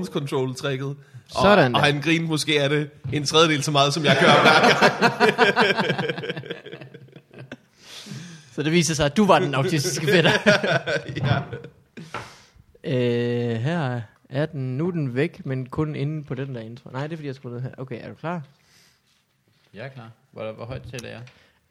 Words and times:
phones 0.00 0.08
control 0.08 0.54
tricket. 0.54 0.86
Og, 0.86 0.96
Sådan 1.42 1.74
og 1.74 1.80
der. 1.80 1.86
han 1.92 2.00
griner 2.02 2.28
måske 2.28 2.62
af 2.62 2.68
det 2.68 2.90
en 3.12 3.24
tredjedel 3.24 3.62
så 3.62 3.70
meget, 3.70 3.94
som 3.94 4.04
jeg 4.04 4.16
gør 4.20 4.26
hver 4.42 4.60
gang. 4.60 6.34
Så 8.52 8.62
det 8.62 8.72
viser 8.72 8.94
sig, 8.94 9.06
at 9.06 9.16
du 9.16 9.26
var 9.26 9.38
den 9.38 9.54
autistiske 9.54 10.06
fætter. 10.06 10.30
ja. 11.16 11.38
øh, 12.84 13.56
her 13.56 14.00
er 14.28 14.46
den, 14.46 14.78
nu 14.78 14.86
er 14.86 14.90
den 14.90 15.14
væk, 15.14 15.46
men 15.46 15.66
kun 15.66 15.96
inde 15.96 16.24
på 16.24 16.34
den 16.34 16.54
der 16.54 16.60
intro. 16.60 16.90
Nej, 16.90 17.02
det 17.02 17.12
er 17.12 17.16
fordi, 17.16 17.26
jeg 17.26 17.34
skruede 17.34 17.56
ned 17.56 17.62
her. 17.62 17.70
Okay, 17.78 17.98
er 18.04 18.08
du 18.08 18.14
klar? 18.14 18.42
Jeg 19.74 19.84
er 19.84 19.88
klar. 19.88 20.10
Hvor, 20.32 20.52
hvor 20.52 20.64
højt 20.64 20.82
taler 20.90 21.08
jeg? 21.08 21.20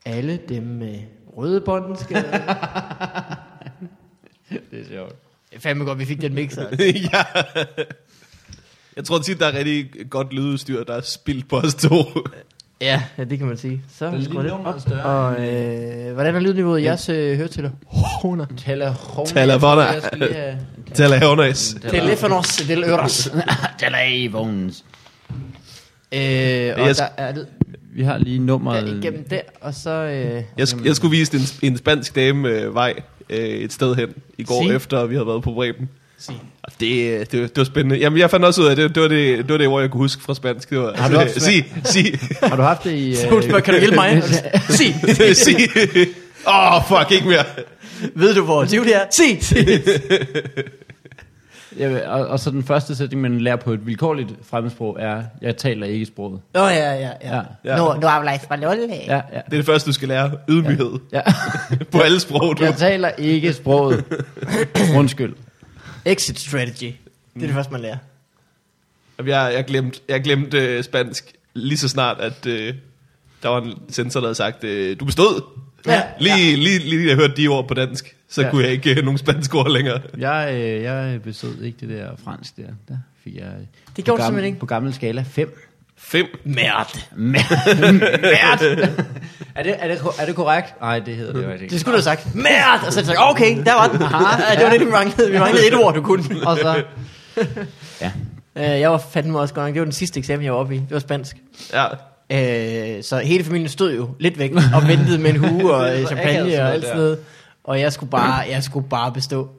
Alle 0.06 0.40
dem 0.50 0.64
med 0.64 1.00
røde 1.38 1.62
bånd 1.62 1.98
skal... 1.98 2.16
Det 4.72 4.80
er 4.82 4.86
sjovt. 4.90 5.16
Er 5.52 5.60
fandme 5.60 5.86
godt, 5.86 6.00
vi 6.00 6.06
fik 6.06 6.22
den 6.22 6.34
mixer. 6.34 6.68
ja. 7.14 7.24
Jeg 9.00 9.06
tror 9.06 9.20
tit, 9.20 9.40
der 9.40 9.46
er 9.46 9.54
rigtig 9.58 9.86
godt 10.10 10.34
lydudstyr, 10.34 10.84
der 10.84 10.94
er 10.94 11.02
spildt 11.02 11.48
på 11.48 11.58
os 11.58 11.76
to. 11.76 11.96
ja, 12.82 13.02
ja, 13.18 13.24
det 13.24 13.38
kan 13.38 13.48
man 13.48 13.58
sige. 13.58 13.82
Så 13.98 14.06
Den 14.06 14.14
er 14.16 14.24
skru 14.24 14.34
lige 14.34 14.44
det 14.44 14.52
nummeret 14.52 15.04
op. 15.06 15.06
Og 15.06 15.48
øh, 15.48 16.14
hvordan 16.14 16.36
er 16.36 16.40
lydniveauet 16.40 16.80
i 16.80 16.84
jeres 16.84 17.10
øh, 17.10 17.38
høretæller? 17.38 17.72
Honer. 18.22 18.46
Telefon. 18.58 19.26
Telefoner. 19.26 19.82
Have... 19.84 20.58
Telefones. 20.94 21.78
Telefonos 21.90 22.48
del 22.68 22.84
øres. 22.84 23.32
Telefons. 23.80 24.86
Øh, 26.12 26.20
og 26.20 26.20
Jeg 26.88 26.96
der 26.98 27.08
er 27.18 27.34
lyd 27.36 27.46
Vi 27.94 28.04
har 28.04 28.18
lige 28.18 28.38
der 28.40 28.44
nummeret... 28.44 29.04
igennem 29.04 29.24
der, 29.30 29.40
og 29.62 29.74
så... 29.74 29.90
Øh, 29.92 30.44
Jeg, 30.58 30.68
sk- 30.68 30.86
jeg 30.86 30.96
skulle 30.96 31.18
vise 31.18 31.38
en, 31.38 31.72
en 31.72 31.78
spansk 31.78 32.16
dame 32.16 32.50
øh, 32.50 32.76
vej 32.76 32.94
øh, 33.30 33.38
et 33.40 33.74
sted 33.74 33.96
hen 33.96 34.10
i 34.38 34.44
går, 34.44 34.64
Sig. 34.68 34.76
efter 34.76 35.06
vi 35.06 35.16
havde 35.16 35.28
været 35.28 35.44
på 35.44 35.52
Breben. 35.52 35.90
Sig. 36.20 36.36
Og 36.64 36.72
det, 36.80 37.20
det, 37.20 37.32
det 37.32 37.58
var 37.58 37.64
spændende. 37.64 37.98
Jamen, 37.98 38.20
jeg 38.20 38.30
fandt 38.30 38.46
også 38.46 38.62
ud 38.62 38.68
af, 38.68 38.76
det, 38.76 38.96
det, 38.96 39.02
var 39.04 39.08
det, 39.10 39.38
det 39.38 39.50
var 39.52 39.58
det, 39.58 39.68
hvor 39.68 39.80
jeg 39.80 39.90
kunne 39.90 40.02
huske 40.02 40.24
fra 40.24 40.34
spansk. 40.36 40.70
Det 40.70 40.80
var, 40.80 40.94
Har 40.96 41.10
du 41.10 41.16
øh, 41.16 41.22
også- 41.22 41.40
sig, 41.40 41.66
sig, 41.84 42.20
Har 42.44 42.56
du 42.56 42.62
haft 42.62 42.84
det 42.84 42.92
i... 42.94 43.16
Spørger, 43.16 43.60
kan 43.60 43.74
du 43.74 43.80
hjælpe 43.80 43.96
mig? 43.96 44.24
Sig. 44.70 44.96
sig. 45.46 45.56
Åh, 46.48 46.76
oh, 46.76 46.84
fuck, 46.88 47.12
ikke 47.12 47.28
mere. 47.28 47.44
Ved 48.16 48.36
du, 48.36 48.44
hvor 48.44 48.66
Tivoli 48.66 48.92
er? 48.92 49.00
Sig. 49.12 49.40
Ja, 51.80 52.10
og, 52.10 52.28
og 52.28 52.40
så 52.40 52.52
den 52.52 52.64
første 52.64 52.96
sætning, 52.96 53.22
man 53.22 53.42
lærer 53.42 53.56
på 53.56 53.72
et 53.74 53.86
vilkårligt 53.88 54.30
fremmedsprog, 54.50 54.98
er, 55.00 55.24
jeg 55.42 55.58
taler 55.58 55.88
ikke 55.88 56.06
sproget. 56.06 56.40
Nå, 56.54 56.60
ja, 56.68 56.94
ja, 56.94 56.94
ja. 57.02 57.10
Ja, 57.36 57.42
Ja. 57.66 57.78
Nu, 57.78 57.94
nu 58.02 58.08
habla 58.08 58.32
español. 58.36 58.92
ja, 59.08 59.16
ja. 59.16 59.20
Det 59.36 59.54
er 59.54 59.56
det 59.56 59.66
første, 59.66 59.88
du 59.88 59.94
skal 59.94 60.08
lære. 60.08 60.32
Ydmyghed. 60.50 60.92
ja. 61.14 61.22
På 61.92 62.00
alle 62.00 62.20
sprog, 62.20 62.58
du. 62.60 62.64
Jeg 62.64 62.76
taler 62.76 63.10
ikke 63.18 63.54
sproget. 63.54 64.04
Undskyld. 64.98 65.34
Exit 66.12 66.40
strategy. 66.40 66.94
Det 67.34 67.42
er 67.44 67.48
det 67.48 67.52
første, 67.54 67.72
man 67.72 67.82
lærer. 67.82 67.98
Jeg, 69.26 69.54
jeg 69.56 69.66
glemte, 69.66 70.00
jeg 70.10 70.22
glemte 70.24 70.58
øh, 70.58 70.84
spansk 70.84 71.34
lige 71.54 71.78
så 71.78 71.88
snart, 71.90 72.18
at 72.20 72.46
øh, 72.46 72.74
der 73.44 73.50
var 73.50 73.62
en 73.62 73.74
sensor, 73.90 74.20
der 74.20 74.28
havde 74.28 74.36
sagt, 74.36 74.64
øh, 74.64 75.00
du 75.00 75.06
bestod. 75.06 75.42
Ja. 75.86 76.04
Lige, 76.20 76.36
lige, 76.56 76.56
lige, 76.80 76.80
lige 76.90 77.08
jeg 77.08 77.16
hørte 77.16 77.34
de 77.38 77.48
ord 77.48 77.68
på 77.68 77.74
dansk, 77.74 78.16
så 78.30 78.42
Ja. 78.42 78.48
ja. 78.48 78.52
kunne 78.52 78.64
jeg 78.64 78.72
ikke 78.72 78.96
øh, 78.98 79.04
nogen 79.04 79.18
spansk 79.18 79.56
ord 79.56 79.72
længere. 79.72 80.02
Jeg, 80.18 80.50
øh, 80.54 80.82
jeg 80.84 81.22
bestod 81.24 81.62
ikke 81.62 81.78
det 81.80 81.90
der 81.90 82.16
fransk 82.24 82.58
der. 82.58 82.68
Der 82.88 82.98
fik 83.24 83.36
jeg... 83.36 83.44
øh, 83.44 83.50
Det 83.50 83.60
gjorde 83.60 83.68
på 83.96 84.04
du 84.04 84.12
gammel- 84.12 84.26
simpelthen 84.26 84.46
ikke? 84.46 84.60
På 84.60 84.66
gammel 84.66 84.94
skala 84.94 85.22
5. 85.22 85.69
Fem. 86.02 86.26
Mærd. 86.46 86.98
Mærd! 87.16 88.62
er, 89.56 89.64
det, 89.64 89.76
er, 89.80 89.88
det, 89.88 90.02
er 90.20 90.26
det 90.26 90.36
korrekt? 90.36 90.82
Nej, 90.82 91.00
det 91.00 91.16
hedder 91.16 91.34
det 91.34 91.44
jo 91.44 91.50
ikke. 91.52 91.68
Det 91.70 91.80
skulle 91.80 91.94
du 91.94 91.98
have 91.98 92.04
sagt. 92.04 92.36
Mærd. 92.36 92.84
Og 92.88 92.94
så 92.94 93.06
sagde 93.06 93.20
jeg, 93.22 93.30
okay, 93.30 93.58
der 93.66 93.74
var 93.74 93.88
den. 93.88 94.02
Ja, 94.02 94.56
det 94.56 94.64
var 94.64 94.70
det, 94.72 94.80
vi 94.80 94.92
manglede. 94.92 95.32
Vi 95.32 95.40
manglede 95.40 95.68
et 95.68 95.76
ord, 95.76 95.94
du 95.94 96.02
kunne. 96.02 96.24
Og 96.48 96.58
så... 96.58 96.84
Ja. 98.02 98.12
Øh, 98.56 98.80
jeg 98.80 98.92
var 98.92 98.98
fandme 98.98 99.40
også 99.40 99.54
godt 99.54 99.66
nok. 99.66 99.74
Det 99.74 99.80
var 99.80 99.86
den 99.86 99.92
sidste 99.92 100.20
eksamen, 100.20 100.46
jeg 100.46 100.54
var 100.54 100.60
oppe 100.60 100.76
i. 100.76 100.78
Det 100.78 100.92
var 100.92 101.00
spansk. 101.00 101.38
Ja. 101.74 101.86
Øh, 102.32 103.04
så 103.04 103.18
hele 103.18 103.44
familien 103.44 103.70
stod 103.70 103.96
jo 103.96 104.10
lidt 104.20 104.40
væk 104.40 104.52
og 104.76 104.88
ventede 104.88 105.18
med 105.18 105.30
en 105.30 105.36
hue 105.36 105.74
og 105.74 106.00
øh, 106.00 106.06
champagne 106.08 106.62
og 106.62 106.74
alt 106.74 106.84
sådan 106.84 106.98
noget. 106.98 107.20
Og 107.64 107.80
jeg 107.80 107.94
skulle 107.94 108.10
bare, 108.10 108.46
jeg 108.50 108.64
skulle 108.64 108.90
bare 108.90 109.12
bestå. 109.12 109.50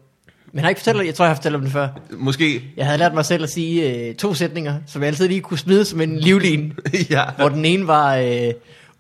Men 0.53 0.59
har 0.61 0.67
jeg 0.69 0.71
ikke 0.71 0.81
fortalt 0.81 1.07
jeg 1.07 1.15
tror, 1.15 1.25
jeg 1.25 1.31
har 1.31 1.35
fortalt 1.35 1.55
om 1.55 1.61
det 1.63 1.73
før. 1.73 1.89
Måske. 2.19 2.63
Jeg 2.77 2.87
havde 2.87 2.99
lært 2.99 3.15
mig 3.15 3.25
selv 3.25 3.43
at 3.43 3.51
sige 3.51 3.91
øh, 4.09 4.15
to 4.15 4.35
sætninger, 4.35 4.75
som 4.87 5.03
jeg 5.03 5.09
altid 5.09 5.29
lige 5.29 5.41
kunne 5.41 5.59
smide 5.59 5.85
som 5.85 6.01
en 6.01 6.19
livlin. 6.19 6.73
ja. 7.11 7.23
Hvor 7.37 7.49
den 7.49 7.65
ene 7.65 7.87
var, 7.87 8.17
øh, 8.17 8.51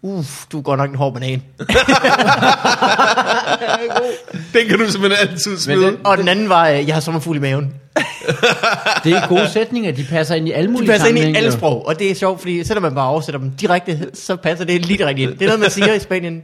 uff, 0.02 0.46
du 0.52 0.58
er 0.58 0.62
godt 0.62 0.78
nok 0.78 0.90
en 0.90 0.96
hård 0.96 1.14
banan. 1.14 1.42
Den 4.54 4.66
kan 4.68 4.78
du 4.78 4.90
simpelthen 4.90 5.28
altid 5.28 5.58
smide. 5.58 5.82
den- 5.86 5.96
Og 6.04 6.18
den 6.18 6.28
anden 6.28 6.48
var, 6.48 6.68
øh, 6.68 6.86
jeg 6.86 6.94
har 6.96 7.00
sommerfugl 7.00 7.36
i 7.36 7.40
maven. 7.40 7.74
Det 9.04 9.12
er 9.12 9.26
gode 9.28 9.48
sætninger, 9.52 9.92
de 9.92 10.04
passer 10.10 10.34
ind 10.34 10.48
i 10.48 10.52
alle 10.52 10.66
De 10.68 10.72
mulige 10.72 10.90
passer 10.90 11.08
ind 11.08 11.18
i 11.18 11.34
alle 11.36 11.52
sprog, 11.52 11.86
og 11.86 11.98
det 11.98 12.10
er 12.10 12.14
sjovt, 12.14 12.40
fordi 12.40 12.64
selvom 12.64 12.82
man 12.82 12.94
bare 12.94 13.08
oversætter 13.08 13.40
dem 13.40 13.50
direkte, 13.50 14.06
så 14.14 14.36
passer 14.36 14.64
det 14.64 14.86
lige 14.86 15.06
rigtigt 15.06 15.30
ind. 15.30 15.38
Det 15.38 15.44
er 15.44 15.48
noget, 15.48 15.60
man 15.60 15.70
siger 15.70 15.94
i 15.94 15.98
Spanien. 15.98 16.42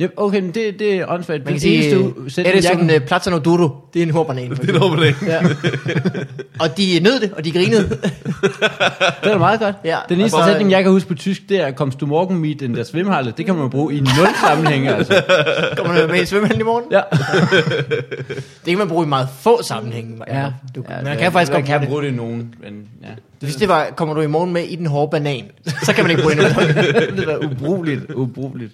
Yep, 0.00 0.12
okay, 0.16 0.40
men 0.40 0.50
det, 0.50 0.78
det 0.78 0.94
er 0.94 1.04
åndssvagt. 1.08 1.44
Man 1.44 1.46
kan 1.46 1.54
Det 1.54 1.62
sige, 1.62 1.94
øh, 1.94 2.46
er 2.46 2.52
det 2.52 2.64
sådan 2.64 2.88
kan- 2.88 3.02
uh, 3.02 3.06
platano 3.06 3.38
duro? 3.38 3.68
Det 3.94 4.02
er 4.02 4.06
en 4.06 4.10
hård 4.12 4.26
banan. 4.26 4.56
for 4.56 4.62
Det 4.62 4.74
er 4.74 4.78
noget 4.78 4.98
på 4.98 5.04
det. 5.04 5.14
Ja, 5.26 5.40
Og 6.64 6.76
de 6.76 7.00
nød 7.02 7.20
det, 7.20 7.32
og 7.32 7.44
de 7.44 7.52
grinede. 7.52 7.88
det 9.24 9.32
er 9.32 9.38
meget 9.38 9.60
godt. 9.60 9.76
Ja, 9.84 9.96
Den 10.08 10.20
eneste 10.20 10.38
sætning, 10.46 10.70
jeg 10.70 10.82
kan 10.82 10.92
huske 10.92 11.08
på 11.08 11.14
tysk, 11.14 11.48
det 11.48 11.60
er, 11.60 11.70
kom 11.70 11.90
du 11.90 12.06
morgen 12.06 12.38
mit 12.38 12.60
den 12.60 12.74
der 12.74 12.84
svimhalle. 12.84 13.32
Det 13.36 13.46
kan 13.46 13.54
man 13.54 13.70
bruge 13.70 13.94
i 13.94 14.00
nul 14.00 14.28
sammenhænge, 14.46 14.94
altså. 14.94 15.22
Kommer 15.76 16.00
du 16.00 16.06
med 16.12 16.22
i 16.22 16.26
svømmehallen 16.26 16.60
i 16.60 16.64
morgen? 16.64 16.84
Ja. 16.90 17.00
Det 18.64 18.66
kan 18.66 18.78
man 18.78 18.88
bruge 18.88 19.04
i 19.04 19.08
meget 19.08 19.28
få 19.40 19.62
sammenhænge. 19.62 20.16
Ja, 20.28 20.46
Du, 20.74 20.84
ja, 20.90 21.02
man 21.04 21.18
kan 21.18 21.32
faktisk 21.32 21.52
man 21.52 21.60
godt 21.60 21.66
kan 21.80 21.86
bruge 21.88 22.02
det. 22.02 22.08
det 22.08 22.14
i 22.14 22.16
nogen, 22.16 22.54
men 22.62 22.88
ja. 23.02 23.08
Hvis 23.40 23.56
det 23.56 23.68
var, 23.68 23.86
kommer 23.96 24.14
du 24.14 24.20
i 24.20 24.26
morgen 24.26 24.52
med 24.52 24.62
i 24.64 24.76
den 24.76 24.86
hårde 24.86 25.10
banan, 25.10 25.44
så 25.82 25.92
kan 25.92 26.04
man 26.04 26.10
ikke 26.10 26.22
bruge 26.22 26.34
det. 26.36 26.56
det 27.16 27.26
være 27.26 27.44
ubrugeligt, 27.44 28.12
ubrugeligt. 28.12 28.72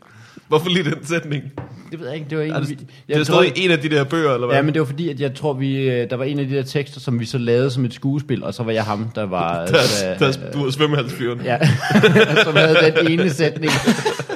Hvorfor 0.49 0.69
lige 0.69 0.85
den 0.85 1.07
sætning? 1.07 1.43
Det 1.91 2.01
ved 2.01 2.07
jeg 2.07 2.17
ikke, 2.17 2.31
det 2.31 2.39
var 2.39 2.45
en... 2.45 2.51
Er 2.53 2.61
det, 2.61 2.69
vi- 2.71 2.75
det 2.75 2.87
jeg 3.09 3.21
er 3.21 3.25
tror- 3.25 3.43
stadig 3.43 3.65
en 3.65 3.71
af 3.71 3.79
de 3.79 3.89
der 3.89 4.05
bøger, 4.05 4.35
eller 4.35 4.47
hvad? 4.47 4.57
Ja, 4.57 4.63
men 4.63 4.75
det 4.75 4.81
var 4.81 4.87
fordi, 4.87 5.09
at 5.11 5.21
jeg 5.21 5.35
tror, 5.35 5.53
vi, 5.53 5.77
øh, 5.91 6.11
der 6.11 6.17
var 6.17 6.25
en 6.25 6.39
af 6.39 6.47
de 6.47 6.55
der 6.57 6.63
tekster, 6.63 7.01
som 7.01 7.21
vi 7.21 7.25
så 7.25 7.39
lavede 7.39 7.71
som 7.71 7.85
et 7.85 7.95
skuespil, 7.95 8.45
og 8.45 8.55
så 8.55 8.63
var 8.63 8.73
jeg 8.73 8.85
ham, 8.85 9.11
der 9.15 9.27
var... 9.27 9.59
der, 9.67 9.73
der, 10.19 10.33
der, 10.33 10.51
du 10.53 10.65
var 10.65 10.71
svømmehalsfyren. 10.71 11.41
Ja, 11.45 11.59
som 12.45 12.57
havde 12.57 12.93
den 12.99 13.07
ene 13.11 13.31
sætning. 13.31 13.73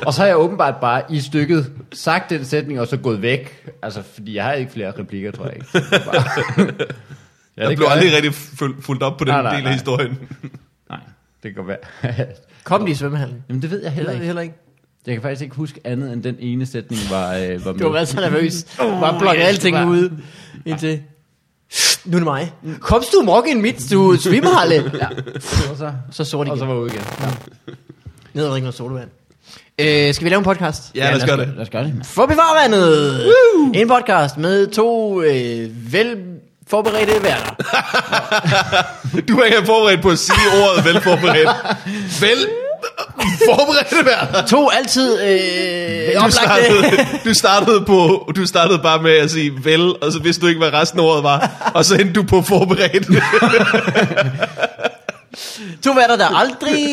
Og 0.07 0.15
så 0.15 0.21
har 0.21 0.27
jeg 0.27 0.37
åbenbart 0.39 0.75
bare 0.81 1.03
i 1.11 1.21
stykket 1.21 1.73
sagt 1.93 2.31
den 2.31 2.45
sætning, 2.45 2.81
og 2.81 2.87
så 2.87 2.97
gået 2.97 3.23
væk. 3.23 3.67
Altså, 3.83 4.03
fordi 4.15 4.35
jeg 4.37 4.45
har 4.45 4.53
ikke 4.53 4.73
flere 4.73 4.93
replikker, 4.99 5.31
tror 5.31 5.45
jeg 5.45 5.55
ikke. 5.57 5.67
Det 5.73 5.83
ja, 7.57 7.63
jeg 7.63 7.69
det 7.71 7.77
blev 7.77 7.89
aldrig 7.91 8.13
rigtig 8.17 8.33
ful- 8.33 8.81
fuldt 8.83 9.03
op 9.03 9.17
på 9.17 9.25
den 9.25 9.33
Nej, 9.35 9.43
nej, 9.43 9.51
del 9.51 9.59
af 9.59 9.65
nej. 9.65 9.73
historien. 9.73 10.19
Nej, 10.91 10.99
det 11.43 11.55
kan 11.55 11.65
være. 11.67 12.27
Kom 12.65 12.85
de 12.87 12.91
i 12.91 12.95
svømmehallen? 12.95 13.43
Jamen, 13.49 13.63
det 13.63 13.71
ved 13.71 13.83
jeg 13.83 13.93
heller 13.93 14.11
Heller, 14.11 14.13
ikke. 14.13 14.27
heller 14.27 14.43
ikke. 14.43 14.55
Jeg 15.09 15.17
kan 15.17 15.23
faktisk 15.23 15.43
ikke 15.43 15.57
huske 15.57 15.81
andet, 15.85 16.13
end 16.13 16.23
den 16.23 16.37
ene 16.39 16.67
sætning 16.67 17.01
var, 17.11 17.35
øh, 17.35 17.65
var 17.65 17.73
med. 17.73 17.81
Du 17.81 17.85
har 17.85 17.93
været 17.93 18.09
så 18.09 18.21
nervøs. 18.21 18.55
Bare 18.79 19.19
blokket 19.19 19.43
alting 19.43 19.87
ud. 19.89 20.11
Indtil... 20.67 21.01
Nu 22.05 22.13
er 22.17 22.19
det 22.19 22.25
mig. 22.25 22.53
Kom 22.81 23.03
du 23.13 23.23
morgen 23.23 23.63
mit 23.63 23.91
du 23.91 24.17
svimmerhalle? 24.17 24.75
Ja. 25.01 25.09
Og 25.71 25.77
så, 25.79 25.93
Så 26.11 26.25
sort 26.25 26.49
og 26.49 26.59
så 26.59 26.65
igen. 26.65 26.69
var 26.69 26.75
jeg 26.75 26.83
ude 26.83 26.91
igen. 26.93 27.05
Ja. 27.21 27.27
Ned 28.35 28.45
og 28.45 28.51
drikke 28.51 28.65
noget 28.65 28.75
sodavand. 28.75 29.09
Øh, 29.79 30.15
skal 30.15 30.25
vi 30.25 30.31
lave 30.31 30.39
en 30.39 30.45
podcast? 30.45 30.83
Ja, 30.95 31.11
lad 31.11 31.17
os 31.23 31.25
gøre 31.29 31.37
det. 31.37 31.49
Lad 31.49 31.63
os 31.63 31.71
gøre 31.71 31.85
det. 31.85 31.95
mand. 31.95 32.05
For 32.05 32.27
bevarvandet! 32.27 33.33
En 33.75 33.89
podcast 33.89 34.37
med 34.39 34.67
to 34.67 35.23
øh, 35.23 35.93
vel 35.93 36.17
forberedte 36.67 37.13
værter. 37.23 37.55
Du 39.29 39.39
er 39.39 39.45
ikke 39.45 39.57
forberedt 39.67 40.03
på 40.03 40.11
at 40.11 40.19
sige 40.19 40.39
ordet 40.63 40.85
velforberedt. 40.85 41.49
Vel 42.25 42.39
forberedt 43.49 44.07
værd. 44.07 44.47
To 44.49 44.69
altid 44.69 45.23
øh, 45.23 46.25
Du 46.25 46.31
startede, 46.31 47.07
du, 47.25 47.35
startede 47.35 47.81
på, 47.81 48.33
du 48.37 48.47
startede 48.47 48.79
bare 48.79 49.03
med 49.03 49.11
at 49.11 49.31
sige 49.31 49.53
vel, 49.65 49.81
og 50.03 50.13
så 50.13 50.19
vidste 50.19 50.43
du 50.43 50.47
ikke, 50.47 50.59
hvad 50.59 50.73
resten 50.73 51.01
af 51.01 51.05
ordet 51.05 51.23
var. 51.23 51.71
Og 51.75 51.85
så 51.85 51.95
endte 51.95 52.13
du 52.13 52.23
på 52.23 52.43
forberedt. 52.43 53.09
To 55.83 55.93
værter, 55.93 56.17
der 56.17 56.37
aldrig 56.37 56.87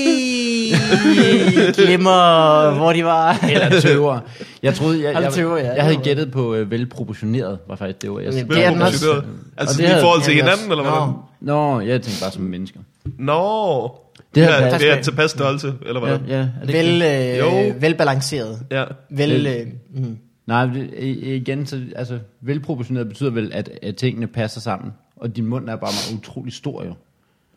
glemmer, 1.75 2.71
hvor 2.71 2.93
de 2.93 3.05
var. 3.05 3.39
Eller 3.49 3.81
tøver. 3.81 4.19
Jeg 4.63 4.75
troede, 4.75 5.03
jeg, 5.03 5.21
jeg, 5.21 5.33
tøver, 5.33 5.57
ja. 5.57 5.67
jeg, 5.67 5.75
jeg 5.75 5.83
havde 5.83 5.97
gættet 5.97 6.31
på 6.31 6.55
øh, 6.55 6.71
velproportioneret, 6.71 7.57
var 7.67 7.75
faktisk 7.75 8.01
det 8.01 8.09
ord. 8.09 8.21
Jeg, 8.21 8.33
Jamen, 8.33 8.49
det 8.49 8.65
er 8.65 8.69
den 8.69 8.81
også. 8.81 9.21
Altså 9.57 9.83
i 9.83 10.01
forhold 10.01 10.21
til 10.21 10.33
hinanden, 10.33 10.71
eller 10.71 10.83
hvad? 10.83 10.91
Nå. 10.91 11.13
Nå, 11.41 11.79
jeg 11.79 12.01
tænkte 12.01 12.21
bare 12.21 12.31
som 12.31 12.41
mennesker. 12.41 12.79
Nå. 13.19 13.81
Det 13.83 14.04
Det 14.35 14.43
er, 14.43 14.47
været- 14.47 14.81
det 14.81 14.91
er 14.91 15.01
tilpas 15.01 15.31
størrelse, 15.31 15.73
eller 15.85 15.99
hvad? 15.99 16.19
Ja, 16.27 16.37
ja, 16.37 16.47
er 16.61 16.65
det 16.65 16.75
Vel, 16.75 17.01
øh, 17.01 17.37
Jo. 17.39 17.75
velbalanceret. 17.79 18.59
Ja. 18.71 18.83
Vel, 19.09 19.47
øh, 19.47 19.67
mm. 20.03 20.17
Nej, 20.45 20.67
igen, 20.99 21.65
så, 21.65 21.81
altså, 21.95 22.19
velproportioneret 22.41 23.07
betyder 23.07 23.29
vel, 23.31 23.51
at, 23.53 23.69
at 23.83 23.95
tingene 23.95 24.27
passer 24.27 24.61
sammen. 24.61 24.91
Og 25.15 25.35
din 25.35 25.45
mund 25.45 25.69
er 25.69 25.75
bare 25.75 25.91
meget 25.91 26.19
utrolig 26.19 26.53
stor, 26.53 26.83
jo. 26.85 26.93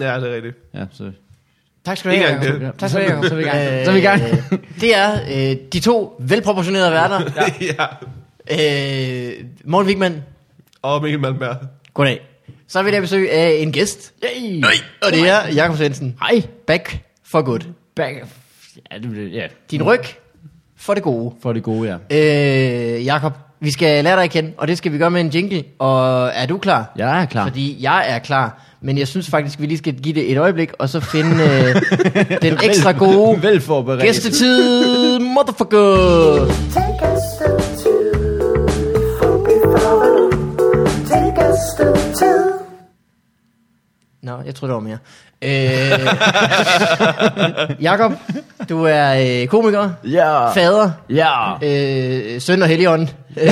ja, 0.01 0.21
det 0.21 0.31
er 0.31 0.35
rigtigt. 0.35 0.57
Ja, 0.75 0.85
så... 0.93 1.11
Tak 1.85 1.97
skal 1.97 2.11
du 2.11 2.17
have. 2.17 2.29
Jacob. 2.43 2.79
Tak 2.79 2.91
skal 2.91 3.09
du 3.09 3.11
have. 3.11 3.25
Så 3.29 3.35
er 3.35 3.37
vi 3.37 3.43
i 3.43 3.45
gang. 3.45 3.59
Øh, 3.59 3.85
Så 3.85 3.91
er 3.91 3.95
vi 3.95 3.99
i 3.99 4.03
gang. 4.03 4.23
Det 4.81 4.97
er 4.97 5.13
øh, 5.51 5.57
de 5.73 5.81
to 5.81 6.17
velproportionerede 6.21 6.91
værter. 6.91 7.21
Ja. 7.61 7.67
ja. 8.51 9.29
Øh, 9.31 9.45
Morten 9.65 9.89
Wigman, 9.89 10.23
Og 10.83 11.03
Mikkel 11.03 11.21
Malmberg. 11.21 11.57
goddag. 11.95 12.21
Så 12.69 12.79
er 12.79 12.83
vi 12.83 12.91
der 12.91 13.01
besøg 13.01 13.33
af 13.33 13.57
en 13.59 13.73
gæst. 13.73 14.13
Yay! 14.25 14.63
Og 15.07 15.13
det 15.13 15.29
er 15.29 15.49
Jakob 15.55 15.77
Svendsen. 15.77 16.17
Hej. 16.21 16.43
Back 16.67 16.99
for 17.31 17.43
good. 17.43 17.61
Back. 17.97 18.15
Ja, 18.93 18.99
det, 18.99 19.33
ja, 19.33 19.47
Din 19.71 19.83
ryg 19.83 20.01
for 20.77 20.95
det 20.95 21.03
gode. 21.03 21.35
for 21.43 21.53
det 21.53 21.63
gode, 21.63 21.99
ja. 22.11 22.97
Øh, 22.97 23.05
Jakob, 23.05 23.33
vi 23.61 23.71
skal 23.71 24.05
lære 24.05 24.17
dig 24.17 24.25
at 24.25 24.31
kende, 24.31 24.53
og 24.57 24.69
det 24.69 24.79
skal 24.79 24.93
vi 24.93 24.99
gøre 24.99 25.11
med 25.11 25.21
en 25.21 25.29
jingle. 25.29 25.65
Og 25.79 26.29
er 26.35 26.47
du 26.47 26.59
klar? 26.59 26.93
Jeg 26.97 27.23
er 27.23 27.27
klar. 27.27 27.45
Fordi 27.47 27.77
jeg 27.81 28.05
er 28.09 28.19
klar. 28.19 28.63
Men 28.83 28.99
jeg 28.99 29.09
synes 29.09 29.31
faktisk, 29.31 29.61
vi 29.61 29.67
lige 29.67 29.79
skal 29.79 29.95
give 29.95 30.15
det 30.15 30.33
et 30.33 30.39
øjeblik, 30.39 30.71
og 30.79 30.89
så 30.89 31.01
finde 31.01 31.31
øh, 31.45 31.83
den 32.43 32.59
ekstra 32.63 32.93
gode 32.93 33.43
Velforberedt. 33.43 34.03
gæstetid. 34.03 35.19
Motherfucker! 35.19 36.47
Take 36.75 37.03
a 37.07 37.17
Nå, 44.29 44.37
jeg 44.47 44.55
tror 44.55 44.67
det 44.67 44.75
var 44.75 44.81
mere. 44.81 44.99
Øh, 45.43 45.51
Jakob, 47.89 48.13
du 48.69 48.85
er 48.85 49.41
øh, 49.43 49.47
komiker, 49.49 49.91
Ja. 50.05 50.51
fader, 50.53 50.91
Ja. 51.11 51.55
øh, 52.35 52.41
søn 52.41 52.63
og 52.63 52.69
helligånd. 52.69 53.09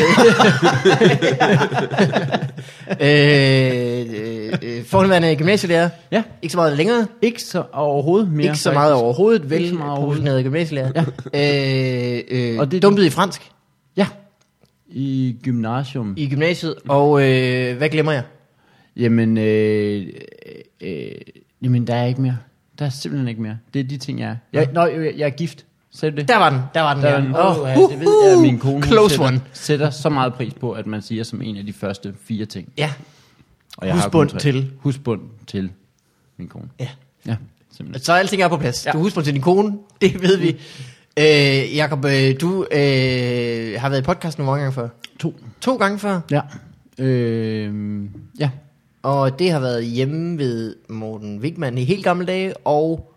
Øh, 3.00 3.00
øh, 3.00 4.52
øh, 4.62 4.84
forhåndværende 4.84 5.36
gymnasielærer. 5.36 5.88
Ja. 6.12 6.22
Ikke 6.42 6.52
så 6.52 6.58
meget 6.58 6.76
længere. 6.76 7.06
Ikke 7.22 7.42
så 7.42 7.62
overhovedet 7.72 8.32
mere. 8.32 8.46
Ikke 8.46 8.58
så 8.58 8.72
meget 8.72 8.90
faktisk. 8.92 9.04
overhovedet. 9.04 9.50
Vel 9.50 9.58
Ikke 9.60 9.68
så 9.70 9.74
meget 9.74 9.90
overhovedet. 9.90 10.22
professioneret 10.22 10.44
gymnasielærer. 10.44 11.04
Ja. 11.34 12.14
Øh, 12.14 12.20
øh, 12.30 12.54
Og 12.54 12.60
og 12.60 12.66
det- 12.66 12.72
det, 12.72 12.82
dumpet 12.82 13.04
i 13.04 13.10
fransk 13.10 13.50
Ja. 13.96 14.06
I 14.88 15.36
gymnasium. 15.42 16.14
i 16.16 16.28
gymnasiet. 16.28 16.74
Og 16.88 17.22
øh, 17.30 17.76
hvad 17.76 17.88
glemmer 17.88 18.12
jeg? 18.12 18.22
Jamen, 18.96 19.38
øh, 19.38 20.06
øh, 20.06 20.12
jamen, 21.62 21.86
der 21.86 21.94
er 21.94 22.06
ikke 22.06 22.20
mere. 22.20 22.36
Der 22.78 22.84
er 22.86 22.90
simpelthen 22.90 23.28
ikke 23.28 23.42
mere. 23.42 23.58
Det 23.74 23.80
er 23.80 23.84
de 23.84 23.96
ting, 23.96 24.20
jeg 24.20 24.28
er. 24.28 24.36
Jeg, 24.52 24.68
nå, 24.72 24.86
jeg, 24.86 25.14
jeg 25.16 25.26
er 25.26 25.30
gift. 25.30 25.64
Sagde 25.90 26.12
du 26.12 26.20
det? 26.20 26.28
Der 26.28 26.36
var 26.36 26.50
den. 26.50 26.60
Der 26.74 26.80
var 26.80 26.94
den. 26.94 27.02
Der 27.02 27.10
Der 27.10 27.16
er 27.18 27.22
en, 27.22 27.36
Åh, 27.36 27.60
oh, 27.60 27.68
ja, 27.68 27.74
det 27.74 28.00
ved 28.00 28.24
jeg, 28.24 28.32
at 28.32 28.38
min 28.42 28.58
kone 28.58 28.82
Close 28.86 29.14
sætter, 29.14 29.26
one. 29.28 29.40
sætter 29.52 29.90
så 29.90 30.08
meget 30.08 30.34
pris 30.34 30.54
på, 30.54 30.72
at 30.72 30.86
man 30.86 31.02
siger 31.02 31.24
som 31.24 31.42
en 31.42 31.56
af 31.56 31.66
de 31.66 31.72
første 31.72 32.14
fire 32.24 32.44
ting. 32.46 32.68
Ja. 32.78 32.92
Og 33.78 33.86
jeg 33.86 33.94
har 33.94 34.02
Husbund 34.02 34.28
tre. 34.30 34.38
til. 34.38 34.72
Husbund 34.78 35.20
til 35.46 35.70
min 36.36 36.48
kone. 36.48 36.68
ja. 36.80 36.88
Ja, 37.26 37.36
simpelthen. 37.76 38.04
Så 38.04 38.12
alting 38.12 38.42
er 38.42 38.48
på 38.48 38.56
plads. 38.56 38.86
Ja. 38.86 38.90
Du 38.92 38.98
husker 38.98 39.20
til 39.20 39.34
din 39.34 39.42
kone. 39.42 39.78
Det 40.00 40.22
ved 40.22 40.36
vi. 40.36 40.56
Øh, 41.18 41.76
Jakob, 41.76 42.04
øh, 42.04 42.40
du 42.40 42.66
øh, 42.72 43.80
har 43.80 43.88
været 43.88 44.00
i 44.00 44.04
podcast 44.04 44.38
nogle 44.38 44.52
gange 44.52 44.72
før. 44.72 44.88
To. 45.18 45.34
To 45.60 45.76
gange 45.76 45.98
før. 45.98 46.20
Ja. 46.30 46.40
Øh, 46.98 48.04
ja. 48.40 48.50
Og 49.06 49.38
det 49.38 49.50
har 49.50 49.60
været 49.60 49.86
hjemme 49.86 50.38
ved 50.38 50.76
Morten 50.88 51.40
Wigman 51.40 51.78
i 51.78 51.84
helt 51.84 52.04
gamle 52.04 52.26
dage, 52.26 52.56
og 52.56 53.12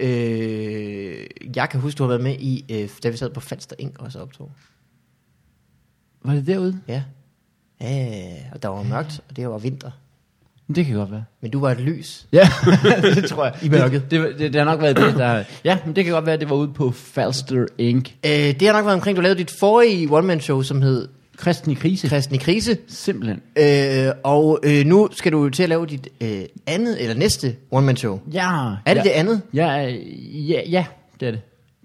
øh, 0.00 1.26
jeg 1.56 1.68
kan 1.70 1.80
huske, 1.80 1.98
du 1.98 2.02
har 2.02 2.08
været 2.08 2.22
med 2.22 2.36
i, 2.38 2.64
øh, 2.70 2.88
da 3.02 3.08
vi 3.08 3.16
sad 3.16 3.30
på 3.30 3.40
Falster 3.40 3.76
Ink 3.78 3.98
også 3.98 4.18
optog. 4.18 4.50
Var 6.24 6.34
det 6.34 6.46
derude? 6.46 6.80
Ja. 6.88 7.02
Ja, 7.80 8.34
og 8.52 8.62
der 8.62 8.68
var 8.68 8.82
mørkt, 8.82 9.20
og 9.28 9.36
det 9.36 9.48
var 9.48 9.58
vinter. 9.58 9.90
Det 10.74 10.86
kan 10.86 10.94
godt 10.94 11.10
være. 11.10 11.24
Men 11.40 11.50
du 11.50 11.60
var 11.60 11.70
et 11.70 11.80
lys. 11.80 12.26
Ja, 12.32 12.48
det 13.14 13.24
tror 13.24 13.44
jeg. 13.44 13.54
I 13.62 13.68
mørket. 13.68 14.10
Det, 14.10 14.10
det, 14.10 14.38
det, 14.38 14.52
det 14.52 14.60
har 14.60 14.64
nok 14.64 14.80
været 14.80 14.96
det, 14.96 15.14
der... 15.14 15.44
Ja, 15.64 15.78
men 15.86 15.96
det 15.96 16.04
kan 16.04 16.14
godt 16.14 16.26
være, 16.26 16.34
at 16.34 16.40
det 16.40 16.50
var 16.50 16.56
ude 16.56 16.72
på 16.72 16.90
Falster 16.90 17.66
Inc. 17.78 18.10
Øh, 18.26 18.30
det 18.30 18.62
har 18.62 18.72
nok 18.72 18.84
været 18.84 18.94
omkring, 18.94 19.16
du 19.16 19.22
lavede 19.22 19.38
dit 19.38 19.52
forrige 19.60 20.08
one-man-show, 20.10 20.62
som 20.62 20.82
hed 20.82 21.08
Kristen 21.38 21.72
i 21.72 21.74
krise. 21.74 22.08
Kristen 22.08 22.34
i 22.34 22.38
Krise. 22.38 22.76
Simpelthen. 22.88 23.40
Øh, 23.58 24.12
og 24.24 24.58
øh, 24.62 24.86
nu 24.86 25.08
skal 25.12 25.32
du 25.32 25.48
til 25.48 25.62
at 25.62 25.68
lave 25.68 25.86
dit 25.86 26.08
øh, 26.20 26.40
andet, 26.66 27.02
eller 27.02 27.14
næste 27.14 27.54
one-man-show. 27.70 28.20
Ja. 28.32 28.48
Er 28.86 28.94
det 28.94 28.96
ja, 28.96 29.02
det 29.02 29.10
andet? 29.10 29.40
Ja, 29.54 29.66
ja, 30.48 30.60
ja, 30.70 30.84
det 31.20 31.26
er 31.28 31.30
det. 31.30 31.40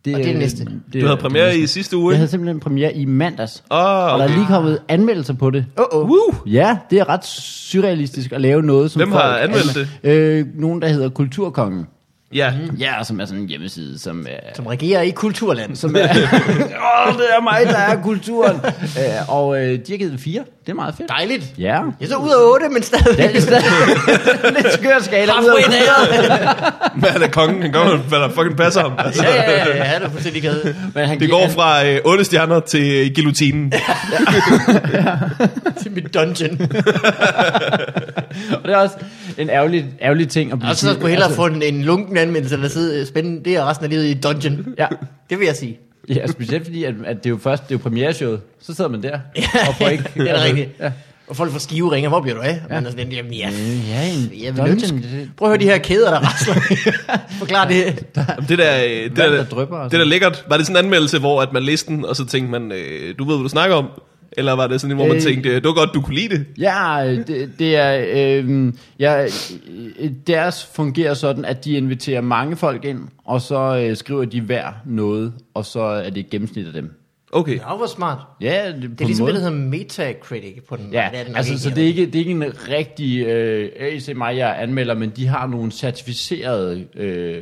det 0.06 0.14
Og 0.16 0.20
det 0.20 0.28
er 0.28 0.32
det 0.32 0.40
næste. 0.40 0.66
Det, 0.94 1.02
Du 1.02 1.06
havde 1.06 1.18
premiere 1.18 1.52
det 1.54 1.58
i 1.60 1.68
sidste 1.68 1.98
uge, 1.98 2.12
Jeg 2.12 2.18
havde 2.18 2.30
simpelthen 2.32 2.60
premiere 2.60 2.96
i 2.96 3.06
mandags. 3.06 3.64
Åh, 3.72 3.78
Og 3.78 3.84
der 3.86 3.94
er 3.94 4.24
okay. 4.24 4.34
lige 4.36 4.48
kommet 4.48 4.80
anmeldelser 4.88 5.34
på 5.34 5.50
det. 5.50 5.66
Åh, 5.78 5.86
oh, 5.92 6.00
oh. 6.04 6.10
Woo! 6.10 6.36
Ja, 6.46 6.78
det 6.90 7.00
er 7.00 7.10
ret 7.10 7.26
surrealistisk 7.26 8.32
at 8.32 8.42
lave 8.42 8.64
noget, 8.64 8.92
som 8.92 9.00
Hvem 9.00 9.12
har 9.12 9.32
folk 9.32 9.44
anmeldt 9.44 9.78
anmel- 10.04 10.10
Øh, 10.10 10.46
nogen, 10.56 10.82
der 10.82 10.88
hedder 10.88 11.10
Kulturkongen. 11.10 11.86
Ja. 12.34 12.54
Ja, 12.80 13.04
som 13.04 13.20
er 13.20 13.26
sådan 13.26 13.42
en 13.42 13.50
hjemmeside, 13.50 14.00
som 14.00 14.28
er... 14.30 14.54
Som 14.56 14.68
regerer 14.68 15.02
i 15.02 15.10
kulturland. 15.10 15.76
Som 15.76 15.96
er 15.96 16.00
Åh, 17.08 17.14
det 17.18 17.28
er 17.38 17.42
mig, 17.44 17.62
der 17.66 17.78
er 17.78 18.02
kulturen. 18.02 18.56
øh, 18.66 19.30
og 19.30 19.58
øh, 19.64 19.72
de 19.88 19.92
har 19.92 19.98
givet 19.98 20.20
fire. 20.20 20.44
Det 20.66 20.72
er 20.72 20.76
meget 20.76 20.96
fedt. 20.98 21.10
Dejligt. 21.10 21.44
Ja. 21.58 21.66
Jeg 21.74 21.84
er 22.02 22.08
så 22.08 22.16
ud 22.16 22.30
af 22.30 22.52
8, 22.54 22.70
men 22.70 22.84
stadig. 22.84 23.18
Det 23.18 23.36
er 23.38 23.42
stadig 23.42 23.64
lidt 24.64 24.74
skør 24.74 25.00
skala. 25.02 25.32
ud 25.42 25.48
af- 25.48 25.64
Halfway 25.64 25.80
there. 25.80 26.56
Hvad 27.14 27.22
er 27.22 27.28
kongen? 27.32 27.62
Han 27.62 27.72
gør, 27.72 27.98
hvad 27.98 28.20
der 28.20 28.30
fucking 28.30 28.58
passer 28.58 28.82
ham. 28.82 28.92
Altså, 28.98 29.24
ja, 29.24 29.52
ja, 29.52 29.58
ja, 29.68 29.78
ja, 29.78 29.84
han 29.84 30.02
er 30.02 30.10
fuldstændig 30.10 30.42
kade. 30.42 30.76
Men 30.96 31.08
han 31.08 31.20
det 31.20 31.30
går 31.30 31.48
fra 31.48 31.86
øh, 31.88 32.00
8 32.06 32.24
stjerner 32.26 32.60
til 32.60 33.06
øh, 33.06 33.12
guillotinen. 33.16 33.74
Til 35.84 35.92
mit 35.92 36.14
dungeon. 36.14 36.62
Og 38.54 38.64
det 38.64 38.74
er 38.74 38.78
også 38.78 38.96
en 39.38 39.50
ærgerlig, 39.50 39.86
ærgerlig 40.02 40.30
ting 40.30 40.52
at 40.52 40.60
blive 40.60 40.72
Og 40.72 40.76
så 40.76 40.88
skulle 40.94 41.02
jeg 41.04 41.10
hellere 41.12 41.32
få 41.34 41.46
en, 41.46 41.62
en 41.64 41.82
lunken 41.84 42.18
anmeldelse, 42.18 42.56
eller 42.56 42.70
sidde 42.70 43.06
spændende 43.06 43.44
det 43.46 43.56
er 43.56 43.70
resten 43.70 43.84
af 43.84 43.90
livet 43.90 44.06
i 44.06 44.14
dungeon. 44.14 44.66
Ja. 44.80 44.88
Det 45.30 45.40
vil 45.40 45.46
jeg 45.46 45.56
sige. 45.56 45.80
Ja, 46.10 46.28
specielt 46.28 46.64
fordi, 46.66 46.84
at, 46.84 46.94
at 47.06 47.18
det 47.18 47.26
er 47.26 47.30
jo 47.30 47.38
først, 47.38 47.64
det 47.64 47.76
er 47.76 47.80
jo 47.80 47.84
premiereshowet. 47.84 48.42
Så 48.62 48.74
sidder 48.74 48.90
man 48.90 49.04
der 49.04 49.20
og 49.68 49.76
får 49.76 49.88
ikke... 49.88 50.04
det 50.16 50.30
er 50.30 50.38
da 50.38 50.44
rigtigt. 50.44 50.70
Ja. 50.80 50.92
Og 51.28 51.36
folk 51.36 51.52
får 51.52 51.60
skive 51.60 51.92
ringer, 51.92 52.10
hvor 52.10 52.22
bliver 52.22 52.36
du 52.36 52.42
af? 52.42 52.62
Ja. 52.70 52.76
Man 52.76 52.86
er 52.86 52.90
sådan, 52.90 53.12
jamen, 53.12 53.34
ja, 53.34 53.50
ja, 53.90 54.10
en 54.10 54.44
jeg 54.44 54.58
vil 54.58 54.72
ønske. 54.72 55.30
Prøv 55.38 55.48
at 55.48 55.50
høre 55.50 55.60
de 55.60 55.66
her 55.66 55.78
kæder, 55.78 56.12
der 56.12 56.20
rasler. 56.20 56.56
Forklar 57.40 57.68
det. 57.68 58.06
Jamen, 58.18 58.50
det 58.50 58.58
der, 58.58 58.84
øh, 58.84 58.90
det 58.90 59.18
der, 59.18 59.30
der 59.30 59.46
drypper 59.46 59.78
og 59.78 59.84
det 59.84 59.92
der 59.92 59.98
sådan. 59.98 60.08
lækkert, 60.08 60.46
var 60.50 60.58
det 60.58 60.66
sådan 60.66 60.80
en 60.80 60.86
anmeldelse, 60.86 61.20
hvor 61.20 61.42
at 61.42 61.54
man 61.54 61.64
læste 61.64 61.94
den, 61.94 62.06
og 62.06 62.16
så 62.16 62.26
tænkte 62.26 62.52
man, 62.52 62.72
øh, 62.72 63.16
du 63.20 63.24
ved, 63.24 63.36
hvad 63.36 63.44
du 63.44 63.50
snakker 63.50 63.76
om? 63.76 63.86
Eller 64.38 64.54
var 64.54 64.68
det 64.68 64.82
sådan 64.82 64.96
hvor 64.96 65.08
man 65.08 65.16
Øh. 65.16 65.22
tænkte, 65.22 65.56
det 65.56 65.64
var 65.64 65.74
godt, 65.74 65.90
du 65.94 66.02
kunne 66.02 66.16
lide 66.16 66.30
det? 66.38 66.46
Ja, 66.60 67.16
det, 67.28 67.50
det 67.60 67.76
er... 67.76 68.06
Øh, 68.16 68.74
ja, 69.00 69.26
deres 70.28 70.66
fungerer 70.76 71.14
sådan, 71.14 71.46
at 71.46 71.66
de 71.66 71.72
inviterer 71.74 72.22
mange 72.22 72.56
folk 72.56 72.86
ind, 72.86 73.00
og 73.26 73.42
så 73.42 73.86
øh, 73.90 73.98
skriver 73.98 74.26
de 74.26 74.42
hver 74.42 74.68
noget, 74.86 75.34
og 75.54 75.66
så 75.66 75.80
er 75.82 76.10
det 76.10 76.18
et 76.20 76.30
gennemsnit 76.30 76.68
af 76.68 76.74
dem. 76.74 76.92
Okay. 77.36 77.56
Ja, 77.58 77.76
hvor 77.78 77.86
smart. 77.86 78.18
Ja, 78.42 78.72
det, 78.82 78.82
Det 78.82 79.02
er 79.02 79.06
ligesom 79.06 79.26
det, 79.26 79.36
der 79.36 79.42
hedder 79.42 79.56
Metacritic 79.56 80.64
på 80.70 80.76
den. 80.76 80.90
Ja, 80.92 81.10
det 81.12 81.20
er 81.20 81.24
den 81.24 81.36
altså, 81.36 81.52
ikke 81.54 81.62
så 81.64 81.70
det 81.70 81.84
er 81.84 81.88
ikke, 81.88 82.06
det 82.06 82.16
er 82.16 82.20
ikke 82.20 82.32
en 82.32 82.44
rigtig, 82.70 83.26
øh, 83.26 84.02
se 84.02 84.14
mig, 84.14 84.38
jeg 84.38 84.50
er 84.50 84.54
anmelder, 84.54 84.94
men 84.96 85.10
de 85.10 85.28
har 85.28 85.48
nogle 85.48 85.72
certificerede 85.72 86.86
øh, 86.96 87.42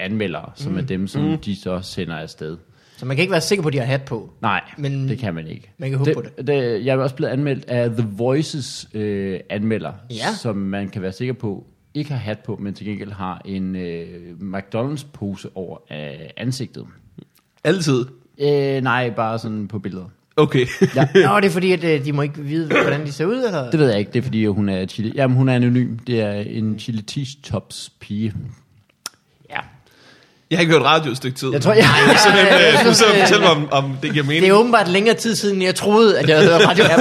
anmeldere, 0.00 0.50
som 0.54 0.72
Mm. 0.72 0.78
er 0.78 0.82
dem, 0.82 1.06
som 1.08 1.22
mm. 1.22 1.38
de 1.38 1.56
så 1.62 1.80
sender 1.82 2.16
afsted. 2.16 2.56
Så 2.96 3.06
man 3.06 3.16
kan 3.16 3.22
ikke 3.22 3.32
være 3.32 3.40
sikker 3.40 3.62
på, 3.62 3.68
at 3.68 3.72
de 3.72 3.78
har 3.78 3.84
hat 3.86 4.02
på. 4.02 4.30
Nej, 4.42 4.60
Men 4.78 5.08
det 5.08 5.18
kan 5.18 5.34
man 5.34 5.46
ikke. 5.46 5.70
man 5.78 5.90
kan 5.90 5.98
håbe 5.98 6.10
det, 6.10 6.16
på 6.16 6.22
det. 6.36 6.46
det. 6.46 6.84
Jeg 6.86 6.92
er 6.94 6.98
også 6.98 7.14
blevet 7.16 7.32
anmeldt 7.32 7.64
af 7.68 7.90
The 7.90 8.08
Voices 8.12 8.88
øh, 8.94 9.40
anmelder, 9.50 9.92
Ja. 10.10 10.34
som 10.40 10.56
man 10.56 10.88
kan 10.88 11.02
være 11.02 11.12
sikker 11.12 11.34
på 11.34 11.64
ikke 11.94 12.10
har 12.10 12.18
hat 12.18 12.38
på, 12.38 12.56
men 12.60 12.74
til 12.74 12.86
gengæld 12.86 13.12
har 13.12 13.42
en 13.44 13.76
øh, 13.76 14.06
McDonald's 14.40 15.06
pose 15.12 15.48
over 15.54 15.78
af 15.90 16.32
ansigtet. 16.36 16.84
Altid. 17.64 18.04
Øh, 18.40 18.82
nej, 18.82 19.10
bare 19.10 19.38
sådan 19.38 19.68
på 19.68 19.78
billeder. 19.78 20.04
Okay. 20.36 20.66
Ja. 20.96 21.08
Nå, 21.28 21.40
det 21.40 21.46
er 21.46 21.50
fordi, 21.50 21.72
at 21.72 21.84
øh, 21.84 22.04
de 22.04 22.12
må 22.12 22.22
ikke 22.22 22.42
vide, 22.42 22.66
hvordan 22.82 23.06
de 23.06 23.12
ser 23.12 23.26
ud, 23.26 23.36
eller? 23.46 23.70
Det 23.70 23.80
ved 23.80 23.88
jeg 23.90 23.98
ikke, 23.98 24.10
det 24.12 24.18
er 24.18 24.22
fordi 24.22 24.46
hun 24.46 24.68
er 24.68 24.86
chili. 24.86 25.12
Jamen 25.14 25.36
hun 25.36 25.48
er 25.48 25.54
anonym. 25.54 25.96
Det 25.98 26.20
er 26.20 26.32
en 26.32 26.78
chili 26.78 27.02
cheese 27.02 27.38
tops 27.42 27.92
pige. 28.00 28.34
Ja. 30.50 30.54
Jeg 30.54 30.58
har 30.58 30.60
ikke 30.60 30.72
hørt 30.74 30.82
radio 30.84 31.10
et 31.10 31.16
stykke 31.16 31.38
tid. 31.38 31.48
Jeg 31.52 31.60
tror, 31.62 31.72
jeg... 31.72 31.84
Så 32.22 32.28
den, 32.28 32.36
jeg 32.46 32.68
øh, 32.68 32.72
du 32.74 32.78
synes, 32.78 32.96
så 32.96 33.04
øh, 33.14 33.20
fortæl 33.20 33.40
mig, 33.40 33.50
om, 33.50 33.68
om 33.72 33.96
det 34.02 34.12
giver 34.12 34.24
mening. 34.24 34.42
Det 34.42 34.48
er 34.50 34.54
åbenbart 34.54 34.88
længere 34.88 35.14
tid 35.16 35.34
siden, 35.36 35.62
jeg 35.62 35.74
troede, 35.74 36.18
at 36.18 36.28
jeg 36.28 36.36
havde 36.38 36.50
hørt 36.50 36.68
radio. 36.68 36.84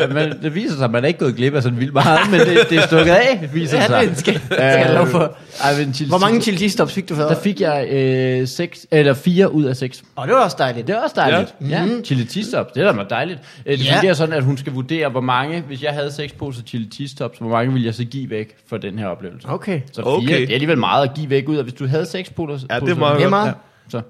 Ja, 0.00 0.06
men 0.06 0.32
det 0.42 0.54
viser 0.54 0.76
sig, 0.76 0.84
at 0.84 0.90
man 0.90 1.04
er 1.04 1.08
ikke 1.08 1.18
gået 1.20 1.36
glip 1.36 1.54
af 1.54 1.62
sådan 1.62 1.80
vildt 1.80 1.92
meget, 1.92 2.30
men 2.30 2.40
det, 2.40 2.58
det 2.70 2.78
er 2.78 2.86
stukket 2.86 3.12
af, 3.12 3.48
viser 3.54 3.76
Ja, 3.78 3.86
sig. 3.86 4.08
det 4.08 4.18
skal- 4.18 4.40
skal 4.50 4.62
jeg 4.62 4.90
love 4.94 5.06
for. 5.06 5.36
Ej, 5.62 5.78
men 5.78 5.94
chili 5.94 6.08
Hvor 6.08 6.18
mange 6.18 6.40
cheese 6.40 6.70
stops 6.70 6.92
fik 6.92 7.08
du 7.08 7.14
for? 7.14 7.22
Der 7.22 7.40
fik 7.40 7.60
jeg 7.60 7.88
øh, 7.90 8.48
seks, 8.48 8.86
eller 8.90 9.14
fire 9.14 9.52
ud 9.52 9.64
af 9.64 9.76
seks. 9.76 10.02
Og 10.16 10.26
det 10.28 10.34
var 10.36 10.40
også 10.44 10.56
dejligt. 10.58 10.86
Det 10.86 10.96
er 10.96 11.00
også 11.00 11.14
dejligt. 11.16 11.54
Ja. 11.60 11.66
ja. 11.84 11.86
Chili 12.04 12.24
cheese 12.26 12.52
tops, 12.52 12.72
det 12.72 12.80
er 12.82 12.86
da 12.86 12.92
meget 12.92 13.10
dejligt. 13.10 13.38
Øh, 13.66 13.78
Det 13.78 13.84
Ja. 13.86 13.94
fungerer 13.94 14.14
sådan, 14.14 14.34
at 14.34 14.44
hun 14.44 14.56
skal 14.58 14.72
vurdere, 14.72 15.08
hvor 15.08 15.20
mange, 15.20 15.60
hvis 15.66 15.82
jeg 15.82 15.92
havde 15.92 16.12
seks 16.12 16.32
poser 16.32 16.62
chili 16.62 16.88
cheese 16.94 17.16
tops, 17.16 17.38
hvor 17.38 17.48
mange 17.48 17.72
ville 17.72 17.86
jeg 17.86 17.94
så 17.94 18.04
give 18.04 18.30
væk 18.30 18.48
for 18.68 18.76
den 18.76 18.98
her 18.98 19.06
oplevelse. 19.06 19.48
Okay. 19.48 19.80
Så 19.92 20.02
fire, 20.02 20.04
Okay. 20.04 20.40
det 20.40 20.48
er 20.50 20.54
alligevel 20.54 20.78
meget 20.78 21.08
at 21.08 21.14
give 21.14 21.30
væk 21.30 21.48
ud 21.48 21.56
af, 21.56 21.62
hvis 21.62 21.74
du 21.74 21.86
havde 21.86 22.06
seks 22.06 22.30
poser. 22.30 22.66
Ja, 22.80 22.86
det 22.86 22.92
er 22.92 22.98
meget 22.98 23.18
Det 23.20 23.32
er. 23.32 23.46
Ja, 23.46 23.52
så. 23.90 24.00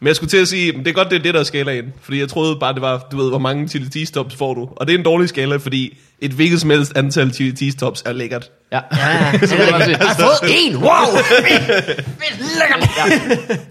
Men 0.00 0.06
jeg 0.08 0.16
skulle 0.16 0.30
til 0.30 0.36
at 0.36 0.48
sige, 0.48 0.72
det 0.72 0.88
er 0.88 0.92
godt, 0.92 1.10
det 1.10 1.18
er 1.18 1.22
det, 1.22 1.34
der 1.34 1.40
er 1.40 1.44
skalaen. 1.44 1.84
Fordi 2.02 2.20
jeg 2.20 2.28
troede 2.28 2.56
bare, 2.60 2.74
det 2.74 2.82
var, 2.82 3.06
du 3.12 3.16
ved, 3.16 3.28
hvor 3.28 3.38
mange 3.38 3.68
chili 3.68 3.86
cheese 3.90 4.12
tops 4.12 4.34
får 4.36 4.54
du. 4.54 4.68
Og 4.76 4.86
det 4.86 4.94
er 4.94 4.98
en 4.98 5.04
dårlig 5.04 5.28
skala, 5.28 5.56
fordi 5.56 5.98
et 6.20 6.30
hvilket 6.30 6.60
som 6.60 6.70
helst 6.70 6.92
antal 6.96 7.34
chili 7.34 7.56
cheese 7.56 7.76
tops 7.78 8.02
er 8.06 8.12
lækkert. 8.12 8.50
Ja. 8.72 8.80
Ja, 8.92 9.32
det 9.32 9.52
er. 9.52 9.86
Jeg 9.88 9.98
har 9.98 10.14
fået 10.14 10.52
en. 10.66 10.76
Wow. 10.76 10.86
Fedt. 11.20 12.40
Lækkert. 12.58 12.90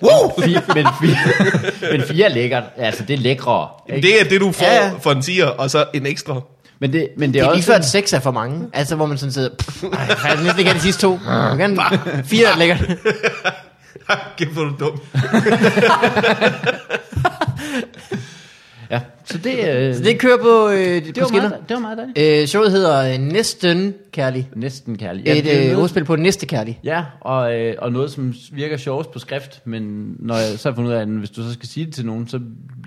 Wow! 0.03 0.31
Fire, 0.45 0.61
men, 0.75 0.85
fire, 1.01 1.91
men 1.91 2.01
fire 2.07 2.25
er 2.25 2.29
lækkert. 2.33 2.63
Altså, 2.77 3.03
det 3.03 3.13
er 3.13 3.17
lækre. 3.17 3.67
Ikke? 3.95 4.07
Det 4.07 4.21
er 4.21 4.23
det, 4.29 4.41
du 4.41 4.51
får 4.51 4.65
Ja, 4.65 4.75
ja, 4.75 4.85
ja. 4.85 4.91
for 5.01 5.11
en 5.11 5.21
tiger, 5.21 5.45
og 5.45 5.69
så 5.69 5.85
en 5.93 6.05
ekstra. 6.05 6.41
Men 6.79 6.93
det, 6.93 7.07
men 7.17 7.29
det 7.29 7.33
Det 7.33 7.41
er, 7.41 7.45
er 7.45 7.51
lige 7.53 7.59
også... 7.59 7.67
før, 7.67 7.75
at 7.75 7.85
seks 7.85 8.13
er 8.13 8.19
for 8.19 8.31
mange. 8.31 8.67
Altså, 8.73 8.95
hvor 8.95 9.05
man 9.05 9.17
sådan 9.17 9.33
sidder... 9.33 9.49
Pff, 9.59 9.83
ej, 9.83 9.89
jeg 10.07 10.17
kan 10.17 10.43
næsten 10.43 10.59
ikke 10.59 10.73
de 10.73 10.79
sidste 10.79 11.01
to. 11.01 11.19
Gerne 11.57 11.77
fire 12.25 12.47
er 12.53 12.57
lækkert. 12.57 12.81
Kæft, 14.37 14.51
hvor 14.51 14.63
du 14.63 14.75
dum. 14.79 14.99
Ja, 18.91 19.01
så 19.25 19.37
det, 19.37 19.69
øh, 19.69 19.95
Så 19.95 20.03
det 20.03 20.19
kører 20.19 20.37
på, 20.37 20.69
øh, 20.69 20.77
det, 20.77 21.13
på 21.13 21.19
var 21.19 21.27
skinner. 21.27 21.49
meget, 21.49 21.63
det 21.69 21.75
var 21.75 21.81
meget 21.81 21.97
dejligt. 21.97 22.41
Øh, 22.41 22.47
showet 22.47 22.71
hedder 22.71 23.13
øh, 23.13 23.19
Næsten 23.19 23.93
Kærlig. 24.11 24.49
Næsten 24.55 24.97
kærlig. 24.97 25.21
Et 25.27 25.43
det 25.43 25.53
er 25.55 25.59
øh, 25.59 25.65
noget- 25.65 25.77
ordspil 25.83 26.05
på 26.05 26.15
Næste 26.15 26.45
Kærlig. 26.45 26.79
Ja, 26.83 27.03
og, 27.21 27.55
øh, 27.59 27.75
og 27.79 27.91
noget, 27.91 28.11
som 28.11 28.33
virker 28.51 28.77
sjovest 28.77 29.11
på 29.11 29.19
skrift, 29.19 29.61
men 29.65 30.15
når 30.19 30.35
jeg 30.35 30.59
så 30.59 30.69
har 30.69 30.75
fundet 30.75 30.89
ud 30.91 30.95
af, 30.95 31.01
at 31.01 31.07
hvis 31.07 31.29
du 31.29 31.43
så 31.43 31.53
skal 31.53 31.69
sige 31.69 31.85
det 31.85 31.93
til 31.93 32.05
nogen, 32.05 32.27
så 32.27 32.39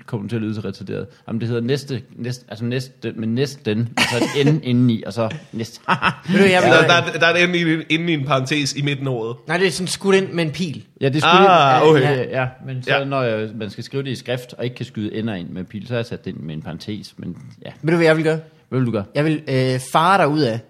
kommer 0.09 0.23
du 0.25 0.29
til 0.29 0.37
at 0.37 0.43
lyde 0.43 0.55
så 0.55 0.61
retarderet. 0.61 1.07
Jamen, 1.29 1.41
det 1.41 1.49
hedder 1.49 1.63
næste, 1.63 2.03
næste 2.17 2.45
altså 2.49 2.65
næste, 2.65 3.13
men 3.17 3.35
næsten, 3.35 3.89
og 3.97 4.03
så 4.11 4.25
et 4.39 4.55
N 4.55 4.61
indeni, 4.63 5.03
og 5.03 5.13
så 5.13 5.35
næste. 5.53 5.81
Ved 6.31 6.39
du, 6.39 6.45
jeg 6.45 6.63
vil, 6.63 6.71
Der, 6.71 6.87
der, 6.87 6.95
er- 7.13 7.19
der 7.19 7.27
er 7.27 7.35
et 7.35 7.45
ende 7.45 7.59
i, 7.59 7.85
inde 7.95 8.13
i 8.13 8.15
en 8.15 8.25
parentes 8.27 8.75
i 8.75 8.83
midten 8.83 9.07
af 9.07 9.13
ordet. 9.13 9.37
Nej, 9.47 9.57
det 9.57 9.67
er 9.67 9.71
sådan 9.71 9.87
skudt 9.89 10.17
ind 10.17 10.33
med 10.33 10.45
en 10.45 10.51
pil. 10.51 10.85
ja, 11.01 11.09
det 11.09 11.23
skulle 11.23 11.51
Ah, 11.51 11.81
det, 11.83 11.91
okay. 11.91 12.03
ja, 12.31 12.41
ja, 12.41 12.49
men 12.67 12.83
så 12.83 12.91
Ja. 12.91 12.99
ja. 12.99 13.05
når 13.05 13.23
jeg, 13.23 13.49
man 13.55 13.71
skal 13.71 13.85
skrive 13.85 14.03
det 14.03 14.11
i 14.11 14.15
skrift, 14.15 14.53
og 14.59 14.65
ikke 14.65 14.77
kan 14.77 14.87
skyde 14.87 15.15
ender 15.15 15.35
ind 15.35 15.49
med 15.49 15.65
pil, 15.65 15.87
så 15.87 15.93
har 15.93 15.99
jeg 15.99 16.07
sat 16.07 16.25
det 16.25 16.31
ind 16.31 16.41
med 16.41 16.55
en 16.55 16.63
parentes, 16.63 17.15
men 17.17 17.37
ja, 17.65 17.71
Ved 17.83 17.91
du, 17.93 17.97
hvad 17.97 18.07
jeg 18.07 18.17
vil 18.17 18.25
gøre? 18.25 18.41
hvad 18.69 18.79
vil 18.79 18.87
du 18.87 18.93
gøre? 18.93 19.05
Jeg 19.15 19.25
vil 19.25 19.43
øh, 19.49 19.81
fare 19.93 20.19
dig 20.19 20.29
ud 20.29 20.41
af, 20.41 20.61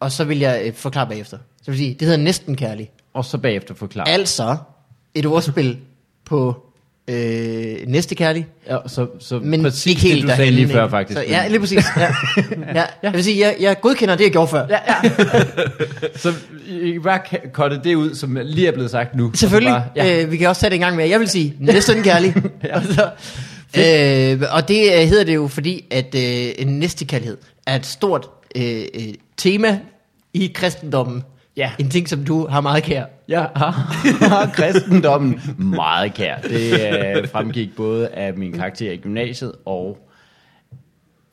og 0.00 0.12
så 0.12 0.24
vil 0.24 0.38
jeg 0.38 0.62
øh, 0.66 0.72
forklare 0.74 1.06
bagefter. 1.08 1.38
Så 1.62 1.70
vil 1.70 1.78
sige, 1.78 1.94
det 1.94 2.02
hedder 2.02 2.16
Næsten 2.22 2.56
Kærlig. 2.56 2.90
Og 3.14 3.24
så 3.24 3.38
bagefter 3.38 3.74
forklare. 3.74 4.08
Altså, 4.08 4.56
et 5.14 5.26
ordspil 5.26 5.78
på 6.24 6.64
øh, 7.08 7.76
Næste 7.86 8.14
Kærlig. 8.14 8.46
Ja, 8.70 8.76
så, 8.86 9.06
så 9.20 9.38
Men 9.38 9.62
præcis 9.62 9.86
ikke 9.86 10.00
helt 10.00 10.22
det, 10.22 10.30
du 10.30 10.36
sagde 10.36 10.50
lige 10.50 10.68
før, 10.68 10.88
faktisk. 10.88 11.18
Så, 11.18 11.24
ja, 11.28 11.48
lige 11.48 11.60
præcis. 11.60 11.84
Ja. 11.96 12.08
ja. 12.74 12.84
Jeg 13.02 13.12
vil 13.12 13.24
sige, 13.24 13.46
jeg, 13.46 13.56
jeg 13.60 13.80
godkender 13.80 14.16
det, 14.16 14.24
jeg 14.24 14.32
gjorde 14.32 14.48
før. 14.48 14.66
Ja, 14.70 14.78
ja. 14.88 15.10
så 16.22 16.32
I 16.68 16.90
kan 16.90 17.02
bare 17.02 17.20
cutte 17.52 17.80
det 17.84 17.94
ud, 17.94 18.14
som 18.14 18.38
lige 18.42 18.68
er 18.68 18.72
blevet 18.72 18.90
sagt 18.90 19.16
nu. 19.16 19.30
Selvfølgelig. 19.34 19.72
Bare, 19.72 19.84
ja. 19.96 20.22
Øh, 20.22 20.30
vi 20.30 20.36
kan 20.36 20.48
også 20.48 20.60
tage 20.60 20.70
det 20.70 20.74
en 20.76 20.80
gang 20.80 20.96
mere. 20.96 21.08
Jeg 21.08 21.20
vil 21.20 21.28
sige, 21.28 21.54
næsten 21.60 22.02
kærlig. 22.02 22.34
og, 22.74 22.82
så, 22.82 23.10
øh, 23.78 24.42
og 24.50 24.68
det 24.68 24.92
øh, 24.92 25.08
hedder 25.08 25.24
det 25.24 25.34
jo, 25.34 25.48
fordi 25.48 25.84
at 25.90 26.14
øh, 26.14 26.52
en 26.58 26.78
næstekærlighed 26.78 27.36
er 27.66 27.76
et 27.76 27.86
stort 27.86 28.28
øh, 28.56 28.82
øh, 28.94 29.14
tema 29.36 29.80
i 30.34 30.52
kristendommen. 30.54 31.22
Ja. 31.58 31.72
En 31.78 31.90
ting, 31.90 32.08
som 32.08 32.24
du 32.24 32.46
har 32.46 32.60
meget 32.60 32.84
kær. 32.84 33.06
Jeg 33.28 33.50
har 33.56 34.50
kristendommen 34.56 35.40
meget 35.58 36.14
kær. 36.14 36.38
Det 36.38 36.72
øh, 37.16 37.28
fremgik 37.28 37.76
både 37.76 38.08
af 38.08 38.34
min 38.34 38.52
karakter 38.52 38.92
i 38.92 38.96
gymnasiet, 38.96 39.52
og 39.64 39.98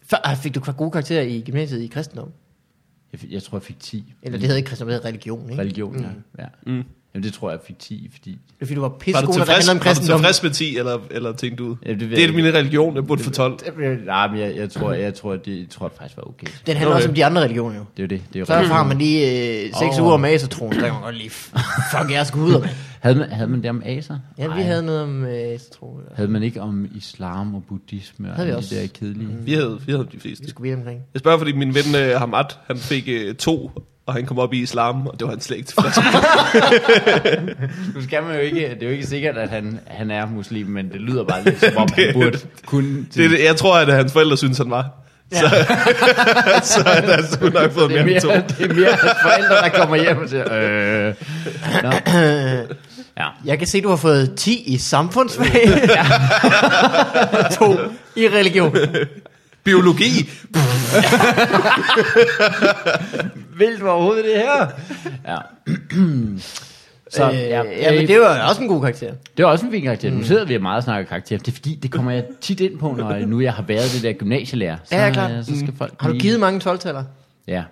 Før, 0.10 0.18
ah, 0.24 0.38
fik 0.38 0.56
du 0.56 0.60
gode 0.78 0.92
karakterer 0.92 1.22
i 1.22 1.44
gymnasiet 1.46 1.82
i 1.82 1.88
kristendom? 1.88 2.32
jeg, 3.24 3.32
jeg 3.32 3.44
tror, 3.44 3.58
jeg 3.58 3.64
fik 3.64 3.80
10. 3.80 4.14
Eller 4.22 4.38
det 4.38 4.48
hedder 4.48 4.58
ikke 4.58 4.68
kristendom, 4.68 4.88
det 4.88 4.96
hedder 4.96 5.08
religion, 5.08 5.50
ikke? 5.50 5.62
Religion, 5.62 6.00
ja. 6.00 6.08
ja. 6.44 6.48
Mm. 6.68 6.84
Jamen, 7.16 7.24
det 7.24 7.34
tror 7.34 7.50
jeg, 7.50 7.60
jeg 7.60 7.66
fik 7.68 7.80
10, 7.80 8.10
fordi... 8.14 8.32
Det 8.32 8.38
er 8.62 8.66
fordi, 8.66 8.76
du 8.76 8.82
var 8.82 8.88
Var 8.88 8.94
du 8.96 9.00
pissegod, 9.00 9.22
når 9.22 9.32
det 9.34 9.46
tilfreds, 9.46 9.68
handler 9.68 9.72
om 9.72 9.78
var 9.78 9.84
du 9.84 9.90
kristendom. 9.90 10.20
tilfreds 10.20 10.44
med 10.44 10.52
10, 10.52 10.78
eller, 10.78 10.98
eller 11.12 11.34
tænkte 11.34 11.64
du? 11.64 11.78
Ja, 11.86 11.92
det 11.92 12.00
det, 12.00 12.12
jeg 12.12 12.24
er 12.30 12.32
min 12.34 12.54
religion, 12.54 12.96
jeg 12.96 13.08
burde 13.08 13.24
få 13.24 13.30
12. 13.32 13.60
Nej, 14.06 14.28
men 14.28 14.40
jeg, 14.40 14.56
jeg, 14.56 14.70
tror, 14.70 14.94
jeg, 14.94 15.14
tror, 15.14 15.36
det, 15.36 15.60
jeg 15.60 15.66
tror, 15.70 15.88
det 15.88 15.98
faktisk 15.98 16.18
var 16.18 16.24
okay. 16.28 16.48
Den 16.68 16.76
handler 16.78 16.88
Okay. 16.88 16.96
også 16.98 17.10
om 17.10 17.16
de 17.16 17.26
andre 17.26 17.42
religioner 17.42 17.76
jo. 17.76 17.84
Det 17.98 18.04
er 18.04 18.04
jo 18.04 18.08
det. 18.08 18.22
det 18.34 18.36
er 18.36 18.40
jo 18.40 18.46
Så 18.46 18.54
har 18.74 18.84
man 18.84 18.98
lige 18.98 19.32
øh, 19.64 19.74
seks 19.80 20.00
Åh. 20.00 20.06
uger 20.06 20.18
med 20.18 20.30
asatroen, 20.30 20.74
så 20.74 20.80
kan 20.80 20.94
man 20.94 21.02
godt 21.02 21.16
lige, 21.18 21.30
fuck 21.92 22.12
jeres 22.12 22.32
guder, 22.32 22.60
mand. 22.60 22.72
Havde, 23.06 23.20
man, 23.20 23.30
havde 23.32 23.50
man 23.50 23.62
det 23.62 23.70
om 23.70 23.82
aser? 23.86 24.18
Ja, 24.38 24.44
vi 24.44 24.50
Nej. 24.50 24.62
havde 24.62 24.84
noget 24.86 25.02
om 25.02 25.24
øh, 25.26 25.32
asatro. 25.56 26.00
Havde 26.16 26.30
man 26.30 26.44
ikke 26.44 26.62
om 26.62 26.88
islam 26.96 27.56
og 27.56 27.64
buddhisme 27.70 28.30
og 28.30 28.36
Havde 28.36 28.46
vi 28.48 28.52
alle 28.52 28.58
også. 28.58 28.76
de 28.76 28.82
der 28.82 28.88
kedelige? 28.88 29.30
Vi 29.42 29.54
havde, 29.54 29.80
vi 29.86 29.92
havde 29.92 30.08
de 30.12 30.20
fleste. 30.20 30.42
Det 30.44 30.50
skulle 30.50 30.70
vi 30.70 30.76
omkring. 30.76 31.02
Jeg 31.14 31.20
spørger, 31.20 31.38
fordi 31.38 31.52
min 31.52 31.76
ven 31.76 32.12
uh, 32.14 32.20
Hamad, 32.20 32.46
han 32.68 32.78
fik 32.78 33.10
uh, 33.30 33.36
to, 33.36 33.72
og 34.06 34.14
han 34.14 34.26
kom 34.26 34.40
op 34.40 34.54
i 34.54 34.62
islam, 34.62 35.08
og 35.08 35.14
det 35.20 35.26
var 35.26 35.32
han 35.32 35.42
slet 35.42 35.58
ikke 35.58 35.68
tilfreds. 35.68 35.98
Nu 37.96 38.02
skal 38.02 38.24
man 38.24 38.36
jo 38.36 38.42
ikke, 38.42 38.60
det 38.60 38.84
er 38.84 38.88
jo 38.88 38.92
ikke 38.92 39.08
sikkert, 39.08 39.38
at 39.38 39.50
han, 39.50 39.80
han 39.88 40.12
er 40.12 40.26
muslim, 40.26 40.68
men 40.68 40.90
det 40.90 41.02
lyder 41.02 41.24
bare 41.24 41.44
lidt 41.44 41.60
som 41.60 41.78
om, 41.78 41.88
han 41.96 42.14
burde 42.24 42.38
kunne... 42.66 43.06
det, 43.16 43.26
er 43.26 43.30
det, 43.30 43.44
jeg 43.44 43.56
tror, 43.56 43.78
at 43.78 43.94
hans 43.94 44.14
forældre 44.14 44.38
synes, 44.38 44.58
han 44.58 44.70
var. 44.70 45.02
Ja. 45.32 45.38
Så, 45.40 45.48
så 46.74 46.90
han 46.90 47.04
har 47.04 47.24
sgu 47.32 47.50
nok 47.50 47.72
fået 47.72 47.90
det, 47.90 48.00
er 48.00 48.06
mere 48.06 48.14
end 48.14 48.22
to. 48.22 48.28
mere, 48.28 48.44
det 48.48 48.72
er 48.72 48.74
mere 48.74 48.98
forældre, 49.22 49.56
der 49.56 49.70
kommer 49.70 49.96
hjem 49.96 50.18
og 50.18 50.30
siger, 50.30 50.54
øh... 50.54 51.14
Nå. 51.84 51.92
Ja. 53.20 53.28
Jeg 53.46 53.58
kan 53.58 53.68
se, 53.68 53.82
du 53.82 53.90
har 53.90 53.96
fået 53.96 54.36
10 54.36 54.64
i 54.66 54.78
samfundsfag. 54.78 55.68
to 57.60 57.74
i 58.16 58.28
religion. 58.28 58.76
Biologi. 59.64 60.30
Vil 63.58 63.80
du 63.80 63.88
overhovedet 63.90 64.26
det 64.26 64.34
her? 64.36 64.68
Ja. 65.28 65.38
Så, 67.12 67.30
øh, 67.32 67.36
ja, 67.40 67.64
ja, 67.64 67.92
men 68.00 68.08
det 68.08 68.20
var 68.20 68.48
også 68.50 68.62
en 68.62 68.68
god 68.68 68.82
karakter. 68.82 69.14
Det 69.38 69.46
var 69.46 69.52
også 69.52 69.66
en 69.66 69.72
fin 69.72 69.84
karakter. 69.84 70.12
Nu 70.12 70.24
sidder 70.24 70.46
vi 70.46 70.58
meget 70.58 70.78
og 70.78 70.84
snakker 70.84 71.10
karakter. 71.10 71.38
Det 71.38 71.48
er 71.48 71.52
fordi, 71.52 71.76
det 71.76 71.92
kommer 71.92 72.12
jeg 72.12 72.24
tit 72.42 72.60
ind 72.60 72.80
på, 72.80 72.94
når 72.98 73.12
jeg, 73.14 73.26
nu 73.26 73.40
jeg 73.42 73.54
har 73.54 73.64
været 73.64 73.92
det 73.94 74.04
der 74.04 74.14
gymnasielærer. 74.14 74.78
Så, 74.84 74.96
Ja, 74.96 75.06
ja, 75.06 75.12
klart. 75.14 75.32
øh, 75.32 75.44
Så 75.44 75.60
skal 75.60 75.74
folk 75.78 75.94
Har 76.00 76.10
du 76.10 76.18
givet 76.18 76.40
mange 76.40 76.72
12-taller? 76.72 77.04
Ja. 77.48 77.64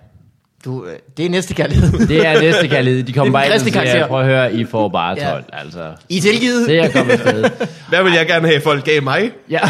Du, 0.64 0.84
øh, 0.86 0.92
det 1.16 1.26
er 1.26 1.30
næste 1.30 1.54
kærlighed. 1.54 1.92
Det 2.08 2.26
er 2.26 2.40
næste 2.40 2.68
kærlighed. 2.68 3.02
De 3.02 3.12
kommer 3.12 3.28
er 3.28 3.32
bare 3.32 3.46
ind 3.46 3.76
og 3.76 3.86
siger, 3.88 4.06
prøv 4.06 4.20
at 4.20 4.26
høre, 4.26 4.54
I 4.54 4.64
får 4.64 4.88
bare 4.88 5.16
Ja. 5.18 5.30
12. 5.30 5.44
Altså, 5.52 5.92
I 6.08 6.16
er 6.16 6.20
tilgivet. 6.22 6.68
det 6.68 6.78
er 6.78 6.88
kommet 6.92 7.12
afsted. 7.12 7.44
Hvad 7.88 8.02
vil 8.04 8.12
jeg 8.12 8.26
gerne 8.26 8.48
have, 8.48 8.60
folk 8.60 8.84
gav 8.84 9.02
mig? 9.02 9.30
Ja. 9.50 9.60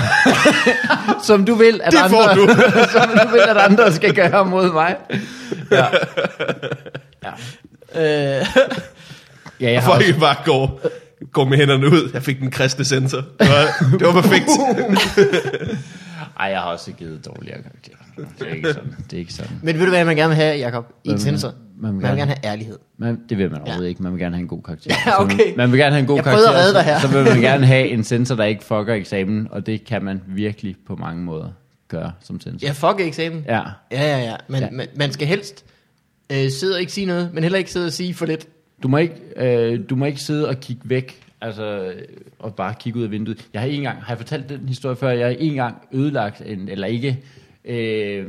Som 1.27 1.45
du 1.45 1.55
vil, 1.55 1.81
at 1.85 1.93
Det 1.93 1.99
andre, 1.99 2.11
får 2.11 2.35
du. 2.35 2.49
som 2.93 3.09
du 3.23 3.33
vil, 3.33 3.41
at 3.49 3.57
andre 3.57 3.93
skal 3.93 4.15
gøre 4.15 4.45
mod 4.45 4.73
mig. 4.73 4.97
Ja. 5.71 5.85
Øh, 7.97 8.47
Ja, 9.61 9.71
jeg 9.71 9.77
også, 9.77 9.91
Folk 9.91 10.21
bare 10.21 10.37
går, 10.45 10.81
går 11.33 11.45
med 11.45 11.59
hænderne 11.59 11.87
ud. 11.87 12.11
Jeg 12.15 12.23
fik 12.23 12.41
den 12.41 12.51
kristne 12.51 12.85
sensor. 12.85 13.17
Det 13.41 13.49
var, 13.49 13.89
det 13.99 14.07
var 14.07 14.13
perfekt. 14.23 14.49
Ej, 16.41 16.47
jeg 16.47 16.61
har 16.61 16.67
også 16.73 16.93
givet 16.93 17.27
dårligere 17.27 17.63
karakterer. 17.63 17.97
Det 18.39 18.49
er 18.49 18.55
ikke 18.55 18.73
sådan. 18.79 18.95
Det 19.11 19.13
er 19.13 19.19
ikke 19.19 19.33
sådan. 19.33 19.61
men 19.63 19.79
ved 19.79 19.85
du, 19.85 19.91
hvad 19.91 20.05
man 20.05 20.17
gerne 20.17 20.29
vil 20.29 20.37
have, 20.37 20.59
Jacob? 20.59 20.93
I 21.05 21.09
man- 21.09 21.19
hvad 21.19 21.51
Man 21.79 21.95
vil 21.95 22.03
man 22.03 22.17
gerne 22.17 22.27
have 22.31 22.45
ærlighed. 22.53 22.79
Man, 22.99 23.21
det 23.29 23.39
vil 23.39 23.51
man 23.51 23.61
overhovedet 23.61 23.89
ikke. 23.89 24.03
Man 24.03 24.13
vil 24.13 24.21
gerne 24.21 24.35
have 24.37 24.43
en 24.43 24.49
god 24.49 24.63
karakter. 24.63 24.95
Ja, 25.07 25.23
okay. 25.23 25.37
Så 25.37 25.53
man 25.57 25.73
vil 25.73 25.79
gerne 25.81 25.93
have 25.93 26.01
en 26.01 26.07
god 26.07 26.17
Jeg 26.17 26.25
karakter. 26.25 26.47
prøvede 26.47 26.59
at 26.59 26.65
redde 26.65 26.75
dig 26.75 26.85
her. 26.85 26.99
Så, 27.01 27.09
så 27.09 27.13
vil 27.15 27.25
man 27.33 27.41
gerne 27.51 27.67
have 27.67 27.89
en 27.89 28.05
sensor, 28.05 28.35
der 28.35 28.45
ikke 28.45 28.65
fucker 28.65 28.95
eksamen. 28.95 29.49
Og 29.51 29.67
det 29.67 29.85
kan 29.85 30.05
man 30.05 30.21
virkelig 30.27 30.77
på 30.87 30.97
mange 30.97 31.23
måder 31.23 31.49
gøre 31.89 32.13
som 32.21 32.41
sensor. 32.41 32.67
Ja, 32.67 32.73
fuck 32.73 33.01
eksamen. 33.01 33.45
Ja. 33.49 33.61
Ja, 33.93 34.03
ja, 34.03 34.19
ja. 34.25 34.35
Men 34.49 34.61
Ja. 34.61 34.67
ja. 34.67 34.71
Man, 34.73 34.87
man 34.97 35.13
skal 35.13 35.27
helst 35.29 35.65
øh, 36.33 36.51
sidde 36.51 36.75
og 36.75 36.81
ikke 36.81 36.93
sige 36.93 37.07
noget, 37.07 37.31
men 37.35 37.43
heller 37.43 37.59
ikke 37.59 37.73
sidde 37.73 37.87
og 37.87 37.93
sige 37.93 38.15
for 38.15 38.27
lidt. 38.27 38.47
Du 38.83 38.89
må 38.89 38.97
ikke, 38.97 39.15
øh, 39.37 39.81
du 39.91 39.97
må 39.97 40.05
ikke 40.05 40.21
sidde 40.21 40.49
og 40.49 40.61
kigge 40.61 40.83
væk, 40.85 41.21
altså, 41.45 41.95
og 42.39 42.55
bare 42.55 42.75
kigge 42.81 42.99
ud 42.99 43.05
af 43.05 43.11
vinduet. 43.11 43.49
Jeg 43.53 43.61
har 43.61 43.69
en 43.69 43.83
gang, 43.83 43.99
har 44.03 44.09
jeg 44.09 44.19
fortalt 44.19 44.49
den 44.49 44.69
historie 44.69 44.97
før, 44.97 45.09
jeg 45.11 45.27
har 45.27 45.35
en 45.39 45.55
gang 45.55 45.89
ødelagt, 45.93 46.43
en, 46.47 46.69
eller 46.69 46.87
ikke, 46.87 47.23
øh, 47.65 48.27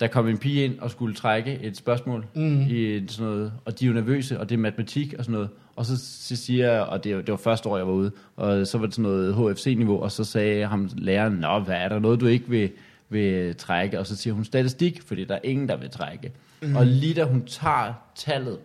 der 0.00 0.06
kom 0.06 0.28
en 0.28 0.38
pige 0.38 0.64
ind 0.64 0.78
og 0.78 0.90
skulle 0.90 1.14
trække 1.14 1.58
et 1.62 1.76
spørgsmål 1.76 2.26
mm. 2.34 2.60
i 2.60 3.04
sådan 3.08 3.26
noget, 3.32 3.52
og 3.64 3.80
de 3.80 3.84
er 3.84 3.88
jo 3.88 3.94
nervøse, 3.94 4.40
og 4.40 4.48
det 4.48 4.54
er 4.54 4.58
matematik 4.58 5.14
og 5.18 5.24
sådan 5.24 5.32
noget. 5.32 5.48
Og 5.76 5.86
så, 5.86 5.96
så 5.96 6.36
siger 6.36 6.72
jeg, 6.72 6.82
og 6.82 7.04
det, 7.04 7.16
var- 7.16 7.22
det 7.22 7.30
var 7.30 7.36
første 7.36 7.68
år, 7.68 7.76
jeg 7.76 7.86
var 7.86 7.92
ude, 7.92 8.10
og 8.36 8.66
så 8.66 8.78
var 8.78 8.86
det 8.86 8.94
sådan 8.94 9.02
noget 9.10 9.34
HFC-niveau, 9.34 10.02
og 10.02 10.12
så 10.12 10.24
sagde 10.24 10.66
ham 10.66 10.90
læreren, 10.96 11.32
Nå, 11.32 11.58
hvad 11.58 11.76
er 11.76 11.88
der 11.88 11.98
noget, 11.98 12.20
du 12.20 12.26
ikke 12.26 12.48
vil, 12.48 12.70
vil 13.08 13.56
trække? 13.56 13.98
Og 13.98 14.06
så 14.06 14.16
siger 14.16 14.34
hun 14.34 14.44
statistik, 14.44 15.02
fordi 15.06 15.24
der 15.24 15.34
er 15.34 15.38
ingen, 15.44 15.68
der 15.68 15.76
vil 15.76 15.90
trække. 15.90 16.32
Mm. 16.62 16.76
Og 16.76 16.86
lige 16.86 17.14
da 17.14 17.24
hun 17.24 17.44
tager 17.46 17.92
tallet, 18.14 18.58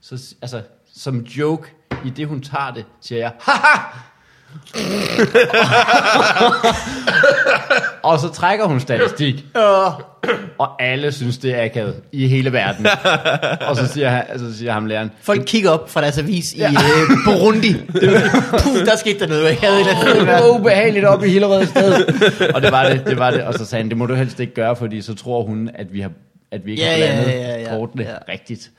så, 0.00 0.34
altså, 0.42 0.62
som 0.92 1.18
joke, 1.20 1.68
i 2.04 2.10
det 2.10 2.26
hun 2.26 2.40
tager 2.40 2.70
det, 2.74 2.84
siger 3.00 3.18
jeg, 3.20 3.30
haha! 3.40 3.78
og 8.02 8.18
så 8.20 8.28
trækker 8.28 8.64
hun 8.64 8.80
statistik, 8.80 9.44
og 10.58 10.82
alle 10.82 11.12
synes, 11.12 11.38
det 11.38 11.58
er 11.58 11.64
akavet 11.64 11.94
i 12.12 12.26
hele 12.28 12.52
verden. 12.52 12.86
og 13.68 13.76
så 13.76 13.86
siger, 13.86 14.08
han, 14.08 14.24
så 14.38 14.58
siger 14.58 14.72
ham 14.72 14.86
læreren, 14.86 15.10
Folk 15.22 15.42
kigger 15.46 15.70
op 15.70 15.90
fra 15.90 16.00
deres 16.00 16.18
avis 16.18 16.52
i 16.52 16.62
øh, 16.62 16.70
Burundi. 17.24 17.72
Puh, 18.62 18.84
der 18.86 18.96
skete 18.96 19.18
der 19.18 19.26
noget. 19.26 19.44
Jeg 19.44 19.56
havde 19.60 19.80
et 19.80 19.88
eller 19.88 20.00
andet. 20.00 20.16
det 20.16 20.26
var 20.26 20.48
ubehageligt 20.58 21.04
op 21.04 21.24
i 21.24 21.28
Hillerød 21.28 21.66
sted. 21.66 21.94
og 22.54 22.62
det 22.62 22.72
var 22.72 22.88
det, 22.88 23.02
det 23.06 23.18
var 23.18 23.30
det. 23.30 23.42
Og 23.42 23.54
så 23.54 23.64
sagde 23.66 23.82
han, 23.82 23.88
det 23.88 23.96
må 23.98 24.06
du 24.06 24.14
helst 24.14 24.40
ikke 24.40 24.54
gøre, 24.54 24.76
fordi 24.76 25.02
så 25.02 25.14
tror 25.14 25.42
hun, 25.42 25.70
at 25.74 25.86
vi 25.92 26.00
har 26.00 26.10
at 26.52 26.66
vi 26.66 26.70
ikke 26.70 26.82
Ja, 26.82 26.90
har 26.90 26.96
ja, 26.98 27.06
blandet 27.22 27.32
ja, 27.32 27.60
ja. 27.60 27.68
kortene 27.76 28.02
Ja. 28.04 28.32
rigtigt. 28.32 28.70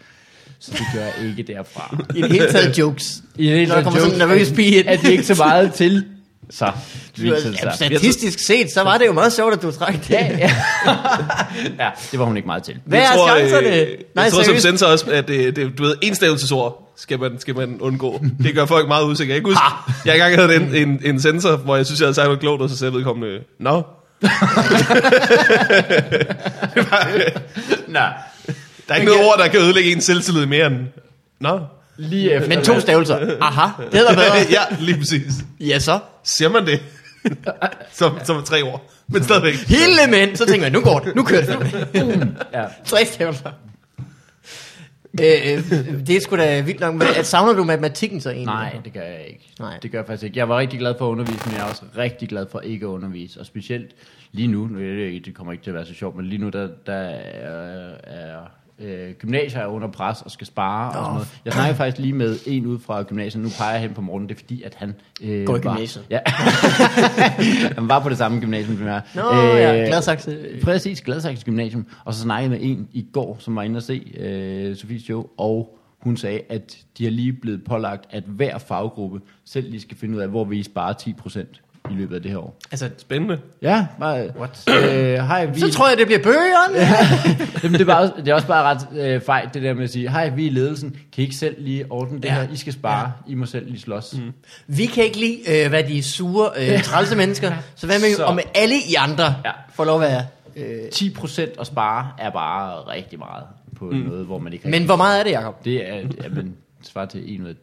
Så 0.60 0.72
det 0.72 0.82
gør 0.94 1.02
jeg 1.02 1.14
ikke 1.30 1.44
derfra. 1.54 1.98
I 2.16 2.22
det 2.22 2.32
hele 2.32 2.52
taget 2.52 2.78
jokes. 2.78 3.04
I 3.36 3.44
det 3.48 3.52
hele 3.52 3.72
taget 3.72 3.84
kommer 3.84 4.00
sådan 4.00 4.14
en 4.14 4.20
nervøs 4.20 4.52
pige 4.52 4.76
ind. 4.80 4.88
at 4.88 5.02
de 5.02 5.12
ikke 5.12 5.24
så 5.24 5.36
meget 5.36 5.74
til. 5.74 6.06
Så, 6.50 6.72
statistisk 7.76 8.40
set, 8.48 8.68
så 8.74 8.84
var 8.84 8.98
det 8.98 9.06
jo 9.06 9.14
meget 9.14 9.34
sjovt, 9.34 9.54
at 9.54 9.62
du 9.62 9.72
trak 9.72 9.94
det. 9.94 10.10
Ja, 10.10 10.38
ja. 10.38 10.52
ja, 11.86 11.90
det 12.12 12.20
var 12.20 12.26
hun 12.26 12.38
ikke 12.38 12.48
meget 12.48 12.64
til. 12.64 12.76
Hvad 12.86 13.00
jeg 13.00 13.08
er 13.12 13.16
tror, 13.18 13.28
chancerne? 13.38 13.68
Øh, 13.68 13.88
Nej, 14.16 14.24
jeg 14.24 14.34
tror 14.34 14.44
som 14.44 14.58
sensor 14.58 14.88
også, 14.88 15.06
at 15.12 15.28
det, 15.28 15.56
det, 15.56 15.78
du 15.78 15.84
ved, 15.84 15.96
enstavelsesord 16.02 16.94
skal 16.98 17.20
man, 17.20 17.40
skal 17.40 17.56
man 17.56 17.78
undgå. 17.82 18.24
Det 18.44 18.56
gør 18.56 18.66
folk 18.66 18.88
meget 18.88 19.06
usikre. 19.06 19.34
Jeg 19.34 19.42
kan 19.42 19.50
huske, 19.50 19.62
jeg 20.06 20.14
engang 20.14 20.36
havde 20.36 20.56
en, 20.56 20.76
en, 20.90 21.00
en 21.04 21.22
sensor, 21.22 21.56
hvor 21.56 21.76
jeg 21.76 21.86
synes, 21.86 22.00
jeg 22.00 22.06
havde 22.06 22.16
sagt 22.16 22.26
noget 22.26 22.40
klogt, 22.40 22.62
og 22.62 22.70
så 22.70 22.78
sagde 22.78 22.94
vedkommende, 22.94 23.40
nå. 23.60 23.82
Nå, 27.88 28.00
Der 28.88 28.94
er 28.94 28.96
ikke 29.00 29.12
noget 29.12 29.28
ord, 29.28 29.36
der 29.40 29.48
kan 29.48 29.60
ødelægge 29.60 29.92
en 29.92 30.02
selvtillid 30.02 30.46
mere 30.46 30.68
end... 30.68 30.78
Nå. 31.40 31.60
lige 31.98 32.32
efter. 32.34 32.50
Men 32.50 32.64
to 32.64 32.80
stavelser. 32.80 33.38
Aha, 33.42 33.84
det 33.84 33.94
hedder 34.00 34.14
bedre. 34.14 34.36
ja, 34.58 34.62
lige 34.80 34.98
præcis. 34.98 35.34
Ja, 35.60 35.80
så. 35.80 36.00
Siger 36.24 36.50
man 36.50 36.66
det? 36.66 36.80
som, 38.00 38.18
som 38.24 38.44
tre 38.44 38.62
ord. 38.62 38.90
Men 39.08 39.24
stadigvæk. 39.24 39.54
Hele 39.54 40.12
mænd. 40.12 40.36
Så 40.36 40.46
tænker 40.46 40.66
jeg, 40.66 40.74
nu 40.74 40.82
går 40.82 41.00
det. 41.00 41.16
Nu 41.16 41.24
kører 41.24 41.60
det. 41.60 42.28
Ja. 42.54 42.66
Tre 42.86 43.06
stavelser. 43.06 43.52
Øh, 45.22 45.28
øh, 45.54 46.08
det 46.08 46.16
er 46.16 46.22
sgu 46.22 46.36
da 46.38 46.62
vildt 46.62 46.80
nok. 46.80 46.94
Men 46.96 47.08
Savner 47.24 47.54
du 47.54 47.64
matematikken 47.64 48.22
så 48.22 48.30
egentlig? 48.30 48.46
Nej, 48.46 48.76
det 48.86 48.94
gør 48.94 49.02
jeg 49.02 49.26
ikke. 49.28 49.50
Nej. 49.60 49.78
Det 49.82 49.92
gør 49.92 49.98
jeg 50.00 50.06
faktisk 50.08 50.24
ikke. 50.24 50.40
Jeg 50.40 50.50
var 50.50 50.58
rigtig 50.60 50.80
glad 50.80 50.94
for 50.98 51.08
at 51.08 51.12
undervise, 51.12 51.40
men 51.46 51.54
jeg 51.56 51.62
er 51.62 51.70
også 51.70 51.82
rigtig 51.98 52.30
glad 52.30 52.46
for 52.52 52.60
ikke 52.60 52.86
at 52.86 52.90
undervise. 52.90 53.40
Og 53.40 53.46
specielt 53.46 53.92
lige 54.32 54.48
nu, 54.48 54.68
nu 54.68 54.80
ikke- 54.80 55.22
det 55.26 55.36
kommer 55.36 55.54
ikke 55.54 55.64
til 55.64 55.72
at 55.72 55.76
være 55.76 55.86
så 55.86 55.94
sjovt, 55.94 56.16
men 56.16 56.26
lige 56.26 56.38
nu, 56.42 56.50
der, 56.50 56.68
der 56.86 56.94
er, 56.94 57.94
er 58.04 58.38
øh, 58.80 59.12
gymnasier 59.14 59.62
er 59.62 59.68
under 59.68 59.88
pres 59.88 60.22
og 60.22 60.32
skal 60.32 60.48
spare 60.48 60.88
og 60.90 60.94
sådan 60.96 61.14
noget. 61.14 61.40
Jeg 61.46 61.54
snakker 61.54 61.76
faktisk 61.76 61.98
lige 62.02 62.14
med 62.14 62.36
en 62.48 62.66
ud 62.66 62.80
fra 62.80 63.04
gymnasiet, 63.04 63.44
nu 63.44 63.50
peger 63.58 63.72
jeg 63.72 63.82
hen 63.82 63.94
på 63.94 64.02
morgenen, 64.02 64.30
det 64.30 64.36
er 64.36 64.40
fordi, 64.40 64.64
at 64.64 64.76
han... 64.76 64.96
Øh, 65.22 65.46
Går 65.46 65.56
i 65.58 65.64
var- 65.64 65.74
gymnasiet. 65.74 66.06
Ja. 66.10 66.20
han 67.78 67.90
var 67.90 68.00
på 68.00 68.10
det 68.10 68.18
samme 68.18 68.40
gymnasium, 68.40 68.78
som 68.78 68.88
jeg. 68.88 69.02
Nå, 69.16 69.22
ja, 69.36 69.86
Gladsaxe. 69.88 70.38
Præcis, 70.64 71.02
Gladsaxe 71.02 71.46
Gymnasium. 71.46 71.86
Og 72.06 72.14
så 72.14 72.22
snakkede 72.22 72.52
jeg 72.54 72.62
med 72.62 72.70
en 72.72 72.88
i 72.94 73.06
går, 73.14 73.36
som 73.40 73.56
var 73.56 73.64
inde 73.64 73.78
og 73.78 73.84
se 73.84 74.12
øh, 74.18 74.76
Sofies 74.76 75.04
show, 75.04 75.26
og 75.38 75.78
hun 76.00 76.18
sagde, 76.18 76.42
at 76.50 76.78
de 76.98 77.04
har 77.04 77.12
lige 77.12 77.34
blevet 77.34 77.64
pålagt, 77.64 78.06
at 78.10 78.24
hver 78.28 78.58
faggruppe 78.58 79.20
selv 79.46 79.70
lige 79.70 79.82
skal 79.82 79.98
finde 79.98 80.16
ud 80.16 80.22
af, 80.22 80.28
hvor 80.30 80.44
vi 80.46 80.64
sparer 80.64 80.94
10% 80.94 81.62
i 81.92 81.94
løbet 81.94 82.16
af 82.16 82.22
det 82.22 82.32
her 82.32 82.38
år. 82.38 82.58
Altså, 82.72 82.90
Spændende. 82.98 83.40
Ja, 83.62 83.86
bare, 84.00 84.30
What? 84.40 84.64
Øh, 84.70 85.14
hej, 85.14 85.46
vi, 85.46 85.60
så 85.60 85.72
tror 85.72 85.90
jeg, 85.90 85.98
det 85.98 86.06
bliver 86.06 86.24
bøgerne. 86.24 86.78
Jamen, 87.64 87.74
det, 87.74 87.82
er 87.82 87.86
bare, 87.86 88.12
det 88.18 88.28
er 88.28 88.34
også 88.34 88.48
bare 88.48 88.64
ret 88.64 88.88
øh, 89.00 89.22
fejl, 89.22 89.50
det 89.54 89.64
der 89.64 89.74
med 89.74 89.84
at 89.84 89.90
sige, 89.90 90.10
hej, 90.12 90.30
vi 90.30 90.44
er 90.44 90.48
i 90.48 90.54
ledelsen, 90.54 90.90
kan 90.92 91.00
I 91.18 91.22
ikke 91.22 91.36
selv 91.36 91.56
lige 91.58 91.86
ordne 91.90 92.18
det 92.18 92.26
Ja. 92.26 92.34
her? 92.34 92.48
I 92.54 92.56
skal 92.56 92.74
spare, 92.74 93.12
I 93.28 93.36
må 93.36 93.46
selv 93.46 93.66
lige 93.70 93.82
slås. 93.82 94.16
Mm. 94.18 94.32
Vi 94.68 94.86
kan 94.86 95.04
ikke 95.04 95.20
lide, 95.20 95.40
øh, 95.64 95.70
hvad 95.70 95.84
de 95.84 95.98
er 95.98 96.04
sure, 96.04 96.50
øh, 96.58 96.84
trælse 96.84 97.16
mennesker. 97.16 97.52
Så 97.76 97.86
hvad 97.88 98.00
med, 98.00 98.16
Så- 98.16 98.24
om 98.24 98.40
alle 98.56 98.76
I 98.76 98.94
andre 98.98 99.24
Ja. 99.46 99.52
får 99.74 99.86
lov 99.86 100.02
at 100.02 100.10
være... 100.10 100.22
Øh, 100.56 100.80
10% 100.94 101.42
at 101.60 101.68
spare 101.68 102.08
er 102.20 102.30
bare 102.30 102.74
rigtig 102.94 103.20
meget 103.20 103.44
på 103.78 103.86
mm. 103.86 103.98
noget, 103.98 104.26
hvor 104.26 104.38
man 104.40 104.54
ikke 104.54 104.70
men 104.70 104.86
hvor 104.86 104.96
meget 104.96 105.20
er 105.20 105.24
det, 105.24 105.32
Jacob? 105.32 105.66
Det 105.66 105.90
er, 105.90 105.96
jamen, 106.24 106.46
det 106.80 106.88
svarer 106.88 107.06
til 107.06 107.36
1 107.36 107.42
ud 107.42 107.48
af 107.48 107.54
10. 107.56 107.60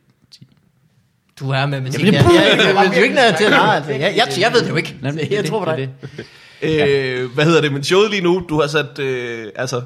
Du 1.43 1.51
er 1.51 1.67
med. 1.67 1.79
Jamen, 1.79 1.93
Jeg, 1.93 2.01
det- 2.01 2.13
jeg, 2.13 2.25
jeg, 2.25 2.59
jeg, 2.59 2.75
jeg, 2.85 2.97
jo 2.97 3.03
ikke 3.03 3.15
noget 3.15 3.35
til 3.39 3.45
at 3.45 3.53
altså. 3.53 3.91
jeg, 3.93 4.01
jeg, 4.17 4.27
jeg 4.41 4.51
ved 4.53 4.63
det 4.63 4.71
jo 4.71 4.77
ikke. 4.77 4.97
Jamen, 5.05 5.21
jeg 5.33 5.45
tror 5.45 5.65
på 5.65 5.71
det 5.71 5.79
dig. 5.79 6.27
det. 6.63 6.89
Øh, 7.23 7.31
hvad 7.35 7.45
hedder 7.45 7.61
det? 7.61 7.73
Men 7.73 7.85
showet 7.85 8.11
lige 8.11 8.23
nu, 8.23 8.43
du 8.49 8.61
har 8.61 8.67
sat... 8.67 8.99
Øh, 8.99 9.47
altså, 9.57 9.81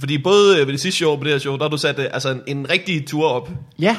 fordi 0.00 0.18
både 0.18 0.60
øh, 0.60 0.66
ved 0.66 0.72
det 0.72 0.80
sidste 0.80 0.96
show 0.98 1.10
og 1.10 1.18
på 1.18 1.24
det 1.24 1.32
her 1.32 1.38
show, 1.38 1.56
der 1.56 1.62
har 1.62 1.68
du 1.68 1.76
sat 1.76 1.98
øh, 1.98 2.04
altså 2.12 2.30
en, 2.30 2.40
en 2.46 2.70
rigtig 2.70 3.06
tur 3.06 3.28
op. 3.28 3.50
Ja, 3.78 3.96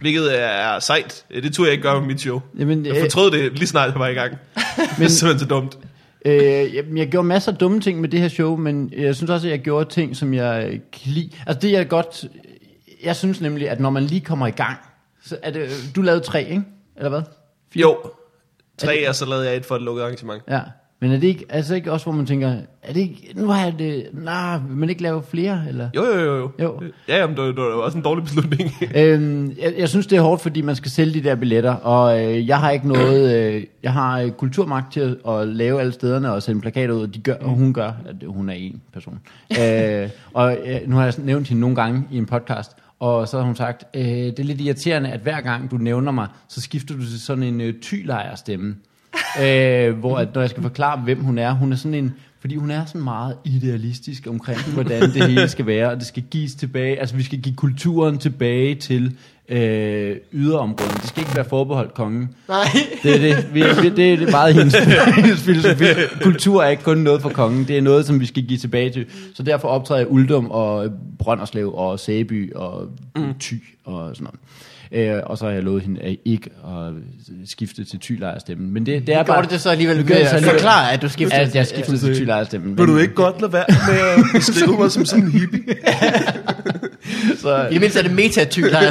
Hvilket 0.00 0.40
er, 0.42 0.78
sejt. 0.78 1.24
Øh, 1.30 1.42
Det 1.42 1.52
turde 1.54 1.68
jeg 1.68 1.72
ikke 1.72 1.82
gøre 1.82 2.00
med 2.00 2.06
mit 2.08 2.20
show. 2.20 2.40
Jamen, 2.58 2.86
Jeg 2.86 2.96
fortrød 3.00 3.30
det 3.30 3.52
lige 3.58 3.66
snart, 3.68 3.90
jeg 3.92 4.00
var 4.00 4.08
i 4.08 4.12
gang. 4.14 4.32
Men, 4.56 4.74
det 4.98 5.04
er 5.04 5.08
simpelthen 5.08 5.38
så 5.38 5.46
dumt. 5.54 5.78
Øh, 6.26 6.74
jamen, 6.74 6.98
jeg 6.98 7.08
gjorde 7.08 7.26
masser 7.28 7.52
af 7.52 7.58
dumme 7.58 7.80
ting 7.80 8.00
med 8.00 8.08
det 8.08 8.20
her 8.20 8.28
show, 8.28 8.56
men 8.56 8.92
jeg 8.96 9.16
synes 9.16 9.30
også, 9.30 9.46
at 9.46 9.50
jeg 9.50 9.60
gjorde 9.60 9.90
ting, 9.90 10.16
som 10.16 10.34
jeg 10.34 10.66
kan 10.92 11.12
lide. 11.12 11.30
Altså 11.46 11.60
det 11.60 11.76
er 11.76 11.84
godt... 11.84 12.24
Jeg 13.04 13.16
synes 13.16 13.40
nemlig, 13.40 13.68
at 13.70 13.80
når 13.80 13.90
man 13.90 14.02
lige 14.04 14.20
kommer 14.20 14.46
i 14.46 14.50
gang, 14.50 14.76
så 15.22 15.36
er 15.42 15.50
det... 15.50 15.70
Du 15.96 16.02
lavede 16.02 16.24
tre, 16.24 16.44
ikke? 16.44 16.62
Eller 16.96 17.08
hvad? 17.08 17.22
Jo. 17.76 17.98
Tre, 18.78 19.08
og 19.08 19.14
så 19.14 19.26
lavede 19.26 19.46
jeg 19.46 19.56
et 19.56 19.66
for 19.66 19.76
et 19.76 19.82
lukket 19.82 20.02
arrangement. 20.02 20.42
Ja. 20.48 20.60
Men 21.02 21.12
er 21.12 21.16
det 21.16 21.26
ikke, 21.26 21.44
altså 21.48 21.74
ikke 21.74 21.92
også, 21.92 22.06
hvor 22.06 22.12
man 22.12 22.26
tænker, 22.26 22.48
er 22.82 22.92
det 22.92 23.00
ikke, 23.00 23.32
nu 23.34 23.46
har 23.46 23.64
jeg 23.64 23.74
det, 23.78 24.06
nej, 24.12 24.58
vil 24.58 24.76
man 24.76 24.90
ikke 24.90 25.02
lave 25.02 25.22
flere, 25.22 25.62
eller? 25.68 25.88
Jo, 25.96 26.04
jo, 26.04 26.20
jo. 26.20 26.34
jo. 26.34 26.50
Jo. 26.58 26.80
Ja, 27.08 27.16
jamen, 27.16 27.36
det, 27.36 27.56
det 27.56 27.64
var 27.64 27.70
også 27.70 27.98
en 27.98 28.04
dårlig 28.04 28.24
beslutning. 28.24 28.70
Øhm, 28.94 29.56
jeg, 29.62 29.74
jeg 29.78 29.88
synes, 29.88 30.06
det 30.06 30.18
er 30.18 30.22
hårdt, 30.22 30.42
fordi 30.42 30.60
man 30.60 30.76
skal 30.76 30.90
sælge 30.90 31.14
de 31.14 31.28
der 31.28 31.34
billetter, 31.34 31.72
og 31.72 32.24
øh, 32.24 32.48
jeg 32.48 32.58
har 32.58 32.70
ikke 32.70 32.88
noget, 32.88 33.34
øh, 33.36 33.64
jeg 33.82 33.92
har 33.92 34.20
øh, 34.20 34.30
kulturmagt 34.30 34.92
til 34.92 35.00
at, 35.00 35.40
at 35.40 35.48
lave 35.48 35.80
alle 35.80 35.92
stederne 35.92 36.32
og 36.32 36.42
sende 36.42 36.60
plakater 36.60 36.94
ud, 36.94 37.02
og, 37.02 37.14
de 37.14 37.20
gør, 37.20 37.34
og 37.34 37.50
hun 37.50 37.72
gør, 37.72 37.92
at 38.06 38.16
hun 38.26 38.48
er 38.48 38.54
en 38.54 38.82
person. 38.92 39.20
øh, 39.60 40.08
og 40.34 40.56
øh, 40.66 40.80
nu 40.86 40.96
har 40.96 41.04
jeg 41.04 41.14
nævnt 41.18 41.48
hende 41.48 41.60
nogle 41.60 41.76
gange 41.76 42.04
i 42.10 42.18
en 42.18 42.26
podcast, 42.26 42.76
og 43.00 43.28
så 43.28 43.36
har 43.38 43.44
hun 43.44 43.56
sagt, 43.56 43.84
øh, 43.94 44.02
det 44.04 44.38
er 44.38 44.44
lidt 44.44 44.60
irriterende, 44.60 45.10
at 45.10 45.20
hver 45.20 45.40
gang 45.40 45.70
du 45.70 45.76
nævner 45.76 46.12
mig, 46.12 46.28
så 46.48 46.60
skifter 46.60 46.94
du 46.94 47.00
til 47.00 47.20
sådan 47.20 47.42
en 47.42 47.60
øh, 47.60 47.74
tylejerstemme. 47.80 48.76
øh, 49.44 49.98
hvor 49.98 50.18
at, 50.18 50.34
når 50.34 50.40
jeg 50.40 50.50
skal 50.50 50.62
forklare, 50.62 51.00
hvem 51.00 51.24
hun 51.24 51.38
er, 51.38 51.52
hun 51.52 51.72
er 51.72 51.76
sådan 51.76 51.94
en, 51.94 52.14
fordi 52.40 52.56
hun 52.56 52.70
er 52.70 52.84
sådan 52.84 53.02
meget 53.02 53.36
idealistisk 53.44 54.26
omkring, 54.26 54.58
hvordan 54.74 55.02
det 55.02 55.26
hele 55.26 55.48
skal 55.48 55.66
være, 55.66 55.90
og 55.90 55.96
det 55.96 56.06
skal 56.06 56.22
gives 56.22 56.54
tilbage, 56.54 57.00
altså 57.00 57.16
vi 57.16 57.22
skal 57.22 57.40
give 57.40 57.54
kulturen 57.54 58.18
tilbage 58.18 58.74
til 58.74 59.16
øh, 59.50 60.16
yderområderne. 60.32 60.94
Det 60.94 61.08
skal 61.08 61.20
ikke 61.20 61.36
være 61.36 61.44
forbeholdt 61.44 61.94
kongen. 61.94 62.34
Nej. 62.48 62.64
Det 63.02 63.14
er 63.14 63.18
det. 63.18 63.54
Vi, 63.54 63.62
vi, 63.82 63.88
det 63.88 64.12
er 64.12 64.16
det 64.16 64.30
meget 64.30 64.54
hendes, 64.54 64.74
hendes 65.16 65.40
filosofi. 65.42 65.84
Kultur 66.22 66.62
er 66.62 66.68
ikke 66.68 66.82
kun 66.82 66.98
noget 66.98 67.22
for 67.22 67.28
kongen, 67.28 67.68
det 67.68 67.78
er 67.78 67.82
noget, 67.82 68.06
som 68.06 68.20
vi 68.20 68.26
skal 68.26 68.42
give 68.42 68.58
tilbage 68.58 68.90
til. 68.90 69.06
Så 69.34 69.42
derfor 69.42 69.68
optræder 69.68 70.00
jeg 70.00 70.10
Uldum 70.10 70.50
og 70.50 70.90
Brønderslev 71.18 71.74
og 71.74 72.00
Sæby 72.00 72.54
og 72.54 72.88
Ty 73.40 73.54
og 73.84 74.16
sådan 74.16 74.24
noget. 74.24 74.40
Øh, 74.92 75.22
og 75.26 75.38
så 75.38 75.44
har 75.44 75.52
jeg 75.52 75.62
lovet 75.62 75.82
hende 75.82 76.00
at 76.00 76.16
ikke 76.24 76.50
at 76.64 76.92
skifte 77.44 77.84
til 77.84 77.98
tylejerstemmen. 77.98 78.70
Men 78.70 78.86
det, 78.86 79.06
det 79.06 79.14
er 79.14 79.22
bare... 79.22 79.36
Gjorde 79.36 79.48
du 79.48 79.52
det 79.52 79.60
så 79.60 79.70
alligevel? 79.70 79.96
Jeg 79.96 80.06
så 80.06 80.14
alligevel. 80.36 80.58
Forklare, 80.58 80.92
at 80.92 81.02
du 81.02 81.08
skiftede. 81.08 81.40
At 81.40 81.54
jeg 81.54 81.66
skiftede 81.66 81.98
til 81.98 82.14
tylejerstemmen. 82.14 82.78
Vil 82.78 82.86
du 82.86 82.96
ikke 82.96 83.14
godt 83.14 83.40
lade 83.40 83.52
være 83.52 83.64
med 83.68 83.98
at 83.98 84.24
beskrive 84.34 84.78
mig 84.78 84.90
som 84.90 85.04
sådan 85.04 85.24
en 85.24 85.30
hippie? 85.30 85.60
Så, 87.38 87.66
I 87.70 87.72
det 87.72 87.80
mindste 87.80 87.98
er 87.98 88.02
det 88.02 88.12
metatyl, 88.12 88.70
der 88.70 88.78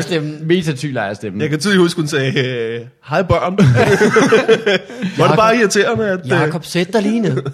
er 1.06 1.14
stemmen. 1.14 1.42
Jeg 1.42 1.50
kan 1.50 1.60
tydeligt 1.60 1.82
huske, 1.82 2.00
hun 2.00 2.08
sagde, 2.08 2.40
øh, 2.40 2.82
hej 3.10 3.22
børn. 3.22 3.58
Var 5.20 5.28
det 5.28 5.36
bare 5.36 5.58
irriterende, 5.58 6.06
at... 6.10 6.20
øh, 6.26 6.30
Jakob, 6.30 6.66
sæt 6.66 6.94
dig 6.94 7.02
lige 7.02 7.20
ned. 7.20 7.38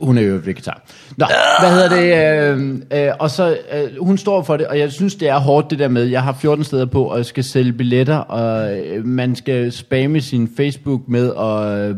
Hun 0.00 0.18
er 0.18 0.22
jo 0.22 0.40
vegetar. 0.44 0.82
Nå, 1.16 1.26
hvad 1.60 1.70
hedder 1.70 1.88
det? 1.88 2.54
Øh, 2.92 3.06
øh, 3.06 3.12
og 3.18 3.30
så, 3.30 3.58
øh, 3.72 4.04
hun 4.04 4.18
står 4.18 4.42
for 4.42 4.56
det, 4.56 4.66
og 4.66 4.78
jeg 4.78 4.92
synes, 4.92 5.14
det 5.14 5.28
er 5.28 5.38
hårdt 5.38 5.70
det 5.70 5.78
der 5.78 5.88
med, 5.88 6.04
jeg 6.04 6.22
har 6.22 6.32
14 6.40 6.64
steder 6.64 6.86
på, 6.86 7.04
og 7.04 7.16
jeg 7.16 7.26
skal 7.26 7.44
sælge 7.44 7.72
billetter, 7.72 8.16
og 8.16 8.78
øh, 8.78 9.04
man 9.04 9.36
skal 9.36 9.72
spamme 9.72 10.20
sin 10.20 10.50
Facebook 10.56 11.00
med, 11.08 11.28
og, 11.28 11.78
øh, 11.78 11.96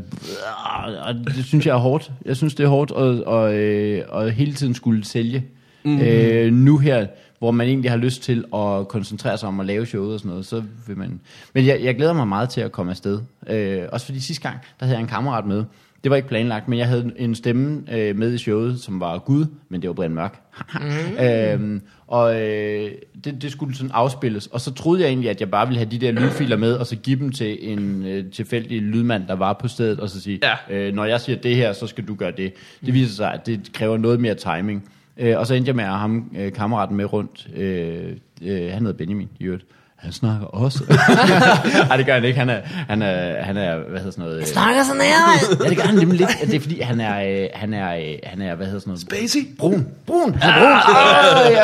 og 1.01 1.15
det 1.15 1.45
synes 1.45 1.67
jeg 1.67 1.73
er 1.73 1.79
hårdt. 1.79 2.11
Jeg 2.25 2.37
synes, 2.37 2.55
det 2.55 2.65
er 2.65 2.69
hårdt 2.69 2.91
at, 2.91 3.25
og, 3.25 3.55
øh, 3.55 4.03
og 4.09 4.31
hele 4.31 4.55
tiden 4.55 4.75
skulle 4.75 5.05
sælge. 5.05 5.45
Mm. 5.89 6.01
Øh, 6.01 6.53
nu 6.53 6.79
her, 6.79 7.07
hvor 7.39 7.51
man 7.51 7.67
egentlig 7.69 7.91
har 7.91 7.99
lyst 7.99 8.23
til 8.23 8.45
at 8.55 8.89
koncentrere 8.89 9.39
sig 9.39 9.49
om 9.49 9.61
at 9.61 9.67
lave 9.67 9.87
showet 9.87 10.13
og 10.15 10.19
sådan 10.21 10.29
noget, 10.31 10.47
så 10.47 10.63
vil 10.87 10.99
man... 10.99 11.21
Men 11.55 11.67
jeg, 11.67 11.81
jeg 11.83 11.97
glæder 11.97 12.13
mig 12.13 12.29
meget 12.29 12.49
til 12.49 12.61
at 12.61 12.73
komme 12.73 12.91
afsted. 12.93 13.21
Øh, 13.47 13.83
også 13.93 14.07
fordi 14.07 14.21
sidste 14.21 14.43
gang, 14.43 14.57
der 14.81 14.87
havde 14.87 14.97
jeg 14.97 15.03
en 15.03 15.09
kammerat 15.09 15.47
med, 15.47 15.65
det 16.05 16.11
var 16.11 16.17
ikke 16.17 16.29
planlagt, 16.29 16.69
men 16.69 16.79
jeg 16.79 16.87
havde 16.89 17.13
en 17.17 17.35
stemme 17.35 17.83
øh, 17.93 18.17
med 18.17 18.35
i 18.35 18.39
showet, 18.39 18.81
som 18.81 19.01
var 19.01 19.19
Gud, 19.19 19.47
men 19.69 19.83
det 19.83 19.89
var 19.89 19.95
Brian 19.95 20.15
Mørk. 20.15 20.41
mm. 20.75 21.25
øhm, 21.25 21.83
og 22.07 22.41
øh, 22.43 22.91
det, 23.25 23.43
det 23.43 23.53
skulle 23.53 23.77
sådan 23.77 23.91
afspilles, 23.95 24.47
og 24.47 24.61
så 24.61 24.75
troede 24.75 25.01
jeg 25.01 25.09
egentlig, 25.09 25.31
at 25.31 25.41
jeg 25.41 25.51
bare 25.51 25.67
ville 25.67 25.79
have 25.79 25.91
de 25.91 25.99
der 25.99 26.13
lydfiler 26.13 26.57
med, 26.57 26.73
og 26.73 26.87
så 26.87 26.97
give 26.97 27.19
dem 27.19 27.33
til 27.33 27.73
en 27.73 28.07
øh, 28.07 28.25
tilfældig 28.33 28.83
lydmand, 28.83 29.27
der 29.27 29.35
var 29.35 29.53
på 29.53 29.69
stedet, 29.69 30.01
og 30.01 30.11
så 30.11 30.21
sige, 30.21 30.41
Ja. 30.71 30.77
øh, 30.77 30.95
når 30.95 31.05
jeg 31.05 31.21
siger 31.21 31.39
det 31.39 31.57
her, 31.57 31.73
så 31.73 31.87
skal 31.87 32.05
du 32.09 32.15
gøre 32.15 32.33
det. 32.37 32.53
Det 32.87 32.95
viser 32.95 33.15
sig, 33.15 33.33
at 33.35 33.47
det 33.47 33.71
kræver 33.73 33.97
noget 33.97 34.21
mere 34.21 34.35
timing. 34.35 34.85
Øh, 35.19 35.39
og 35.39 35.47
så 35.47 35.55
endte 35.55 35.69
jeg 35.69 35.77
med 35.77 35.85
at 35.85 35.91
have 35.91 36.01
ham, 36.01 36.33
øh, 36.37 36.53
kammeraten 36.53 36.97
med 36.97 37.13
rundt. 37.13 37.49
Øh, 37.57 38.17
øh, 38.43 38.73
han 38.73 38.83
hedder 38.83 38.99
Benjamin, 38.99 39.29
i 39.39 39.45
øvrigt. 39.45 39.67
Han 39.99 40.13
snakker 40.13 40.47
også. 40.47 40.85
Nej, 41.89 41.97
det 41.97 42.07
gør 42.07 42.15
han 42.15 42.25
ikke. 42.25 42.39
Han 42.39 42.49
er, 42.51 42.61
han 42.89 43.03
er, 43.03 43.43
han 43.43 43.57
er 43.57 43.77
hvad 43.77 43.99
hedder 43.99 44.11
sådan 44.11 44.25
noget... 44.25 44.41
øh, 44.41 44.47
Snakker 44.47 44.85
så 44.85 44.95
nær, 44.95 45.65
Ja, 45.65 45.69
det 45.69 45.77
gør 45.77 45.85
han 45.85 45.95
nemlig 45.95 46.19
lidt. 46.19 46.31
Det 46.51 46.55
er 46.55 46.61
fordi, 46.61 46.81
han 46.81 47.01
er, 47.01 47.43
øh, 47.43 47.49
han 47.55 47.75
er, 47.75 47.97
øh, 47.97 48.15
han 48.25 48.43
er 48.43 48.55
hvad 48.55 48.67
hedder 48.67 48.81
sådan 48.81 48.91
noget? 48.91 49.01
Spacey? 49.01 49.57
Brun. 49.59 49.89
Brun. 50.07 50.35
Han 50.35 50.51
er 50.51 50.59
brun. 50.59 50.73
Ah, 50.73 51.53
jeg, 51.53 51.63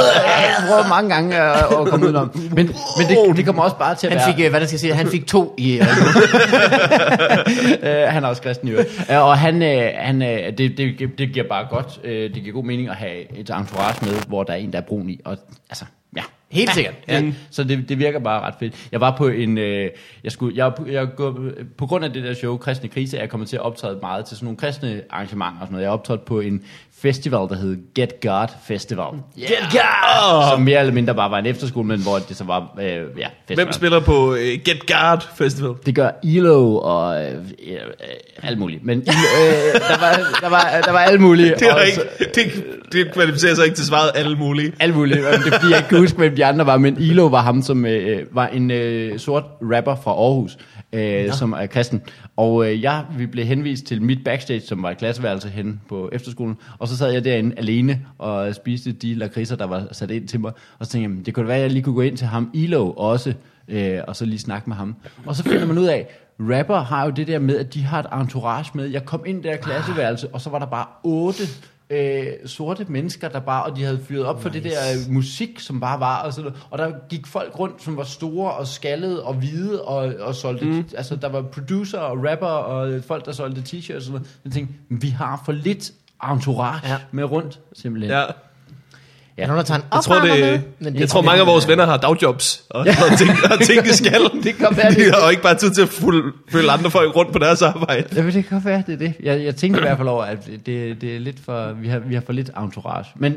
jeg 0.58 0.64
prøver 0.68 0.88
mange 0.88 1.14
gange 1.14 1.36
at, 1.36 1.56
at 1.80 1.86
komme 1.88 2.06
udenom. 2.06 2.30
Men, 2.34 2.50
men 2.56 3.06
det, 3.08 3.36
det 3.36 3.46
kommer 3.46 3.62
også 3.62 3.76
bare 3.76 3.94
til 3.94 4.06
at 4.06 4.12
Han 4.12 4.20
være... 4.26 4.36
fik, 4.36 4.50
hvad 4.50 4.60
der 4.60 4.66
skal 4.66 4.78
sige, 4.78 4.94
han 4.94 5.06
fik 5.08 5.26
to 5.26 5.54
i... 5.58 5.76
Han 8.08 8.24
er 8.24 8.28
også 8.28 8.42
kristen. 8.42 8.68
Øh, 8.68 8.84
og 9.10 9.38
han, 9.38 9.62
han, 9.98 10.20
det, 10.20 10.58
det, 10.58 10.98
det 11.18 11.32
giver 11.32 11.48
bare 11.48 11.66
godt, 11.70 12.00
det 12.04 12.34
giver 12.42 12.52
god 12.52 12.64
mening 12.64 12.88
at 12.88 12.96
have 12.96 13.38
et 13.38 13.50
entourage 13.50 14.04
med, 14.06 14.14
hvor 14.28 14.42
der 14.42 14.52
er 14.52 14.56
en, 14.56 14.72
der 14.72 14.78
er 14.78 14.82
brun 14.82 15.08
i. 15.10 15.20
Og 15.24 15.36
altså, 15.70 15.84
Helt 16.54 16.74
sikkert. 16.74 16.94
Ja. 17.08 17.32
Så 17.50 17.64
det, 17.64 17.88
det 17.88 17.98
virker 17.98 18.18
bare 18.18 18.40
ret 18.40 18.54
fedt. 18.58 18.88
Jeg 18.92 19.00
var 19.00 19.16
på 19.16 19.28
en, 19.28 19.58
øh, 19.58 19.90
jeg 20.24 20.32
skulle, 20.32 20.56
jeg, 20.56 20.72
jeg, 20.86 20.92
jeg, 20.92 21.08
på 21.76 21.86
grund 21.86 22.04
af 22.04 22.12
det 22.12 22.24
der 22.24 22.34
show, 22.34 22.56
Kristne 22.56 22.88
Krise, 22.88 23.16
er 23.16 23.20
jeg 23.20 23.30
kommet 23.30 23.48
til 23.48 23.56
at 23.56 23.62
optræde 23.62 23.98
meget 24.02 24.24
til 24.24 24.36
sådan 24.36 24.44
nogle 24.44 24.56
kristne 24.56 25.02
arrangementer 25.10 25.60
og 25.60 25.66
sådan 25.66 25.72
noget. 25.72 25.82
Jeg 25.82 25.90
har 25.90 25.96
optrådt 25.96 26.24
på 26.24 26.40
en 26.40 26.62
festival, 27.04 27.48
der 27.48 27.56
hed 27.56 27.76
Get 27.94 28.20
God 28.20 28.48
Festival. 28.66 29.06
Get 29.36 29.70
God! 29.72 30.50
Som 30.50 30.62
mere 30.62 30.80
eller 30.80 30.92
mindre 30.92 31.14
bare 31.14 31.30
var 31.30 31.38
en 31.38 31.46
efterskole, 31.46 31.86
men 31.86 32.00
hvor 32.02 32.18
det 32.18 32.36
så 32.36 32.44
var, 32.44 32.74
øh, 32.80 32.86
ja, 32.86 32.98
festival. 32.98 33.64
Hvem 33.64 33.72
spiller 33.72 34.00
på 34.00 34.30
uh, 34.30 34.36
Get 34.38 34.86
Guard 34.86 35.28
Festival? 35.36 35.72
Det 35.86 35.94
gør 35.94 36.10
ELO 36.24 36.76
og 36.76 37.24
øh, 37.24 37.34
øh, 37.34 37.78
alt 38.42 38.58
muligt. 38.58 38.84
Men 38.84 38.98
øh, 38.98 39.04
der, 39.04 40.00
var, 40.00 40.38
der, 40.40 40.48
var, 40.48 40.80
der 40.84 40.92
var 40.92 40.98
alt 40.98 41.20
muligt. 41.20 41.60
Det, 41.60 41.72
og 41.72 41.86
ikke, 41.86 42.00
det, 42.34 42.64
det 42.92 43.12
kvalificerer 43.12 43.54
sig 43.54 43.64
ikke 43.64 43.76
til 43.76 43.86
svaret 43.86 44.10
alle 44.14 44.36
mulige. 44.36 44.72
alt 44.80 44.96
muligt. 44.96 45.18
Det 45.18 45.26
er 45.26 45.40
fordi, 45.40 45.70
jeg 45.70 45.78
ikke 45.78 45.88
kan 45.88 45.98
huske, 45.98 46.18
hvem 46.18 46.36
de 46.36 46.44
andre 46.44 46.66
var, 46.66 46.76
men 46.76 46.96
Ilo 47.00 47.26
var 47.26 47.42
ham, 47.42 47.62
som 47.62 47.86
øh, 47.86 48.22
var 48.32 48.46
en 48.46 48.70
øh, 48.70 49.18
sort 49.18 49.44
rapper 49.62 49.96
fra 50.04 50.10
Aarhus, 50.10 50.56
øh, 50.92 51.32
som 51.32 51.52
er 51.52 51.66
kristen. 51.66 52.02
Og 52.36 52.70
øh, 52.70 52.82
jeg, 52.82 53.04
vi 53.18 53.26
blev 53.26 53.44
henvist 53.44 53.84
til 53.84 54.02
mit 54.02 54.24
backstage, 54.24 54.60
som 54.60 54.82
var 54.82 54.90
et 54.90 54.98
klasseværelse 54.98 55.48
hen 55.48 55.80
på 55.88 56.10
efterskolen, 56.12 56.56
og 56.78 56.88
så 56.88 56.96
sad 56.96 57.10
jeg 57.12 57.24
derinde 57.24 57.54
alene 57.58 58.00
og 58.18 58.54
spiste 58.54 58.92
de 58.92 59.14
lakridser, 59.14 59.56
der 59.56 59.64
var 59.66 59.88
sat 59.92 60.10
ind 60.10 60.28
til 60.28 60.40
mig. 60.40 60.52
Og 60.78 60.86
så 60.86 60.92
tænkte 60.92 61.02
jeg, 61.02 61.10
"Jamen, 61.10 61.24
det 61.24 61.34
kunne 61.34 61.42
da 61.42 61.46
være, 61.46 61.56
at 61.56 61.62
jeg 61.62 61.70
lige 61.70 61.82
kunne 61.82 61.94
gå 61.94 62.00
ind 62.00 62.16
til 62.16 62.26
ham, 62.26 62.50
Ilo 62.54 62.90
også, 62.90 63.34
øh, 63.68 64.00
og 64.08 64.16
så 64.16 64.24
lige 64.24 64.38
snakke 64.38 64.70
med 64.70 64.76
ham. 64.76 64.96
Og 65.26 65.36
så 65.36 65.42
finder 65.42 65.66
man 65.66 65.78
ud 65.78 65.86
af, 65.86 66.06
rapper 66.40 66.80
har 66.80 67.04
jo 67.04 67.10
det 67.10 67.26
der 67.26 67.38
med, 67.38 67.56
at 67.58 67.74
de 67.74 67.82
har 67.82 67.98
et 68.02 68.20
entourage 68.20 68.70
med. 68.74 68.86
Jeg 68.86 69.04
kom 69.04 69.22
ind 69.26 69.44
i 69.44 69.48
der 69.48 69.56
klasseværelse, 69.56 70.28
og 70.28 70.40
så 70.40 70.50
var 70.50 70.58
der 70.58 70.66
bare 70.66 70.86
otte 71.04 71.42
øh, 71.90 72.26
sorte 72.46 72.86
mennesker, 72.88 73.28
der 73.28 73.40
bare, 73.40 73.64
og 73.64 73.76
de 73.76 73.84
havde 73.84 74.00
fyret 74.08 74.24
op 74.24 74.36
nice. 74.36 74.42
for 74.42 74.48
det 74.48 74.64
der 74.64 74.70
øh, 74.70 75.12
musik, 75.12 75.60
som 75.60 75.80
bare 75.80 76.00
var, 76.00 76.22
og, 76.22 76.32
sådan 76.32 76.50
og 76.70 76.78
der 76.78 76.92
gik 77.08 77.26
folk 77.26 77.58
rundt, 77.58 77.82
som 77.82 77.96
var 77.96 78.04
store 78.04 78.52
og 78.52 78.66
skaldede 78.66 79.24
og 79.24 79.34
hvide, 79.34 79.84
og, 79.84 80.14
og 80.20 80.34
solgte, 80.34 80.64
mm. 80.64 80.84
altså 80.96 81.16
der 81.16 81.28
var 81.28 81.42
producer 81.42 81.98
og 81.98 82.24
rapper, 82.30 82.46
og 82.46 83.04
folk, 83.04 83.24
der 83.24 83.32
solgte 83.32 83.60
t-shirts 83.60 83.96
og 83.96 84.02
sådan 84.02 84.12
noget. 84.12 84.40
Jeg 84.44 84.52
tænkte, 84.52 84.74
vi 84.88 85.08
har 85.08 85.42
for 85.44 85.52
lidt 85.52 85.92
entourage. 86.30 86.88
Ja. 86.88 86.98
med 87.12 87.24
rundt, 87.24 87.60
simpelthen. 87.72 88.12
Ja. 88.12 88.24
Ja. 89.38 89.42
Ja. 89.42 89.46
Nogen, 89.46 89.58
der 89.58 89.64
tager 89.64 89.78
en 89.78 89.84
Jeg 89.94 90.02
tror, 90.02 90.20
det, 90.20 90.40
med, 90.40 90.58
men 90.92 91.00
jeg 91.00 91.08
tror 91.08 91.22
mange 91.22 91.40
af 91.40 91.46
vores 91.46 91.68
venner 91.68 91.86
har 91.86 91.96
dagjobs 91.96 92.62
og, 92.70 92.80
og, 92.80 93.18
tænke, 93.18 93.34
og 93.52 93.60
tænke 93.60 93.94
skal. 93.94 94.20
Det 94.44 94.54
kan 94.56 94.66
være, 94.76 94.90
det- 94.94 94.98
De 94.98 95.12
har 95.22 95.30
ikke 95.30 95.42
bare 95.42 95.54
tid 95.54 95.70
til 95.70 95.82
at 95.82 95.88
følge 96.48 96.70
andre 96.70 96.90
folk 96.90 97.16
rundt 97.16 97.32
på 97.32 97.38
deres 97.38 97.62
arbejde. 97.62 98.04
Ja, 98.16 98.22
men 98.22 98.32
det 98.34 98.46
kan 98.48 98.60
være, 98.64 98.82
det 98.86 98.92
er 98.94 98.98
det. 98.98 99.12
Jeg, 99.22 99.44
jeg 99.44 99.56
tænkte 99.56 99.80
i 99.80 99.82
hvert 99.82 99.96
fald 99.96 100.08
over, 100.08 100.24
at 100.24 100.46
det, 100.66 101.00
det 101.00 101.16
er 101.16 101.20
lidt 101.20 101.36
for, 101.44 101.72
vi 101.72 101.88
har, 101.88 101.98
vi 101.98 102.14
har 102.14 102.22
for 102.26 102.32
lidt 102.32 102.50
entourage. 102.62 103.06
Men 103.16 103.34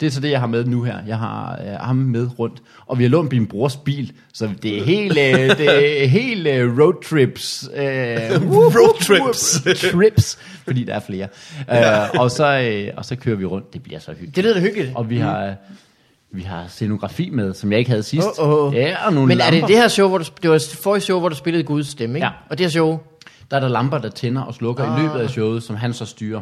det 0.00 0.06
er 0.06 0.10
så 0.10 0.20
det, 0.20 0.30
jeg 0.30 0.40
har 0.40 0.46
med 0.46 0.64
nu 0.64 0.82
her. 0.82 0.94
Jeg 1.06 1.18
har 1.18 1.58
øh, 1.66 1.72
ham 1.80 1.96
med 1.96 2.28
rundt. 2.38 2.62
Og 2.86 2.98
vi 2.98 3.04
har 3.04 3.10
lånt 3.10 3.32
min 3.32 3.46
brors 3.46 3.76
bil, 3.76 4.12
så 4.32 4.48
det 4.62 4.78
er 4.78 4.84
helt, 4.84 5.18
øh, 5.18 5.58
det 5.58 6.02
er 6.02 6.06
helt 6.06 6.46
øh, 6.46 6.78
roadtrips. 6.78 7.68
Øh, 7.76 7.82
Roadtrips. 8.76 9.62
trips, 9.90 10.38
fordi 10.64 10.84
der 10.84 10.94
er 10.94 11.00
flere. 11.00 11.28
Øh, 11.72 12.20
og, 12.20 12.30
så, 12.30 12.58
øh, 12.60 12.88
og 12.96 13.04
så 13.04 13.16
kører 13.16 13.36
vi 13.36 13.44
rundt. 13.44 13.72
Det 13.72 13.82
bliver 13.82 14.00
så 14.00 14.10
hyggeligt. 14.10 14.36
Det 14.36 14.44
lyder 14.44 14.54
da 14.54 14.60
hyggeligt. 14.60 14.90
Og 14.94 15.10
vi 15.10 15.18
har, 15.18 15.39
vi 16.32 16.42
har 16.42 16.64
scenografi 16.68 17.30
med, 17.30 17.54
som 17.54 17.70
jeg 17.72 17.78
ikke 17.78 17.90
havde 17.90 18.02
sidst. 18.02 18.28
Åh, 18.38 18.48
åh. 18.66 18.74
Ja, 18.74 19.06
og 19.06 19.12
nogle 19.12 19.28
Men 19.28 19.40
er 19.40 19.44
det 19.44 19.52
lamper. 19.52 19.66
det 19.66 19.76
her 19.76 19.88
show, 19.88 20.08
hvor 20.08 20.18
du, 20.18 20.24
det 20.42 20.50
var 20.50 20.58
det 20.58 20.78
forrige 20.82 21.00
show, 21.02 21.18
hvor 21.20 21.28
du 21.28 21.34
spillede 21.34 21.64
Guds 21.64 21.88
stemme, 21.88 22.18
ikke? 22.18 22.26
Ja. 22.26 22.32
Og 22.50 22.58
det 22.58 22.66
her 22.66 22.70
show, 22.70 22.98
Der 23.50 23.56
er 23.56 23.60
der 23.60 23.68
lamper, 23.68 23.98
der 23.98 24.08
tænder 24.08 24.42
og 24.42 24.54
slukker 24.54 24.84
ah. 24.84 24.98
i 24.98 25.02
løbet 25.02 25.20
af 25.20 25.30
showet, 25.30 25.62
som 25.62 25.76
han 25.76 25.92
så 25.94 26.04
styrer. 26.04 26.40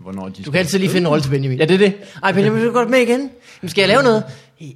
Hvornår 0.00 0.28
de 0.28 0.42
du 0.42 0.50
kan 0.50 0.58
altid 0.58 0.78
lige 0.78 0.88
finde 0.90 1.00
en 1.00 1.08
rolle 1.08 1.22
til 1.22 1.30
Benjamin. 1.30 1.58
Ja, 1.58 1.64
det 1.64 1.74
er 1.74 1.78
det. 1.78 1.92
Ej, 2.22 2.32
Benjamin, 2.32 2.60
vil 2.60 2.68
du 2.68 2.72
godt 2.72 2.90
med 2.90 2.98
igen? 2.98 3.20
Jamen, 3.62 3.68
skal 3.68 3.82
jeg 3.82 3.88
lave 3.88 4.02
noget? 4.02 4.24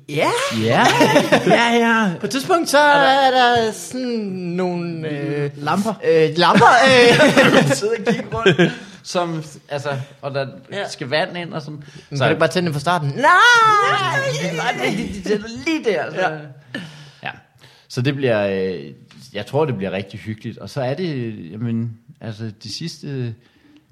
Ja. 0.08 0.28
Ja, 0.64 0.86
ja, 1.46 1.74
ja. 1.74 2.10
På 2.20 2.26
et 2.26 2.30
tidspunkt, 2.30 2.68
så 2.70 2.78
er 2.78 3.30
der 3.30 3.72
sådan 3.72 4.08
nogle... 4.32 5.08
Øh, 5.08 5.50
Lamper. 5.56 5.94
øh, 6.10 6.28
lamper. 6.36 6.66
Øh. 6.66 7.70
sidder 7.76 7.94
og 7.98 8.14
kigger 8.14 8.26
rundt. 8.32 8.72
Som, 9.02 9.42
altså, 9.68 9.88
og 10.22 10.34
der 10.34 10.46
Ja. 10.72 10.88
skal 10.88 11.06
vand 11.08 11.36
ind 11.38 11.52
og 11.54 11.62
sådan. 11.62 11.76
Men 12.10 12.18
kan 12.18 12.18
du 12.18 12.24
ikke 12.24 12.38
bare 12.38 12.48
tænde 12.48 12.66
den 12.66 12.72
fra 12.72 12.80
starten? 12.80 13.08
Nej! 13.08 14.56
Nej, 14.56 14.90
de, 14.96 15.02
de 15.14 15.22
tænder 15.28 15.48
lige 15.66 15.84
der. 15.84 16.10
Så. 16.10 16.20
Ja. 16.30 16.38
ja. 17.22 17.30
Så 17.88 18.02
det 18.02 18.14
bliver, 18.14 18.46
øh, 18.74 18.92
jeg 19.32 19.46
tror, 19.46 19.64
det 19.64 19.76
bliver 19.76 19.90
rigtig 19.90 20.20
hyggeligt. 20.20 20.58
Og 20.58 20.70
så 20.70 20.80
er 20.82 20.94
det, 20.94 21.34
jamen, 21.52 21.98
altså 22.20 22.50
de 22.62 22.72
sidste, 22.72 23.34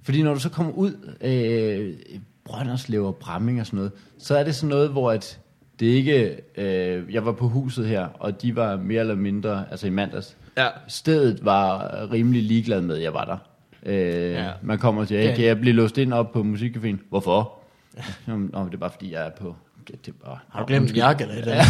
fordi 0.03 0.23
når 0.23 0.35
du 0.35 0.41
så 0.41 0.49
kommer 0.49 0.73
ud, 0.73 1.15
øh, 1.21 1.95
Brønderslev 2.45 3.05
og 3.07 3.17
Bramming 3.17 3.61
og 3.61 3.67
sådan 3.67 3.77
noget, 3.77 3.93
så 4.19 4.37
er 4.39 4.45
det 4.45 4.55
sådan 4.55 4.69
noget, 4.69 4.91
hvor 4.91 5.11
at 5.13 5.39
det 5.81 5.87
ikke, 5.87 6.37
øh, 6.57 7.15
jeg 7.15 7.25
var 7.27 7.33
på 7.33 7.49
huset 7.49 7.87
her, 7.87 8.07
og 8.19 8.43
de 8.43 8.57
var 8.57 8.77
mere 8.77 9.01
eller 9.01 9.15
mindre, 9.15 9.65
altså 9.71 9.87
i 9.87 9.91
mandags, 9.91 10.37
Ja. 10.57 10.69
stedet 10.89 11.45
var 11.45 11.91
rimelig 12.13 12.43
ligeglad 12.43 12.81
med, 12.81 12.97
at 12.97 13.03
jeg 13.03 13.15
var 13.15 13.25
der. 13.25 13.37
Øh, 13.83 13.95
Ja. 14.33 14.45
ja. 14.45 14.51
Man 14.63 14.79
kommer 14.79 15.01
og 15.03 15.09
siger, 15.09 15.21
hey, 15.21 15.29
Ja. 15.29 15.35
kan 15.35 15.45
jeg 15.45 15.61
blive 15.61 15.75
låst 15.77 15.99
ind 15.99 16.13
op 16.13 16.33
på 16.33 16.43
musikcaféen? 16.43 16.97
Hvorfor? 17.09 17.53
Jamen, 18.29 18.51
Nå, 18.53 18.65
det 18.65 18.75
er 18.75 18.79
bare 18.79 18.91
fordi, 18.91 19.13
jeg 19.13 19.27
er 19.27 19.31
på... 19.41 19.57
Det 20.05 20.09
er 20.09 20.13
bare, 20.27 20.39
Har 20.51 20.61
du 20.61 20.67
glemt 20.67 20.91
en 20.91 20.97
jakke 20.97 21.23
eller 21.23 21.35
et 21.35 21.41
eller 21.41 21.55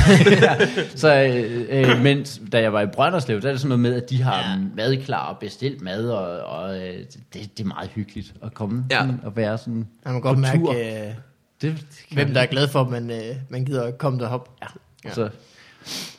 andet? 0.54 0.90
så, 1.00 1.14
øh, 1.24 1.90
øh, 1.90 2.02
mens 2.02 2.40
da 2.52 2.60
jeg 2.60 2.72
var 2.72 2.80
i 2.80 2.86
Brønderslev, 2.86 3.40
der 3.42 3.48
er 3.48 3.52
det 3.52 3.60
sådan 3.60 3.68
noget 3.68 3.80
med, 3.80 4.02
at 4.02 4.10
de 4.10 4.22
har 4.22 4.36
ja. 4.38 4.58
mad 4.76 4.96
klar 5.02 5.26
og 5.32 5.38
bestilt 5.38 5.82
mad, 5.82 6.08
og, 6.10 6.40
og 6.58 6.78
øh, 6.80 6.94
det, 7.34 7.58
det 7.58 7.60
er 7.60 7.64
meget 7.64 7.90
hyggeligt 7.90 8.34
at 8.42 8.54
komme 8.54 8.84
Ja. 8.90 9.04
ja. 9.04 9.10
og 9.22 9.36
være 9.36 9.58
sådan 9.58 9.86
Man 10.04 10.14
kan 10.14 10.20
godt 10.20 10.36
på 10.36 10.40
mærke, 10.40 10.58
tur. 10.58 10.70
øh, 10.72 10.78
det, 10.78 11.14
det 11.62 11.76
hvem 12.12 12.34
der 12.34 12.40
er 12.40 12.46
glad 12.46 12.68
for, 12.68 12.80
at 12.80 12.88
man, 12.90 13.10
øh, 13.10 13.36
man 13.48 13.64
gider 13.64 13.84
at 13.84 13.98
komme 13.98 14.18
derop. 14.18 14.50
Ja. 14.62 14.66
ja. 15.04 15.14
Så 15.14 15.28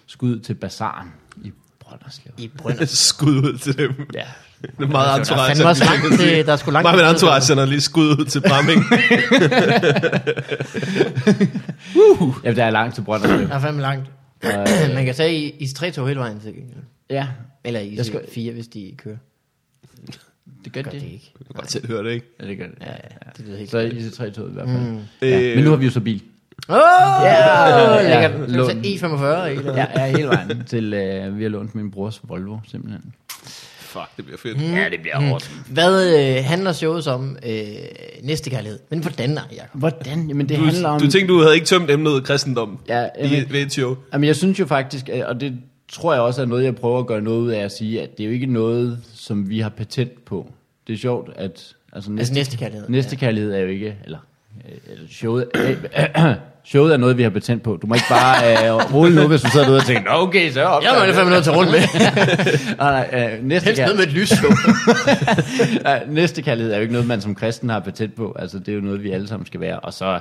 skud 0.07 0.39
til 0.39 0.53
bazaren 0.53 1.09
i 1.43 1.51
Brønderslev. 1.79 2.33
I 2.37 2.47
Brønder. 2.57 2.85
Skud 2.85 3.35
ud 3.35 3.57
til 3.57 3.77
dem. 3.77 4.09
Ja. 4.13 4.25
Det 4.61 4.69
er 4.79 4.87
meget 4.87 5.07
Der 5.07 5.13
er 5.13 5.17
entourage. 5.19 5.55
fandme 5.55 5.69
også 5.69 5.83
langt 5.85 6.19
til, 6.19 6.29
der 6.45 6.53
er 6.53 6.57
sgu 6.57 6.71
langt 6.71 6.83
Meget 6.85 6.97
med 6.97 7.09
entourage, 7.11 7.55
når 7.55 7.65
lige 7.65 7.81
skud 7.81 8.09
ud 8.19 8.25
til 8.25 8.41
Bramming. 8.41 8.83
ja, 12.45 12.53
der 12.53 12.63
er 12.65 12.69
langt 12.69 12.95
til 12.95 13.01
Brønderslev. 13.01 13.47
Der 13.47 13.55
er 13.55 13.59
fandme 13.59 13.81
langt. 13.81 14.05
Og, 14.43 14.67
Man 14.95 15.05
kan 15.05 15.15
tage 15.15 15.35
i, 15.35 15.55
i 15.59 15.67
3 15.67 15.91
hele 16.07 16.19
vejen 16.19 16.39
til 16.39 16.53
gengæld. 16.53 16.77
ja, 17.09 17.27
Eller 17.63 17.79
i 17.79 18.03
skal- 18.03 18.21
4, 18.33 18.53
hvis 18.53 18.67
de 18.67 18.91
kører. 18.97 19.15
det 20.65 20.73
gør 20.73 20.81
Gør 20.81 20.91
det. 20.91 21.01
det 21.01 21.07
ikke. 21.07 21.31
Du 21.39 21.43
kan 21.43 21.53
godt 21.55 21.71
selv 21.71 21.87
høre 21.87 22.03
det, 22.03 22.11
ikke? 22.11 22.25
Ja, 22.41 22.47
det 22.47 22.57
gør 22.57 22.65
det. 22.65 22.75
Ja, 22.81 22.91
ja, 22.91 23.29
det 23.37 23.45
lyder 23.45 23.57
helt 23.57 23.71
Så 23.71 23.77
i 23.79 23.89
det 23.89 24.13
3 24.13 24.31
toget 24.31 24.49
i 24.49 24.53
hvert 24.53 24.67
fald. 24.67 24.79
Mm. 24.79 24.97
Øh, 25.21 25.31
Ja. 25.31 25.55
Men 25.55 25.63
nu 25.63 25.69
har 25.69 25.77
vi 25.77 25.85
jo 25.85 25.91
så 25.91 25.99
bil. 25.99 26.21
Åh, 26.69 26.75
oh, 26.75 26.81
Ja, 27.23 27.77
ja, 27.77 28.21
lækkert. 28.21 28.51
lån. 28.51 28.69
Så 28.69 28.75
E45, 29.07 29.45
ikke? 29.45 29.71
Ja, 29.73 29.85
ja 29.95 30.07
hele 30.11 30.27
vejen 30.27 30.63
til, 30.67 30.93
øh, 30.93 31.37
vi 31.37 31.43
har 31.43 31.49
lånt 31.49 31.75
min 31.75 31.91
brors 31.91 32.19
Volvo, 32.23 32.57
simpelthen. 32.67 33.13
Fuck, 33.89 34.05
det 34.17 34.25
bliver 34.25 34.37
fedt. 34.37 34.61
Ja, 34.61 34.89
det 34.91 34.99
bliver 35.01 35.19
hårdt. 35.29 35.51
Hvad 35.69 36.19
øh, 36.37 36.43
handler 36.45 36.71
showet 36.71 37.07
om? 37.07 37.37
Øh, 37.45 37.61
næste 38.23 38.49
kærlighed. 38.49 38.79
Men 38.89 38.99
hvordan, 38.99 39.29
Jacob? 39.51 39.67
Hvordan? 39.73 40.27
Jamen, 40.27 40.49
det 40.49 40.57
handler 40.57 40.81
Du, 40.89 40.93
om... 40.95 41.01
du 41.01 41.11
tænkte, 41.11 41.33
du 41.33 41.41
havde 41.41 41.55
ikke 41.55 41.67
tømt 41.67 41.91
emnet 41.91 42.23
kristendom 42.23 42.79
Ja, 42.87 43.03
i, 43.03 43.07
jamen- 43.21 43.51
ved 43.51 43.61
et 43.61 43.71
show. 43.73 43.95
Jamen, 44.13 44.27
jeg 44.27 44.35
synes 44.35 44.59
jo 44.59 44.65
faktisk, 44.65 45.09
og 45.25 45.41
det 45.41 45.57
tror 45.91 46.13
jeg 46.13 46.21
også 46.21 46.41
er 46.41 46.45
noget, 46.45 46.63
jeg 46.63 46.75
prøver 46.75 46.99
at 46.99 47.07
gøre 47.07 47.21
noget 47.21 47.39
ud 47.39 47.49
af 47.51 47.59
at 47.59 47.71
sige, 47.71 48.01
at 48.01 48.17
det 48.17 48.23
er 48.23 48.27
jo 48.27 48.33
ikke 48.33 48.45
noget, 48.45 48.99
som 49.13 49.49
vi 49.49 49.59
har 49.59 49.69
patent 49.69 50.25
på. 50.25 50.51
Det 50.87 50.93
er 50.93 50.97
sjovt, 50.97 51.29
at... 51.35 51.75
Altså, 51.93 52.11
Altså 52.17 52.33
næste 52.33 52.57
kærlighed. 52.57 52.89
Næste 52.89 53.15
kærlighed 53.15 53.53
er 53.53 53.59
jo 53.59 53.67
ikke... 53.67 53.95
Eller, 54.05 54.17
øh, 54.69 54.77
eller 54.91 55.07
showet, 55.09 55.45
showet 56.65 56.93
er 56.93 56.97
noget, 56.97 57.17
vi 57.17 57.23
har 57.23 57.29
patent 57.29 57.63
på. 57.63 57.77
Du 57.81 57.87
må 57.87 57.93
ikke 57.95 58.05
bare 58.09 58.67
øh, 58.67 58.93
rulle 58.93 59.15
nu, 59.15 59.27
hvis 59.27 59.41
du 59.41 59.49
sidder 59.49 59.65
derude 59.65 59.79
og 59.79 59.85
tænker, 59.85 60.11
"Nå, 60.11 60.17
okay, 60.17 60.51
så 60.51 60.63
op. 60.63 60.83
Jeg 60.83 60.91
må 60.99 61.05
da 61.05 61.11
fandme 61.11 61.31
nødt 61.33 61.43
til 61.43 61.51
at 61.51 61.57
runde 61.57 61.71
med. 61.71 61.79
nej, 62.77 63.09
nej, 63.11 63.33
øh, 63.37 63.43
næste, 63.43 63.65
Helst 63.65 63.81
noget 63.81 63.95
med 63.97 64.05
et 64.07 64.13
lysshow. 64.13 64.51
Nej, 65.83 66.03
næste 66.07 66.41
kærlighed 66.41 66.71
er 66.73 66.77
jo 66.77 66.81
ikke 66.81 66.93
noget, 66.93 67.07
man 67.07 67.21
som 67.21 67.35
kristen 67.35 67.69
har 67.69 67.79
patent 67.79 68.15
på. 68.15 68.35
Altså, 68.39 68.59
det 68.59 68.69
er 68.69 68.73
jo 68.73 68.81
noget, 68.81 69.03
vi 69.03 69.11
alle 69.11 69.27
sammen 69.27 69.45
skal 69.45 69.59
være. 69.59 69.79
Og 69.79 69.93
så, 69.93 70.19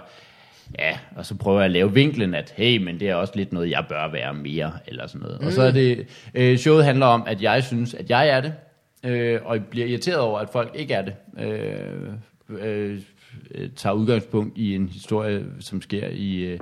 ja, 0.78 0.92
og 1.16 1.26
så 1.26 1.34
prøver 1.34 1.58
jeg 1.58 1.64
at 1.64 1.70
lave 1.70 1.94
vinklen, 1.94 2.34
at 2.34 2.54
hey, 2.56 2.76
men 2.84 3.00
det 3.00 3.08
er 3.08 3.14
også 3.14 3.32
lidt 3.36 3.52
noget, 3.52 3.70
jeg 3.70 3.84
bør 3.88 4.12
være 4.12 4.34
mere, 4.34 4.72
eller 4.86 5.06
sådan 5.06 5.20
noget. 5.20 5.40
Mm. 5.40 5.46
Og 5.46 5.52
så 5.52 5.62
er 5.62 5.70
det, 5.70 6.06
øh, 6.34 6.58
showet 6.58 6.84
handler 6.84 7.06
om, 7.06 7.22
at 7.26 7.42
jeg 7.42 7.64
synes, 7.64 7.94
at 7.94 8.10
jeg 8.10 8.28
er 8.28 8.40
det, 8.40 8.52
øh, 9.04 9.40
og 9.44 9.56
jeg 9.56 9.64
bliver 9.64 9.86
irriteret 9.86 10.18
over, 10.18 10.38
at 10.38 10.48
folk 10.52 10.70
ikke 10.74 10.94
er 10.94 11.02
det. 11.02 11.14
Øh, 11.40 12.58
øh, 12.62 12.98
tager 13.76 13.94
udgangspunkt 13.94 14.58
i 14.58 14.74
en 14.74 14.88
historie, 14.88 15.44
som 15.60 15.82
sker 15.82 16.08
i... 16.08 16.36
Øh, 16.36 16.58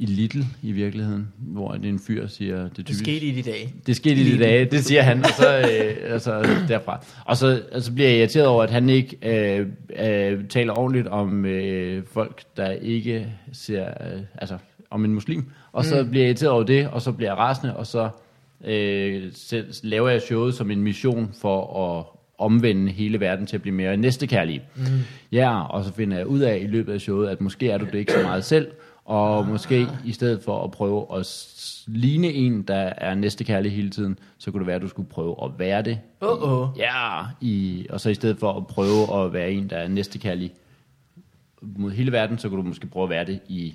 i 0.00 0.06
Little 0.06 0.44
i 0.62 0.72
virkeligheden, 0.72 1.28
hvor 1.38 1.74
en 1.74 1.98
fyr 1.98 2.26
siger, 2.26 2.68
det 2.68 2.88
Det 2.88 2.96
skete 2.96 3.26
i 3.26 3.30
de 3.30 3.50
dage. 3.50 3.74
det 3.86 3.96
skete 3.96 4.20
i 4.20 4.32
de 4.32 4.38
dage, 4.38 4.64
det 4.64 4.84
siger 4.84 5.02
han, 5.02 5.24
og 5.24 5.30
så 5.38 5.58
øh, 5.58 6.12
altså, 6.12 6.46
derfra. 6.68 7.04
Og 7.24 7.36
så 7.36 7.62
altså, 7.72 7.92
bliver 7.92 8.08
jeg 8.08 8.18
irriteret 8.18 8.46
over, 8.46 8.62
at 8.62 8.70
han 8.70 8.88
ikke 8.88 9.16
øh, 9.22 9.66
øh, 9.98 10.48
taler 10.48 10.78
ordentligt 10.78 11.06
om 11.06 11.44
øh, 11.44 12.02
folk, 12.12 12.42
der 12.56 12.70
ikke 12.70 13.26
ser, 13.52 13.84
øh, 13.88 14.20
altså 14.34 14.58
om 14.90 15.04
en 15.04 15.14
muslim. 15.14 15.50
Og 15.72 15.84
så 15.84 16.04
bliver 16.04 16.22
jeg 16.24 16.28
irriteret 16.28 16.52
over 16.52 16.62
det, 16.62 16.88
og 16.88 17.02
så 17.02 17.12
bliver 17.12 17.30
jeg 17.30 17.38
rasende, 17.38 17.76
og 17.76 17.86
så 17.86 18.08
øh, 18.64 19.22
selv, 19.32 19.74
laver 19.82 20.08
jeg 20.08 20.22
showet 20.22 20.54
som 20.54 20.70
en 20.70 20.82
mission 20.82 21.30
for 21.40 21.88
at 21.98 22.17
omvende 22.38 22.92
hele 22.92 23.20
verden 23.20 23.46
til 23.46 23.56
at 23.56 23.62
blive 23.62 23.74
mere 23.74 23.96
næstekærlig. 23.96 24.62
Mm. 24.76 24.82
Ja, 25.32 25.60
og 25.60 25.84
så 25.84 25.92
finder 25.92 26.16
jeg 26.16 26.26
ud 26.26 26.40
af 26.40 26.58
i 26.62 26.66
løbet 26.66 26.92
af 26.92 27.00
showet, 27.00 27.28
at 27.28 27.40
måske 27.40 27.70
er 27.70 27.78
du 27.78 27.84
det 27.84 27.94
ikke 27.94 28.12
så 28.12 28.22
meget 28.22 28.44
selv, 28.44 28.68
Og 29.04 29.46
måske 29.46 29.86
i 30.04 30.12
stedet 30.12 30.42
for 30.42 30.64
at 30.64 30.70
prøve 30.70 31.06
at 31.18 31.46
ligne 31.86 32.32
en, 32.32 32.62
der 32.62 32.92
er 32.96 33.14
næstekærlig 33.14 33.72
hele 33.72 33.90
tiden, 33.90 34.18
så 34.38 34.50
kunne 34.50 34.58
det 34.58 34.66
være, 34.66 34.76
at 34.76 34.82
du 34.82 34.88
skulle 34.88 35.08
prøve 35.08 35.36
at 35.44 35.50
være 35.58 35.82
det. 35.82 35.98
Åh, 36.20 36.52
åh. 36.52 36.68
Ja, 36.78 37.20
i, 37.40 37.86
og 37.90 38.00
så 38.00 38.10
i 38.10 38.14
stedet 38.14 38.38
for 38.38 38.52
at 38.52 38.66
prøve 38.66 39.24
at 39.24 39.32
være 39.32 39.52
en, 39.52 39.70
der 39.70 39.76
er 39.76 39.88
næstekærlig 39.88 40.52
mod 41.62 41.90
hele 41.90 42.12
verden, 42.12 42.38
så 42.38 42.48
kunne 42.48 42.62
du 42.62 42.68
måske 42.68 42.86
prøve 42.86 43.04
at 43.04 43.10
være 43.10 43.24
det 43.24 43.40
i 43.48 43.74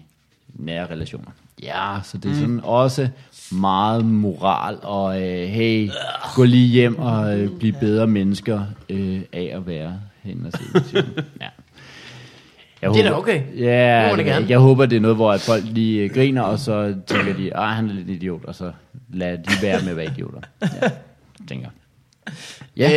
nære 0.54 0.86
relationer. 0.92 1.32
Ja, 1.63 1.98
så 2.04 2.18
det 2.18 2.32
er 2.32 2.36
sådan 2.36 2.60
også 2.63 3.10
meget 3.52 4.06
moral, 4.06 4.78
og 4.82 5.22
øh, 5.22 5.48
hey, 5.48 5.89
gå 6.36 6.44
lige 6.44 6.68
hjem 6.68 7.00
og 7.00 7.39
øh, 7.39 7.50
blive 7.60 7.74
bedre 7.80 8.08
mennesker 8.08 8.62
øh, 8.89 9.22
af 9.34 9.52
at 9.56 9.68
være 9.68 10.00
hen 10.24 10.46
og 10.46 10.52
se. 10.52 10.63
Ja. 11.42 11.48
Jeg 12.82 12.92
Det 12.94 13.06
er 13.06 13.10
da 13.10 13.16
okay. 13.18 13.42
Ja, 13.58 14.08
Det 14.10 14.18
det 14.18 14.26
gerne. 14.26 14.46
jeg 14.50 14.60
håber, 14.60 14.86
det 14.86 14.96
er 14.96 15.00
noget, 15.00 15.18
hvor 15.18 15.32
at 15.32 15.42
folk 15.42 15.63
lige 15.66 16.04
øh, 16.04 16.13
griner, 16.13 16.42
og 16.42 16.60
så 16.60 16.96
tænker 17.08 17.34
de, 17.34 17.56
at 17.58 17.68
han 17.70 17.89
er 17.89 17.94
lidt 17.94 18.10
idiot, 18.10 18.46
og 18.46 18.56
så 18.56 18.72
lad 19.13 19.38
de 19.38 19.62
være 19.62 19.82
med 19.82 19.89
at 19.89 19.98
være 19.98 20.06
idioter. 20.06 20.39
Ja, 20.62 20.68
tænker. 21.50 21.68
Ja. 22.78 22.89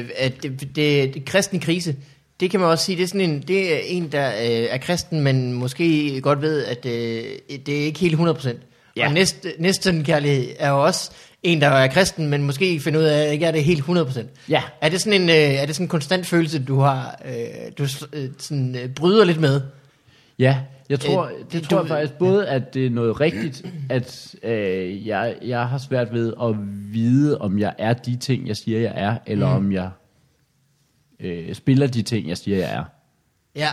Øh, 0.00 0.08
det, 0.42 0.76
det, 0.76 1.14
det 1.14 1.24
kristne 1.24 1.60
krise, 1.60 1.96
det 2.40 2.50
kan 2.50 2.60
man 2.60 2.68
også 2.68 2.84
sige, 2.84 2.96
det 2.96 3.02
er 3.02 3.06
sådan 3.06 3.20
en, 3.30 3.40
det 3.48 3.74
er 3.74 3.78
en 3.84 4.12
der 4.12 4.28
øh, 4.28 4.66
er 4.70 4.78
kristen, 4.78 5.20
men 5.20 5.52
måske 5.52 6.20
godt 6.20 6.42
ved, 6.42 6.64
at 6.64 6.86
øh, 6.86 7.24
det 7.66 7.80
er 7.80 7.84
ikke 7.84 8.00
helt 8.00 8.14
100%. 8.20 8.48
Ja. 8.48 8.52
Ja. 8.96 9.06
Og 9.06 9.12
næste, 9.14 9.48
næste 9.58 10.02
kærlighed 10.04 10.46
er 10.58 10.70
jo 10.70 10.84
også 10.84 11.10
en, 11.42 11.60
der 11.60 11.68
er 11.68 11.86
kristen, 11.88 12.26
men 12.30 12.42
måske 12.42 12.80
finder 12.80 13.00
ud 13.00 13.04
af, 13.04 13.26
at 13.26 13.32
ikke 13.32 13.46
er 13.46 13.50
det 13.50 13.64
helt 13.64 13.84
100%. 13.84 14.24
Ja. 14.48 14.62
Er 14.80 14.88
det 14.88 15.00
sådan 15.00 15.22
en, 15.22 15.28
øh, 15.28 15.34
er 15.34 15.66
det 15.66 15.74
sådan 15.74 15.84
en 15.84 15.88
konstant 15.88 16.26
følelse, 16.26 16.64
du 16.64 16.78
har, 16.80 17.20
øh, 17.24 17.72
du 17.78 17.82
øh, 18.12 18.28
sådan, 18.38 18.76
øh, 18.82 18.88
bryder 18.88 19.24
lidt 19.24 19.40
med? 19.40 19.60
Ja, 20.38 20.58
jeg 20.88 21.00
tror, 21.00 21.24
Øh, 21.24 21.30
det 21.52 21.62
du- 21.62 21.66
tror 21.68 21.78
jeg 21.80 21.88
faktisk 21.88 22.12
både, 22.18 22.48
at 22.48 22.74
det 22.74 22.86
er 22.86 22.90
noget 22.90 23.20
rigtigt, 23.20 23.62
at 23.90 24.34
øh, 24.42 25.06
jeg, 25.06 25.34
jeg 25.44 25.60
har 25.68 25.78
svært 25.78 26.12
ved 26.12 26.32
at 26.42 26.54
vide, 26.92 27.38
om 27.38 27.58
jeg 27.58 27.74
er 27.78 27.92
de 27.92 28.16
ting, 28.16 28.48
jeg 28.48 28.56
siger, 28.56 28.80
jeg 28.80 28.92
er, 28.96 29.16
eller 29.26 29.48
mm. 29.48 29.56
om 29.66 29.72
jeg 29.72 29.90
øh, 31.20 31.54
spiller 31.54 31.86
de 31.86 32.02
ting, 32.02 32.28
jeg 32.28 32.38
siger, 32.38 32.56
jeg 32.56 32.74
er. 32.74 32.84
Ja. 33.56 33.68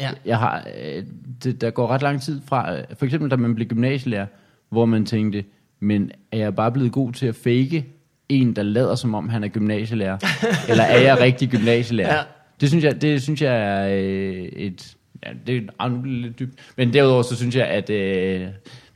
Ja. 0.00 0.10
Jeg 0.24 0.38
har, 0.38 0.68
øh, 0.78 1.04
det, 1.44 1.60
der 1.60 1.70
går 1.70 1.86
ret 1.86 2.02
lang 2.02 2.22
tid 2.22 2.40
fra, 2.46 2.76
øh, 2.76 2.84
for 2.98 3.04
eksempel 3.04 3.30
da 3.30 3.36
man 3.36 3.54
blev 3.54 3.68
gymnasielærer, 3.68 4.26
hvor 4.68 4.84
man 4.84 5.06
tænkte, 5.06 5.44
men 5.80 6.10
er 6.32 6.38
jeg 6.38 6.54
bare 6.54 6.72
blevet 6.72 6.92
god 6.92 7.12
til 7.12 7.26
at 7.26 7.34
fake 7.34 7.86
en, 8.28 8.56
der 8.56 8.62
lader 8.62 8.94
som 8.94 9.14
om, 9.14 9.28
han 9.28 9.44
er 9.44 9.48
gymnasielærer? 9.48 10.18
eller 10.70 10.84
er 10.84 11.00
jeg 11.00 11.20
rigtig 11.20 11.48
gymnasielærer? 11.48 12.14
Ja. 12.14 12.22
Det 12.60 12.68
synes 12.68 12.84
jeg, 12.84 13.02
det 13.02 13.22
synes 13.22 13.42
jeg 13.42 13.56
er 13.56 13.88
øh, 13.88 14.44
et... 14.44 14.96
Ja, 15.26 15.30
det 15.46 15.56
er 15.56 15.60
ah, 15.78 15.92
nu 15.92 16.02
lidt 16.02 16.38
dybt. 16.38 16.54
Men 16.76 16.92
derudover 16.92 17.22
så 17.22 17.36
synes 17.36 17.56
jeg, 17.56 17.66
at 17.66 17.90
øh, 17.90 18.48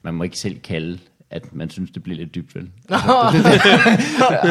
man 0.03 0.15
må 0.15 0.25
ikke 0.25 0.39
selv 0.39 0.61
kalde, 0.61 0.99
at 1.35 1.55
man 1.55 1.71
synes, 1.71 1.91
det 1.91 2.03
bliver 2.03 2.19
lidt 2.19 2.35
dybt, 2.35 2.55
vel? 2.55 2.63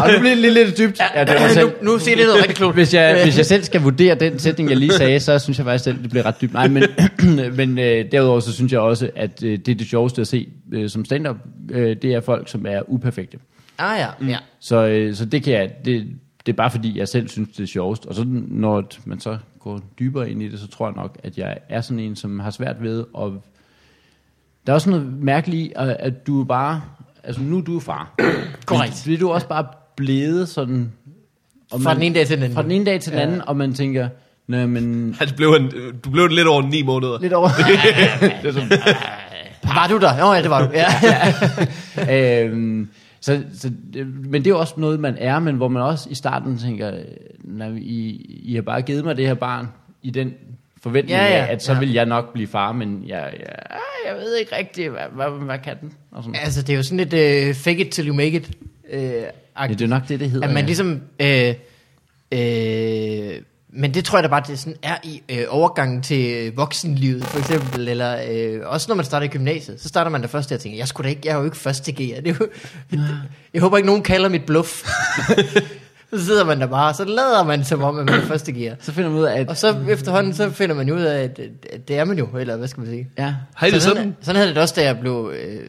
Og 0.04 0.12
nu 0.13 0.19
bliver 0.19 0.36
det 0.36 0.38
lidt, 0.38 0.54
lidt 0.54 0.78
dybt. 0.78 1.00
Ja, 1.15 1.24
det 1.26 1.41
var 1.41 1.48
selv, 1.48 1.72
nu, 1.82 1.91
nu 1.91 2.00
siger 2.00 2.15
det 2.15 2.26
noget 2.26 2.39
rigtig 2.39 2.56
klogt. 2.56 2.76
hvis 2.76 2.93
jeg, 2.93 3.24
hvis 3.24 3.38
jeg 3.38 3.46
selv 3.54 3.63
skal 3.63 3.82
vurdere 3.82 4.15
den 4.15 4.39
sætning, 4.39 4.69
jeg 4.69 4.78
lige 4.78 4.93
sagde, 4.93 5.19
så 5.19 5.39
synes 5.39 5.58
jeg 5.58 5.65
faktisk 5.65 5.84
selv, 5.84 6.02
det 6.02 6.10
bliver 6.10 6.26
ret 6.26 6.41
dybt. 6.41 6.54
Nej, 6.54 6.67
men, 6.67 6.84
men 7.58 7.80
øh, 7.80 8.12
derudover 8.12 8.39
så 8.39 8.54
synes 8.54 8.72
jeg 8.72 8.80
også, 8.80 9.10
at 9.15 9.43
øh, 9.43 9.58
det 9.58 9.67
er 9.67 9.76
det 9.76 9.88
sjoveste 9.88 10.22
at 10.22 10.28
se 10.28 10.48
øh, 10.72 10.89
som 10.89 11.06
stand-up, 11.06 11.38
øh, 11.72 11.96
det 12.02 12.13
er 12.13 12.22
folk, 12.22 12.50
som 12.50 12.65
er 12.65 12.82
uperfekte. 12.88 13.38
Ah 13.78 14.00
ja, 14.00 14.28
ja. 14.32 14.38
Så, 14.60 14.86
øh, 14.86 15.15
så 15.15 15.26
det 15.26 15.43
kan 15.43 15.54
jeg, 15.54 15.72
det, 15.86 16.08
det 16.46 16.52
er 16.52 16.58
bare 16.58 16.72
fordi, 16.72 17.00
jeg 17.00 17.08
selv 17.08 17.28
synes, 17.28 17.50
det 17.50 17.63
er 17.63 17.67
sjovest. 17.67 18.06
Og 18.06 18.15
så 18.15 18.24
når 18.48 18.84
man 19.06 19.19
så 19.19 19.38
går 19.60 19.82
dybere 20.00 20.32
ind 20.32 20.43
i 20.43 20.48
det, 20.50 20.60
så 20.60 20.67
tror 20.67 20.88
jeg 20.88 20.96
nok, 20.96 21.17
at 21.24 21.38
jeg 21.38 21.58
er 21.69 21.82
sådan 21.82 22.00
en, 22.00 22.15
som 22.15 22.39
har 22.39 22.52
svært 22.52 22.84
ved 22.84 23.06
at... 23.17 23.32
Der 24.67 24.71
er 24.71 24.76
også 24.76 24.89
noget 24.89 25.13
mærkeligt 25.21 25.62
i, 25.62 25.71
at, 25.76 25.89
at 25.99 26.28
du 26.28 26.41
er 26.41 26.45
bare... 26.45 26.82
Altså 27.23 27.41
nu 27.41 27.58
er 27.58 27.62
du 27.62 27.80
far. 27.80 28.15
Korrekt. 28.65 28.93
Fordi 29.02 29.15
du 29.17 29.30
er 29.30 29.34
også 29.34 29.47
bare 29.47 29.65
blevet 29.97 30.49
sådan... 30.49 30.91
og 31.71 31.82
Fra 31.82 31.93
den 31.93 32.02
ene 32.04 32.15
dag 32.15 32.28
til 32.28 32.36
den 32.36 32.43
anden. 32.43 32.56
Fra 32.56 32.63
den 32.63 32.71
ene 32.71 32.86
dag 32.86 33.02
til 33.02 33.12
den 33.12 33.19
anden, 33.19 33.41
og 33.41 33.58
man 33.58 33.73
tænker, 33.73 34.10
nej, 34.47 34.65
men 34.65 35.10
Altså, 35.19 35.36
blev 35.36 35.52
han, 35.54 35.71
du 36.06 36.10
blev 36.10 36.28
lidt 36.28 36.47
over 36.47 36.62
ni 36.62 36.82
måneder. 36.84 37.19
lidt 37.21 37.34
over... 37.34 37.47
det 38.41 38.47
er 38.47 38.52
sådan, 38.52 38.71
Var 39.63 39.88
du 39.89 39.97
der? 39.97 40.17
Nå 40.17 40.34
ja, 40.34 40.41
det 40.41 40.49
var 40.49 40.67
du. 40.67 40.71
Ja. 42.08 42.45
øhm, 42.45 42.89
så, 43.21 43.43
så, 43.54 43.71
det- 43.93 44.08
men 44.08 44.34
det 44.34 44.47
er 44.47 44.52
jo 44.52 44.60
også 44.60 44.73
noget, 44.78 44.99
man 44.99 45.15
er, 45.17 45.39
men 45.39 45.56
hvor 45.56 45.67
man 45.67 45.84
også 45.84 46.10
i 46.10 46.15
starten 46.15 46.58
tænker, 46.58 46.91
når 47.43 47.65
I, 47.78 48.10
I 48.43 48.56
har 48.56 48.62
bare 48.62 48.82
givet 48.82 49.06
mig 49.06 49.17
det 49.17 49.28
her 49.28 49.34
barn 49.34 49.67
i 50.02 50.10
den 50.10 50.34
forventning 50.84 51.19
Ja, 51.19 51.26
ja, 51.26 51.46
af, 51.46 51.52
at 51.54 51.63
så 51.63 51.74
ja. 51.74 51.80
vil 51.80 51.93
jeg 51.93 52.06
nok 52.06 52.34
blive 52.34 52.48
far, 52.48 52.72
men 52.72 53.04
jeg, 53.08 53.34
jeg, 53.39 53.56
ah, 53.69 53.78
jeg 54.08 54.15
ved 54.15 54.36
ikke 54.36 54.56
rigtigt, 54.56 54.89
hvad, 54.91 55.02
hvad, 55.15 55.46
hvad 55.46 55.60
kan 55.63 55.76
den? 55.82 55.93
Og 56.12 56.24
sådan. 56.24 56.39
altså, 56.43 56.62
det 56.62 56.74
er 56.74 56.78
jo 56.78 56.84
sådan 56.84 57.08
lidt 57.08 57.50
uh, 57.50 57.56
fake 57.56 57.78
it 57.86 57.89
till 57.91 58.08
you 58.08 58.15
make 58.15 58.32
it. 58.32 58.50
Uh, 58.93 59.00
Ja, 59.62 59.67
det 59.67 59.82
er 59.82 59.88
nok 59.88 60.08
det, 60.08 60.19
det 60.19 60.30
hedder. 60.30 60.48
at 60.48 60.54
man 60.54 60.63
ja. 60.63 60.65
ligesom... 60.65 61.02
Øh, 61.19 61.54
øh, 62.32 63.41
men 63.76 63.93
det 63.93 64.06
tror 64.06 64.17
jeg 64.17 64.24
da 64.24 64.28
bare, 64.28 64.43
det 64.48 64.60
sådan 64.60 64.76
er 64.84 64.96
i 65.04 65.22
øh, 65.30 65.46
overgangen 65.50 66.02
til 66.02 66.34
øh, 66.34 66.58
voksenlivet, 66.58 67.26
for 67.26 67.39
eksempel. 67.39 67.88
Eller 67.88 68.17
øh, 68.30 68.60
også 68.65 68.86
når 68.89 68.96
man 68.96 69.06
starter 69.06 69.26
i 69.26 69.30
gymnasiet, 69.30 69.82
så 69.82 69.88
starter 69.88 70.12
man 70.12 70.22
da 70.22 70.28
først 70.28 70.50
der 70.50 70.56
og 70.56 70.62
tænker, 70.62 70.78
jeg, 70.78 70.88
skulle 70.88 71.06
da 71.06 71.10
ikke, 71.10 71.22
jeg 71.26 71.34
er 71.34 71.38
jo 71.38 71.46
ikke 71.46 71.58
første 71.58 71.91
G'er. 71.91 72.22
Det 72.22 72.28
er 72.28 72.36
jo, 72.39 72.48
jeg 73.54 73.62
håber 73.62 73.78
ikke, 73.78 73.88
nogen 73.88 74.04
kalder 74.04 74.30
mit 74.30 74.46
bluff. 74.46 74.72
så 76.19 76.26
sidder 76.26 76.45
man 76.45 76.62
der 76.62 76.67
bare, 76.67 76.89
og 76.89 76.95
så 76.95 77.06
lader 77.06 77.43
man 77.43 77.63
som 77.63 77.84
om, 77.84 77.99
at 77.99 78.06
man 78.06 78.15
er 78.15 78.26
første 78.26 78.52
G'er. 78.52 78.76
Så 78.80 78.91
finder 78.91 79.10
man 79.10 79.19
ud 79.19 79.26
af, 79.26 79.39
at 79.39 79.49
Og 79.49 79.58
så 79.58 79.76
efterhånden, 79.89 80.34
så 80.34 80.49
finder 80.49 80.76
man 80.76 80.88
jo 80.88 80.95
ud 80.95 81.02
af, 81.02 81.23
at, 81.23 81.39
at 81.69 81.88
det 81.88 81.97
er 81.97 82.06
man 82.06 82.17
jo, 82.17 82.38
eller 82.38 82.58
hvad 82.58 82.67
skal 82.67 82.82
man 82.82 82.89
sige. 82.89 83.10
ja, 83.17 83.36
Har 83.56 83.67
I 83.67 83.71
det 83.71 83.82
sådan, 83.82 83.97
sådan? 83.97 84.15
sådan 84.21 84.36
havde 84.36 84.49
det 84.49 84.58
også, 84.58 84.73
da 84.78 84.84
jeg 84.84 84.99
blev 84.99 85.34
øh, 85.36 85.60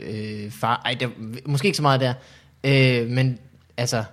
øh, 0.45 0.51
far. 0.51 0.83
Ej, 0.85 0.97
det, 1.01 1.09
måske 1.47 1.67
ikke 1.67 1.77
så 1.77 1.83
meget 1.83 2.01
der. 2.01 2.15
Øh, 2.65 3.09
men 3.11 3.39
altså, 3.77 4.05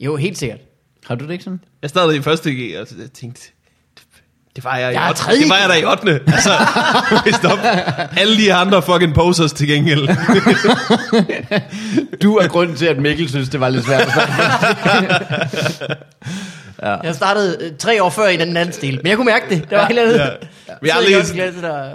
jo, 0.00 0.16
helt 0.16 0.38
sikkert. 0.38 0.60
har 1.06 1.14
du 1.14 1.24
det 1.24 1.32
ikke 1.32 1.44
sådan? 1.44 1.60
Jeg 1.82 1.90
startede 1.90 2.16
i 2.16 2.20
første 2.20 2.50
G, 2.50 2.80
og 2.80 2.86
så 2.86 2.94
jeg 3.00 3.10
tænkte, 3.12 3.50
det, 4.56 4.64
var 4.64 4.76
jeg, 4.76 4.92
Jeg 4.92 5.02
i 5.02 5.04
er 5.04 5.08
8. 5.08 5.20
tredje 5.22 5.40
Det 5.40 5.50
var 5.50 5.56
jeg 5.56 5.68
da 5.68 5.74
i 5.74 5.84
8. 5.84 6.20
Altså, 6.26 6.50
stop. 7.40 7.58
Alle 8.16 8.36
de 8.36 8.54
andre 8.54 8.82
fucking 8.82 9.14
posers 9.14 9.52
til 9.52 9.68
gengæld. 9.68 10.08
Du 12.22 12.36
er 12.36 12.48
grunden 12.48 12.76
til, 12.76 12.86
at 12.86 12.98
Mikkel 12.98 13.28
synes, 13.28 13.48
det 13.48 13.60
var 13.60 13.68
lidt 13.68 13.84
svært 13.84 14.00
at 14.00 14.12
snakke. 14.12 14.34
Jeg 17.06 17.14
startede 17.14 17.58
øh, 17.60 17.70
tre 17.78 18.02
år 18.02 18.10
før 18.10 18.28
i 18.28 18.36
den 18.36 18.56
anden 18.56 18.72
stil, 18.72 18.96
men 19.02 19.06
jeg 19.06 19.16
kunne 19.16 19.26
mærke 19.26 19.54
det. 19.54 19.70
Det 19.70 19.78
var 19.78 19.86
helt 19.86 19.98
andet. 19.98 20.14
Ja. 20.14 20.28
Vi 20.82 20.88
har 20.88 20.98
aldrig, 20.98 21.14
Klasse, 21.34 21.62
der... 21.62 21.94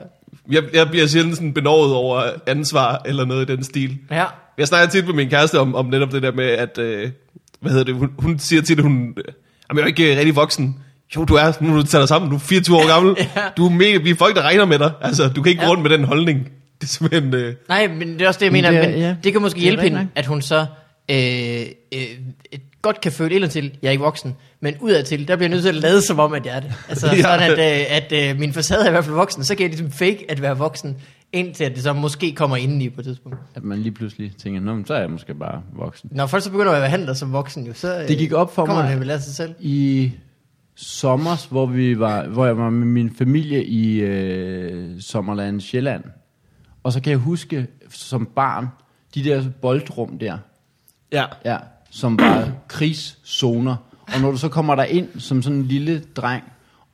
jeg, 0.52 0.63
jeg 0.74 0.89
bliver 0.89 1.08
sjældent 1.08 1.36
sådan 1.36 1.54
benovet 1.54 1.93
over 1.93 2.24
ansvar 2.48 3.02
eller 3.06 3.26
noget 3.26 3.50
i 3.50 3.56
den 3.56 3.63
stil. 3.63 3.98
Ja. 4.12 4.26
Jeg 4.58 4.67
snakker 4.67 4.89
tit 4.89 5.06
med 5.06 5.13
min 5.13 5.30
kæreste 5.30 5.60
om, 5.60 5.76
om 5.76 5.86
netop 5.86 6.12
det 6.12 6.24
der 6.24 6.32
med, 6.32 6.46
at, 6.46 6.78
øh, 6.78 7.10
hvad 7.60 7.72
hedder 7.72 7.86
det, 7.86 7.96
hun, 7.96 8.10
hun 8.20 8.39
siger 8.39 8.62
til 8.62 8.76
det, 8.76 8.84
hun, 8.84 9.13
øh, 9.17 9.24
jeg 9.70 9.78
er 9.78 9.82
jo 9.82 9.88
ikke 9.88 10.17
rigtig 10.17 10.36
voksen. 10.36 10.76
Jo, 11.15 11.26
du 11.26 11.34
er, 11.34 11.52
nu 11.63 11.72
er 11.74 11.76
du 11.82 11.84
tager 11.88 12.02
dig 12.02 12.08
sammen, 12.10 12.30
du 12.32 12.36
er 12.36 12.39
24 12.39 12.78
år 12.78 12.88
gammel. 12.88 13.15
Ja. 13.36 13.41
Du 13.58 13.65
er 13.65 13.70
mega, 13.70 13.98
vi 13.98 14.10
er 14.10 14.15
folk, 14.15 14.36
der 14.36 14.41
regner 14.41 14.65
med 14.65 14.80
dig. 14.80 14.91
Altså, 15.02 15.28
du 15.30 15.41
kan 15.41 15.50
ikke 15.50 15.60
gå 15.60 15.65
Ja. 15.65 15.72
rundt 15.72 15.82
med 15.84 15.89
den 15.89 16.04
holdning. 16.04 16.39
Det 16.82 16.88
er 16.88 16.88
simpelthen, 16.93 17.34
øh, 17.34 17.56
Nej, 17.70 17.88
men 17.88 18.13
det 18.13 18.22
er 18.22 18.28
også 18.28 18.38
det, 18.39 18.46
jeg 18.46 18.52
Men 18.52 18.63
mener. 18.63 18.72
det 18.82 18.88
er- 18.89 18.91
men 18.91 19.00
ja. 19.00 19.15
det 19.24 19.32
kan 19.32 19.41
måske 19.41 19.56
Det 19.56 19.63
hjælpe 19.63 19.82
hende, 19.84 20.08
at 20.15 20.26
hun 20.26 20.41
så 20.41 20.65
øh, 21.12 21.62
øh, 21.93 22.00
godt 22.82 23.02
kan 23.02 23.12
føle 23.12 23.36
ind 23.36 23.50
til, 23.50 23.72
jeg 23.82 23.88
er 23.88 23.91
ikke 23.91 24.04
voksen, 24.04 24.36
men 24.62 24.76
udadtil, 24.80 25.28
der 25.28 25.36
bliver 25.36 25.46
jeg 25.48 25.50
nødt 25.50 25.62
til 25.62 25.70
at 25.70 25.76
lade 25.76 26.02
som 26.02 26.20
om, 26.20 26.34
at 26.34 26.46
jeg 26.46 26.56
er 26.56 26.60
det. 26.60 26.74
Altså 26.89 27.08
Ja. 27.15 27.22
sådan, 27.22 27.52
at, 27.52 27.80
øh, 27.82 27.86
at 28.20 28.30
øh, 28.32 28.39
min 28.39 28.54
facade 28.54 28.84
er 28.84 28.88
i 28.88 28.91
hvert 28.91 29.04
fald 29.06 29.15
voksen, 29.15 29.43
så 29.43 29.56
kan 29.56 29.62
jeg 29.63 29.70
ligesom 29.70 29.91
fake 29.91 30.26
at 30.30 30.41
være 30.41 30.58
voksen, 30.58 30.98
indtil 31.34 31.63
at 31.63 31.76
det 31.76 31.84
så 31.84 31.93
måske 31.93 32.32
kommer 32.36 32.58
indeni 32.58 32.89
på 32.89 33.02
et 33.02 33.06
tidspunkt. 33.06 33.38
At 33.56 33.63
man 33.63 33.78
lige 33.80 33.91
pludselig 33.91 34.32
tænker, 34.43 34.62
Nå, 34.62 34.74
men 34.76 34.86
så 34.86 34.93
er 34.93 35.00
jeg 35.00 35.10
måske 35.10 35.34
bare 35.34 35.62
voksen. 35.78 36.10
Når 36.13 36.26
folk 36.28 36.43
så 36.43 36.52
begynder 36.52 36.72
at 36.72 36.82
behandle 36.82 37.08
dig 37.08 37.17
som 37.17 37.34
voksen, 37.34 37.65
jo, 37.67 37.74
så 37.74 38.00
øh, 38.02 38.08
Det 38.08 38.17
gik 38.17 38.34
op 38.34 38.56
for 38.56 38.65
kommer 38.65 38.84
mig. 38.84 38.91
det 38.91 39.00
vel 39.00 39.10
af 39.12 39.22
sig 39.22 39.36
selv. 39.36 39.54
i 39.60 40.12
sommers, 40.78 41.46
hvor 41.46 41.66
vi 41.66 42.00
var, 42.00 42.28
hvor 42.28 42.46
jeg 42.46 42.58
var 42.58 42.70
med 42.70 42.88
min 42.88 43.16
familie 43.16 43.66
i 43.66 44.00
øh, 44.00 45.02
Sommerland 45.02 45.62
Sjælland. 45.62 46.04
Og 46.84 46.94
så 46.94 47.02
kan 47.02 47.12
jeg 47.12 47.20
huske 47.20 47.68
som 47.90 48.26
barn, 48.26 48.68
de 49.16 49.24
der 49.24 49.44
boldrum 49.62 50.20
der, 50.20 50.38
ja. 51.12 51.26
ja, 51.46 51.58
som 51.90 52.20
var 52.20 52.52
krigszoner. 52.68 53.76
Og 54.13 54.22
når 54.22 54.32
du 54.32 54.38
så 54.38 54.50
kommer 54.50 54.76
der 54.76 54.84
ind 54.84 55.20
som 55.20 55.42
sådan 55.42 55.58
en 55.58 55.66
lille 55.66 56.04
dreng, 56.16 56.44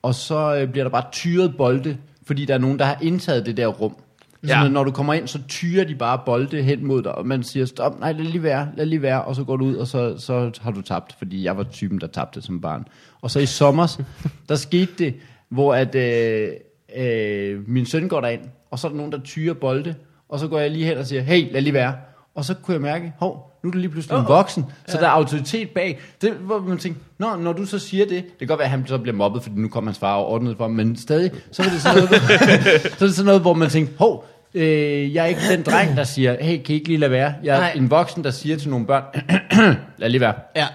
og 0.01 0.15
så 0.15 0.55
øh, 0.55 0.71
bliver 0.71 0.83
der 0.83 0.91
bare 0.91 1.11
tyret 1.11 1.57
bolde, 1.57 1.97
fordi 2.27 2.45
der 2.45 2.53
er 2.53 2.57
nogen, 2.57 2.79
der 2.79 2.85
har 2.85 2.97
indtaget 3.01 3.45
det 3.45 3.57
der 3.57 3.67
rum. 3.67 3.95
Så 4.45 4.49
Ja. 4.53 4.67
når 4.67 4.83
du 4.83 4.91
kommer 4.91 5.13
ind, 5.13 5.27
så 5.27 5.39
tyrer 5.47 5.83
de 5.83 5.95
bare 5.95 6.19
bolde 6.25 6.61
hen 6.63 6.85
mod 6.87 7.03
dig, 7.03 7.15
og 7.15 7.27
man 7.27 7.43
siger, 7.43 7.65
stop, 7.65 7.99
nej, 7.99 8.11
lad 8.11 8.23
lige 8.25 8.43
være, 8.43 8.67
lad 8.77 8.85
lige 8.85 9.01
være, 9.01 9.23
og 9.23 9.35
så 9.35 9.43
går 9.43 9.57
du 9.57 9.65
ud, 9.65 9.75
og 9.75 9.87
så, 9.87 10.15
så 10.17 10.51
har 10.61 10.71
du 10.71 10.81
tabt, 10.81 11.15
fordi 11.17 11.43
jeg 11.43 11.57
var 11.57 11.63
typen, 11.63 11.99
der 12.01 12.07
tabte 12.07 12.41
som 12.41 12.61
barn. 12.61 12.85
Og 13.21 13.31
så 13.31 13.39
i 13.39 13.45
sommer, 13.45 14.01
der 14.49 14.55
skete 14.55 14.91
det, 14.97 15.13
hvor 15.49 15.73
at, 15.75 15.95
øh, 15.95 16.49
øh, 16.97 17.69
min 17.69 17.85
søn 17.85 18.07
går 18.07 18.21
derind, 18.21 18.41
og 18.71 18.79
så 18.79 18.87
er 18.87 18.91
der 18.91 18.97
nogen, 18.97 19.11
der 19.11 19.19
tyrer 19.19 19.53
bolde, 19.53 19.95
og 20.29 20.39
så 20.39 20.47
går 20.47 20.59
jeg 20.59 20.71
lige 20.71 20.85
hen 20.85 20.97
og 20.97 21.05
siger, 21.05 21.21
hey, 21.21 21.53
lad 21.53 21.61
lige 21.61 21.73
være. 21.73 21.93
og 22.35 22.45
så 22.45 22.53
kunne 22.53 22.73
jeg 22.73 22.81
mærke, 22.81 23.13
hov, 23.19 23.49
nu 23.63 23.69
er 23.69 23.71
du 23.71 23.77
lige 23.77 23.89
pludselig 23.89 24.19
en 24.19 24.25
voksen, 24.27 24.65
så 24.87 24.97
der 24.97 25.05
er 25.07 25.11
autoritet 25.11 25.69
bag. 25.69 25.99
Det, 26.21 26.31
hvor 26.33 26.59
man 26.59 26.77
tænker, 26.77 26.99
Nå, 27.17 27.35
når 27.35 27.53
du 27.53 27.65
så 27.65 27.79
siger 27.79 28.05
det, 28.05 28.23
det 28.23 28.37
kan 28.39 28.47
godt 28.47 28.57
være, 28.59 28.65
at 28.65 28.71
han 28.71 28.87
så 28.87 28.97
bliver 28.97 29.15
mobbet, 29.15 29.43
fordi 29.43 29.55
nu 29.55 29.67
kommer 29.67 29.91
hans 29.91 29.99
far 29.99 30.15
og 30.15 30.27
ordnet 30.27 30.57
for 30.57 30.63
ham, 30.63 30.71
men 30.71 30.95
stadig, 30.95 31.31
så 31.51 31.61
er 31.63 31.67
det 31.67 31.81
sådan 31.81 31.97
noget, 31.97 32.09
så 32.97 33.05
er 33.05 33.07
det 33.07 33.15
sådan 33.15 33.25
noget 33.25 33.41
hvor 33.41 33.53
man 33.53 33.69
tænker, 33.69 33.93
hov, 33.99 34.25
øh, 34.53 35.13
jeg 35.13 35.23
er 35.23 35.27
ikke 35.27 35.41
den 35.51 35.63
dreng, 35.63 35.97
der 35.97 36.03
siger, 36.03 36.35
hey, 36.41 36.57
kan 36.63 36.75
I 36.75 36.77
ikke 36.77 36.87
lige 36.87 36.97
lade 36.99 37.11
være? 37.11 37.33
Jeg 37.43 37.55
er 37.55 37.59
Nej. 37.59 37.71
en 37.75 37.89
voksen, 37.91 38.23
der 38.23 38.31
siger 38.31 38.57
til 38.57 38.69
nogle 38.69 38.85
børn, 38.85 39.03
lad 39.97 40.09
lige 40.09 40.21
være. 40.21 40.33
Ja. 40.55 40.67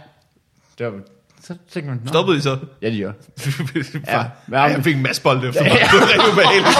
Det 0.79 0.87
var, 0.87 0.93
så 1.43 1.55
tænker 1.73 1.91
man, 1.91 2.01
Nå, 2.05 2.09
Stoppede 2.09 2.38
I 2.38 2.41
så? 2.41 2.57
Ja, 2.83 2.91
det 2.91 3.01
gør. 3.03 3.12
ja. 4.09 4.25
Ja. 4.53 4.62
Jeg 4.62 4.85
fik 4.85 4.97
en 4.97 5.03
masse 5.03 5.23
bolde 5.23 5.49
efter 5.49 5.62
mig. 5.62 5.71
Det 5.93 6.01
var 6.01 6.07
rigtig 6.07 6.33
ubehageligt. 6.33 6.79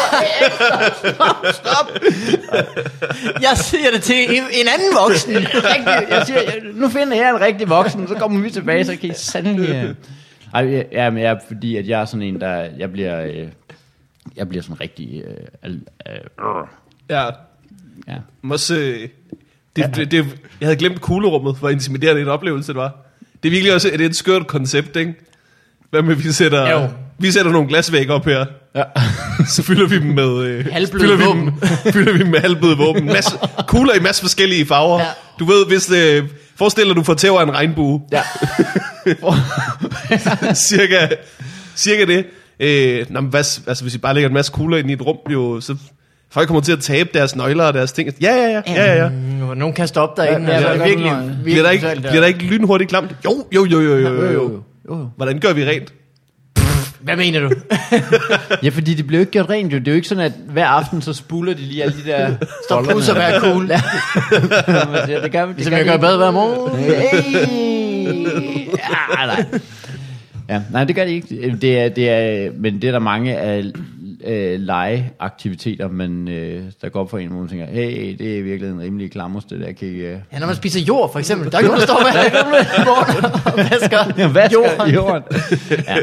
Jeg 3.43 3.57
siger 3.57 3.91
det 3.95 4.03
til 4.03 4.17
en, 4.17 4.43
en 4.43 4.67
anden 4.75 4.95
voksen. 5.03 5.37
rigtig, 5.75 6.09
jeg 6.11 6.23
siger, 6.27 6.41
nu 6.75 6.89
finder 6.89 7.17
jeg 7.17 7.31
en 7.31 7.41
rigtig 7.41 7.69
voksen, 7.69 8.09
så 8.09 8.15
kommer 8.15 8.43
vi 8.43 8.51
tilbage, 8.51 8.85
så 8.85 8.97
kan 8.97 9.11
I 9.11 9.13
sandelig... 9.15 9.69
øh. 9.69 9.95
Ej, 10.55 10.87
ja, 10.93 11.11
men 11.11 11.23
jeg, 11.23 11.31
er- 11.33 11.39
fordi 11.49 11.77
at 11.77 11.89
jeg 11.89 12.01
er 12.01 12.05
sådan 12.05 12.23
en, 12.23 12.41
der... 12.41 12.69
Jeg 12.79 12.93
bliver, 12.93 13.21
øh, 13.25 13.49
jeg 14.37 14.49
bliver 14.49 14.63
sådan 14.63 14.81
rigtig... 14.81 15.23
Øh, 15.27 15.37
al, 15.63 15.81
øh, 16.09 16.15
Ja. 17.11 17.25
ja. 18.09 18.17
Øh, 18.75 19.09
det, 19.77 19.97
det, 19.97 20.11
det, 20.11 20.27
jeg 20.61 20.67
havde 20.67 20.77
glemt 20.77 21.01
kuglerummet, 21.01 21.57
hvor 21.59 21.69
intimiderende 21.69 22.23
en 22.23 22.29
oplevelse 22.29 22.69
det 22.69 22.77
var. 22.77 22.97
Det 23.43 23.49
er 23.49 23.51
virkelig 23.51 23.75
også 23.75 23.91
det 23.93 24.01
er 24.01 24.07
et 24.07 24.17
skørt 24.17 24.47
koncept, 24.47 24.97
ikke? 24.97 25.15
Hvad 25.91 26.03
med, 26.03 26.15
vi 26.15 26.33
sætter, 26.33 26.71
Jo. 26.71 26.89
vi 27.19 27.31
sætter 27.31 27.53
nogle 27.53 27.69
glasvæg 27.69 28.11
op 28.11 28.25
her. 28.25 28.47
Ja. 28.75 28.83
Så 29.55 29.63
fylder 29.63 29.87
vi 29.87 29.99
dem 29.99 30.07
med... 30.07 30.43
Øh, 30.45 30.67
Halvbløde 30.73 31.03
fylder 31.05 31.17
vi 31.17 31.25
våben. 31.25 31.47
Dem, 31.47 31.55
fylder 31.93 32.13
vi 32.13 32.19
dem 32.19 32.27
med 32.27 32.41
halvbløde 32.41 32.77
våben. 32.77 33.07
Masse, 33.07 33.39
kugler 33.69 33.95
i 33.95 34.01
masse 34.01 34.23
forskellige 34.23 34.67
farver. 34.67 35.01
Ja. 35.01 35.07
Du 35.39 35.45
ved, 35.45 35.67
hvis... 35.67 35.91
Øh, 35.91 36.29
forestil 36.57 36.87
dig, 36.87 36.97
du 36.97 37.03
får 37.03 37.15
tæv 37.15 37.33
af 37.33 37.43
en 37.43 37.53
regnbue. 37.55 38.03
ja. 38.13 38.23
cirka, 40.55 41.09
cirka 41.77 42.05
det. 42.05 42.27
Øh, 42.61 43.07
nå, 43.11 43.21
men 43.21 43.31
hvad, 43.31 43.39
altså, 43.67 43.85
hvis 43.85 43.95
vi 43.95 43.99
bare 43.99 44.15
lægger 44.15 44.29
en 44.29 44.35
masse 44.35 44.53
kugler 44.53 44.77
ind 44.79 44.91
i 44.91 44.93
et 44.93 45.03
rum, 45.07 45.17
jo, 45.33 45.61
så 45.61 45.77
folk 46.31 46.47
kommer 46.47 46.61
til 46.61 46.73
at 46.73 46.81
tabe 46.81 47.09
deres 47.15 47.37
nøgler 47.37 47.65
og 47.65 47.75
deres 47.75 47.93
ting. 47.93 48.11
Ja, 48.23 48.35
ja, 48.35 48.49
ja. 48.49 48.63
ja, 48.67 48.95
ja, 48.95 49.03
ja. 49.03 49.09
Mm, 49.09 49.57
Nogen 49.59 49.75
kan 49.75 49.89
stoppe 49.89 50.23
derinde. 50.23 50.47
Ja, 50.53 50.55
altså, 50.55 50.85
virkelig, 50.85 51.13
Bliver 51.45 51.63
der, 51.63 51.71
ikke, 51.71 51.87
bliver 51.97 52.21
der 52.21 52.27
ikke 52.27 52.45
lynhurtigt 52.45 52.91
klamt? 52.91 53.17
Jo, 53.25 53.47
jo, 53.55 53.65
jo, 53.65 53.81
jo, 53.81 53.97
jo, 53.97 54.09
jo, 54.09 54.33
jo. 54.33 54.63
jo. 54.89 55.09
Hvordan 55.17 55.39
gør 55.39 55.53
vi 55.53 55.65
rent? 55.65 55.93
Hvad 57.01 57.17
mener 57.17 57.41
du? 57.41 57.51
Ja, 58.63 58.69
fordi 58.69 58.95
det 58.95 59.07
blev 59.07 59.21
ikke 59.21 59.33
gjort 59.33 59.51
rent 59.51 59.73
jo. 59.73 59.79
Det 59.79 59.89
er 59.89 59.93
jo 59.93 59.97
ikke 59.97 60.09
sådan, 60.09 60.25
at 60.25 60.33
hver 60.49 60.67
aften, 60.67 61.03
så 61.03 61.13
spuler 61.13 61.55
de 61.55 61.61
lige 61.61 61.83
alle 61.83 61.97
de 62.05 62.11
der... 62.11 62.31
Stop 62.65 62.85
pus 62.85 63.09
og 63.09 63.17
vær 63.17 63.41
cool. 63.41 63.71
Ja. 63.71 63.81
Siger, 65.07 65.21
det 65.23 65.33
gør, 65.33 65.47
det 65.47 65.57
Ligesom 65.57 65.73
jeg 65.73 65.85
gør 65.85 65.97
bad 65.97 66.17
hver 66.17 66.31
morgen. 66.31 66.79
Hey! 66.79 68.67
Ja, 69.19 69.27
nej. 69.27 69.45
Ja, 70.49 70.63
nej, 70.73 70.85
det 70.85 70.97
gør 70.97 71.05
det 71.05 71.11
ikke. 71.11 71.57
Det 71.61 71.79
er, 71.79 71.89
det 71.89 72.11
er, 72.11 72.51
men 72.59 72.83
det 72.83 72.89
er 72.89 72.93
der 72.93 72.99
mange 72.99 73.37
af 73.37 73.65
øh, 74.29 74.61
legeaktiviteter, 74.61 75.89
men 75.89 76.29
øh, 76.29 76.63
der 76.83 76.89
går 76.89 77.01
op 77.01 77.11
for 77.11 77.19
en, 77.19 77.29
hvor 77.29 77.39
man 77.41 77.49
tænker, 77.49 77.67
hey, 77.67 78.17
det 78.19 78.39
er 78.39 78.43
virkelig 78.43 78.71
en 78.73 78.81
rimelig 78.81 79.11
klammer, 79.11 79.41
det 79.41 79.61
der 79.61 79.73
kan 79.73 79.89
ikke... 79.89 80.23
Ja, 80.33 80.39
når 80.39 80.47
man 80.47 80.57
spiser 80.57 80.81
jord, 80.81 81.13
for 81.13 81.19
eksempel. 81.19 81.53
Der 81.53 81.59
er 81.59 81.63
nogen, 81.63 81.79
der 81.81 81.87
står 81.87 81.99
med 81.99 82.85
morgen 82.85 83.25
og 83.25 83.71
vasker 83.71 84.53
jorden. 84.53 84.81
skal 84.81 84.95
jorden? 84.95 85.23
ja. 85.89 85.97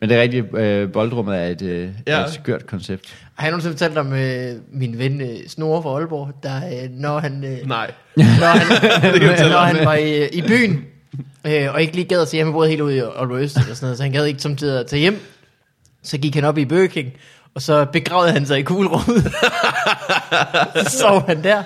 Men 0.00 0.08
det 0.08 0.16
er 0.18 0.22
rigtigt, 0.22 0.56
øh, 0.58 0.92
boldrummet 0.92 1.36
er 1.36 1.46
et, 1.46 1.62
øh, 1.62 1.88
Ja. 2.06 2.18
ja. 2.18 2.24
et 2.24 2.32
skørt 2.32 2.66
koncept. 2.66 3.14
Har 3.34 3.46
jeg 3.46 3.50
nogensinde 3.50 3.76
fortalt 3.76 3.98
om 3.98 4.12
øh, 4.12 4.52
min 4.72 4.98
ven 4.98 5.20
øh, 5.20 5.28
Snore 5.48 5.82
fra 5.82 5.90
Aalborg, 5.98 6.30
der 6.42 6.56
øh, 6.56 6.90
når 6.90 7.18
han, 7.18 7.44
øh, 7.44 7.68
Nej. 7.68 7.90
når 8.16 8.24
han, 8.46 8.66
kan 9.20 9.28
fortælle 9.28 9.52
når 9.52 9.58
han 9.60 9.76
ja. 9.76 9.84
var 9.84 9.94
i, 9.94 10.26
i 10.28 10.42
byen, 10.42 10.84
øh, 11.46 11.74
og 11.74 11.80
ikke 11.82 11.94
lige 11.94 12.04
gad 12.08 12.22
at 12.22 12.28
se 12.28 12.36
hjemme, 12.36 12.52
boede 12.52 12.68
helt 12.68 12.80
ude 12.80 12.96
i 12.96 12.98
Aalborg 12.98 13.38
Øst, 13.40 13.56
eller 13.56 13.74
sådan 13.74 13.84
noget, 13.86 13.96
så 13.96 14.02
han 14.02 14.12
gad 14.12 14.24
ikke 14.24 14.42
samtidig 14.42 14.80
at 14.80 14.86
tage 14.86 15.00
hjem. 15.00 15.18
Så 16.02 16.18
gik 16.18 16.34
han 16.34 16.44
op 16.44 16.58
i 16.58 16.64
Burger 16.64 16.86
King, 16.86 17.12
og 17.54 17.62
så 17.62 17.84
begravede 17.92 18.32
han 18.32 18.46
sig 18.46 18.58
i 18.58 18.62
kuglerummet. 18.62 19.22
så 20.90 20.96
sov 20.98 21.26
han 21.26 21.44
der, 21.44 21.62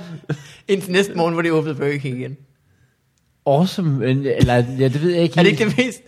indtil 0.68 0.92
næste 0.92 1.14
morgen, 1.14 1.32
hvor 1.34 1.42
de 1.42 1.52
åbnede 1.52 1.74
Burger 1.74 1.98
King 1.98 2.18
igen. 2.18 2.36
Awesome, 3.46 3.90
men, 3.98 4.26
eller, 4.26 4.54
ja, 4.54 4.84
det 4.88 5.02
ved 5.02 5.10
jeg 5.10 5.22
ikke 5.22 5.38
Er 5.38 5.42
det 5.42 5.50
ikke 5.50 5.64
det 5.64 5.76
mest 5.78 6.00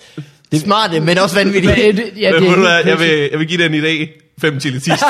det... 0.52 0.60
smarte, 0.60 1.00
men 1.00 1.18
også 1.18 1.34
vanvittige? 1.36 1.74
Men, 1.76 1.86
øh, 1.88 1.96
det- 1.96 2.12
ja, 2.16 2.20
Ja, 2.30 2.32
det 2.34 2.42
det 2.42 2.48
er 2.50 2.56
hvad, 2.56 2.76
helt 2.76 2.86
jeg, 2.88 2.98
vil, 2.98 3.28
jeg 3.30 3.38
vil 3.38 3.48
give 3.48 3.62
den 3.64 3.74
i 3.74 3.80
dag 3.80 4.10
5 4.40 4.60
chili 4.60 4.80
cheese 4.80 5.04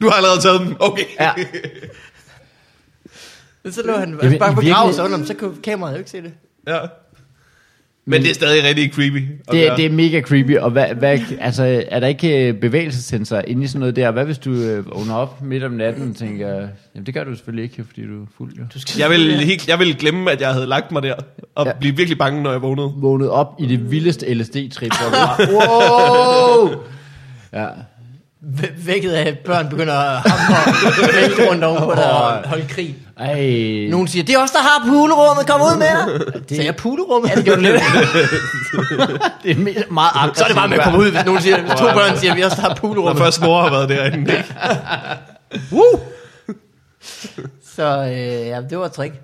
Du 0.00 0.08
har 0.08 0.16
allerede 0.16 0.40
taget 0.40 0.60
dem. 0.60 0.76
Okay. 0.80 1.04
Ja. 1.20 1.32
Men 3.64 3.72
så 3.72 3.82
lå 3.82 3.96
han 3.96 4.18
Jamen, 4.22 4.38
bare 4.38 4.54
begravet 4.54 4.94
sig 4.94 5.04
under 5.04 5.24
så 5.24 5.34
kunne 5.34 5.62
kameraet 5.64 5.92
jo 5.94 5.98
ikke 5.98 6.10
se 6.10 6.22
det. 6.22 6.32
ja. 6.68 6.78
Men 8.04 8.22
det 8.22 8.30
er 8.30 8.34
stadig 8.34 8.64
rigtig 8.64 8.92
creepy. 8.92 9.16
Det, 9.16 9.36
gøre. 9.50 9.76
det 9.76 9.86
er 9.86 9.90
mega 9.90 10.20
creepy, 10.20 10.58
og 10.58 10.70
hvad, 10.70 10.86
hvad, 10.94 11.18
altså, 11.40 11.84
er 11.88 12.00
der 12.00 12.06
ikke 12.06 12.48
øh, 12.48 12.54
bevægelsessensorer 12.54 13.42
inde 13.46 13.64
i 13.64 13.66
sådan 13.66 13.80
noget 13.80 13.96
der? 13.96 14.10
Hvad 14.10 14.24
hvis 14.24 14.38
du 14.38 14.52
øh, 14.52 14.94
vågner 14.94 15.14
op 15.14 15.42
midt 15.42 15.64
om 15.64 15.72
natten 15.72 16.10
og 16.10 16.16
tænker, 16.16 16.48
jamen 16.94 17.06
det 17.06 17.14
gør 17.14 17.24
du 17.24 17.34
selvfølgelig 17.34 17.62
ikke, 17.62 17.84
fordi 17.84 18.06
du 18.06 18.22
er 18.22 18.26
fuld. 18.36 18.52
Jo. 18.58 18.62
Du 18.74 18.80
skal 18.80 18.98
Jeg 18.98 19.10
vil, 19.10 19.40
helt, 19.40 19.68
jeg 19.68 19.78
vil 19.78 19.96
glemme, 19.98 20.30
at 20.30 20.40
jeg 20.40 20.52
havde 20.52 20.66
lagt 20.66 20.92
mig 20.92 21.02
der, 21.02 21.14
og 21.54 21.66
ja. 21.66 21.72
Blive 21.80 21.96
virkelig 21.96 22.18
bange, 22.18 22.42
når 22.42 22.50
jeg 22.50 22.62
vågnede. 22.62 22.92
Vågnet 22.96 23.30
op 23.30 23.54
i 23.58 23.66
det 23.66 23.90
vildeste 23.90 24.34
LSD-trip. 24.34 24.92
hvor 24.98 25.08
du 25.08 25.16
bare, 25.26 25.48
wow! 25.52 26.70
Ja. 27.52 27.66
Væ- 28.42 28.86
vækket 28.86 29.10
af, 29.12 29.28
at 29.28 29.38
børn 29.38 29.68
begynder 29.68 29.94
at 29.94 30.30
hamre 30.30 30.56
og 30.86 31.14
vælte 31.16 31.48
rundt 31.50 31.64
ovenpå 31.64 31.92
dig 31.96 32.12
og 32.12 32.48
holde 32.48 32.66
krig. 32.68 32.96
Ej. 33.18 33.34
Nogen 33.90 34.08
siger, 34.08 34.22
det 34.24 34.34
er 34.34 34.38
os, 34.42 34.50
der 34.50 34.58
har 34.58 34.88
pulerummet, 34.88 35.46
kom 35.46 35.60
ud 35.60 35.76
med 35.78 35.86
dig. 35.86 36.42
Det... 36.48 36.56
Så 36.56 36.62
jeg 36.62 36.76
pulerummet? 36.76 37.30
Ja, 37.30 37.34
det 37.34 37.44
gjorde 37.44 37.62
lidt. 37.62 37.72
det 39.42 39.50
er 39.50 39.54
me- 39.54 39.92
meget 39.94 40.10
aggressivt. 40.14 40.38
Så 40.38 40.44
er 40.44 40.48
det 40.48 40.56
bare 40.56 40.68
med 40.68 40.78
at 40.78 40.84
komme 40.84 40.98
ud, 40.98 41.10
hvis 41.10 41.24
nogen 41.24 41.40
siger, 41.40 41.60
hvis 41.60 41.70
to 41.72 41.84
børn 41.84 42.16
siger, 42.18 42.34
vi 42.34 42.40
er 42.40 42.46
os, 42.46 42.52
der 42.52 42.60
har 42.60 42.68
Når 42.68 42.74
pulerummet. 42.76 43.18
først 43.24 43.40
mor 43.42 43.62
har 43.62 43.70
været 43.70 43.88
derinde. 43.88 44.32
ikke? 44.32 44.54
Så 47.76 48.02
øh, 48.02 48.46
ja, 48.48 48.60
det 48.70 48.78
var 48.78 48.86
et 48.86 48.92
trick. 48.92 49.14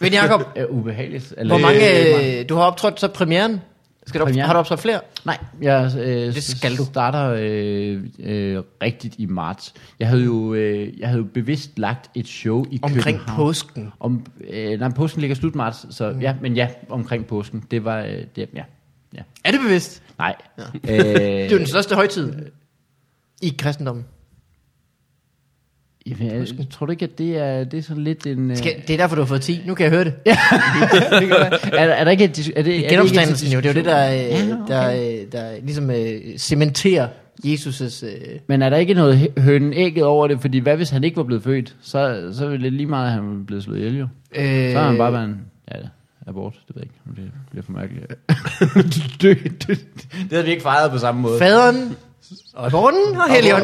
Men 0.00 0.12
Jacob, 0.12 0.42
Ja, 0.56 0.64
ubehageligt. 0.64 1.34
Eller, 1.36 1.54
hvor 1.58 1.66
mange, 1.66 2.38
øh, 2.40 2.48
du 2.48 2.56
har 2.56 2.62
optrådt 2.64 3.00
så 3.00 3.08
premieren? 3.08 3.60
Skal 4.08 4.20
du 4.20 4.26
op, 4.26 4.32
har 4.34 4.52
du 4.52 4.58
optrådt 4.58 4.80
flere? 4.80 5.00
Nej, 5.24 5.38
jeg 5.62 5.92
øh, 5.98 6.34
Det 6.34 6.44
skal 6.44 6.76
du. 6.76 6.84
starter 6.84 7.30
øh, 7.38 8.04
øh, 8.18 8.62
rigtigt 8.82 9.14
i 9.18 9.26
marts. 9.26 9.74
Jeg 10.00 10.08
havde 10.08 10.24
jo 10.24 10.54
øh, 10.54 10.98
jeg 11.00 11.08
havde 11.08 11.18
jo 11.22 11.26
bevidst 11.34 11.78
lagt 11.78 12.10
et 12.14 12.26
show 12.28 12.64
i 12.70 12.80
Omkring 12.82 13.18
København. 13.18 13.36
påsken. 13.36 13.92
Om, 14.00 14.26
øh, 14.50 14.80
nej, 14.80 14.88
påsken 14.90 15.20
ligger 15.20 15.34
slut 15.36 15.54
marts, 15.54 15.96
så 15.96 16.14
ja, 16.20 16.34
men 16.42 16.54
ja, 16.56 16.68
omkring 16.88 17.26
påsken. 17.26 17.64
Det 17.70 17.84
var, 17.84 17.98
øh, 18.00 18.22
det, 18.36 18.48
ja, 18.54 18.62
ja. 19.14 19.20
Er 19.44 19.50
det 19.50 19.60
bevidst? 19.60 20.02
Nej. 20.18 20.34
Ja. 20.58 20.62
Øh, 20.64 20.98
Det 21.14 21.46
er 21.46 21.50
jo 21.52 21.58
den 21.58 21.66
største 21.66 21.94
højtid 21.94 22.32
i 23.42 23.54
kristendommen. 23.58 24.04
Jamen, 26.08 26.32
jeg, 26.36 26.46
tror 26.70 26.86
du 26.86 26.92
ikke, 26.92 27.04
at 27.04 27.18
det 27.18 27.36
er, 27.38 27.64
det 27.64 27.78
er 27.78 27.82
sådan 27.82 28.04
lidt 28.04 28.26
en... 28.26 28.50
Øh, 28.50 28.56
Skal, 28.56 28.74
det 28.88 28.94
er 28.94 28.96
derfor, 28.96 29.16
du 29.16 29.22
har 29.22 29.26
fået 29.26 29.40
10. 29.40 29.62
Nu 29.66 29.74
kan 29.74 29.84
jeg 29.84 29.90
høre 29.92 30.04
det. 30.04 30.14
det 30.24 31.32
er, 31.72 31.84
er 31.84 32.04
der 32.04 32.10
ikke 32.10 32.24
er 32.24 32.28
det, 32.28 32.36
Det 32.46 32.58
er 32.58 32.62
det 32.62 32.88
genopstandelsen 32.88 33.52
jo. 33.52 33.60
Det 33.60 33.66
er 33.66 33.72
jo 33.72 33.74
det, 33.74 33.84
der, 33.84 34.12
øh, 34.12 34.18
Ja, 34.18 34.54
okay. 34.62 34.74
der, 34.74 35.20
øh, 35.20 35.26
der 35.32 35.50
ligesom 35.62 35.90
øh, 35.90 36.38
cementerer 36.38 37.08
Jesus' 37.46 38.06
Øh, 38.06 38.12
Men 38.46 38.62
er 38.62 38.70
der 38.70 38.76
ikke 38.76 38.94
noget 38.94 39.18
hø- 39.18 39.42
hønen 39.42 39.72
ægget 39.72 40.04
over 40.04 40.26
det? 40.28 40.40
Fordi 40.40 40.58
hvad 40.58 40.76
hvis 40.76 40.90
han 40.90 41.04
ikke 41.04 41.16
var 41.16 41.22
blevet 41.22 41.42
født? 41.44 41.76
Så, 41.82 42.30
så 42.32 42.46
ville 42.48 42.64
det 42.64 42.72
lige 42.72 42.86
meget, 42.86 43.06
at 43.06 43.12
han 43.12 43.22
var 43.38 43.44
blevet 43.46 43.64
slået 43.64 43.78
ihjel 43.78 43.98
jo. 43.98 44.06
øh, 44.36 44.72
Så 44.72 44.78
har 44.78 44.88
han 44.88 44.98
bare 44.98 45.12
været 45.12 45.24
en 45.24 45.40
ja, 45.74 45.76
abort. 46.26 46.54
Det 46.68 46.76
ved 46.76 46.82
jeg 46.82 46.84
ikke, 46.84 46.94
om 47.08 47.14
det 47.14 47.30
bliver 47.50 47.62
for 47.62 47.72
mærkeligt. 47.72 48.06
dø, 49.22 49.34
dø. 49.68 49.74
Det 50.22 50.32
havde 50.32 50.44
vi 50.44 50.50
ikke 50.50 50.62
fejret 50.62 50.90
på 50.90 50.98
samme 50.98 51.20
måde. 51.20 51.38
Faderen 51.38 51.96
og 52.54 52.72
Morten 52.72 53.16
og 53.16 53.34
Helion. 53.34 53.60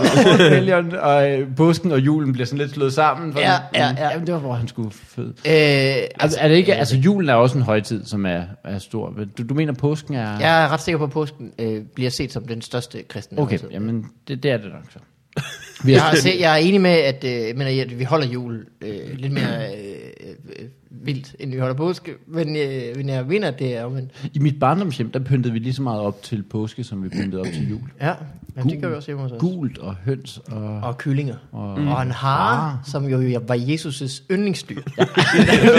Helion 0.52 0.92
og 0.96 1.30
øh, 1.30 1.56
påsken 1.56 1.92
og 1.92 2.00
julen 2.00 2.32
bliver 2.32 2.46
sådan 2.46 2.58
lidt 2.58 2.70
slået 2.70 2.92
sammen. 2.92 3.32
For 3.32 3.40
Ja, 3.40 3.52
ja, 3.74 3.88
ja. 3.98 4.10
Jamen, 4.10 4.26
det 4.26 4.34
var, 4.34 4.40
hvor 4.40 4.52
han 4.54 4.68
skulle 4.68 4.90
føde. 4.90 5.28
øh, 5.28 6.08
Altså, 6.20 6.38
er 6.40 6.48
det 6.48 6.54
ikke, 6.54 6.74
altså 6.74 6.96
julen 6.96 7.28
er 7.28 7.34
også 7.34 7.58
en 7.58 7.64
højtid, 7.64 8.04
som 8.04 8.26
er, 8.26 8.42
er 8.64 8.78
stor. 8.78 9.14
Du, 9.38 9.42
du 9.42 9.54
mener, 9.54 9.72
påsken 9.72 10.14
er... 10.14 10.38
jeg 10.40 10.64
er 10.64 10.68
ret 10.72 10.80
sikker 10.80 10.98
på, 10.98 11.04
at 11.04 11.10
påsken 11.10 11.52
øh, 11.58 11.82
bliver 11.94 12.10
set 12.10 12.32
som 12.32 12.46
den 12.46 12.62
største 12.62 13.02
kristne 13.02 13.38
Okay, 13.38 13.50
højtid. 13.58 13.68
jamen 13.70 14.06
det, 14.28 14.42
det 14.42 14.50
er 14.50 14.56
det 14.56 14.66
nok 14.66 14.84
så. 14.92 14.98
Jeg, 15.88 16.02
har 16.02 16.16
se, 16.16 16.30
jeg 16.40 16.52
er 16.52 16.56
enig 16.56 16.80
med, 16.80 16.90
at, 16.90 17.24
øh, 17.24 17.56
men, 17.56 17.66
at 17.66 17.98
vi 17.98 18.04
holder 18.04 18.26
jul 18.26 18.66
øh, 18.80 18.90
lidt 19.18 19.32
mere 19.32 19.66
øh, 19.66 20.30
øh, 20.60 20.66
vildt, 20.90 21.34
end 21.38 21.50
vi 21.52 21.58
holder 21.58 21.74
påske. 21.74 22.12
Men, 22.26 22.56
øh, 22.56 22.96
men 22.96 23.08
jeg 23.08 23.24
mener, 23.26 23.48
at 23.48 23.58
det 23.58 23.76
er 23.76 23.88
men 23.88 24.10
I 24.34 24.38
mit 24.38 24.60
barndomshjem, 24.60 25.10
der 25.10 25.18
pyntede 25.18 25.52
vi 25.52 25.58
lige 25.58 25.74
så 25.74 25.82
meget 25.82 26.00
op 26.00 26.22
til 26.22 26.42
påske, 26.42 26.84
som 26.84 27.04
vi 27.04 27.08
pyntede 27.08 27.40
op 27.40 27.46
til 27.46 27.70
jul. 27.70 27.80
Ja, 28.00 28.12
jamen, 28.56 28.72
det 28.72 28.80
gør 28.80 28.88
vi 28.88 28.94
også 28.94 29.06
hjemme 29.06 29.22
hos 29.22 29.32
os. 29.32 29.38
Gult 29.40 29.78
og 29.78 29.94
høns 30.04 30.40
og... 30.52 30.80
Og 30.82 30.98
kyllinger. 30.98 31.34
Og- 31.52 31.70
Og, 31.74 31.74
og 31.96 32.02
en 32.02 32.10
hare, 32.10 32.80
som 32.86 33.04
jo 33.08 33.40
var 33.46 33.54
Jesus' 33.56 34.22
yndlingsdyr. 34.30 34.80
Ja. 34.98 35.04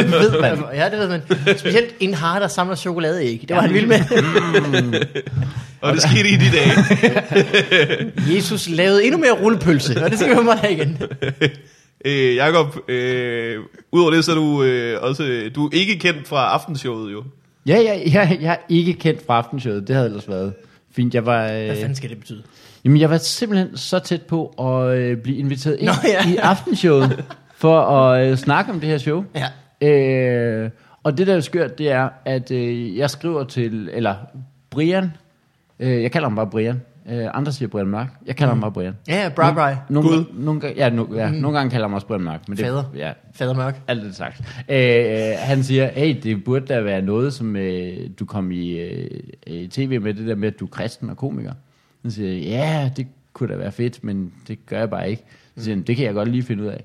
det 0.03 0.11
ved 0.11 0.41
man. 0.41 0.57
ja, 0.73 0.89
det 0.89 0.99
ved 0.99 1.07
man. 1.09 1.21
Specielt 1.57 1.95
en 1.99 2.13
hare, 2.13 2.39
der 2.39 2.47
samler 2.47 2.75
chokoladeæg. 2.75 3.45
Det 3.47 3.55
var 3.55 3.61
han 3.61 3.73
vild 3.73 3.87
med. 3.87 3.99
Og 5.81 5.93
det 5.93 6.01
skete 6.01 6.29
i 6.29 6.35
de 6.35 6.45
dage. 6.57 8.11
Jesus 8.35 8.69
lavede 8.69 9.03
endnu 9.05 9.19
mere 9.19 9.31
rullepølse, 9.31 10.03
og 10.03 10.09
det 10.11 10.19
skal 10.19 10.37
vi 10.39 10.43
meget 10.43 10.59
have 10.59 10.73
igen. 10.73 10.97
Øh, 12.07 12.35
Jakob, 12.35 12.89
øh, 12.89 13.57
udover 13.91 14.11
det, 14.11 14.25
så 14.25 14.31
er 14.31 14.35
du 14.35 14.63
øh, 14.63 15.01
også, 15.01 15.49
du 15.55 15.65
er 15.65 15.69
ikke 15.73 15.99
kendt 15.99 16.27
fra 16.27 16.49
aftenshowet 16.53 17.11
jo. 17.13 17.23
Ja, 17.67 17.77
ja, 17.81 17.99
ja, 18.09 18.37
jeg 18.41 18.51
er 18.53 18.55
ikke 18.69 18.93
kendt 18.93 19.25
fra 19.27 19.37
aftenshowet. 19.37 19.87
Det 19.87 19.95
havde 19.95 20.07
ellers 20.07 20.27
været 20.29 20.53
fint. 20.95 21.13
Jeg 21.13 21.25
var, 21.25 21.47
Hvad 21.47 21.69
øh, 21.69 21.75
fanden 21.77 21.95
skal 21.95 22.09
det 22.09 22.19
betyde? 22.19 22.43
Jamen, 22.85 23.01
jeg 23.01 23.09
var 23.09 23.17
simpelthen 23.17 23.77
så 23.77 23.99
tæt 23.99 24.21
på 24.21 24.47
at 24.47 24.97
øh, 24.97 25.17
blive 25.17 25.37
inviteret 25.37 25.75
ind 25.79 25.87
Nå, 25.87 25.93
ja. 26.03 26.29
i 26.33 26.35
aftenshowet 26.35 27.23
for 27.61 27.81
at 27.81 28.27
øh, 28.27 28.37
snakke 28.37 28.71
om 28.71 28.79
det 28.79 28.89
her 28.89 28.97
show. 28.97 29.23
Ja. 29.81 29.87
Øh, 29.87 30.69
og 31.03 31.17
det 31.17 31.27
der 31.27 31.35
er 31.35 31.39
skørt, 31.39 31.77
det 31.77 31.91
er, 31.91 32.09
at 32.25 32.51
øh, 32.51 32.97
jeg 32.97 33.09
skriver 33.09 33.43
til, 33.43 33.89
eller 33.93 34.15
Brian, 34.69 35.11
øh, 35.79 36.03
jeg 36.03 36.11
kalder 36.11 36.27
ham 36.27 36.35
bare 36.35 36.47
Brian, 36.47 36.81
øh, 37.09 37.27
andre 37.33 37.51
siger 37.51 37.69
Brian 37.69 37.87
Mørk, 37.87 38.07
jeg 38.25 38.35
kalder 38.35 38.53
mm. 38.53 38.61
ham 38.61 38.73
bare 38.73 38.81
Brian. 38.81 38.93
Ja, 39.07 39.31
bra, 39.35 39.53
bra. 39.53 39.75
Nogle, 39.89 40.09
Gud. 40.09 40.25
nogle, 40.33 40.61
gange, 40.61 40.77
ja, 40.77 40.89
no, 40.89 41.05
ja, 41.15 41.31
mm. 41.31 41.35
nogle 41.35 41.57
gange 41.57 41.71
kalder 41.71 41.87
han 41.87 41.95
også 41.95 42.07
Brian 42.07 42.21
Mørk. 42.21 42.47
Men 42.47 42.57
det, 42.57 42.65
Fader. 42.65 42.83
Ja, 42.95 43.11
Fader 43.33 43.53
mørk. 43.53 43.81
alt 43.87 44.03
det 44.03 44.15
sagt. 44.15 44.63
Øh, 44.69 45.33
han 45.37 45.63
siger, 45.63 45.87
hey, 45.87 46.19
det 46.23 46.43
burde 46.43 46.65
da 46.65 46.81
være 46.81 47.01
noget, 47.01 47.33
som 47.33 47.55
øh, 47.55 47.97
du 48.19 48.25
kom 48.25 48.51
i 48.51 48.71
øh, 49.47 49.69
tv 49.69 50.01
med, 50.01 50.13
det 50.13 50.27
der 50.27 50.35
med, 50.35 50.47
at 50.47 50.59
du 50.59 50.65
er 50.65 50.69
kristen 50.69 51.09
og 51.09 51.17
komiker. 51.17 51.53
Han 52.05 52.11
siger, 52.11 52.31
ja, 52.57 52.91
det 52.97 53.07
kunne 53.33 53.49
da 53.49 53.55
være 53.57 53.71
fedt, 53.71 54.03
men 54.03 54.33
det 54.47 54.65
gør 54.65 54.79
jeg 54.79 54.89
bare 54.89 55.09
ikke. 55.09 55.23
Så 55.57 55.63
siger 55.63 55.75
han, 55.75 55.83
det 55.83 55.95
kan 55.97 56.05
jeg 56.05 56.13
godt 56.13 56.29
lige 56.31 56.43
finde 56.43 56.63
ud 56.63 56.67
af. 56.67 56.83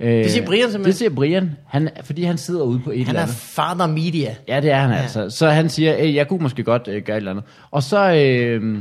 Øh, 0.00 0.08
Det 0.12 0.30
siger 0.30 0.46
Brian 0.46 0.62
simpelthen? 0.62 0.84
Det 0.84 0.94
siger 0.94 1.10
Brian, 1.10 1.50
han, 1.66 1.88
fordi 2.04 2.22
han 2.22 2.38
sidder 2.38 2.62
ude 2.62 2.80
på 2.84 2.90
et 2.90 2.98
Han 2.98 3.08
eller 3.08 3.20
er 3.20 3.22
andet. 3.24 3.36
father 3.36 3.86
media. 3.86 4.34
Ja, 4.48 4.60
det 4.60 4.70
er 4.70 4.76
han 4.80 4.90
Ja. 4.90 4.96
altså. 4.96 5.30
Så 5.30 5.48
han 5.48 5.68
siger, 5.68 5.96
hey, 5.96 6.14
jeg 6.14 6.28
kunne 6.28 6.42
måske 6.42 6.62
godt 6.64 6.88
øh, 6.88 7.02
gøre 7.02 7.16
et 7.16 7.20
eller 7.20 7.30
andet. 7.30 7.44
Og 7.70 7.82
så, 7.82 8.14
øh, 8.14 8.78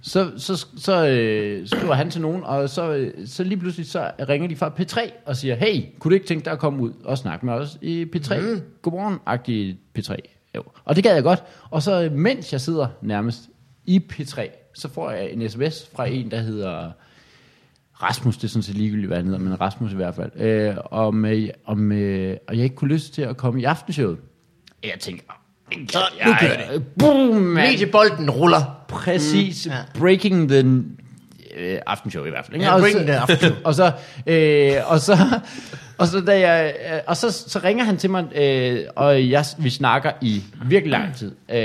så, 0.00 0.30
så, 0.36 0.66
så 0.76 1.06
øh, 1.08 1.68
skriver 1.68 1.94
han 1.94 2.10
til 2.10 2.20
nogen, 2.20 2.42
og 2.44 2.68
så, 2.68 2.92
øh, 2.94 3.12
så 3.26 3.44
lige 3.44 3.58
pludselig 3.58 3.86
så 3.90 4.10
ringer 4.28 4.48
de 4.48 4.56
fra 4.56 4.72
P3 4.80 4.98
og 5.26 5.36
siger, 5.36 5.54
hey, 5.54 5.82
kunne 5.98 6.10
du 6.10 6.14
ikke 6.14 6.26
tænke 6.26 6.44
dig 6.44 6.52
at 6.52 6.58
komme 6.58 6.82
ud 6.82 6.92
og 7.04 7.18
snakke 7.18 7.46
med 7.46 7.54
os 7.54 7.78
i 7.82 8.06
P3? 8.16 8.40
Mm. 8.40 8.60
Godmorgen-agtig 8.82 9.76
P3. 9.98 10.14
Jo. 10.56 10.62
Og 10.84 10.96
det 10.96 11.04
gad 11.04 11.14
jeg 11.14 11.22
godt. 11.22 11.42
Og 11.70 11.82
så 11.82 12.02
øh, 12.02 12.12
mens 12.12 12.52
jeg 12.52 12.60
sidder 12.60 12.86
nærmest 13.02 13.40
i 13.86 14.02
P3, 14.12 14.42
så 14.74 14.88
får 14.88 15.10
jeg 15.10 15.30
en 15.30 15.50
sms 15.50 15.88
fra 15.96 16.06
en, 16.06 16.30
der 16.30 16.40
hedder... 16.40 16.90
Rasmus, 18.02 18.36
det 18.36 18.44
er 18.44 18.48
sådan 18.48 18.62
set 18.62 18.74
ligegyldigt, 18.74 19.06
hvad 19.06 19.16
han 19.16 19.26
hedder, 19.26 19.40
men 19.40 19.60
Rasmus 19.60 19.92
i 19.92 19.96
hvert 19.96 20.14
fald, 20.14 20.40
øh, 20.40 20.76
om, 20.90 21.24
øh, 21.24 21.48
om 21.64 21.92
øh, 21.92 22.36
og 22.48 22.56
jeg 22.56 22.64
ikke 22.64 22.76
kunne 22.76 22.94
lyst 22.94 23.14
til 23.14 23.22
at 23.22 23.36
komme 23.36 23.60
i 23.60 23.64
aftenshowet. 23.64 24.18
Jeg 24.84 24.94
tænker, 25.00 25.22
Så 25.88 25.98
nu 26.26 26.32
kører 26.40 26.72
det. 26.72 26.86
Boom, 26.98 27.34
man. 27.34 27.70
Mediebolden 27.70 28.30
ruller. 28.30 28.84
Præcis. 28.88 29.66
Mm, 29.66 29.72
ja. 29.72 29.78
Breaking 29.98 30.48
the 30.48 30.84
øh, 31.56 31.78
aftenshow 31.86 32.24
i 32.24 32.30
hvert 32.30 32.44
fald. 32.44 32.54
ikke? 32.54 32.66
Ja, 32.66 32.78
breaking 32.78 33.06
the 33.06 33.16
aftenshow. 33.16 33.56
og 33.64 33.74
så, 33.74 33.92
øh, 34.26 34.76
og 34.86 35.00
så, 35.00 35.16
og 35.98 36.06
så, 36.06 36.20
da 36.20 36.40
jeg, 36.48 36.74
øh, 36.92 37.00
og 37.06 37.16
så, 37.16 37.30
så 37.32 37.60
ringer 37.64 37.84
han 37.84 37.96
til 37.96 38.10
mig, 38.10 38.36
øh, 38.36 38.80
og 38.96 39.30
jeg, 39.30 39.44
vi 39.58 39.70
snakker 39.70 40.10
i 40.20 40.42
virkelig 40.64 40.90
lang 40.90 41.14
tid, 41.14 41.32
øh, 41.48 41.56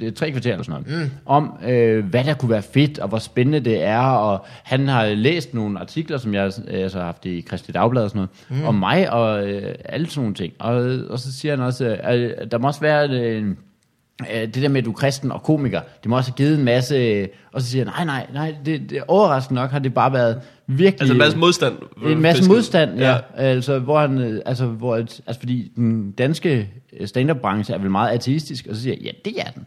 det 0.00 0.08
er 0.08 0.12
tre 0.16 0.30
kvarter 0.30 0.52
eller 0.52 0.64
sådan 0.64 0.82
noget, 0.88 1.02
mm. 1.02 1.10
om 1.26 1.58
øh, 1.66 2.04
hvad 2.04 2.24
der 2.24 2.34
kunne 2.34 2.50
være 2.50 2.62
fedt, 2.62 2.98
og 2.98 3.08
hvor 3.08 3.18
spændende 3.18 3.60
det 3.60 3.82
er, 3.82 4.00
og 4.00 4.44
han 4.62 4.88
har 4.88 5.06
læst 5.06 5.54
nogle 5.54 5.80
artikler, 5.80 6.18
som 6.18 6.34
jeg 6.34 6.52
øh, 6.68 6.82
altså 6.82 6.98
har 6.98 7.04
haft 7.04 7.26
i 7.26 7.40
Kristi 7.40 7.72
Dagblad 7.72 8.02
og 8.02 8.10
sådan 8.10 8.28
noget, 8.50 8.62
mm. 8.62 8.68
om 8.68 8.74
mig, 8.74 9.12
og 9.12 9.48
øh, 9.48 9.74
alle 9.84 10.06
sådan 10.06 10.20
nogle 10.20 10.34
ting. 10.34 10.52
Og, 10.58 10.74
og 11.10 11.18
så 11.18 11.32
siger 11.32 11.56
han 11.56 11.64
også, 11.64 11.86
øh, 11.86 12.30
at 12.38 12.50
der 12.50 12.58
må 12.58 12.66
også 12.66 12.80
være 12.80 13.36
en 13.36 13.58
Øh, 14.20 14.40
det 14.40 14.54
der 14.54 14.68
med, 14.68 14.78
at 14.78 14.84
du 14.84 14.90
er 14.90 14.94
kristen 14.94 15.32
og 15.32 15.42
komiker, 15.42 15.80
det 16.02 16.10
må 16.10 16.16
også 16.16 16.30
have 16.30 16.36
givet 16.36 16.58
en 16.58 16.64
masse, 16.64 16.94
øh, 16.94 17.28
og 17.52 17.60
så 17.60 17.68
siger 17.68 17.84
jeg, 17.84 18.04
nej, 18.04 18.04
nej, 18.04 18.26
nej, 18.32 18.54
det, 18.64 18.90
det, 18.90 19.02
overraskende 19.08 19.60
nok 19.60 19.70
har 19.70 19.78
det 19.78 19.94
bare 19.94 20.12
været 20.12 20.40
virkelig... 20.66 21.00
Altså 21.00 21.12
en 21.12 21.18
masse 21.18 21.38
modstand. 21.38 21.74
En 22.06 22.20
masse 22.22 22.38
Fisket. 22.40 22.54
modstand, 22.56 22.98
ja. 22.98 23.10
ja. 23.10 23.18
Altså, 23.36 23.78
hvor 23.78 24.00
han, 24.00 24.18
øh, 24.18 24.40
altså, 24.46 24.66
hvor, 24.66 24.96
et- 24.96 25.20
altså, 25.26 25.40
fordi 25.40 25.72
den 25.76 26.10
danske 26.12 26.68
øh, 27.00 27.08
stand-up-branche 27.08 27.74
er 27.74 27.78
vel 27.78 27.90
meget 27.90 28.10
ateistisk, 28.14 28.66
og 28.70 28.76
så 28.76 28.82
siger 28.82 28.94
jeg, 29.00 29.04
ja, 29.04 29.10
det 29.30 29.40
er 29.40 29.50
den. 29.50 29.66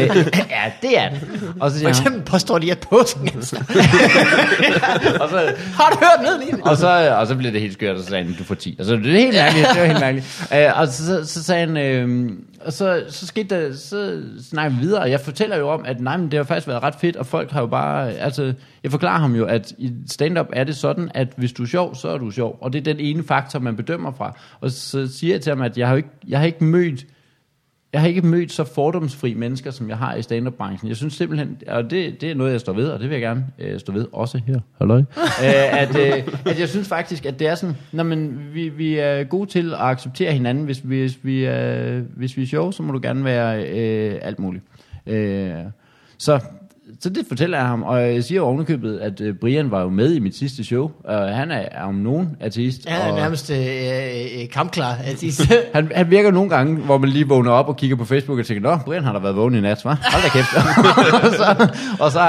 øh, 0.00 0.16
ja, 0.50 0.72
det 0.82 0.98
er 0.98 1.08
den. 1.08 1.18
Og 1.60 1.70
så 1.70 1.76
For 1.76 1.78
siger 1.78 1.88
han, 1.88 1.88
eksempel 1.88 2.22
påstår 2.22 2.58
de, 2.58 2.70
at 2.72 2.78
påsken 2.90 3.26
er 3.28 3.32
og 5.22 5.28
så, 5.30 5.54
Har 5.74 5.90
du 5.90 5.96
hørt 6.00 6.22
ned 6.22 6.38
lige? 6.50 6.64
og 6.64 6.76
så, 6.76 7.16
og 7.18 7.26
så 7.26 7.34
blev 7.36 7.52
det 7.52 7.60
helt 7.60 7.72
skørt, 7.72 7.96
og 7.96 8.02
så 8.02 8.08
sagde 8.08 8.24
han, 8.24 8.34
du 8.38 8.44
får 8.44 8.54
10. 8.54 8.76
Altså, 8.78 8.96
det 8.96 9.06
er 9.06 9.18
helt 9.18 9.34
mærkeligt, 9.34 9.68
det 9.72 9.80
var 9.80 9.86
helt 9.86 10.00
mærkeligt. 10.00 10.46
Øh, 10.54 10.80
og 10.80 10.88
så, 10.88 11.06
så, 11.06 11.26
så 11.26 11.42
sagde 11.42 11.66
han, 11.66 11.76
øh, 11.76 12.30
og 12.64 12.72
så, 12.72 13.04
så 13.08 13.26
skete 13.26 13.48
der, 13.56 13.72
så 13.74 14.22
snakker 14.40 14.76
vi 14.76 14.82
videre, 14.82 15.02
og 15.02 15.10
jeg 15.10 15.20
fortæller 15.20 15.56
jo 15.56 15.68
om, 15.68 15.84
at 15.84 16.00
nej, 16.00 16.16
men 16.16 16.30
det 16.30 16.36
har 16.36 16.44
faktisk 16.44 16.68
været 16.68 16.82
ret 16.82 16.94
fedt, 16.94 17.16
og 17.16 17.26
folk 17.26 17.50
har 17.50 17.60
jo 17.60 17.66
bare, 17.66 18.12
altså, 18.12 18.54
jeg 18.82 18.90
forklarer 18.90 19.20
ham 19.20 19.34
jo, 19.34 19.44
at 19.44 19.72
i 19.78 19.92
stand-up 20.10 20.46
er 20.52 20.64
det 20.64 20.76
sådan, 20.76 21.10
at 21.14 21.28
hvis 21.36 21.52
du 21.52 21.62
er 21.62 21.66
sjov, 21.66 21.94
så 21.94 22.08
er 22.08 22.18
du 22.18 22.30
sjov, 22.30 22.58
og 22.60 22.72
det 22.72 22.78
er 22.78 22.94
den 22.94 23.00
ene 23.00 23.22
faktor, 23.22 23.58
man 23.58 23.76
bedømmer 23.76 24.12
fra. 24.12 24.38
Og 24.60 24.70
så 24.70 25.06
siger 25.06 25.34
jeg 25.34 25.40
til 25.40 25.50
ham, 25.50 25.62
at 25.62 25.78
jeg 25.78 25.86
har 25.86 25.94
jo 25.94 25.96
ikke, 25.96 26.08
jeg 26.28 26.38
har 26.38 26.46
ikke 26.46 26.64
mødt 26.64 27.06
jeg 27.92 28.00
har 28.00 28.08
ikke 28.08 28.22
mødt 28.22 28.52
så 28.52 28.64
fordomsfri 28.64 29.34
mennesker, 29.34 29.70
som 29.70 29.88
jeg 29.88 29.98
har 29.98 30.14
i 30.14 30.22
stand-up-branchen. 30.22 30.88
Jeg 30.88 30.96
synes 30.96 31.14
simpelthen, 31.14 31.56
og 31.68 31.90
det, 31.90 32.20
det 32.20 32.30
er 32.30 32.34
noget, 32.34 32.52
jeg 32.52 32.60
står 32.60 32.72
ved, 32.72 32.88
og 32.88 33.00
det 33.00 33.08
vil 33.08 33.14
jeg 33.14 33.22
gerne 33.22 33.46
øh, 33.58 33.80
stå 33.80 33.92
ved, 33.92 34.06
også 34.12 34.40
her, 34.46 34.60
halløj, 34.78 34.98
øh, 35.44 35.80
at, 35.80 35.96
øh, 35.96 36.28
at 36.46 36.60
jeg 36.60 36.68
synes 36.68 36.88
faktisk, 36.88 37.26
at 37.26 37.38
det 37.38 37.48
er 37.48 37.54
sådan, 37.54 37.76
når 37.92 38.04
man, 38.04 38.48
vi, 38.52 38.68
vi 38.68 38.98
er 38.98 39.24
gode 39.24 39.50
til 39.50 39.72
at 39.74 39.80
acceptere 39.80 40.32
hinanden. 40.32 40.64
Hvis 40.64 40.88
vi, 40.88 41.00
hvis 41.00 41.18
vi, 41.22 41.46
øh, 41.46 42.02
hvis 42.16 42.36
vi 42.36 42.42
er 42.42 42.46
sjove, 42.46 42.72
så 42.72 42.82
må 42.82 42.92
du 42.92 43.00
gerne 43.02 43.24
være 43.24 43.64
øh, 43.68 44.18
alt 44.22 44.38
muligt. 44.38 44.64
Øh, 45.06 45.52
så, 46.18 46.40
så 47.00 47.08
det 47.08 47.24
fortæller 47.28 47.58
jeg 47.58 47.66
ham, 47.66 47.82
og 47.82 48.02
jeg 48.02 48.24
siger 48.24 48.40
jo 48.40 48.46
ovenikøbet, 48.46 48.98
at 48.98 49.20
øh, 49.20 49.34
Brian 49.34 49.70
var 49.70 49.82
jo 49.82 49.88
med 49.88 50.14
i 50.14 50.18
mit 50.18 50.36
sidste 50.36 50.64
show, 50.64 50.90
og 51.04 51.36
han 51.36 51.50
er, 51.50 51.56
er 51.70 51.84
om 51.84 51.94
nogen 51.94 52.36
ateist. 52.40 52.88
Han 52.88 53.00
er 53.00 53.12
og, 53.12 53.18
nærmest 53.18 53.50
øh, 53.50 53.58
øh, 53.58 54.48
kampklar. 54.48 54.96
Altså, 55.06 55.54
han, 55.74 55.90
han 55.94 56.10
virker 56.10 56.30
nogle 56.30 56.50
gange, 56.50 56.76
hvor 56.76 56.98
man 56.98 57.10
lige 57.10 57.28
vågner 57.28 57.50
op 57.50 57.68
og 57.68 57.76
kigger 57.76 57.96
på 57.96 58.04
Facebook 58.04 58.38
og 58.38 58.46
tænker, 58.46 58.70
Nå, 58.70 58.78
Brian 58.84 59.04
har 59.04 59.12
da 59.12 59.18
været 59.18 59.36
vågen 59.36 59.54
i 59.54 59.60
nat, 59.60 59.78
hva'? 59.78 59.88
Hold 59.88 60.22
da 60.22 60.28
kæft. 60.28 60.54
og, 61.24 61.30
så, 61.30 61.68
og, 62.00 62.12
så, 62.12 62.20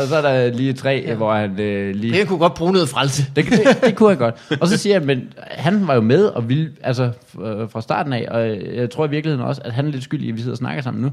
og 0.00 0.08
så 0.08 0.16
er 0.16 0.22
der 0.22 0.56
lige 0.56 0.72
tre, 0.72 1.04
ja. 1.06 1.14
hvor 1.14 1.34
han 1.34 1.60
øh, 1.60 1.94
lige... 1.94 2.12
Brian 2.12 2.26
kunne 2.26 2.38
godt 2.38 2.54
bruge 2.54 2.72
noget 2.72 2.88
frelse. 2.88 3.26
Det, 3.36 3.44
det, 3.44 3.78
det 3.84 3.96
kunne 3.96 4.08
jeg 4.08 4.18
godt. 4.18 4.34
Og 4.60 4.68
så 4.68 4.76
siger 4.76 4.94
jeg, 4.94 5.02
men 5.02 5.32
han 5.50 5.86
var 5.86 5.94
jo 5.94 6.00
med 6.00 6.24
og 6.24 6.48
ville, 6.48 6.70
altså 6.82 7.04
øh, 7.44 7.70
fra 7.70 7.80
starten 7.80 8.12
af, 8.12 8.26
og 8.30 8.48
jeg 8.76 8.90
tror 8.90 9.06
i 9.06 9.10
virkeligheden 9.10 9.46
også, 9.46 9.60
at 9.64 9.72
han 9.72 9.86
er 9.86 9.90
lidt 9.90 10.04
skyldig, 10.04 10.28
at 10.28 10.34
vi 10.34 10.40
sidder 10.40 10.54
og 10.54 10.58
snakker 10.58 10.82
sammen 10.82 11.02
nu. 11.02 11.10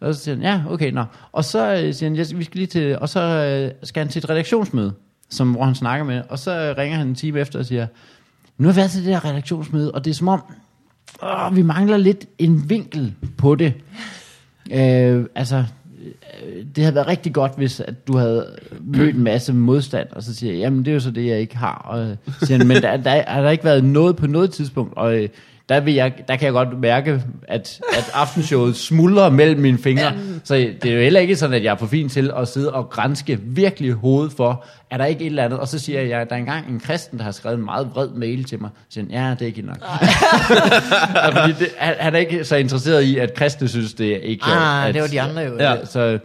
Og 0.00 0.14
så 0.14 0.20
siger 0.20 0.34
han, 0.34 0.44
ja, 0.44 0.62
okay, 0.68 0.90
nå. 0.90 1.04
Og 1.32 1.44
så 1.44 1.72
øh, 1.72 1.94
siger 1.94 2.10
han, 2.10 2.16
ja, 2.16 2.36
vi 2.36 2.44
skal 2.44 2.58
lige 2.58 2.66
til, 2.66 2.98
og 2.98 3.08
så 3.08 3.20
øh, 3.20 3.70
skal 3.82 4.00
han 4.00 4.08
til 4.08 4.18
et 4.18 4.30
redaktionsmøde, 4.30 4.92
som, 5.30 5.52
hvor 5.52 5.64
han 5.64 5.74
snakker 5.74 6.04
med, 6.04 6.22
og 6.28 6.38
så 6.38 6.50
øh, 6.50 6.76
ringer 6.78 6.98
han 6.98 7.08
en 7.08 7.14
time 7.14 7.40
efter 7.40 7.58
og 7.58 7.66
siger, 7.66 7.86
nu 8.58 8.68
har 8.68 8.72
vi 8.72 8.76
været 8.76 8.90
til 8.90 9.04
det 9.04 9.12
her 9.12 9.24
redaktionsmøde, 9.24 9.92
og 9.92 10.04
det 10.04 10.10
er 10.10 10.14
som 10.14 10.28
om, 10.28 10.42
åh, 11.22 11.56
vi 11.56 11.62
mangler 11.62 11.96
lidt 11.96 12.26
en 12.38 12.70
vinkel 12.70 13.14
på 13.38 13.54
det. 13.54 13.72
Øh, 14.72 15.24
altså, 15.34 15.64
det 16.76 16.84
havde 16.84 16.94
været 16.94 17.06
rigtig 17.06 17.34
godt, 17.34 17.52
hvis 17.56 17.80
at 17.80 18.08
du 18.08 18.16
havde 18.16 18.46
mødt 18.80 19.16
en 19.16 19.22
masse 19.22 19.52
modstand, 19.52 20.08
og 20.12 20.22
så 20.22 20.34
siger 20.34 20.52
jeg, 20.52 20.60
jamen 20.60 20.78
det 20.78 20.88
er 20.88 20.94
jo 20.94 21.00
så 21.00 21.10
det, 21.10 21.26
jeg 21.26 21.40
ikke 21.40 21.56
har. 21.56 21.74
Og 21.74 22.16
siger 22.42 22.64
men 22.64 22.82
der, 22.82 22.96
der 22.96 23.22
har 23.28 23.42
der 23.42 23.50
ikke 23.50 23.64
været 23.64 23.84
noget 23.84 24.16
på 24.16 24.26
noget 24.26 24.50
tidspunkt, 24.50 24.94
og 24.96 25.22
øh, 25.22 25.28
der, 25.68 25.80
vil 25.80 25.94
jeg, 25.94 26.12
der 26.28 26.36
kan 26.36 26.44
jeg 26.44 26.52
godt 26.52 26.80
mærke, 26.80 27.22
at, 27.48 27.80
at 27.96 28.10
aftenshowet 28.14 28.76
smuldrer 28.76 29.30
mellem 29.30 29.60
mine 29.60 29.78
fingre. 29.78 30.12
Så 30.44 30.54
det 30.54 30.84
er 30.84 30.94
jo 30.94 31.00
heller 31.00 31.20
ikke 31.20 31.36
sådan, 31.36 31.54
at 31.54 31.64
jeg 31.64 31.72
er 31.72 31.76
for 31.76 31.86
fin 31.86 32.08
til 32.08 32.30
at 32.36 32.48
sidde 32.48 32.72
og 32.72 32.90
grænske 32.90 33.38
virkelig 33.42 33.92
hovedet 33.92 34.32
for, 34.32 34.64
er 34.90 34.96
der 34.96 35.04
ikke 35.04 35.20
et 35.20 35.26
eller 35.26 35.44
andet? 35.44 35.58
Og 35.58 35.68
så 35.68 35.78
siger 35.78 36.00
jeg, 36.00 36.20
at 36.20 36.28
der 36.28 36.34
er 36.34 36.40
engang 36.40 36.68
en 36.68 36.80
kristen, 36.80 37.18
der 37.18 37.24
har 37.24 37.30
skrevet 37.30 37.58
en 37.58 37.64
meget 37.64 37.90
vred 37.94 38.08
mail 38.08 38.44
til 38.44 38.60
mig. 38.60 38.70
Så 38.88 38.94
siger 38.94 39.06
ja, 39.10 39.30
det 39.30 39.42
er 39.42 39.46
ikke 39.46 39.62
nok. 39.62 39.76
Fordi 41.38 41.52
det, 41.52 41.68
han, 41.78 41.94
han 42.00 42.14
er 42.14 42.18
ikke 42.18 42.44
så 42.44 42.56
interesseret 42.56 43.02
i, 43.02 43.18
at 43.18 43.34
kristne 43.34 43.68
synes, 43.68 43.94
det 43.94 44.12
er 44.12 44.20
ikke 44.20 44.44
Ah, 44.44 44.88
at, 44.88 44.94
det 44.94 45.02
var 45.02 45.08
de 45.08 45.20
andre 45.20 45.42
jo. 45.42 45.56
Ja. 45.58 45.84
Så, 45.84 46.18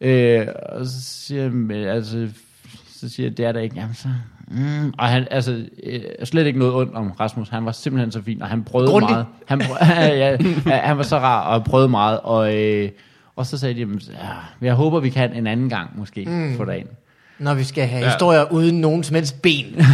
øh, 0.00 0.46
og 0.72 0.86
så 0.86 1.02
siger 1.02 1.42
jeg, 1.70 1.90
altså, 1.90 2.28
så 3.00 3.08
siger 3.08 3.28
jeg, 3.28 3.36
det 3.36 3.44
er 3.44 3.52
der 3.52 3.60
ikke. 3.60 3.76
Jamen, 3.76 3.94
så, 3.94 4.08
mm. 4.48 4.94
Og 4.98 5.08
han, 5.08 5.26
altså, 5.30 5.64
øh, 5.82 6.00
slet 6.24 6.46
ikke 6.46 6.58
noget 6.58 6.74
ondt 6.74 6.94
om 6.94 7.10
Rasmus. 7.10 7.48
Han 7.48 7.64
var 7.64 7.72
simpelthen 7.72 8.12
så 8.12 8.22
fin, 8.22 8.42
og 8.42 8.48
han 8.48 8.64
prøvede 8.64 8.90
Grundig. 8.90 9.10
meget. 9.10 9.26
Han, 9.46 9.58
prøvede, 9.58 9.84
ja, 10.22 10.36
ja, 10.66 10.76
han 10.76 10.96
var 10.96 11.02
så 11.02 11.18
rar, 11.18 11.54
og 11.54 11.64
prøvede 11.64 11.88
meget. 11.88 12.20
Og, 12.20 12.56
øh, 12.56 12.90
og 13.36 13.46
så 13.46 13.58
sagde 13.58 13.74
de, 13.74 13.80
jamen, 13.80 14.00
ja, 14.10 14.66
jeg 14.66 14.74
håber, 14.74 15.00
vi 15.00 15.10
kan 15.10 15.32
en 15.32 15.46
anden 15.46 15.68
gang 15.68 15.98
måske 15.98 16.24
mm. 16.28 16.56
få 16.56 16.64
dagen. 16.64 16.86
Når 17.38 17.54
vi 17.54 17.64
skal 17.64 17.86
have 17.86 17.98
Ja. 18.00 18.04
ja. 18.06 18.10
historier 18.12 18.52
uden 18.52 18.80
nogen 18.80 19.04
som 19.04 19.14
helst 19.14 19.42
ben. 19.42 19.64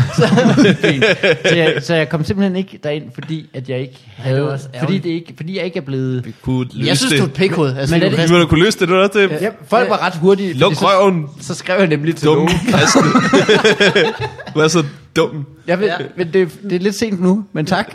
Fint. 0.82 1.05
så, 1.49 1.55
jeg, 1.57 1.74
så 1.82 1.95
jeg 1.95 2.09
kom 2.09 2.24
simpelthen 2.24 2.57
ikke 2.57 2.78
derind, 2.84 3.05
fordi 3.14 3.49
at 3.55 3.68
jeg 3.68 3.78
ikke 3.80 3.93
det 3.93 4.12
havde, 4.16 4.53
også 4.53 4.64
fordi, 4.64 4.76
ærgerligt. 4.78 5.05
det 5.05 5.11
ikke, 5.11 5.32
fordi 5.36 5.57
jeg 5.57 5.64
ikke 5.64 5.76
er 5.76 5.80
blevet... 5.82 6.26
Vi 6.26 6.34
kunne 6.43 6.66
løse 6.74 6.88
Jeg 6.88 6.97
synes, 6.99 7.11
det. 7.12 7.18
du 7.18 7.24
er 7.24 7.28
et 7.28 7.34
pikhoved. 7.34 7.76
Altså, 7.76 7.95
Men 7.95 8.01
Men 8.03 8.12
er 8.12 8.16
det- 8.16 8.28
Vi 8.30 8.34
ville 8.34 8.47
kunne 8.47 8.64
løse 8.64 8.78
det, 8.78 8.88
det 8.88 8.97
var 8.97 9.07
det. 9.07 9.30
Ja, 9.30 9.49
folk 9.68 9.91
var 9.91 10.07
ret 10.07 10.14
hurtige. 10.14 10.53
Luk 10.53 10.74
fordi 10.74 10.84
røven, 10.86 11.26
Så, 11.41 11.47
så 11.47 11.55
skrev 11.55 11.78
jeg 11.78 11.86
nemlig 11.88 12.16
til 12.16 12.26
dumme 12.26 12.45
nogen. 12.45 12.61
du 14.55 14.61
er 14.61 14.68
så 14.68 14.84
dum. 15.16 15.47
Jeg 15.66 15.80
ved, 15.80 15.86
ja. 15.86 15.95
men 16.16 16.32
det, 16.32 16.51
det 16.62 16.72
er 16.72 16.78
lidt 16.80 16.95
sent 16.95 17.20
nu, 17.20 17.45
men 17.53 17.66
tak. 17.66 17.95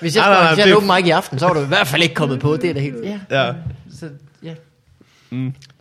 Hvis 0.00 0.16
jeg 0.16 0.24
Nej, 0.24 0.34
nej, 0.34 0.42
nej, 0.42 0.54
det- 0.54 0.64
have 0.64 0.76
open 0.76 0.90
mic 0.96 1.06
i 1.06 1.10
aften, 1.10 1.38
så 1.38 1.46
var 1.46 1.54
du 1.54 1.60
i 1.60 1.66
hvert 1.66 1.86
fald 1.86 2.02
ikke 2.02 2.14
kommet 2.14 2.40
på. 2.40 2.56
Det 2.56 2.70
er 2.70 2.74
da 2.74 2.80
helt... 2.80 2.96
ja, 3.04 3.18
Ja. 3.46 3.52
så, 4.00 4.06
ja. 4.42 4.52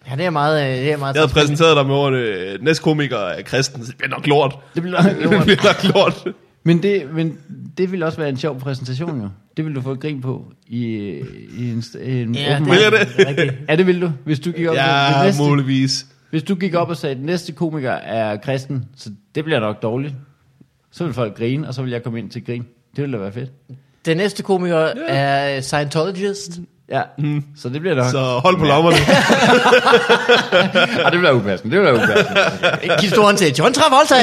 Ja, 0.09 0.15
det 0.15 0.25
er 0.25 0.29
meget, 0.29 0.63
øh, 0.63 0.77
det 0.85 0.91
er 0.91 0.97
meget 0.97 1.15
Jeg 1.15 1.21
havde 1.21 1.33
præsenteret 1.33 1.77
dig 1.77 1.85
med 1.85 1.95
ordene, 1.95 2.17
øh, 2.19 2.61
næste 2.63 2.83
komiker 2.83 3.17
er 3.17 3.41
kristen. 3.41 3.81
Det 3.81 3.97
bliver 3.97 4.09
nok 4.09 4.27
lort. 4.27 4.55
Det 4.75 4.81
bliver 4.83 5.03
nok 5.03 5.11
Det 5.21 5.45
bliver 5.45 5.63
nok 5.63 5.95
lort. 5.95 6.33
Men 6.63 6.83
det, 6.83 7.03
men 7.13 7.37
det 7.77 7.91
vil 7.91 8.03
også 8.03 8.17
være 8.17 8.29
en 8.29 8.37
sjov 8.37 8.59
præsentation, 8.59 9.21
jo. 9.21 9.29
Det 9.57 9.65
vil 9.65 9.75
du 9.75 9.81
få 9.81 9.91
et 9.91 9.99
grin 9.99 10.21
på 10.21 10.45
i, 10.67 10.83
i 11.57 11.69
en, 11.71 11.83
en 12.01 12.35
Ja, 12.35 12.55
open 12.55 12.67
det? 12.69 12.85
er 12.85 13.27
rigtigt. 13.27 13.53
Ja, 13.69 13.75
det 13.75 13.87
vil 13.87 14.01
du. 14.01 14.11
Hvis 14.25 14.39
du 14.39 14.51
gik 14.51 14.67
op 14.67 14.75
Ja, 14.75 15.11
"Den 15.17 15.25
næste, 15.25 15.41
muligvis. 15.43 16.05
hvis 16.29 16.43
du 16.43 16.55
gik 16.55 16.73
op 16.75 16.89
og 16.89 16.97
sagde, 16.97 17.11
at 17.11 17.17
den 17.17 17.25
næste 17.25 17.51
komiker 17.51 17.91
er 17.91 18.37
kristen, 18.37 18.85
så 18.97 19.09
det 19.35 19.43
bliver 19.43 19.59
nok 19.59 19.81
dårligt. 19.81 20.13
Så 20.91 21.03
vil 21.05 21.13
folk 21.13 21.37
grine, 21.37 21.67
og 21.67 21.73
så 21.73 21.81
vil 21.81 21.91
jeg 21.91 22.03
komme 22.03 22.19
ind 22.19 22.29
til 22.29 22.45
grin. 22.45 22.65
Det 22.95 23.01
ville 23.01 23.17
da 23.17 23.21
være 23.21 23.31
fedt. 23.33 23.51
Den 24.05 24.17
næste 24.17 24.43
komiker 24.43 24.77
er 25.07 25.61
Scientologist. 25.61 26.59
Ja, 26.91 27.01
mm. 27.17 27.43
så 27.57 27.69
det 27.69 27.81
bliver 27.81 27.95
nok... 27.95 28.11
Så 28.11 28.19
hold 28.19 28.57
på 28.57 28.65
lommerne. 28.65 28.97
Ah, 31.05 31.11
det 31.11 31.19
bliver 31.19 31.31
upassende, 31.31 31.75
det 31.75 31.81
bliver 31.83 31.93
upassende. 31.93 32.95
Giv 33.01 33.09
storen 33.09 33.35
til 33.37 33.53
John 33.59 33.73
Travolta. 33.73 34.15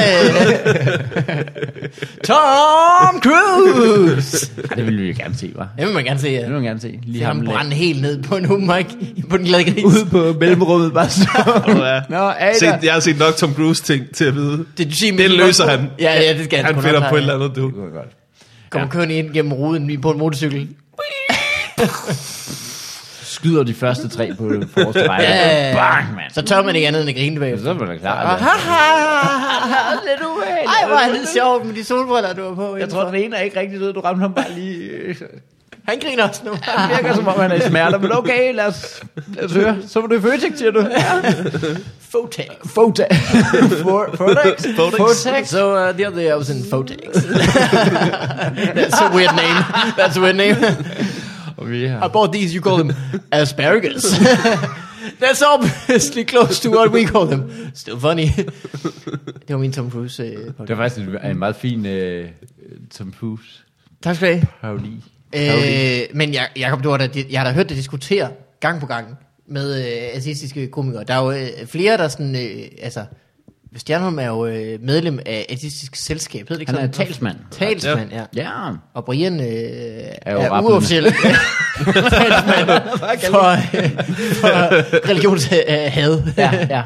Tom 2.23 3.21
Cruise. 3.21 4.51
Ah, 4.71 4.77
det 4.77 4.85
ville 4.85 5.01
vi 5.01 5.07
jo 5.07 5.13
gerne 5.17 5.35
se, 5.37 5.51
var. 5.55 5.67
Det 5.77 5.85
vil 5.87 5.93
man 5.93 6.03
gerne 6.03 6.19
se. 6.19 6.27
Det 6.27 6.33
Ja. 6.39 6.43
vil 6.45 6.53
man 6.53 6.63
gerne 6.63 6.79
se. 6.79 6.99
Lige 7.03 7.19
Se 7.19 7.25
ham 7.25 7.41
lidt. 7.41 7.51
brænde 7.51 7.71
helt 7.75 8.01
ned 8.01 8.23
på 8.23 8.35
en 8.35 8.45
hummer 8.45 8.81
på 9.29 9.37
den 9.37 9.45
glade 9.45 9.63
gris. 9.63 9.83
Ude 9.83 10.05
på 10.05 10.35
mellemrummet, 10.39 10.93
bare 10.93 11.09
så. 11.09 11.27
Ja. 11.67 12.01
Nå, 12.09 12.29
Ada. 12.39 12.79
Jeg 12.83 12.93
har 12.93 12.99
set 12.99 13.19
nok 13.19 13.35
Tom 13.35 13.53
Cruise 13.53 13.83
ting 13.83 14.03
til 14.15 14.25
at 14.25 14.35
vide. 14.35 14.65
Det, 14.77 14.87
du 14.89 14.95
siger, 14.95 15.17
Det 15.17 15.31
løser 15.31 15.67
han. 15.67 15.89
Ja, 15.99 16.21
ja, 16.21 16.33
det 16.37 16.43
skal 16.45 16.63
han, 16.63 16.73
Han 16.75 16.83
finder 16.83 17.09
på 17.09 17.15
et 17.15 17.19
eller 17.21 17.35
andet, 17.35 17.55
du. 17.55 17.65
Det 17.65 17.73
kunne 17.73 17.91
godt. 17.91 18.09
Kommer 18.69 18.89
kørende 18.89 19.15
ind 19.15 19.33
gennem 19.33 19.53
ruden 19.53 20.01
på 20.01 20.11
en 20.11 20.17
motorcykel. 20.19 20.67
Skyder 23.23 23.63
de 23.63 23.73
første 23.73 24.07
tre 24.07 24.31
på 24.37 24.49
det 24.53 24.69
forreste 24.73 25.09
række. 25.09 25.27
Ja. 25.31 25.73
Bang, 25.75 26.15
mand. 26.15 26.31
Så 26.33 26.41
tør 26.41 26.61
man 26.63 26.75
ikke 26.75 26.87
andet 26.87 27.01
end 27.01 27.09
at 27.09 27.15
grine 27.15 27.39
bagefter. 27.39 27.63
Så 27.63 27.69
er 27.69 27.73
man 27.73 27.87
da 27.87 27.97
klar. 27.97 28.33
Ah, 28.33 28.39
ha, 28.39 28.49
ha, 28.49 28.83
ha, 29.73 29.93
Lidt. 30.09 30.21
Ej, 30.67 30.87
hvor 30.87 30.97
er 30.97 31.09
det 31.19 31.29
sjovt 31.33 31.65
med 31.65 31.73
de 31.75 31.83
solbriller, 31.83 32.33
du 32.33 32.47
har 32.47 32.55
på. 32.55 32.77
Jeg 32.77 32.89
tror, 32.89 33.03
den 33.05 33.15
ene 33.15 33.35
er 33.35 33.41
ikke 33.41 33.59
rigtig 33.59 33.79
død. 33.79 33.93
Du 33.93 33.99
ramte 33.99 34.21
ham 34.21 34.33
bare 34.33 34.51
lige... 34.55 34.79
øh, 34.79 35.15
Han 35.87 35.99
griner 35.99 36.27
også 36.27 36.41
nu. 36.45 36.51
Han 36.61 36.89
virker 36.89 37.15
som 37.15 37.27
om, 37.27 37.39
han 37.39 37.51
er 37.51 37.55
i 37.55 37.61
smerter. 37.61 37.99
Men 37.99 38.11
okay, 38.17 38.55
lad 38.55 38.65
os, 38.65 39.01
lad 39.35 39.45
os 39.45 39.51
høre. 39.51 39.77
Så 39.87 39.99
var 40.01 40.07
det 40.07 40.21
Føtex, 40.21 40.57
siger 40.57 40.71
du. 40.71 40.79
Ja. 40.79 41.13
Fotex. 42.11 42.45
Fotex. 42.75 43.07
Fotex. 43.83 44.65
Fotex. 44.97 45.47
So 45.49 45.75
uh, 45.89 45.93
the 45.95 46.07
other 46.07 46.19
day 46.21 46.29
I 46.29 46.35
was 46.37 46.49
in 46.49 46.63
Fotex. 46.69 46.97
That's 48.77 49.01
a 49.01 49.09
weird 49.15 49.35
name. 49.35 49.57
That's 49.97 50.17
a 50.17 50.21
weird 50.21 50.35
name. 50.35 50.55
Og 51.57 51.69
vi 51.71 51.83
I 51.83 51.87
har... 51.87 52.07
bought 52.07 52.33
these, 52.33 52.55
you 52.57 52.63
call 52.63 52.77
them 52.77 52.91
asparagus. 53.31 54.03
That's 55.21 55.41
obviously 55.53 56.23
close 56.23 56.61
to 56.61 56.69
what 56.77 56.91
we 56.91 57.05
call 57.05 57.27
them. 57.27 57.51
Still 57.73 57.99
funny. 57.99 58.25
det 59.47 59.49
var 59.49 59.57
min 59.57 59.71
Tom 59.71 59.91
Cruise. 59.91 60.23
Øh, 60.23 60.37
Det 60.37 60.69
var 60.69 60.75
faktisk 60.75 61.07
en, 61.07 61.31
en 61.31 61.39
meget 61.39 61.55
fin 61.55 61.85
uh, 61.85 62.25
Tom 62.91 63.13
Cruise 63.19 63.63
tak 64.03 64.15
skal 64.15 64.27
du 64.33 64.33
have. 64.35 64.47
parodi. 64.61 65.03
Øh, 65.35 66.15
men 66.17 66.33
jeg, 66.33 66.47
Jacob, 66.57 66.83
du 66.83 66.89
har 66.89 66.97
da, 66.97 67.09
jeg 67.29 67.39
har 67.41 67.47
da 67.47 67.53
hørt 67.53 67.69
dig 67.69 67.77
diskutere 67.77 68.29
gang 68.59 68.79
på 68.79 68.85
gang 68.85 69.07
med 69.47 69.85
øh, 69.85 70.15
artistiske 70.15 70.67
komikere. 70.67 71.03
Der 71.03 71.13
er 71.13 71.23
jo 71.23 71.31
øh, 71.31 71.67
flere, 71.67 71.97
der 71.97 72.07
sådan, 72.07 72.35
øh, 72.35 72.63
altså, 72.81 73.05
Stjernholm 73.77 74.19
er 74.19 74.27
jo 74.27 74.45
øh, 74.45 74.79
medlem 74.81 75.19
af 75.25 75.45
artistisk 75.51 75.95
selskab, 75.95 76.39
hedder 76.39 76.53
det 76.55 76.59
ikke 76.61 76.71
Han 76.71 76.81
er 76.81 76.91
sådan? 76.93 77.05
talsmand. 77.07 77.35
Talsmand, 77.51 78.11
ja. 78.11 78.23
Ja. 78.35 78.49
Og 78.93 79.05
Brian 79.05 79.39
øh, 79.39 79.45
er, 79.45 80.33
jo 80.33 80.39
er 80.39 80.49
rappende. 80.49 80.73
uofficiel 80.73 81.03
talsmand 81.93 82.67
for, 83.31 83.51
øh, 83.77 83.89
for 84.35 85.09
religionshad. 85.09 86.23
Ja, 86.37 86.67
ja. 86.69 86.83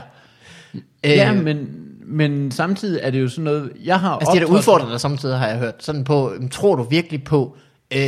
Øh, 1.03 1.11
ja, 1.11 1.33
men, 1.33 1.67
men 2.05 2.51
samtidig 2.51 2.99
er 3.03 3.09
det 3.11 3.21
jo 3.21 3.27
sådan 3.29 3.43
noget... 3.43 3.71
Jeg 3.83 3.99
har 3.99 4.11
Altså 4.17 4.31
det, 4.33 4.41
der 4.41 4.47
optrådt- 4.47 4.57
udfordrer 4.57 4.89
dig 4.89 4.99
samtidig, 5.01 5.37
har 5.37 5.47
jeg 5.47 5.57
hørt. 5.57 5.73
Sådan 5.79 6.03
på, 6.03 6.31
øhm, 6.33 6.49
tror 6.49 6.75
du 6.75 6.83
virkelig 6.83 7.23
på 7.23 7.55
øh, 7.93 7.99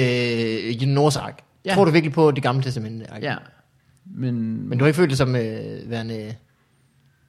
ark? 1.16 1.40
Ja. 1.66 1.74
Tror 1.74 1.86
du 1.86 1.92
virkelig 1.92 2.14
på 2.14 2.32
det 2.32 2.44
gamle 2.44 2.64
testamente? 2.64 3.06
Ja. 3.22 3.36
Men, 4.18 4.70
Men 4.70 4.78
du 4.78 4.84
har 4.84 4.88
ikke 4.88 4.98
følt 4.98 5.10
det 5.10 5.18
som 5.18 5.36
øh, 5.36 5.52
værende 5.86 6.36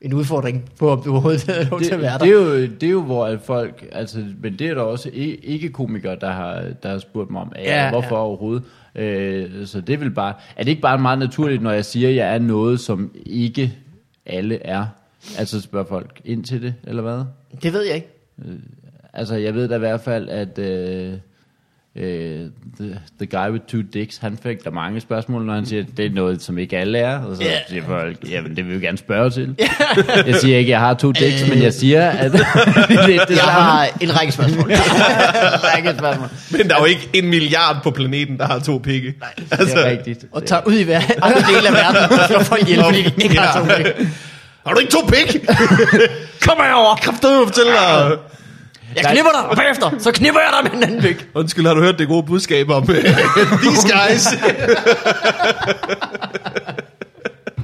en 0.02 0.14
udfordring 0.14 0.70
på, 0.78 0.90
om 0.90 1.02
du 1.02 1.10
overhovedet 1.10 1.46
havde 1.46 1.64
lov 1.64 1.80
til 1.80 1.94
at 1.94 2.00
være 2.00 2.12
det, 2.12 2.20
der? 2.20 2.26
det, 2.26 2.34
er 2.34 2.60
jo, 2.60 2.66
det 2.66 2.82
er 2.82 2.90
jo, 2.90 3.02
hvor 3.02 3.36
folk, 3.44 3.86
altså, 3.92 4.24
men 4.42 4.58
det 4.58 4.66
er 4.66 4.74
der 4.74 4.82
også 4.82 5.10
ikke-komikere, 5.12 6.16
der 6.20 6.30
har, 6.30 6.64
der 6.82 6.88
har 6.88 6.98
spurgt 6.98 7.30
mig 7.30 7.40
om, 7.40 7.52
ja, 7.56 7.90
hvorfor 7.90 8.16
ja. 8.16 8.22
overhovedet. 8.22 8.64
Øh, 8.94 9.66
så 9.66 9.80
det 9.80 10.00
vil 10.00 10.10
bare, 10.10 10.34
er 10.56 10.62
det 10.62 10.70
ikke 10.70 10.82
bare 10.82 10.98
meget 10.98 11.18
naturligt, 11.18 11.62
når 11.62 11.72
jeg 11.72 11.84
siger, 11.84 12.08
at 12.08 12.14
jeg 12.14 12.34
er 12.34 12.38
noget, 12.38 12.80
som 12.80 13.10
ikke 13.26 13.74
alle 14.26 14.66
er? 14.66 14.86
Altså 15.38 15.60
spørger 15.60 15.86
folk 15.86 16.20
ind 16.24 16.44
til 16.44 16.62
det, 16.62 16.74
eller 16.84 17.02
hvad? 17.02 17.24
Det 17.62 17.72
ved 17.72 17.82
jeg 17.82 17.94
ikke. 17.94 18.08
Altså, 19.12 19.34
jeg 19.34 19.54
ved 19.54 19.68
da 19.68 19.76
i 19.76 19.78
hvert 19.78 20.00
fald, 20.00 20.28
at 20.28 20.58
øh, 20.58 21.14
øh, 21.96 22.40
the, 22.80 23.00
the 23.20 23.26
guy 23.26 23.50
with 23.52 23.64
two 23.64 23.82
dicks, 23.94 24.16
han 24.16 24.38
fik 24.42 24.64
der 24.64 24.70
mange 24.70 25.00
spørgsmål, 25.00 25.44
når 25.44 25.54
han 25.54 25.66
siger, 25.66 25.82
at 25.82 25.88
det 25.96 26.06
er 26.06 26.10
noget, 26.10 26.42
som 26.42 26.58
ikke 26.58 26.78
alle 26.78 26.98
er. 26.98 27.18
Og 27.18 27.36
så 27.36 27.42
yeah. 27.42 27.54
siger 27.68 27.82
folk, 27.86 28.16
jamen 28.30 28.56
det 28.56 28.66
vil 28.68 28.80
vi 28.80 28.86
gerne 28.86 28.98
spørge 28.98 29.30
til. 29.30 29.54
jeg 30.26 30.34
siger 30.34 30.58
ikke, 30.58 30.68
at 30.68 30.72
jeg 30.72 30.80
har 30.80 30.94
to 30.94 31.12
dicks, 31.12 31.48
men 31.48 31.62
jeg 31.62 31.72
siger, 31.74 32.10
at 32.10 32.32
det, 32.32 32.40
det, 33.28 33.30
Jeg 33.30 33.44
har 33.44 33.88
en 34.00 34.20
række 34.20 34.32
spørgsmål. 34.32 34.70
ikke 35.76 35.90
et 35.90 35.98
spørgsmål. 35.98 36.28
Men 36.50 36.68
der 36.68 36.74
er 36.74 36.80
jo 36.80 36.84
ikke 36.84 37.08
en 37.12 37.28
milliard 37.28 37.76
på 37.82 37.90
planeten, 37.90 38.38
der 38.38 38.46
har 38.46 38.58
to 38.58 38.78
pigge. 38.78 39.14
Nej, 39.20 39.34
Det 39.50 39.76
er 39.76 39.90
rigtigt. 39.90 40.24
og 40.32 40.44
tager 40.44 40.62
ud 40.66 40.74
i 40.74 40.82
hver, 40.82 41.00
andre 41.22 41.40
dele 41.40 41.68
af 41.68 41.74
verden 41.74 42.18
og 42.18 42.26
slår 42.28 42.40
folk 42.40 42.62
ihjel, 42.62 42.84
fordi 42.84 43.02
de 43.02 43.22
ikke 43.22 43.38
har 43.38 43.60
to 43.60 43.74
penge. 43.74 44.10
Har 44.66 44.74
du 44.74 44.80
ikke 44.80 44.92
to 44.92 44.98
pik? 45.08 45.48
Kom 46.46 46.56
herover, 46.56 46.96
du 47.22 47.46
fortæl 47.46 47.64
dig. 47.64 48.18
Jeg 48.96 49.04
knipper 49.12 49.30
dig, 49.32 49.48
og 49.50 49.56
bagefter, 49.56 49.90
så 49.98 50.12
knipper 50.12 50.40
jeg 50.40 50.50
dig 50.62 50.72
med 50.72 50.82
en 50.82 50.88
anden 50.92 51.02
pik. 51.02 51.26
Undskyld, 51.34 51.66
har 51.66 51.74
du 51.74 51.80
hørt 51.82 51.98
det 51.98 52.08
gode 52.08 52.22
budskab 52.26 52.70
om 52.70 52.82
uh, 52.82 52.88
these 53.64 53.88
guys? 53.92 54.26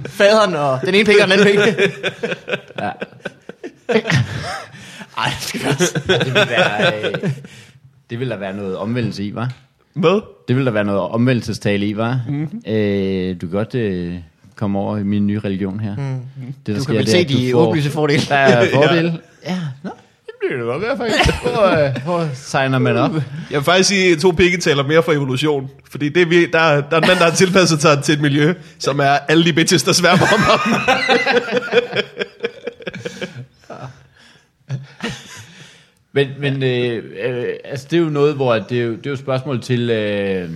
Faderen 0.07 0.55
og 0.55 0.81
den 0.87 0.95
ene 0.95 1.05
pik 1.05 1.15
og 1.23 1.29
den 1.29 1.33
anden 1.41 1.47
pik. 1.47 1.59
Ja. 2.81 2.91
Ej, 5.19 5.31
det 5.31 5.43
skal 5.43 5.61
Det 5.71 6.25
vil, 6.27 6.35
være, 6.35 6.93
øh, 7.05 7.31
det 8.11 8.21
vil 8.21 8.31
der 8.31 8.37
være 8.37 8.57
noget 8.57 8.77
omvendelse 8.77 9.25
i, 9.25 9.35
var? 9.35 9.51
Hvad? 9.95 10.21
Det 10.49 10.57
vil 10.57 10.67
der 10.67 10.73
være 10.73 10.85
noget 10.85 11.01
omvendelsestale 11.01 11.87
i, 11.87 11.97
var? 11.97 12.21
Mm-hmm. 12.29 12.63
Øh, 12.73 13.35
du 13.41 13.47
kan 13.47 13.51
godt 13.51 13.75
øh, 13.75 14.15
komme 14.57 14.79
over 14.79 14.97
i 14.99 15.03
min 15.03 15.27
nye 15.27 15.39
religion 15.39 15.81
her. 15.81 15.97
Mm. 15.97 16.21
Det, 16.47 16.55
der 16.67 16.75
Du 16.75 16.83
sker, 16.83 16.93
kan 16.93 16.99
vel 16.99 17.05
det 17.07 17.13
se 17.13 17.21
er, 17.21 17.25
de 17.25 17.51
får- 17.53 17.59
åbenlyse 17.67 17.91
fordele. 17.91 18.23
Der 18.29 18.35
er 18.37 18.71
fordele. 18.75 19.19
ja. 19.47 19.51
ja. 19.53 19.59
Nå, 19.83 19.91
bliver 20.41 20.57
det 20.57 20.67
godt 20.67 20.83
i 20.83 20.87
hvert 20.87 20.99
fald. 20.99 21.13
Hvor, 21.43 21.87
øh, 21.87 22.05
hvor 22.05 22.29
signer 22.35 22.79
man 22.79 22.97
op? 22.97 23.15
Jeg 23.51 23.59
vil 23.59 23.63
faktisk 23.65 23.89
sige, 23.89 24.13
at 24.13 24.19
to 24.19 24.31
pigge 24.31 24.59
taler 24.59 24.83
mere 24.83 25.03
for 25.03 25.13
evolution. 25.13 25.71
Fordi 25.91 26.09
det 26.09 26.23
er 26.23 26.27
vi, 26.27 26.47
der, 26.47 26.81
der 26.81 26.97
er 26.97 27.01
en 27.01 27.09
mand, 27.09 27.19
der 27.19 27.25
har 27.25 27.31
tilpasset 27.31 27.83
sig 27.83 28.03
til 28.03 28.15
et 28.15 28.21
miljø, 28.21 28.55
som 28.79 28.99
er 28.99 29.19
alle 29.29 29.45
de 29.45 29.53
bitches, 29.53 29.83
der 29.83 29.93
sværmer 29.93 30.23
om 30.23 30.41
ham. 30.41 30.61
Men, 36.17 36.29
men 36.39 36.63
øh, 36.63 37.05
øh, 37.25 37.47
altså, 37.65 37.87
det 37.91 37.97
er 37.97 38.01
jo 38.01 38.09
noget, 38.09 38.35
hvor 38.35 38.55
at 38.55 38.65
det, 38.69 38.81
er 38.81 38.85
jo, 38.85 38.91
det 38.91 39.07
er 39.07 39.11
jo 39.11 39.13
et 39.13 39.19
spørgsmål 39.19 39.61
til, 39.63 39.91
øh, 39.91 40.51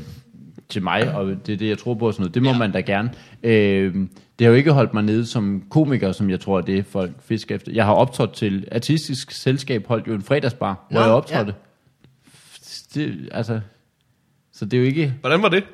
til 0.69 0.83
mig, 0.83 1.15
og 1.15 1.27
det 1.47 1.53
er 1.53 1.57
det, 1.57 1.69
jeg 1.69 1.79
tror 1.79 1.95
på 1.95 2.07
og 2.07 2.15
sådan 2.15 2.23
noget. 2.23 2.35
Det 2.35 2.43
må 2.43 2.51
ja. 2.51 2.59
man 2.59 2.73
da 2.73 2.81
gerne. 2.81 3.11
Øh, 3.43 3.95
det 4.41 4.47
har 4.47 4.51
jo 4.51 4.57
ikke 4.57 4.73
holdt 4.73 4.95
mig 4.95 5.03
nede 5.03 5.27
som 5.27 5.63
komiker, 5.71 6.13
som 6.13 6.31
jeg 6.31 6.41
tror, 6.41 6.61
det 6.61 6.79
er 6.79 6.83
folk 6.83 7.13
fisker 7.23 7.55
efter. 7.55 7.73
Jeg 7.73 7.85
har 7.85 7.93
optrådt 7.93 8.33
til 8.33 8.69
artistisk 8.73 9.31
selskab, 9.31 9.87
holdt 9.87 10.07
jo 10.07 10.15
en 10.15 10.23
fredagsbar, 10.23 10.87
hvor 10.91 11.01
Nå, 11.01 11.07
jeg 11.07 11.15
optrådte. 11.15 11.55
Ja. 12.95 13.01
Det, 13.01 13.29
altså, 13.33 13.61
så 14.53 14.65
det 14.65 14.75
er 14.75 14.81
jo 14.81 14.87
ikke... 14.87 15.15
Hvordan 15.21 15.43
var 15.43 15.49
det? 15.49 15.65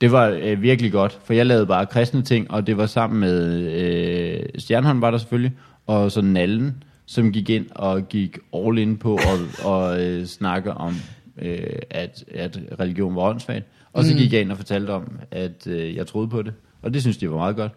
Det 0.00 0.12
var 0.12 0.38
øh, 0.42 0.62
virkelig 0.62 0.92
godt, 0.92 1.18
for 1.24 1.32
jeg 1.32 1.46
lavede 1.46 1.66
bare 1.66 1.86
kristne 1.86 2.22
ting, 2.22 2.50
og 2.50 2.66
det 2.66 2.76
var 2.76 2.86
sammen 2.86 3.20
med 3.20 3.46
øh, 3.72 4.42
Stjernholm 4.58 5.00
var 5.00 5.10
der 5.10 5.18
selvfølgelig, 5.18 5.52
og 5.86 6.12
så 6.12 6.20
Nallen, 6.20 6.82
som 7.06 7.32
gik 7.32 7.50
ind 7.50 7.66
og 7.74 8.08
gik 8.08 8.38
all 8.54 8.78
in 8.78 8.96
på 8.96 9.14
at 9.14 9.64
og, 9.70 10.04
øh, 10.04 10.26
snakke 10.26 10.72
om, 10.72 10.94
øh, 11.42 11.58
at, 11.90 12.24
at 12.34 12.60
religion 12.80 13.16
var 13.16 13.22
åndssvagt. 13.22 13.66
Og 13.92 14.04
så 14.04 14.14
gik 14.14 14.32
jeg 14.32 14.40
ind 14.40 14.50
og 14.50 14.56
fortalte 14.56 14.90
om, 14.90 15.18
at 15.30 15.66
øh, 15.66 15.96
jeg 15.96 16.06
troede 16.06 16.28
på 16.28 16.42
det, 16.42 16.52
og 16.82 16.94
det 16.94 17.02
synes 17.02 17.16
de 17.16 17.30
var 17.30 17.36
meget 17.36 17.56
godt. 17.56 17.72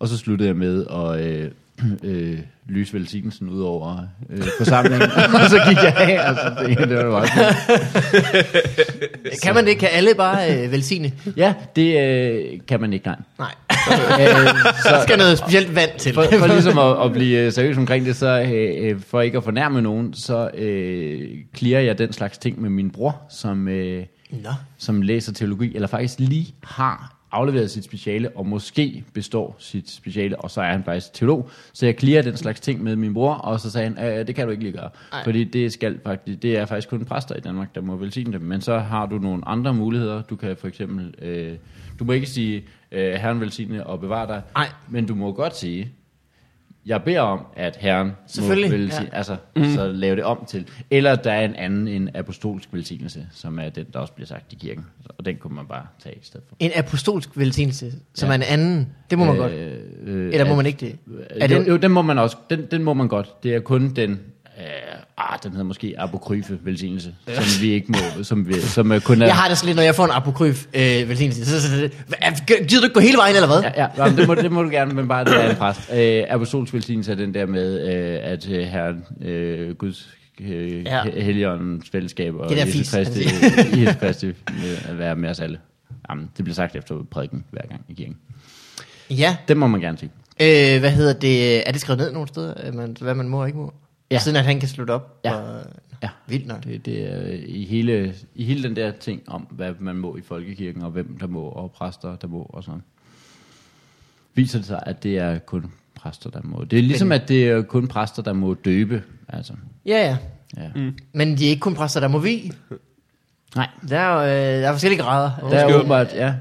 Og 0.00 0.08
så 0.08 0.18
sluttede 0.18 0.48
jeg 0.48 0.56
med 0.56 0.86
at 0.90 1.20
øh, 1.26 1.50
øh, 2.32 2.38
lyse 2.68 2.94
velsignelsen 2.94 3.48
ud 3.48 3.60
over 3.62 3.98
øh, 4.30 4.42
forsamlingen, 4.58 5.02
og 5.42 5.50
så 5.50 5.60
gik 5.68 5.76
jeg 5.76 5.94
af, 5.96 6.30
og 6.30 6.36
så 6.36 6.64
tænkte 6.64 6.80
jeg, 6.80 6.88
det 6.88 6.96
var 7.06 7.10
meget 7.10 7.30
godt. 7.36 7.56
Kan 9.42 9.54
man 9.54 9.66
det? 9.66 9.78
Kan 9.78 9.88
alle 9.92 10.14
bare 10.16 10.56
øh, 10.64 10.72
velsigne? 10.72 11.12
Ja, 11.36 11.54
det 11.76 12.00
øh, 12.00 12.60
kan 12.68 12.80
man 12.80 12.92
ikke, 12.92 13.06
nej. 13.06 13.16
Nej. 13.38 13.54
Øh, 14.20 14.26
Der 14.84 15.02
skal 15.02 15.18
noget 15.18 15.38
specielt 15.38 15.74
vand 15.74 15.90
til. 15.98 16.14
for, 16.14 16.24
for 16.38 16.46
ligesom 16.46 16.78
at, 16.78 17.04
at 17.04 17.12
blive 17.12 17.38
øh, 17.38 17.52
seriøs 17.52 17.76
omkring 17.76 18.06
det, 18.06 18.16
så 18.16 18.40
øh, 18.40 18.90
øh, 18.90 19.00
for 19.00 19.20
ikke 19.20 19.38
at 19.38 19.44
fornærme 19.44 19.82
nogen, 19.82 20.14
så 20.14 20.50
øh, 20.54 21.28
clearer 21.56 21.82
jeg 21.82 21.98
den 21.98 22.12
slags 22.12 22.38
ting 22.38 22.60
med 22.62 22.70
min 22.70 22.90
bror, 22.90 23.20
som, 23.30 23.68
øh, 23.68 24.04
Nå. 24.30 24.50
som 24.78 25.02
læser 25.02 25.32
teologi, 25.32 25.74
eller 25.74 25.88
faktisk 25.88 26.18
lige 26.18 26.54
har 26.64 27.17
afleveret 27.32 27.70
sit 27.70 27.84
speciale, 27.84 28.30
og 28.36 28.46
måske 28.46 29.04
består 29.12 29.56
sit 29.58 29.90
speciale, 29.90 30.40
og 30.40 30.50
så 30.50 30.60
er 30.60 30.72
han 30.72 30.84
faktisk 30.84 31.12
teolog. 31.12 31.50
Så 31.72 31.86
jeg 31.86 31.94
clearer 31.98 32.22
den 32.22 32.36
slags 32.36 32.60
ting 32.60 32.82
med 32.82 32.96
min 32.96 33.14
bror, 33.14 33.34
og 33.34 33.60
så 33.60 33.70
sagde 33.70 33.94
han, 33.96 34.26
det 34.26 34.34
kan 34.34 34.44
du 34.44 34.50
ikke 34.50 34.62
lige 34.62 34.72
gøre. 34.72 34.90
Nej. 35.12 35.24
Fordi 35.24 35.44
det, 35.44 35.72
skal 35.72 35.98
faktisk, 36.04 36.42
det 36.42 36.58
er 36.58 36.66
faktisk 36.66 36.88
kun 36.88 37.04
præster 37.04 37.36
i 37.36 37.40
Danmark, 37.40 37.74
der 37.74 37.80
må 37.80 37.96
velsigne 37.96 38.32
dem. 38.32 38.40
Men 38.40 38.60
så 38.60 38.78
har 38.78 39.06
du 39.06 39.18
nogle 39.18 39.48
andre 39.48 39.74
muligheder. 39.74 40.22
Du 40.22 40.36
kan 40.36 40.56
for 40.56 40.68
eksempel, 40.68 41.14
øh, 41.22 41.52
du 41.98 42.04
må 42.04 42.12
ikke 42.12 42.26
sige, 42.26 42.64
øh, 42.92 43.12
herren 43.12 43.40
velsigne 43.40 43.86
og 43.86 44.00
bevare 44.00 44.26
dig. 44.26 44.42
Nej. 44.54 44.68
Men 44.88 45.06
du 45.06 45.14
må 45.14 45.32
godt 45.32 45.56
sige, 45.56 45.92
jeg 46.88 47.02
beder 47.02 47.20
om, 47.20 47.46
at 47.56 47.76
herren 47.76 48.06
må 48.06 48.12
Selvfølgelig, 48.26 48.70
velsigne, 48.70 49.08
ja. 49.12 49.16
altså, 49.16 49.36
mm. 49.56 49.64
så 49.74 49.92
lave 49.92 50.16
det 50.16 50.24
om 50.24 50.44
til. 50.48 50.68
Eller 50.90 51.14
der 51.16 51.32
er 51.32 51.44
en 51.44 51.54
anden, 51.54 51.88
en 51.88 52.10
apostolsk 52.14 52.68
velsignelse, 52.72 53.26
som 53.32 53.58
er 53.58 53.68
den, 53.68 53.86
der 53.92 53.98
også 53.98 54.12
bliver 54.12 54.26
sagt 54.26 54.52
i 54.52 54.56
kirken. 54.56 54.86
Og 55.18 55.24
den 55.24 55.36
kunne 55.36 55.54
man 55.54 55.66
bare 55.66 55.86
tage 56.02 56.14
i 56.14 56.18
stedet 56.22 56.46
for. 56.48 56.56
En 56.58 56.70
apostolsk 56.76 57.28
velsignelse, 57.34 57.92
som 58.14 58.26
Ja. 58.26 58.32
er 58.32 58.36
en 58.36 58.42
anden. 58.42 58.88
Det 59.10 59.18
må 59.18 59.24
man 59.24 59.36
godt. 59.36 59.52
Øh, 59.52 60.32
Eller 60.32 60.44
må 60.44 60.50
at- 60.50 60.56
man 60.56 60.66
ikke 60.66 60.86
det? 60.86 60.98
Er 61.30 61.48
jo, 61.48 61.56
den- 61.58 61.66
jo, 61.68 61.76
den 61.76 61.90
må 61.90 62.02
man 62.02 62.18
også. 62.18 62.36
Den, 62.50 62.66
den 62.70 62.82
må 62.84 62.94
man 62.94 63.08
godt. 63.08 63.42
Det 63.42 63.54
er 63.54 63.60
kun 63.60 63.90
den, 63.94 64.10
øh, 64.58 64.64
ah, 65.28 65.38
den 65.42 65.50
hedder 65.50 65.64
måske 65.64 65.94
apokryfe 65.98 66.58
velsignelse, 66.62 67.14
som 67.34 67.62
vi 67.62 67.70
ikke 67.72 67.92
må, 67.92 68.22
som, 68.22 68.48
vi, 68.48 68.60
som 68.60 68.92
øh, 68.92 69.00
kun 69.00 69.22
er... 69.22 69.26
Jeg 69.26 69.36
har 69.36 69.48
det 69.48 69.58
sådan 69.58 69.66
lidt, 69.66 69.76
når 69.76 69.82
jeg 69.82 69.94
får 69.94 70.04
en 70.04 70.10
apokryf 70.10 70.66
øh, 70.74 71.08
velsignelse. 71.08 71.46
Så, 71.46 71.60
så, 71.62 71.68
så, 71.68 71.90
hvad, 72.06 72.18
gider 72.68 72.80
du 72.80 72.84
ikke 72.84 72.94
gå 72.94 73.00
hele 73.00 73.16
vejen, 73.16 73.34
eller 73.36 73.46
hvad? 73.46 73.60
Ja, 73.60 73.82
ja 73.82 73.88
jamen, 73.96 74.18
det, 74.18 74.26
må, 74.26 74.34
det 74.34 74.52
må 74.52 74.62
du 74.62 74.68
gerne, 74.70 74.94
men 74.94 75.08
bare 75.08 75.24
det 75.24 75.44
er 75.44 75.50
en 75.50 75.56
præst. 75.56 75.80
Øh, 75.94 76.24
apostolsk 76.28 76.74
velsignelse 76.74 77.12
er 77.12 77.16
den 77.16 77.34
der 77.34 77.46
med, 77.46 77.94
øh, 77.94 78.32
at 78.32 78.48
øh, 78.50 78.66
herren, 78.66 79.04
øh, 79.20 79.74
Guds 79.74 80.08
øh, 80.40 80.84
Ja. 80.84 81.02
ja. 81.06 81.52
fællesskab 81.92 82.34
og 82.34 82.48
Det 82.48 82.66
Jesus 82.66 82.90
Kristi, 82.90 83.22
Jesus 83.80 83.96
Kristi 84.00 84.26
med 84.26 84.76
at 84.88 84.98
være 84.98 85.16
med 85.16 85.30
os 85.30 85.40
alle. 85.40 85.58
Jamen, 86.10 86.30
det 86.36 86.44
bliver 86.44 86.54
sagt 86.54 86.76
efter 86.76 86.94
prædiken 87.10 87.44
hver 87.50 87.62
gang 87.68 87.80
i 87.88 87.94
kirken. 87.94 88.16
Ja. 89.10 89.36
Det 89.48 89.56
må 89.56 89.66
man 89.66 89.80
gerne 89.80 89.98
sige. 89.98 90.10
Øh, 90.40 90.80
hvad 90.80 90.90
hedder 90.90 91.12
det? 91.12 91.68
Er 91.68 91.72
det 91.72 91.80
skrevet 91.80 91.98
ned 91.98 92.12
nogle 92.12 92.28
steder, 92.28 92.72
man, 92.72 92.96
hvad 93.00 93.14
man 93.14 93.28
må 93.28 93.40
og 93.40 93.46
ikke 93.46 93.58
må? 93.58 93.72
Ja. 94.10 94.18
Siden 94.18 94.36
at 94.36 94.44
han 94.44 94.60
kan 94.60 94.68
slutte 94.68 94.90
op. 94.90 95.20
Ja. 95.24 95.34
Og, 95.34 95.64
Ja. 96.02 96.08
Vildt 96.26 96.46
nok. 96.46 96.64
Det, 96.64 96.86
det 96.86 97.12
er 97.12 97.44
i 97.46 97.64
hele, 97.64 98.14
i 98.34 98.44
hele 98.44 98.62
den 98.62 98.76
der 98.76 98.90
ting 98.90 99.22
om, 99.26 99.42
hvad 99.50 99.72
man 99.78 99.96
må 99.96 100.16
i 100.16 100.20
folkekirken, 100.20 100.82
og 100.82 100.90
hvem 100.90 101.18
der 101.18 101.26
må, 101.26 101.42
og 101.42 101.70
præster, 101.70 102.16
der 102.16 102.28
må, 102.28 102.42
og 102.42 102.64
sådan. 102.64 102.82
Viser 104.34 104.58
det 104.58 104.66
sig, 104.66 104.82
at 104.86 105.02
det 105.02 105.18
er 105.18 105.38
kun 105.38 105.72
præster, 105.94 106.30
der 106.30 106.40
må. 106.44 106.64
Det 106.64 106.78
er 106.78 106.82
ligesom, 106.82 107.12
at 107.12 107.28
det 107.28 107.48
er 107.48 107.62
kun 107.62 107.88
præster, 107.88 108.22
der 108.22 108.32
må 108.32 108.54
døbe. 108.54 109.02
Altså, 109.28 109.52
Ja, 109.86 110.06
ja. 110.06 110.16
ja. 110.62 110.70
Mm. 110.74 110.98
Men 111.12 111.38
de 111.38 111.46
er 111.46 111.50
ikke 111.50 111.60
kun 111.60 111.74
præster, 111.74 112.00
der 112.00 112.08
må 112.08 112.18
vi. 112.18 112.52
Nej, 113.56 113.68
Der 113.88 113.98
er, 113.98 114.12
jo, 114.14 114.20
øh, 114.20 114.62
der 114.62 114.68
er 114.68 114.72
forskellige 114.72 115.02
grader. 115.02 115.48
der 115.50 115.58
er 115.58 115.74
åbenbart, 115.74 116.14
ja. 116.14 116.34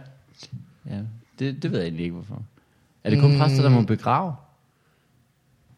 ja 0.90 1.00
det, 1.40 1.64
det 1.64 1.72
ved 1.72 1.78
jeg 1.80 1.86
egentlig 1.86 2.04
ikke, 2.04 2.14
hvorfor. 2.14 2.42
Er 3.04 3.10
det 3.10 3.20
kun 3.20 3.32
mm. 3.32 3.38
præster, 3.38 3.62
der 3.62 3.70
må 3.70 3.82
begrave? 3.82 4.34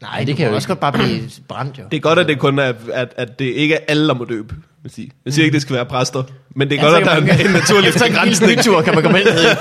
Nej, 0.02 0.24
det 0.24 0.38
kan 0.38 0.48
jo 0.50 0.56
også 0.56 0.68
godt 0.68 0.80
bare 0.80 0.92
blive 0.92 1.22
brændt, 1.48 1.78
jo. 1.78 1.84
Det 1.92 1.98
er 1.98 2.02
godt, 2.02 2.20
at 2.20 2.28
det 2.28 2.40
kun 2.40 2.60
er, 2.60 2.74
at, 2.94 3.08
at 3.18 3.40
det 3.40 3.46
ikke 3.46 3.76
er 3.76 3.80
alle, 3.88 4.08
der 4.08 4.14
må 4.14 4.26
døbe. 4.26 4.56
vil 4.84 4.92
sige. 4.92 5.12
Jeg 5.26 5.34
siger 5.34 5.46
ikke, 5.46 5.54
det 5.54 5.62
skal 5.62 5.76
være 5.76 5.86
præster, 5.86 6.24
men 6.56 6.70
det 6.70 6.80
er 6.80 6.86
Ja, 6.86 6.92
godt, 6.92 7.02
at 7.04 7.06
der 7.28 7.34
er 7.34 7.38
en, 7.40 7.46
en 7.48 7.52
naturlig 7.54 7.90
Efter 7.90 8.06
en 8.06 8.30
lille 8.30 8.84
kan 8.84 8.94
man 8.96 9.04
komme 9.04 9.20
ind 9.20 9.28
og 9.28 9.34
hedde 9.34 9.58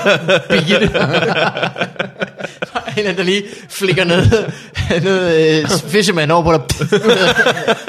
Birgitte. 0.49 0.91
en 2.97 3.05
anden, 3.05 3.17
der 3.17 3.23
lige 3.23 3.43
flikker 3.69 4.03
noget, 4.03 4.53
noget 5.03 5.63
uh, 5.63 5.69
fisherman 5.89 6.31
over 6.31 6.43
på 6.43 6.51
dig. 6.53 6.61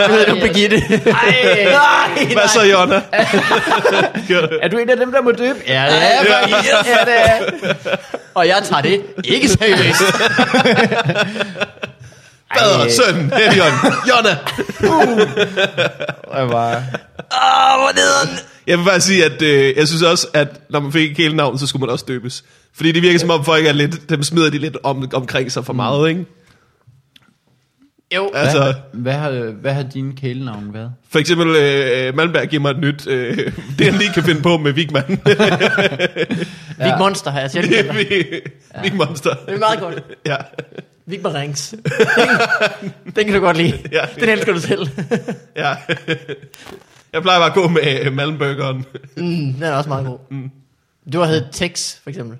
Nu 0.09 0.15
hedder 0.15 0.35
du 0.35 0.41
Birgitte. 0.41 0.77
Ej, 0.77 1.03
nej, 1.65 2.33
Hvad 2.33 2.49
så, 2.49 2.63
Jonna? 2.63 3.03
Er 4.63 4.69
du 4.69 4.79
en 4.79 4.91
af 4.91 4.97
dem, 4.97 5.13
der 5.13 5.23
må 5.23 5.33
døbe? 5.33 5.59
Ja, 5.69 5.85
det 5.91 5.97
er 6.03 6.25
Ja. 6.29 6.47
faktisk. 6.47 6.69
Ja, 6.87 7.05
det 7.05 7.15
er. 7.85 7.97
Og 8.35 8.47
jeg 8.47 8.57
tager 8.65 8.83
det 8.83 9.01
ikke 9.25 9.49
seriøst. 9.49 10.03
Fader, 12.59 12.89
søn, 12.91 13.15
Helion, 13.17 13.73
Jonna. 14.09 14.37
Jeg 16.39 16.49
var... 16.49 16.71
Åh, 17.33 17.81
hvor 17.81 17.95
nederen. 17.95 18.39
Jeg 18.67 18.79
vil 18.79 18.85
bare 18.85 19.01
sige, 19.01 19.25
at 19.25 19.43
øh, 19.43 19.77
jeg 19.77 19.89
synes 19.89 20.03
også, 20.03 20.27
at 20.35 20.61
når 20.71 20.81
man 20.81 20.93
fik 20.93 21.19
hele 21.19 21.37
navn, 21.37 21.59
så 21.59 21.67
skulle 21.67 21.81
man 21.81 21.91
også 21.91 22.05
døbes. 22.09 22.45
Fordi 22.75 22.93
det 22.93 23.03
virker 23.03 23.19
som 23.19 23.31
om 23.31 23.45
folk 23.45 23.67
er 23.67 23.73
lidt, 23.73 24.11
dem 24.11 24.23
smider 24.23 24.51
de 24.51 24.59
lidt 24.59 24.77
om, 24.83 25.11
omkring 25.15 25.53
sig 25.53 25.65
for 25.67 25.73
meget, 25.73 26.09
ikke? 26.09 26.25
Jo, 28.15 28.31
Altså, 28.35 28.59
Hvad, 28.63 28.73
hvad, 28.93 29.13
har, 29.13 29.31
hvad 29.61 29.73
har 29.75 29.83
dine 29.83 30.17
kælenavn 30.17 30.75
været? 30.75 30.93
for 31.11 31.19
eksempel, 31.19 31.57
øh, 31.57 32.17
Malmberg 32.17 32.49
giver 32.49 32.63
mig 32.63 32.71
et 32.71 32.79
nyt, 32.79 33.07
øh, 33.07 33.37
det 33.79 33.87
han 33.87 33.95
lige 33.95 34.13
kan 34.13 34.23
finde 34.23 34.43
på 34.43 34.57
med 34.57 34.73
Vigman. 34.73 35.21
Vig 36.79 36.95
Monster 37.05 37.31
har 37.31 37.41
jeg 37.41 37.51
selv 37.51 37.69
kaldt 37.69 37.93
dig. 38.11 38.41
Vig 38.83 38.95
Monster. 38.95 39.35
Det 39.47 39.55
er 39.55 39.59
meget 39.59 39.81
godt. 39.81 40.03
Ja. 40.27 40.37
Vig 41.11 41.23
Marings. 41.23 41.71
Den, 41.71 42.93
den 43.17 43.25
kan 43.25 43.35
du 43.35 43.41
godt 43.41 43.57
lide. 43.57 43.79
Ja. 43.93 44.01
Den 44.21 44.29
elsker 44.29 44.53
du 44.53 44.61
selv. 44.61 44.89
ja. 45.57 45.75
Jeg 47.13 47.23
plejer 47.23 47.39
bare 47.39 47.47
at 47.47 47.55
gå 47.55 47.69
med 47.69 48.01
øh. 48.07 48.13
Mm, 49.17 49.53
den 49.55 49.63
er 49.63 49.73
også 49.73 49.89
meget 49.89 50.07
god. 50.07 50.19
Du 51.13 51.19
har 51.19 51.27
heddet 51.27 51.49
Tex, 51.53 51.97
for 52.03 52.11
eksempel. 52.11 52.39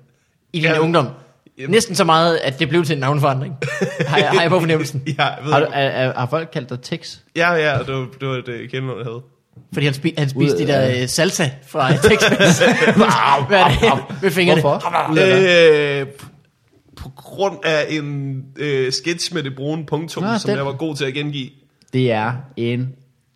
I 0.53 0.57
din 0.59 0.65
Ja. 0.65 0.79
ungdom. 0.79 1.07
Næsten 1.67 1.95
så 1.95 2.03
meget, 2.03 2.37
at 2.37 2.59
det 2.59 2.69
blev 2.69 2.85
til 2.85 2.93
en 2.93 2.99
navnforandring. 2.99 3.55
har, 4.07 4.17
jeg, 4.17 4.29
har 4.29 4.41
jeg 4.41 4.49
på 4.49 4.59
fornemmelsen. 4.59 5.03
Ja, 5.19 5.25
jeg 5.25 5.37
ved 5.43 5.51
Har, 5.53 5.59
du, 5.59 5.65
er, 5.73 5.79
er, 5.79 6.13
har 6.19 6.27
folk 6.29 6.49
kaldt 6.53 6.69
dig 6.69 6.81
Tex? 6.81 7.17
ja, 7.35 7.51
ja, 7.53 7.77
det 7.77 7.93
var, 7.95 8.07
det 8.19 8.27
var 8.27 8.35
det 8.45 8.71
kæmpenavn, 8.71 8.99
jeg 8.99 9.05
havde. 9.05 9.21
Fordi 9.73 9.85
han, 9.85 9.93
spi, 9.93 10.13
han 10.17 10.29
spiste 10.29 10.57
de 10.57 10.67
der 10.67 10.79
af- 10.79 11.01
øh, 11.01 11.07
salsa 11.09 11.49
fra 11.67 11.91
Tex 11.91 12.27
Hvad 13.47 13.59
er 13.59 13.67
det? 14.07 14.21
Med 14.21 14.31
fingrene. 14.31 14.61
Hvorfor? 14.61 15.99
Øh, 16.01 16.05
på 16.97 17.09
grund 17.15 17.57
af 17.65 17.85
en 17.89 18.43
øh, 18.57 18.91
sketch 18.91 19.33
med 19.33 19.43
det 19.43 19.55
brune 19.55 19.85
punktum, 19.85 20.23
Nå, 20.23 20.37
som 20.37 20.47
den. 20.49 20.57
jeg 20.57 20.65
var 20.65 20.71
god 20.73 20.95
til 20.95 21.05
at 21.05 21.13
gengive. 21.13 21.49
Det 21.93 22.11
er 22.11 22.33
en 22.57 22.89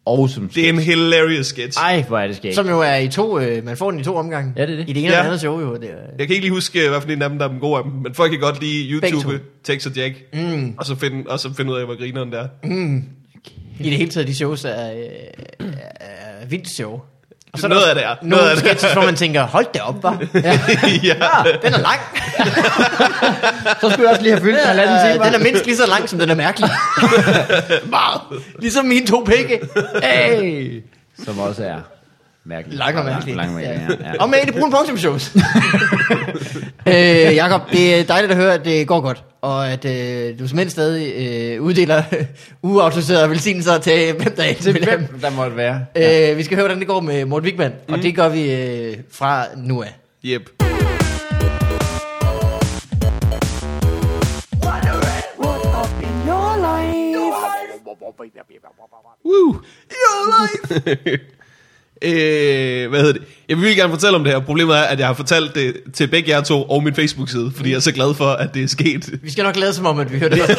awesome 0.07 0.49
Det 0.55 0.65
er 0.65 0.69
en 0.69 0.75
sketch. 0.75 0.89
hilarious 0.89 1.47
sketch. 1.47 1.79
Ej, 1.79 2.03
hvor 2.07 2.19
er 2.19 2.27
det 2.27 2.35
skægt. 2.35 2.55
Som 2.55 2.67
jo 2.69 2.79
er 2.81 2.95
i 2.95 3.07
to, 3.07 3.39
øh, 3.39 3.65
man 3.65 3.77
får 3.77 3.91
den 3.91 3.99
i 3.99 4.03
to 4.03 4.15
omgange. 4.15 4.53
Ja, 4.57 4.65
det 4.65 4.71
er 4.71 4.75
det. 4.77 4.89
I 4.89 4.93
det 4.93 5.03
ene 5.03 5.11
Ja. 5.11 5.17
og 5.17 5.23
det 5.23 5.27
andet 5.27 5.39
show 5.39 5.59
jo. 5.59 5.75
Det 5.75 5.83
er, 5.89 5.95
Jeg 6.19 6.27
kan 6.27 6.29
ikke 6.35 6.41
lige 6.45 6.51
huske, 6.51 6.89
hvad 6.89 7.01
for 7.01 7.09
en 7.09 7.21
af 7.21 7.29
dem, 7.29 7.37
der 7.39 7.45
er 7.45 7.49
den 7.51 7.59
gode 7.59 7.77
af 7.77 7.83
dem, 7.83 7.91
men 7.93 8.13
folk 8.13 8.31
kan 8.31 8.39
godt 8.39 8.61
lide 8.61 8.89
YouTube, 8.89 9.39
Tex 9.63 9.85
og 9.85 9.95
Jack, 9.95 10.15
mm. 10.33 10.73
og, 10.77 10.85
så 10.85 10.95
finde, 10.95 11.29
og 11.29 11.39
så 11.39 11.53
finde 11.53 11.71
ud 11.71 11.77
af, 11.77 11.85
hvor 11.85 11.97
grineren 11.97 12.31
der. 12.31 12.47
I 13.79 13.89
det 13.89 13.97
hele 13.97 14.11
taget, 14.11 14.27
de 14.27 14.35
shows 14.35 14.65
er, 14.65 14.91
øh, 14.93 14.99
er, 15.59 15.65
er 16.41 16.45
vildt 16.49 16.69
show. 16.69 16.99
Og 17.55 17.59
så 17.59 17.67
er 17.67 17.69
der 17.69 17.75
Noget 17.75 17.89
også 17.89 17.89
af 17.89 17.95
det 17.95 18.03
er. 18.03 18.15
Nogle 18.21 18.29
Noget 18.35 18.49
af 18.49 18.55
det 18.55 18.63
er. 18.65 18.67
sketches, 18.69 18.93
hvor 18.93 19.01
man 19.05 19.15
tænker, 19.15 19.43
hold 19.43 19.65
da 19.73 19.79
op, 19.79 20.03
var. 20.03 20.17
Ja, 20.43 20.59
ja. 21.03 21.17
den 21.63 21.73
er 21.73 21.79
lang. 21.89 21.99
Så 23.81 23.89
skulle 23.89 24.03
jeg 24.03 24.09
også 24.09 24.21
lige 24.21 24.31
have 24.33 24.41
fyldt 24.41 24.59
en 24.59 24.65
halvanden 24.67 24.97
time. 25.11 25.25
Den 25.25 25.33
er 25.33 25.39
mindst 25.39 25.65
lige 25.65 25.77
så 25.77 25.87
lang, 25.87 26.09
som 26.09 26.19
den 26.19 26.29
er 26.29 26.35
mærkelig. 26.35 26.69
Meget. 27.97 28.21
Ligesom 28.59 28.85
mine 28.85 29.07
to 29.07 29.23
pikke. 29.25 29.59
Hey! 30.03 30.83
Som 31.25 31.39
også 31.39 31.63
er 31.63 31.75
mærkeligt. 32.45 32.77
Lang 32.79 32.97
og 32.99 33.05
mærkelig. 33.05 33.35
Lang, 33.35 33.51
lang, 33.55 33.65
ja. 33.65 33.71
ja. 33.71 34.11
Og 34.19 34.29
med 34.29 34.37
i 34.43 34.45
de 34.45 34.51
brune 34.51 34.71
punktum 34.71 34.97
shows. 34.97 35.31
øh, 36.87 37.35
Jakob, 37.35 37.61
det 37.71 37.99
er 37.99 38.03
dejligt 38.03 38.31
at 38.31 38.37
høre, 38.37 38.53
at 38.53 38.65
det 38.65 38.87
går 38.87 39.01
godt. 39.01 39.23
Og 39.45 39.71
at 39.71 39.85
øh, 39.85 40.39
du 40.39 40.47
som 40.47 40.69
stadig 40.69 41.13
øh, 41.15 41.61
uddeler 41.61 42.03
uautoriserede 42.63 43.29
velsignelser 43.29 43.77
til 43.77 44.13
hvem 44.13 44.35
der 44.35 44.43
er 44.43 44.53
Til 44.53 44.73
til 44.73 44.83
hvem 44.83 45.19
der 45.21 45.29
måtte 45.29 45.57
være. 45.57 45.85
Øh, 45.95 46.37
vi 46.37 46.43
skal 46.43 46.57
høre, 46.57 46.63
hvordan 46.67 46.79
det 46.79 46.87
går 46.87 46.99
med 46.99 47.25
Morten 47.25 47.45
Wigman, 47.45 47.71
mm. 47.87 47.93
og 47.93 48.03
det 48.03 48.15
gør 48.15 48.29
vi 48.29 48.51
øh, 48.51 48.97
fra 49.11 49.45
nu 49.57 49.81
af. 49.81 49.95
Yep. 50.25 50.49
What 54.63 54.85
up 55.81 55.93
in 56.01 56.15
your 56.27 56.51
life? 56.67 56.95
Woo. 59.25 59.61
Your 59.91 60.19
life. 60.35 61.19
øh, 62.01 62.89
hvad 62.89 62.99
hedder 62.99 63.13
det? 63.13 63.21
Jeg 63.49 63.57
vil 63.57 63.75
gerne 63.75 63.89
fortælle 63.93 64.15
om 64.17 64.23
det 64.23 64.33
her. 64.33 64.39
Problemet 64.39 64.75
er, 64.77 64.81
at 64.81 64.99
jeg 64.99 65.07
har 65.07 65.13
fortalt 65.13 65.55
det 65.55 65.73
til 65.93 66.07
begge 66.07 66.29
jer 66.29 66.41
to 66.41 66.63
og 66.63 66.83
min 66.83 66.95
Facebook-side, 66.95 67.51
fordi 67.55 67.69
jeg 67.69 67.75
er 67.75 67.79
så 67.79 67.91
glad 67.91 68.13
for, 68.13 68.25
at 68.25 68.53
det 68.53 68.63
er 68.63 68.67
sket. 68.67 69.09
Vi 69.23 69.31
skal 69.31 69.43
nok 69.43 69.55
lade 69.55 69.73
som 69.73 69.85
om, 69.85 69.99
at 69.99 70.13
vi 70.13 70.19
hører 70.19 70.29
det. 70.29 70.41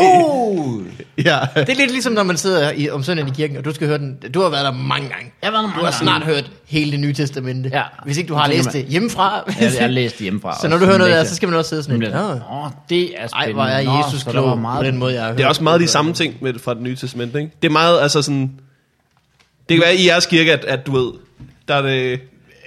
Oh! 0.00 0.82
ja. 1.18 1.38
det 1.56 1.68
er 1.68 1.74
lidt 1.76 1.90
ligesom, 1.90 2.12
når 2.12 2.22
man 2.22 2.36
sidder 2.36 2.72
i, 2.72 2.90
om 2.90 3.02
søndagen 3.02 3.28
i 3.28 3.34
kirken, 3.36 3.56
og 3.56 3.64
du 3.64 3.74
skal 3.74 3.86
høre 3.86 3.98
den. 3.98 4.16
Du 4.34 4.40
har 4.40 4.48
været 4.48 4.64
der 4.64 4.72
mange 4.72 5.08
gange. 5.08 5.32
Jeg 5.42 5.50
har 5.50 5.50
været 5.50 5.62
der 5.64 5.68
Du 5.70 5.74
mange 5.76 5.84
har 5.84 5.92
snart 6.02 6.22
gange. 6.22 6.34
hørt 6.34 6.50
hele 6.66 6.90
det 6.92 7.00
nye 7.00 7.12
testamente. 7.12 7.70
Ja. 7.72 7.82
Hvis 8.04 8.18
ikke 8.18 8.28
du 8.28 8.34
har 8.34 8.48
læst 8.48 8.72
det 8.72 8.84
hjemmefra. 8.84 9.42
Jeg, 9.46 9.56
jeg 9.60 9.80
har 9.80 9.86
læst 9.88 10.14
det 10.18 10.22
hjemmefra. 10.22 10.58
så 10.62 10.68
når 10.68 10.78
du 10.78 10.84
hører 10.84 10.98
noget 10.98 11.12
der, 11.12 11.24
så 11.24 11.34
skal 11.36 11.48
man 11.48 11.58
også 11.58 11.68
sidde 11.68 11.82
sådan 11.82 12.00
lidt. 12.00 12.12
"Nå, 12.12 12.18
Åh, 12.20 12.70
det 12.88 13.02
er 13.02 13.26
spændende. 13.28 13.28
Ej, 13.34 13.52
hvor 13.52 13.62
er 13.64 14.04
Jesus 14.06 14.22
klog 14.22 14.44
var 14.44 14.54
på 14.54 14.60
meget 14.60 14.86
den 14.86 14.96
måde, 14.98 15.12
jeg 15.14 15.22
har 15.22 15.28
hørt. 15.28 15.38
Det 15.38 15.44
er 15.44 15.48
også 15.48 15.62
meget 15.62 15.80
de 15.80 15.86
samme 15.88 16.12
ting 16.12 16.34
med 16.40 16.54
fra 16.64 16.74
det 16.74 16.82
nye 16.82 16.96
testament, 16.96 17.36
ikke? 17.36 17.50
Det 17.62 17.68
er 17.68 17.72
meget, 17.72 18.00
altså 18.02 18.22
sådan... 18.22 18.50
Det 19.70 19.78
kan 19.78 19.84
være 19.86 19.96
i 19.96 20.06
jeres 20.06 20.26
kirke, 20.26 20.52
at, 20.52 20.64
at 20.64 20.86
du 20.86 20.92
ved, 20.92 21.12
der 21.68 21.74
er 21.74 21.82
det, 21.82 22.20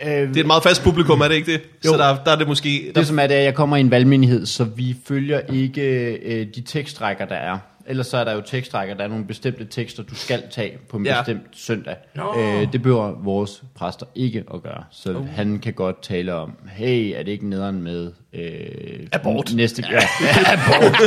Øh, 0.05 0.11
det 0.11 0.37
er 0.37 0.39
et 0.39 0.47
meget 0.47 0.63
fast 0.63 0.83
publikum, 0.83 1.21
er 1.21 1.27
det 1.27 1.35
ikke 1.35 1.51
det? 1.51 1.61
Jo. 1.85 1.91
Så 1.91 1.97
der, 1.97 2.23
der 2.25 2.31
er 2.31 2.35
det 2.35 2.47
måske... 2.47 2.83
Der, 2.87 2.99
Det 2.99 3.07
som 3.07 3.19
er, 3.19 3.27
det 3.27 3.35
er, 3.35 3.39
at 3.39 3.45
jeg 3.45 3.53
kommer 3.53 3.77
i 3.77 3.79
en 3.79 3.91
valgmenighed, 3.91 4.45
så 4.45 4.63
vi 4.63 4.95
følger 5.07 5.39
ikke 5.53 5.81
øh, 6.15 6.47
de 6.55 6.61
tekstrækker, 6.61 7.25
der 7.25 7.35
er. 7.35 7.57
Ellers 7.87 8.07
så 8.07 8.17
er 8.17 8.23
der 8.23 8.33
jo 8.33 8.41
tekstrækker, 8.41 8.95
der 8.95 9.03
er 9.03 9.07
nogle 9.07 9.25
bestemte 9.25 9.65
tekster, 9.65 10.03
du 10.03 10.15
skal 10.15 10.43
tage 10.51 10.77
på 10.89 10.97
en 10.97 11.05
Ja. 11.05 11.21
bestemt 11.21 11.41
søndag. 11.51 11.95
Nå. 12.15 12.39
Øh, 12.39 12.71
det 12.73 12.81
behøver 12.81 13.11
vores 13.23 13.63
præster 13.75 14.05
ikke 14.15 14.43
at 14.53 14.63
gøre. 14.63 14.83
Så 14.91 15.13
uh. 15.17 15.27
han 15.29 15.59
kan 15.59 15.73
godt 15.73 16.01
tale 16.01 16.33
om, 16.33 16.53
hey, 16.71 17.13
er 17.15 17.23
det 17.23 17.31
ikke 17.31 17.49
nederen 17.49 17.81
med... 17.81 18.11
Øh, 18.33 19.07
Abort. 19.11 19.53
Næste, 19.55 19.83
ja, 19.91 19.97
abort. 20.53 21.01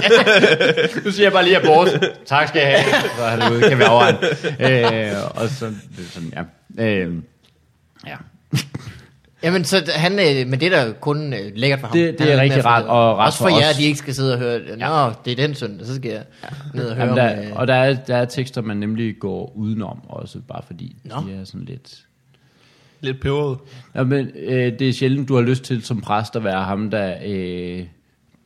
nu 1.05 1.11
siger 1.11 1.24
jeg 1.24 1.33
bare 1.33 1.45
lige 1.45 1.57
abort. 1.57 1.89
Tak 2.27 2.49
skal 2.49 2.61
jeg 2.61 2.83
have. 2.83 3.03
Så 3.16 3.22
er 3.22 3.37
det 3.37 3.57
ude, 3.57 3.68
kan 3.68 3.79
vi 3.79 3.83
afregne. 3.83 4.18
Øh, 5.11 5.43
og 5.43 5.49
så, 5.49 5.66
det 5.66 6.07
sådan, 6.11 6.33
ja. 6.79 6.85
Øh, 6.85 7.14
ja. 8.07 8.16
Jamen, 9.43 9.64
så 9.64 9.91
han, 9.95 10.12
øh, 10.12 10.49
men 10.51 10.61
det 10.61 10.72
er 10.72 10.84
da 10.84 10.93
kun 11.01 11.32
øh, 11.32 11.41
lækkert 11.55 11.80
for 11.80 11.87
ham. 11.87 11.97
Det- 11.97 12.18
det 12.18 12.26
er 12.26 12.26
med 12.34 12.41
rigtig 12.43 12.59
at 12.59 12.64
rart, 12.64 12.84
og 12.84 13.18
rart 13.18 13.26
Også 13.26 13.39
for, 13.39 13.49
for 13.49 13.59
jer, 13.59 13.70
os. 13.70 13.76
de 13.76 13.84
ikke 13.84 13.99
skal 13.99 14.14
sidde 14.14 14.32
og 14.32 14.39
høre, 14.39 14.59
Nå, 14.59 15.12
det 15.24 15.32
er 15.32 15.37
den 15.47 15.55
søndag, 15.55 15.87
så 15.87 15.95
skal 15.95 16.11
jeg 16.11 16.22
ned 16.74 16.87
og 16.89 16.97
høre 16.97 17.07
Jamen, 17.07 17.22
om... 17.22 17.28
der, 17.28 17.43
øh, 17.51 17.57
og 17.57 17.66
der 17.68 17.74
er, 17.74 17.95
der 17.95 18.16
er 18.16 18.24
tekster, 18.24 18.62
man 18.62 18.76
nemlig 18.76 19.18
går 19.18 19.53
udenom 19.57 20.01
også, 20.09 20.39
bare 20.49 20.62
fordi 20.66 20.97
Nå. 21.05 21.14
de 21.26 21.32
er 21.41 21.45
sådan 21.45 21.64
lidt... 21.64 22.03
Lidt 23.01 23.20
peberet. 23.20 23.59
Ja, 23.95 24.03
men 24.05 24.30
øh, 24.37 24.78
det 24.78 24.89
er 24.89 24.93
sjældent, 24.93 25.28
du 25.28 25.34
har 25.34 25.43
lyst 25.43 25.62
til 25.64 25.82
som 25.82 26.01
præst 26.01 26.37
at 26.37 26.45
være 26.45 26.64
ham, 26.64 26.91
der, 26.91 27.14
øh, 27.26 27.82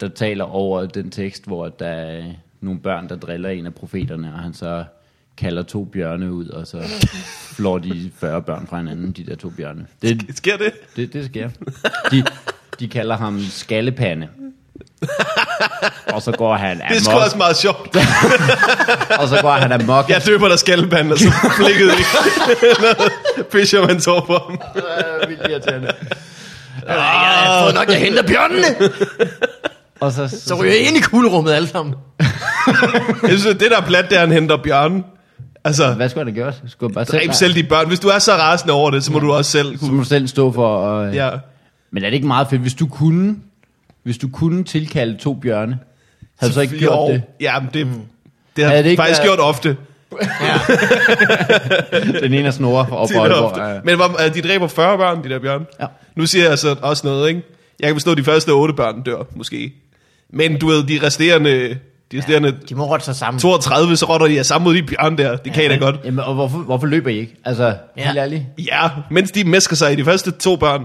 der 0.00 0.08
taler 0.08 0.44
over 0.44 0.86
den 0.86 1.10
tekst, 1.10 1.46
hvor 1.46 1.68
der 1.68 1.86
er 1.86 2.22
nogle 2.60 2.80
børn, 2.80 3.08
der 3.08 3.16
driller 3.16 3.48
en 3.48 3.66
af 3.66 3.74
profeterne, 3.74 4.32
og 4.34 4.38
han 4.38 4.54
så 4.54 4.84
kalder 5.40 5.62
to 5.62 5.84
bjørne 5.84 6.32
ud, 6.32 6.48
og 6.48 6.66
så 6.66 6.78
flår 7.56 7.78
de 7.78 8.10
40 8.20 8.42
børn 8.42 8.66
fra 8.70 8.76
hinanden, 8.76 9.12
de 9.12 9.26
der 9.26 9.36
to 9.36 9.48
bjørne. 9.50 9.86
Det, 10.02 10.22
Sker 10.34 10.56
det? 10.56 10.72
det, 10.96 11.12
det 11.12 11.24
sker. 11.24 11.48
De, 12.10 12.24
de 12.80 12.88
kalder 12.88 13.16
ham 13.16 13.40
skallepande. 13.50 14.28
Og 16.12 16.22
så 16.22 16.32
går 16.32 16.56
han 16.56 16.76
Det 16.88 16.96
er 16.96 17.00
sgu 17.00 17.12
også 17.12 17.36
meget 17.36 17.56
sjovt. 17.56 17.96
og 19.20 19.28
så 19.28 19.38
går 19.42 19.52
han 19.52 19.72
amok. 19.72 20.08
Jeg 20.08 20.22
døber 20.26 20.48
der 20.48 20.56
skalpanden, 20.56 21.12
og 21.12 21.18
så 21.18 21.32
flikkede 21.56 21.92
i 21.92 22.02
noget 22.80 23.12
Fisherman's 23.54 24.10
over 24.10 24.20
på 24.26 24.32
ham. 24.32 24.60
vildt 25.28 25.46
irriterende. 25.50 25.92
Jeg 26.86 26.96
har 26.96 27.62
fået 27.64 27.74
nok, 27.74 27.88
jeg 27.88 27.98
henter 28.00 28.22
bjørnene. 28.22 28.64
Og 30.00 30.12
så, 30.12 30.28
Så 30.46 30.54
ryger 30.54 30.72
jeg 30.72 30.80
ind 30.88 30.96
i 30.96 31.00
kuglerummet 31.00 31.52
alle 31.52 31.68
sammen. 31.68 31.94
Jeg 33.22 33.38
synes, 33.38 33.44
det 33.44 33.60
der 33.70 33.76
er 33.76 33.86
plat, 33.86 34.10
det 34.10 34.16
er, 34.16 34.20
han 34.20 34.32
henter 34.32 34.56
bjørnen. 34.56 35.04
Altså, 35.64 35.92
Hvad 35.94 36.08
skulle 36.08 36.24
han 36.24 36.34
have 36.34 36.42
gjort? 36.44 36.62
Skulle 36.70 36.90
han 36.90 36.94
bare 36.94 37.04
dræb 37.04 37.32
selv 37.32 37.54
de 37.54 37.62
børn. 37.62 37.88
Hvis 37.88 38.00
du 38.00 38.08
er 38.08 38.18
så 38.18 38.32
rasende 38.32 38.74
over 38.74 38.90
det, 38.90 39.04
så 39.04 39.12
må 39.12 39.18
du 39.18 39.32
også 39.32 39.50
selv 39.50 39.78
Så 39.78 39.84
må 39.84 39.88
kunne... 39.88 39.98
du 40.00 40.04
selv 40.04 40.28
stå 40.28 40.52
for... 40.52 40.76
Og, 40.76 41.14
Ja. 41.14 41.30
Men 41.90 42.02
er 42.04 42.08
det 42.10 42.14
ikke 42.14 42.26
meget 42.26 42.46
fedt, 42.50 42.60
hvis 42.62 42.74
du 42.74 42.86
kunne, 42.86 43.36
hvis 44.02 44.18
du 44.18 44.28
kunne 44.28 44.64
tilkalde 44.64 45.16
to 45.18 45.34
bjørne, 45.34 45.78
havde 46.38 46.50
du 46.50 46.54
så 46.54 46.60
ikke 46.60 46.78
gjort 46.78 47.08
Jo. 47.10 47.12
det? 47.14 47.22
Ja, 47.40 47.60
men 47.60 47.68
det, 47.74 47.86
det 48.56 48.64
har 48.64 48.72
jeg 48.72 48.96
faktisk 48.96 49.18
været- 49.20 49.22
gjort 49.28 49.40
ofte. 49.40 49.76
Den 52.22 52.34
ene 52.34 52.46
er 52.46 52.50
snore 52.50 52.86
og 52.90 53.08
Tit 53.08 53.16
og 53.16 53.22
Aalborg. 53.26 53.74
Ja. 53.74 53.80
Men 53.84 53.96
hvor- 53.96 54.24
øh, 54.26 54.34
de 54.34 54.42
dræber 54.42 54.66
40 54.66 54.98
børn, 54.98 55.24
de 55.24 55.28
der 55.28 55.38
bjørn. 55.38 55.66
Ja. 55.80 55.86
Nu 56.16 56.26
siger 56.26 56.48
jeg 56.48 56.58
så 56.58 56.76
også 56.82 57.06
noget, 57.06 57.28
ikke? 57.28 57.42
Jeg 57.80 57.86
kan 57.88 57.94
forstå, 57.94 58.10
at 58.12 58.18
de 58.18 58.24
første 58.24 58.50
8 58.50 58.74
børn 58.74 59.02
dør, 59.02 59.22
måske. 59.36 59.72
Men 60.32 60.58
du 60.58 60.66
ved, 60.66 60.82
de 60.84 61.06
resterende, 61.06 61.76
de 62.12 62.18
resterende 62.18 62.56
De 62.68 62.74
må 62.74 62.84
rotte 62.84 63.04
sig 63.04 63.16
sammen. 63.16 63.40
32, 63.40 63.96
så 63.96 64.06
rotter 64.06 64.26
de 64.26 64.38
af 64.38 64.46
sammen 64.46 64.64
mod 64.64 64.74
de 64.74 64.82
bjørn 64.82 65.18
der. 65.18 65.36
Det 65.36 65.52
kan 65.52 65.64
I 65.64 65.68
da 65.68 65.76
godt. 65.76 65.96
Jamen, 66.04 66.20
og 66.24 66.34
hvorfor, 66.34 66.58
hvorfor 66.58 66.86
løber 66.86 67.10
I 67.10 67.18
ikke? 67.18 67.36
Altså, 67.44 67.64
Ja. 67.64 67.72
ja. 67.96 68.04
helt 68.06 68.18
ærligt. 68.18 68.42
Ja, 68.58 68.88
mens 69.10 69.30
de 69.30 69.44
mesker 69.44 69.76
sig 69.76 69.92
i 69.92 69.96
de 69.96 70.04
første 70.04 70.30
to 70.30 70.56
børn. 70.56 70.84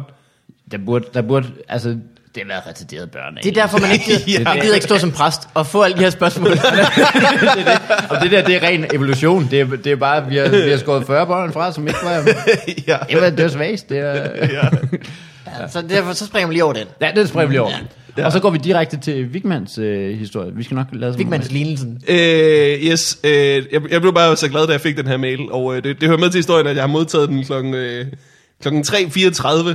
Der 0.72 0.78
burde, 0.86 1.06
der 1.14 1.22
burde, 1.22 1.48
altså, 1.70 1.90
det 1.90 2.44
har 2.44 2.48
været 2.48 2.68
retarderede 2.68 3.08
børn. 3.08 3.36
Det 3.44 3.46
er 3.58 3.62
derfor, 3.62 3.78
man 3.80 3.92
ikke 3.92 4.06
gider, 4.06 4.40
Ja. 4.40 4.44
man 4.44 4.60
gider 4.62 4.74
ikke 4.74 4.86
stå 4.86 4.98
som 4.98 5.12
præst 5.12 5.42
og 5.54 5.68
få 5.68 5.82
alle 5.82 5.98
de 5.98 6.04
her 6.04 6.10
spørgsmål. 6.10 6.48
Og 8.10 8.22
det 8.22 8.32
der, 8.32 8.42
det 8.46 8.56
er 8.56 8.64
ren 8.68 8.86
evolution. 8.94 9.48
Det 9.52 9.60
er, 9.62 9.66
det 9.66 9.88
er 9.92 9.96
bare, 9.96 10.28
vi 10.30 10.38
har, 10.38 10.48
vi 10.50 10.70
har 10.70 10.78
skåret 10.78 11.08
40 11.08 11.28
børn 11.28 11.54
fra, 11.54 11.72
som 11.72 11.88
ikke 11.88 12.00
var... 12.04 12.12
ja. 12.88 12.98
Det 13.10 13.22
var, 13.22 13.30
det 13.30 13.52
svagest. 13.52 13.90
Det 13.90 13.98
er, 14.00 14.14
ja. 14.46 14.68
Ja, 15.48 15.68
så 15.68 15.82
derfor 15.82 16.14
så 16.14 16.26
springer 16.26 16.48
man 16.48 16.54
lige 16.54 16.64
over 16.64 16.74
den. 16.74 16.88
ja, 17.02 17.12
det 17.16 17.30
springer 17.30 17.48
vi 17.48 17.54
lige 17.54 17.62
over. 17.62 17.72
Ja. 17.72 17.78
Ja. 18.18 18.26
Og 18.26 18.32
så 18.32 18.40
går 18.40 18.50
vi 18.50 18.58
direkte 18.58 18.98
til 18.98 19.34
Vigmans 19.34 19.78
øh, 19.78 20.18
historie. 20.18 20.52
Vi 20.56 20.64
skal 20.64 20.76
nok 20.76 20.88
lade 20.92 21.14
som 21.14 21.20
Vigmans 21.20 21.52
lignelsen. 21.52 22.02
Øh, 22.08 22.18
yes, 22.84 23.20
øh, 23.24 23.32
jeg, 23.72 23.92
jeg 23.92 24.02
blev 24.02 24.14
bare 24.14 24.38
så 24.38 24.50
glad, 24.50 24.68
da 24.68 24.72
jeg 24.72 24.82
fik 24.82 24.98
den 24.98 25.08
her 25.08 25.18
mail, 25.18 25.52
og 25.52 25.78
øh, 25.78 25.84
det, 25.84 26.02
det 26.02 26.10
hører 26.10 26.20
med 26.20 26.30
til 26.30 26.38
historien, 26.38 26.68
at 26.68 26.76
jeg 26.76 26.84
har 26.84 26.88
modtaget 26.88 27.30
den 27.30 27.44
klokken, 27.44 27.74
øh, 27.74 28.06
klokken 28.62 28.84
3.34 28.84 29.70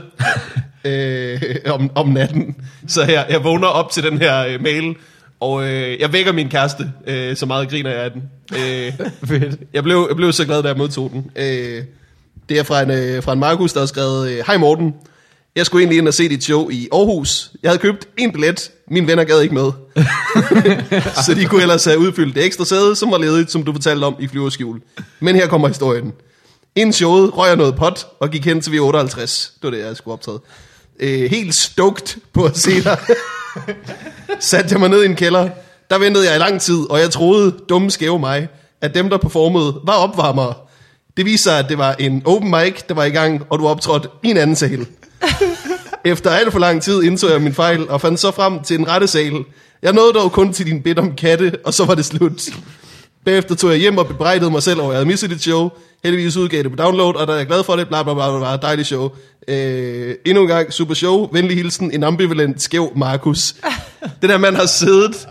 øh, 0.88 1.40
om, 1.66 1.90
om 1.94 2.08
natten. 2.08 2.56
Så 2.88 3.04
her, 3.04 3.24
jeg 3.28 3.44
vågner 3.44 3.68
op 3.68 3.90
til 3.90 4.02
den 4.02 4.18
her 4.18 4.46
øh, 4.46 4.62
mail, 4.62 4.94
og 5.40 5.68
øh, 5.68 6.00
jeg 6.00 6.12
vækker 6.12 6.32
min 6.32 6.48
kæreste, 6.48 6.92
øh, 7.06 7.36
så 7.36 7.46
meget 7.46 7.68
griner 7.68 7.90
jeg 7.90 8.00
af 8.00 8.10
den. 8.10 8.22
Øh, 8.52 8.92
Fedt. 9.28 9.60
jeg, 9.72 9.82
blev, 9.82 10.06
jeg 10.08 10.16
blev 10.16 10.32
så 10.32 10.44
glad, 10.44 10.62
da 10.62 10.68
jeg 10.68 10.76
modtog 10.76 11.10
den. 11.10 11.30
Øh, 11.36 11.82
det 12.48 12.58
er 12.58 12.62
fra 12.62 12.82
en, 12.82 12.90
øh, 12.90 13.22
fra 13.22 13.32
en 13.32 13.38
Markus, 13.38 13.72
der 13.72 13.80
har 13.80 13.86
skrevet, 13.86 14.30
øh, 14.30 14.38
Hej 14.46 14.56
Morten, 14.56 14.94
jeg 15.56 15.66
skulle 15.66 15.82
egentlig 15.82 15.98
ind 15.98 16.08
og 16.08 16.14
se 16.14 16.28
dit 16.28 16.44
show 16.44 16.70
i 16.70 16.88
Aarhus. 16.92 17.50
Jeg 17.62 17.70
havde 17.70 17.82
købt 17.82 18.08
en 18.16 18.32
billet, 18.32 18.70
mine 18.90 19.06
venner 19.06 19.24
gad 19.24 19.40
ikke 19.40 19.54
med. 19.54 19.72
så 21.26 21.34
de 21.34 21.44
kunne 21.44 21.62
ellers 21.62 21.84
have 21.84 21.98
udfyldt 21.98 22.34
det 22.34 22.44
ekstra 22.44 22.64
sæde, 22.64 22.96
som 22.96 23.10
var 23.10 23.18
ledigt, 23.18 23.50
som 23.50 23.62
du 23.62 23.72
fortalte 23.72 24.04
om 24.04 24.16
i 24.20 24.28
flyverskjul. 24.28 24.80
Men 25.20 25.36
her 25.36 25.46
kommer 25.46 25.68
historien. 25.68 26.12
Inden 26.74 26.92
showet 26.92 27.36
røg 27.36 27.48
jeg 27.48 27.56
noget 27.56 27.76
pot 27.76 28.06
og 28.20 28.30
gik 28.30 28.44
hen 28.44 28.60
til 28.60 28.70
V58. 28.70 29.52
Det 29.54 29.62
var 29.62 29.70
det, 29.70 29.78
jeg 29.78 29.96
skulle 29.96 30.12
optræde. 30.12 30.40
Øh, 31.00 31.30
helt 31.30 31.54
stoked 31.54 32.20
på 32.32 32.44
at 32.44 32.58
se 32.58 32.84
dig. 32.84 32.98
Satte 34.40 34.72
jeg 34.72 34.80
mig 34.80 34.88
ned 34.88 35.02
i 35.02 35.06
en 35.06 35.16
kælder. 35.16 35.48
Der 35.90 35.98
ventede 35.98 36.26
jeg 36.26 36.36
i 36.36 36.38
lang 36.38 36.60
tid, 36.60 36.90
og 36.90 37.00
jeg 37.00 37.10
troede, 37.10 37.54
dumme 37.68 37.90
skæve 37.90 38.18
mig, 38.18 38.48
at 38.80 38.94
dem, 38.94 39.10
der 39.10 39.16
performede, 39.18 39.80
var 39.84 39.92
opvarmere. 39.92 40.54
Det 41.16 41.24
viser 41.24 41.42
sig, 41.42 41.58
at 41.58 41.68
det 41.68 41.78
var 41.78 41.92
en 41.98 42.22
open 42.24 42.50
mic, 42.50 42.82
der 42.88 42.94
var 42.94 43.04
i 43.04 43.10
gang, 43.10 43.42
og 43.50 43.58
du 43.58 43.68
optrådte 43.68 44.08
i 44.22 44.28
en 44.28 44.36
anden 44.36 44.56
sal. 44.56 44.86
Efter 46.04 46.30
alt 46.30 46.52
for 46.52 46.58
lang 46.58 46.82
tid 46.82 47.02
indså 47.02 47.30
jeg 47.32 47.42
min 47.42 47.54
fejl, 47.54 47.88
og 47.88 48.00
fandt 48.00 48.20
så 48.20 48.30
frem 48.30 48.62
til 48.62 48.78
en 48.78 48.88
rette 48.88 49.06
sal. 49.06 49.44
Jeg 49.82 49.92
nåede 49.92 50.12
dog 50.12 50.32
kun 50.32 50.52
til 50.52 50.66
din 50.66 50.82
bid 50.82 50.98
om 50.98 51.14
katte, 51.16 51.52
og 51.64 51.74
så 51.74 51.84
var 51.84 51.94
det 51.94 52.04
slut. 52.04 52.42
Bagefter 53.24 53.54
tog 53.54 53.70
jeg 53.70 53.78
hjem 53.78 53.98
og 53.98 54.06
bebrejdede 54.06 54.50
mig 54.50 54.62
selv 54.62 54.80
over, 54.80 54.88
at 54.88 54.92
jeg 54.92 54.98
havde 54.98 55.08
misset 55.08 55.30
dit 55.30 55.42
show. 55.42 55.70
Heldigvis 56.04 56.36
udgav 56.36 56.62
det 56.62 56.70
på 56.70 56.76
download, 56.76 57.14
og 57.14 57.26
der 57.26 57.32
er 57.32 57.36
jeg 57.36 57.46
glad 57.46 57.64
for 57.64 57.76
det. 57.76 57.88
Bla 57.88 58.02
bla 58.02 58.14
bla, 58.14 58.38
bla, 58.38 58.56
dejligt 58.56 58.86
show. 58.88 59.10
Øh, 59.48 60.14
endnu 60.26 60.42
en 60.42 60.48
gang, 60.48 60.72
super 60.72 60.94
show. 60.94 61.28
Venlig 61.32 61.56
hilsen, 61.56 61.90
en 61.92 62.04
ambivalent, 62.04 62.62
skæv 62.62 62.92
Markus. 62.96 63.54
Den 64.22 64.30
her 64.30 64.38
mand 64.38 64.56
har 64.56 64.66
siddet. 64.66 65.28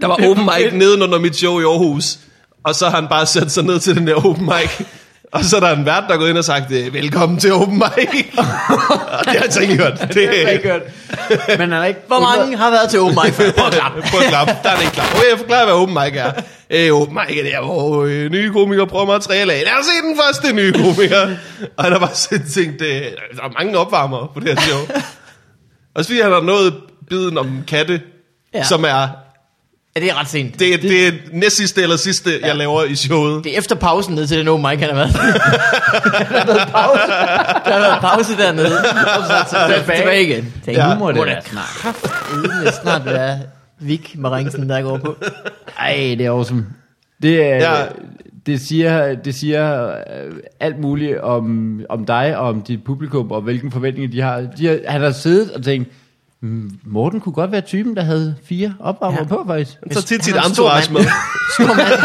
Der 0.00 0.06
var 0.06 0.14
open 0.14 0.44
mic 0.44 0.72
nedenunder 0.80 1.18
mit 1.18 1.36
show 1.36 1.60
i 1.60 1.62
Aarhus. 1.62 2.18
Og 2.64 2.74
så 2.74 2.88
har 2.88 3.00
han 3.00 3.08
bare 3.08 3.26
sat 3.26 3.52
sig 3.52 3.64
ned 3.64 3.80
til 3.80 3.96
den 3.96 4.06
der 4.06 4.14
open 4.14 4.44
mic. 4.44 4.86
Og 5.32 5.44
så 5.44 5.56
er 5.56 5.60
der 5.60 5.76
en 5.76 5.86
vært, 5.86 6.04
der 6.08 6.14
er 6.14 6.18
gået 6.18 6.30
ind 6.30 6.38
og 6.38 6.44
sagt, 6.44 6.72
øh, 6.72 6.94
velkommen 6.94 7.38
til 7.38 7.52
open 7.52 7.74
mic. 7.74 8.08
og 9.18 9.24
det 9.24 9.26
har 9.26 9.32
jeg 9.32 9.42
altså 9.42 9.60
ikke 9.60 9.76
hørt. 9.76 10.00
Det, 10.00 10.14
Det 10.14 10.42
er 10.46 10.48
ikke 10.48 10.68
godt. 10.68 11.58
Men 11.58 11.72
er 11.72 11.84
ikke... 11.84 12.00
Hvor 12.06 12.20
mange 12.20 12.56
har 12.56 12.70
været 12.70 12.90
til 12.90 13.00
open 13.00 13.18
mic 13.24 13.34
før? 13.34 13.52
Prøv 13.52 13.66
at 13.66 13.72
klappe. 13.72 14.02
Prøv 14.02 14.20
at 14.20 14.26
klappe. 14.28 14.52
Der 14.62 14.70
er 14.70 14.74
det 14.74 14.82
ikke 14.82 14.94
klap. 14.94 15.06
Okay, 15.14 15.30
jeg 15.30 15.38
forklarer, 15.38 15.64
hvad 15.64 15.74
open 15.74 15.94
mic 15.94 16.12
er. 16.16 16.32
Øh, 16.70 17.00
open 17.00 17.14
mic 17.14 17.38
er 17.38 17.42
der, 17.42 17.64
hvor 17.64 18.04
øh, 18.04 18.30
nye 18.30 18.52
komikere 18.52 18.86
prøver 18.86 19.06
materiale 19.06 19.52
af. 19.52 19.62
Lad 19.64 19.72
os 19.80 19.86
se 19.86 20.08
den 20.08 20.18
første 20.22 20.52
nye 20.52 20.72
komiker. 20.72 21.36
Og 21.76 21.84
har 21.84 21.98
bare 21.98 22.14
sådan 22.14 22.48
tænkt, 22.48 22.82
øh, 22.82 22.88
der 23.36 23.42
er 23.42 23.52
mange 23.58 23.78
opvarmere 23.78 24.28
på 24.34 24.40
det 24.40 24.48
her 24.48 24.60
show. 24.60 24.80
Også 25.94 26.08
fordi 26.08 26.20
han 26.20 26.32
har 26.32 26.40
nået 26.40 26.74
biden 27.08 27.38
om 27.38 27.64
katte, 27.66 28.00
ja. 28.54 28.64
som 28.64 28.84
er 28.84 29.21
Ja, 29.96 30.00
det 30.00 30.10
er 30.10 30.20
ret 30.20 30.28
sent. 30.28 30.58
det, 30.58 30.82
det, 30.82 30.90
det 30.90 31.06
er 31.08 31.12
næst 31.32 31.56
sidste 31.56 31.82
eller 31.82 31.96
sidste, 31.96 32.30
ja. 32.40 32.46
jeg 32.46 32.56
laver 32.56 32.84
i 32.84 32.94
showet. 32.94 33.44
Det 33.44 33.54
er 33.54 33.58
efter 33.58 33.74
pausen 33.74 34.14
ned 34.14 34.26
til 34.26 34.38
den 34.38 34.48
open 34.48 34.70
mic, 34.70 34.78
han 34.80 34.88
har 34.88 34.94
været. 34.96 35.12
der 36.30 36.38
har 36.38 36.46
været 36.46 36.68
pause. 36.68 37.02
Der 37.64 37.72
har 37.72 37.80
været 37.80 38.00
pause 38.00 38.36
dernede. 38.36 38.78
Og 38.78 38.84
så, 39.26 39.32
så, 39.50 39.56
så 39.56 39.74
tilbage. 39.78 39.98
tilbage 40.00 40.22
igen. 40.22 40.54
Tænk, 40.64 40.76
Ja. 40.78 40.88
ja, 40.88 40.94
Nu 40.94 40.98
må 41.00 41.12
det 41.12 41.16
være 41.26 41.34
da 41.34 42.70
snart. 42.82 43.04
være 43.04 43.38
Vik 43.80 44.14
Maringsen, 44.18 44.68
der 44.68 44.82
går 44.82 44.96
på. 44.98 45.16
Ej, 45.78 45.94
det 46.18 46.20
er 46.26 46.30
awesome. 46.30 46.66
Det, 47.22 47.42
er, 47.44 47.56
Ja. 47.56 47.84
det 48.46 48.60
siger, 48.60 49.14
det 49.14 49.34
siger 49.34 49.88
øh, 49.88 50.32
alt 50.60 50.78
muligt 50.80 51.18
om, 51.20 51.80
om 51.88 52.06
dig 52.06 52.36
og 52.36 52.48
om 52.48 52.62
dit 52.62 52.84
publikum, 52.84 53.30
og 53.30 53.40
hvilken 53.42 53.72
forventninger 53.72 54.10
de 54.10 54.20
har. 54.20 54.46
De 54.58 54.66
har 54.66 54.78
han 54.88 55.00
har 55.00 55.10
siddet 55.10 55.50
og 55.50 55.64
tænkt, 55.64 55.88
"Mm, 55.88 55.94
Morten 56.84 57.20
kunne 57.20 57.32
godt 57.32 57.52
være 57.52 57.60
typen, 57.60 57.96
der 57.96 58.02
havde 58.02 58.36
fire 58.48 58.74
opvarmer 58.80 59.18
Ja. 59.18 59.24
på, 59.24 59.44
faktisk. 59.46 59.76
Han 59.82 59.90
tager 59.92 60.02
tit 60.02 60.24
sit 60.24 60.36
entourage 60.36 60.92
med. 60.92 61.00
mand. 61.00 61.10
Stor 61.54 61.74
mand. 61.74 61.88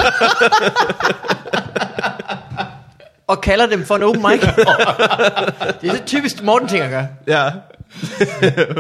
og 3.27 3.41
kalder 3.41 3.65
dem 3.65 3.85
for 3.85 3.95
en 3.95 4.03
open 4.03 4.21
mic. 4.21 4.41
det 5.81 5.89
er 5.89 5.95
så 5.95 6.01
typisk 6.05 6.43
Morten 6.43 6.67
ting 6.67 6.83
at 6.83 6.89
gøre. 6.89 7.07
Ja. 7.27 7.49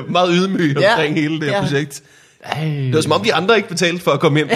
Meget 0.09 0.29
ydmyg 0.33 0.77
Ja. 0.79 0.91
omkring 0.93 1.15
hele 1.15 1.39
det 1.39 1.43
her 1.49 1.55
Ja. 1.55 1.61
projekt. 1.61 2.01
Ej. 2.43 2.63
Det 2.65 2.95
var 2.95 3.01
som 3.01 3.11
om 3.11 3.21
de 3.23 3.33
andre 3.33 3.55
ikke 3.57 3.69
betalte 3.69 4.03
for 4.03 4.11
at 4.11 4.19
komme 4.19 4.39
ind. 4.39 4.49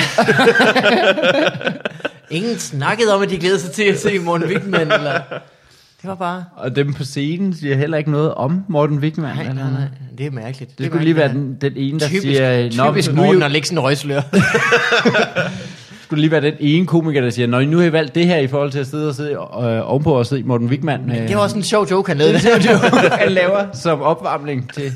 Ingen 2.30 2.60
snakkede 2.60 3.16
om, 3.16 3.22
at 3.22 3.30
de 3.30 3.38
glædede 3.38 3.60
sig 3.60 3.72
til 3.72 3.84
at 3.84 4.00
se 4.00 4.20
Morten 4.20 4.48
Wigman. 4.48 4.92
Eller... 4.92 5.20
Det 6.02 6.08
var 6.10 6.16
bare... 6.16 6.46
Og 6.56 6.76
dem 6.76 6.94
på 6.94 7.04
scenen 7.04 7.54
siger 7.56 7.76
heller 7.76 7.98
ikke 7.98 8.12
noget 8.12 8.34
om 8.34 8.64
Morten 8.68 8.98
Wigman. 8.98 9.36
Nej, 9.36 9.46
nej, 9.46 9.54
nej. 9.54 9.88
Det 10.18 10.26
er 10.26 10.32
mærkeligt. 10.32 10.78
Det 10.78 10.86
skulle 10.86 11.04
lige 11.04 11.16
være 11.16 11.28
den, 11.28 11.58
den 11.62 11.74
ene, 11.76 12.00
der 12.00 12.08
typisk, 12.08 12.24
siger... 12.24 12.70
typisk 12.70 13.14
nu 13.14 13.22
er 13.22 13.26
Morten 13.26 13.44
at 13.44 13.52
lægge 13.52 13.68
sådan 13.68 13.78
en 13.78 13.84
røgslør. 13.84 14.22
skulle 16.12 16.22
lige 16.22 16.32
være 16.32 16.42
den 16.42 16.54
ene 16.60 16.86
komiker, 16.88 17.22
der 17.22 17.30
siger, 17.30 17.48
Nå, 17.48 17.62
nu 17.62 17.78
har 17.78 17.86
I 17.86 17.92
valgt 17.92 18.16
det 18.16 18.26
her 18.28 18.38
i 18.38 18.48
forhold 18.48 18.72
til 18.72 18.80
at 18.80 18.88
sidde 18.88 19.10
og 19.10 19.16
sidde 19.16 19.32
øh, 19.32 19.38
ovenpå 19.92 20.14
og 20.14 20.26
se 20.26 20.44
Morten 20.44 20.68
Wigman. 20.68 21.12
Øh, 21.12 21.28
Det 21.28 21.36
var 21.36 21.42
også 21.42 21.58
en 21.58 21.64
sjov 21.64 21.88
joke, 21.92 22.10
han 22.10 22.18
lavede. 22.18 22.34
det 22.40 22.66
er 22.66 22.72
jo, 22.72 22.78
han 23.26 23.32
laver 23.32 23.66
som 23.74 24.02
opvarmning 24.02 24.74
til... 24.74 24.94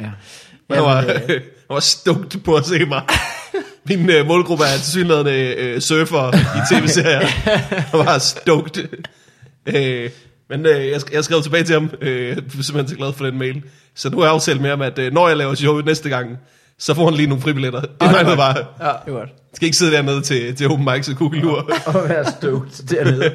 Ja. 0.00 0.10
Jeg 0.68 0.82
var, 0.82 1.02
jeg 1.02 1.40
var 1.70 1.80
stoked 1.80 2.40
på 2.40 2.54
at 2.54 2.66
se 2.66 2.84
mig. 2.84 3.02
Min 3.88 4.10
øh, 4.10 4.26
målgruppe 4.26 4.64
er 4.64 4.76
tilsyneladende 4.76 5.54
øh, 5.56 5.80
surfer 5.80 6.36
i 6.36 6.74
tv-serier. 6.74 7.20
Jeg 7.46 7.84
var 7.92 8.18
stoked. 8.18 8.88
Øh, 9.66 10.10
men 10.50 10.66
øh, 10.66 10.88
jeg, 10.88 11.00
jeg 11.12 11.24
skrev 11.24 11.42
tilbage 11.42 11.64
til 11.64 11.72
ham, 11.72 11.90
øh, 12.00 12.28
jeg 12.28 12.30
er 12.30 12.34
simpelthen 12.34 12.88
så 12.88 12.96
glad 12.96 13.12
for 13.12 13.24
den 13.24 13.38
mail. 13.38 13.62
Så 13.94 14.10
nu 14.10 14.16
har 14.18 14.24
jeg 14.24 14.32
aftalt 14.32 14.60
med 14.60 14.70
ham, 14.70 14.82
at 14.82 14.98
øh, 14.98 15.12
når 15.12 15.28
jeg 15.28 15.36
laver 15.36 15.54
show 15.54 15.80
næste 15.80 16.08
gang, 16.08 16.38
så 16.78 16.94
får 16.94 17.04
han 17.04 17.14
lige 17.14 17.26
nogle 17.28 17.42
fribilletter. 17.42 17.80
Det 17.80 17.90
manglede 18.00 18.36
bare. 18.36 18.56
Ja, 18.80 18.86
det 18.86 19.12
er 19.14 19.18
godt. 19.18 19.30
Skal 19.54 19.66
ikke 19.66 19.76
sidde 19.76 19.92
dernede 19.92 20.20
til, 20.20 20.56
til 20.56 20.70
open 20.70 20.88
mics 20.92 21.08
og 21.08 21.16
kugelur. 21.16 21.70
Og 21.86 22.08
være 22.08 22.24
stoked 22.24 22.86
dernede. 22.88 23.34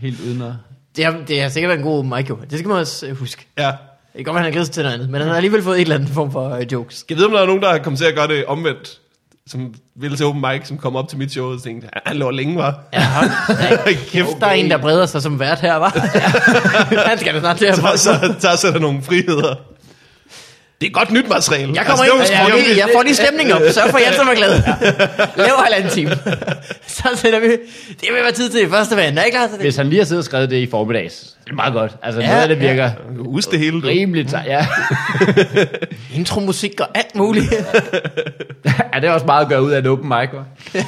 Helt 0.00 0.20
uden 0.20 0.42
at... 0.42 0.52
Det 0.96 1.04
har, 1.04 1.16
det 1.28 1.42
har 1.42 1.48
sikkert 1.48 1.68
været 1.68 1.78
en 1.78 1.84
god 1.84 2.04
mic, 2.04 2.30
jo. 2.30 2.38
Det 2.50 2.58
skal 2.58 2.68
man 2.68 2.78
også 2.78 3.06
øh, 3.06 3.16
huske. 3.16 3.46
Ja. 3.58 3.66
Det 3.66 3.76
kan 4.16 4.24
godt 4.24 4.34
være, 4.34 4.44
han 4.44 4.52
har 4.52 4.58
griset 4.58 4.74
til 4.74 4.82
noget 4.82 4.94
andet, 4.94 5.10
men 5.10 5.20
han 5.20 5.28
har 5.28 5.36
alligevel 5.36 5.62
fået 5.62 5.76
et 5.76 5.82
eller 5.82 5.94
andet 5.94 6.10
form 6.10 6.32
for 6.32 6.50
øh, 6.50 6.72
jokes. 6.72 6.96
Skal 6.96 7.14
jeg 7.14 7.18
vide, 7.18 7.26
om 7.26 7.32
der 7.32 7.40
er 7.40 7.46
nogen, 7.46 7.62
der 7.62 7.78
kommer 7.78 7.98
til 7.98 8.04
at 8.04 8.14
gøre 8.14 8.28
det 8.28 8.44
omvendt? 8.44 9.00
Som 9.48 9.74
vil 10.00 10.16
til 10.16 10.26
open 10.26 10.40
mic, 10.52 10.66
som 10.68 10.78
kommer 10.78 10.98
op 11.00 11.08
til 11.08 11.18
mit 11.18 11.32
show 11.32 11.52
og 11.52 11.62
tænker, 11.62 11.88
"Ja, 11.94 12.00
han 12.06 12.16
lå 12.16 12.30
længe, 12.30 12.56
var. 12.56 12.78
Ja, 12.92 13.00
Kæft, 14.10 14.28
der 14.40 14.46
er 14.46 14.52
en, 14.52 14.70
der 14.70 14.78
breder 14.78 15.06
sig 15.06 15.22
som 15.22 15.40
vært 15.40 15.60
her, 15.60 15.74
var. 15.76 15.90
han 17.08 17.18
skal 17.18 17.34
da 17.34 17.40
snart 17.40 17.56
til 17.56 17.64
at 17.66 17.76
så, 17.76 17.82
så 17.96 18.34
tager 18.40 18.56
sig 18.56 18.72
der 18.72 18.78
nogle 18.78 19.02
friheder. 19.02 19.54
Det 20.84 20.90
er 20.90 20.98
godt 20.98 21.10
nyt 21.12 21.28
materiale. 21.28 21.72
Jeg 21.74 21.86
kommer 21.86 22.04
Altså, 22.04 22.32
ind, 22.32 22.32
jeg, 22.32 22.64
jeg, 22.68 22.76
jeg 22.78 22.88
får 22.94 23.02
lige 23.02 23.14
stemning 23.14 23.52
op. 23.54 23.60
Sørg 23.70 23.90
for, 23.90 23.98
at 23.98 24.04
Jens 24.06 24.16
er 24.16 24.34
glad. 24.34 24.62
Lav 25.46 25.56
halvanden 25.64 25.90
time. 25.90 26.10
Så 26.86 27.08
sætter 27.14 27.40
vi... 27.40 27.46
Det 27.46 28.08
vil 28.14 28.22
være 28.22 28.32
tid 28.32 28.50
til 28.50 28.68
første 28.70 28.96
vand. 28.96 29.18
Er 29.18 29.24
I 29.24 29.30
klar 29.30 29.46
til 29.46 29.52
det? 29.54 29.60
Hvis 29.62 29.76
han 29.76 29.86
lige 29.88 29.98
har 29.98 30.04
siddet 30.06 30.18
og 30.20 30.24
skrevet 30.24 30.50
det 30.50 30.56
i 30.56 30.70
formiddags, 30.70 31.36
det 31.44 31.50
er 31.50 31.54
meget 31.54 31.72
godt. 31.72 31.96
Altså, 32.02 32.20
Ja, 32.20 32.26
ja, 32.26 32.32
noget 32.32 32.42
af 32.42 32.48
det 32.48 32.60
virker 32.60 32.88
kan 32.88 33.16
Husk 33.24 33.50
det 33.50 33.58
hele, 33.58 33.82
du. 33.82 33.86
rimeligt. 33.86 34.30
så- 34.30 34.40
Ja. 34.46 34.66
Intromusik 36.18 36.80
og 36.80 36.88
alt 36.94 37.14
muligt. 37.14 37.46
er 38.92 39.00
det 39.00 39.10
også 39.10 39.26
meget 39.26 39.42
at 39.42 39.48
gøre 39.48 39.62
ud 39.62 39.70
af 39.70 39.78
en 39.78 39.86
open 39.86 40.08
mic, 40.08 40.28
hva'? 40.30 40.78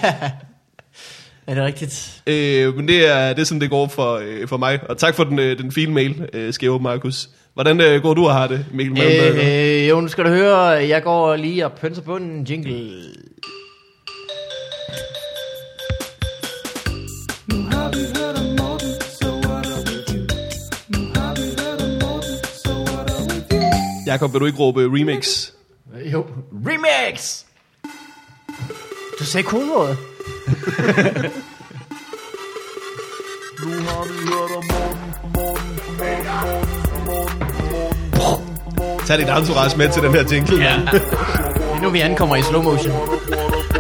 er 1.46 1.54
det 1.54 1.64
rigtigt? 1.64 2.22
Øh, 2.26 2.76
men 2.76 2.88
det 2.88 3.08
er, 3.16 3.28
det 3.32 3.38
er 3.40 3.44
sådan, 3.44 3.60
det 3.60 3.70
går 3.70 3.88
for, 3.88 4.20
øh, 4.24 4.48
for 4.48 4.56
mig. 4.56 4.78
Og 4.88 4.98
tak 4.98 5.14
for 5.14 5.24
den, 5.24 5.38
øh, 5.38 5.58
den 5.58 5.72
fine 5.72 5.92
mail, 5.94 6.28
øh, 6.32 6.52
Skæve 6.52 6.80
Markus. 6.80 7.28
Hvordan 7.56 7.80
øh, 7.80 8.02
går 8.02 8.14
du 8.14 8.26
og 8.26 8.34
har 8.34 8.46
det, 8.46 8.66
Mikkel 8.72 8.94
Malmberg? 8.94 9.44
Øh, 9.46 9.88
jo, 9.88 10.00
nu 10.00 10.08
skal 10.08 10.24
du 10.24 10.28
høre, 10.30 10.62
jeg 10.66 11.02
går 11.02 11.36
lige 11.36 11.64
og 11.64 11.72
pønser 11.72 12.02
på 12.02 12.16
en 12.16 12.44
jingle. 12.44 12.70
Nu 17.46 17.56
har 17.70 17.90
vi 17.90 17.98
hørt 18.18 18.38
om 18.38 18.44
Morten, 18.58 18.92
så 19.20 19.28
what 19.44 19.66
are 19.66 19.82
we 19.88 19.96
do? 20.08 20.18
Nu 20.88 20.98
har 21.14 21.34
vi 21.34 21.42
hørt 21.62 21.80
om 21.82 21.90
Morten, 22.02 22.34
så 22.64 22.72
what 22.92 23.10
are 23.10 23.22
we 23.22 23.36
do? 23.50 23.66
Jakob, 24.06 24.32
vil 24.32 24.40
du 24.40 24.46
ikke 24.46 24.58
råbe 24.58 24.80
remix? 24.80 25.50
Jo. 26.12 26.26
Remix! 26.66 27.44
Du 29.18 29.24
sagde 29.24 29.46
kodeordet. 29.46 29.98
Tag 39.06 39.18
dit 39.18 39.28
entourage 39.28 39.78
med 39.78 39.88
til 39.88 40.02
den 40.02 40.14
her 40.14 40.24
jingle. 40.32 40.64
Ja. 40.64 40.74
Det 40.92 41.02
er 41.76 41.80
nu, 41.82 41.90
vi 41.90 42.00
ankommer 42.00 42.36
i 42.36 42.42
slow 42.42 42.62
motion. 42.62 42.92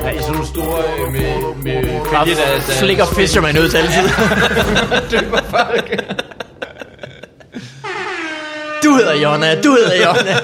Ja, 0.02 0.10
i 0.10 0.18
sådan 0.18 0.32
nogle 0.32 0.46
store 0.46 0.78
øh, 0.78 1.12
med, 1.12 1.54
med 1.62 1.82
fælge, 1.84 2.36
der, 2.36 2.54
der 2.66 2.72
flikker 2.80 3.06
Fisherman 3.06 3.58
ud 3.58 3.68
til 3.68 3.76
altid. 3.76 4.08
dypper 5.20 5.38
folk. 5.50 6.02
Du 8.84 8.94
hedder 8.96 9.14
Jonna, 9.14 9.60
du 9.62 9.70
hedder 9.70 10.06
Jonna. 10.06 10.36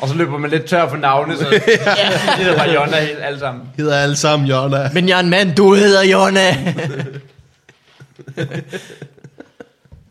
Og 0.00 0.08
så 0.08 0.14
løber 0.14 0.38
man 0.38 0.50
lidt 0.50 0.64
tør 0.64 0.88
for 0.88 0.96
navne, 0.96 1.36
så 1.36 1.44
det 2.38 2.48
er 2.48 2.56
bare 2.56 2.70
Jonna 2.70 3.00
helt 3.00 3.18
alle 3.22 3.38
sammen. 3.38 3.64
Hedder 3.76 3.98
alle 3.98 4.16
sammen 4.16 4.48
Jonna. 4.48 4.90
Men 4.94 5.08
jeg 5.08 5.16
er 5.16 5.20
en 5.22 5.30
mand, 5.30 5.54
du 5.54 5.74
hedder 5.74 6.02
Jonna. 6.02 6.56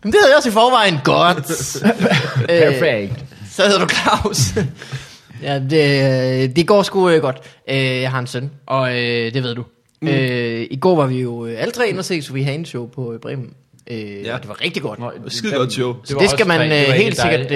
Men 0.04 0.12
det 0.14 0.20
hedder 0.20 0.28
jeg 0.30 0.38
også 0.38 0.50
i 0.50 0.52
forvejen. 0.52 1.00
Godt. 1.04 1.76
Øh, 2.52 2.60
Perfekt. 2.62 3.26
Så 3.52 3.62
hedder 3.64 3.80
du 3.80 3.88
Claus. 3.90 4.54
ja, 5.44 5.60
det, 5.70 6.56
det 6.56 6.68
går 6.68 6.84
sgu 6.84 7.10
øh, 7.10 7.22
godt. 7.22 7.38
Øh, 7.70 7.76
jeg 8.02 8.12
har 8.12 8.20
en 8.20 8.28
søn, 8.28 8.52
og 8.66 8.90
øh, 8.98 9.34
det 9.34 9.44
ved 9.44 9.56
du. 9.56 9.64
Mm. 10.02 10.08
Øh, 10.08 10.68
I 10.72 10.76
går 10.82 10.96
var 10.96 11.06
vi 11.06 11.22
jo 11.22 11.46
øh, 11.46 11.62
alle 11.62 11.72
tre 11.72 11.90
inde 11.90 12.00
og 12.00 12.06
se 12.06 12.22
Sofie 12.22 12.44
Hagen 12.46 12.66
show 12.66 12.88
på 12.88 13.14
øh, 13.14 13.20
Bremen. 13.20 13.54
Øh, 13.92 14.26
ja. 14.26 14.34
Og 14.36 14.40
det 14.42 14.50
var 14.50 14.62
rigtig 14.62 14.82
godt. 14.84 15.00
Nå, 15.00 15.12
Skide 15.28 15.54
godt 15.56 15.74
show. 15.74 15.96
Så 16.04 16.14
var 16.14 16.22
det 16.22 16.30
skal 16.30 16.48
man. 16.48 16.72
Det 16.72 16.88
øh, 16.88 16.94
helt 16.94 17.22
sikkert 17.22 17.52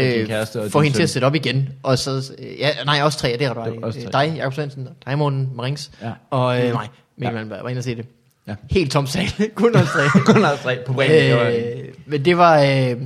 øh, 0.65 0.69
få 0.71 0.81
hende 0.81 0.97
til 0.97 1.03
at 1.03 1.09
sætte 1.09 1.25
op 1.25 1.35
igen. 1.35 1.69
Og 1.83 1.97
så, 1.99 2.31
øh, 2.39 2.59
ja, 2.59 2.69
nej, 2.85 2.99
også 3.03 3.17
tre, 3.19 3.27
ja, 3.27 3.35
det 3.37 3.47
har 3.47 3.53
du 3.53 3.59
ret 3.61 3.71
Det 3.73 3.81
var 3.81 3.87
også 3.87 3.99
i. 3.99 4.03
tre. 4.11 4.25
Øh, 4.25 4.31
Dig, 4.31 4.37
Jacob 4.37 4.53
Svendsen, 4.53 4.87
dig, 5.05 5.17
Morten 5.17 5.49
Marings, 5.55 5.91
Ja. 6.01 6.11
og 6.31 6.57
øh, 6.65 6.73
mig, 6.73 6.87
Mikkel 7.17 7.25
Ja. 7.27 7.31
Malmberg, 7.31 7.63
var 7.63 7.69
inde 7.69 7.79
og 7.79 7.83
se 7.83 7.95
det. 7.95 8.05
Ja. 8.47 8.55
Helt 8.71 8.91
tom 8.91 9.07
sal, 9.07 9.27
kun 9.55 9.75
os 9.75 9.87
tre. 9.87 10.09
Kun 10.33 10.43
har 10.43 10.55
tre 10.55 10.77
på 10.85 10.93
Bremen. 10.93 11.37
var- 11.37 11.49
øh, 11.49 11.93
men 12.05 12.25
det 12.25 12.37
var, 12.37 12.59
øh, 12.61 13.01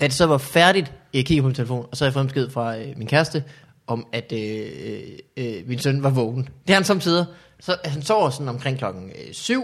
da 0.00 0.04
det 0.06 0.12
så 0.12 0.26
var 0.26 0.38
færdigt, 0.38 0.92
jeg 1.14 1.24
kiggede 1.26 1.42
på 1.42 1.46
min 1.48 1.54
telefon, 1.54 1.86
og 1.90 1.96
så 1.96 2.04
har 2.04 2.06
jeg 2.08 2.12
fået 2.12 2.22
en 2.22 2.28
besked 2.28 2.50
fra 2.50 2.76
øh, 2.78 2.86
min 2.96 3.06
kæreste, 3.08 3.44
om 3.86 4.06
at 4.12 4.32
øh, 4.32 4.66
øh, 4.86 5.00
øh, 5.36 5.68
min 5.68 5.78
søn 5.78 6.02
var 6.02 6.10
vågen. 6.10 6.42
Det 6.66 6.70
er 6.70 6.74
han 6.74 6.84
samtidig. 6.84 7.26
Så 7.60 7.76
han 7.84 8.02
sover 8.02 8.30
sådan 8.30 8.48
omkring 8.48 8.78
klokken 8.78 9.10
øh, 9.10 9.32
syv, 9.32 9.62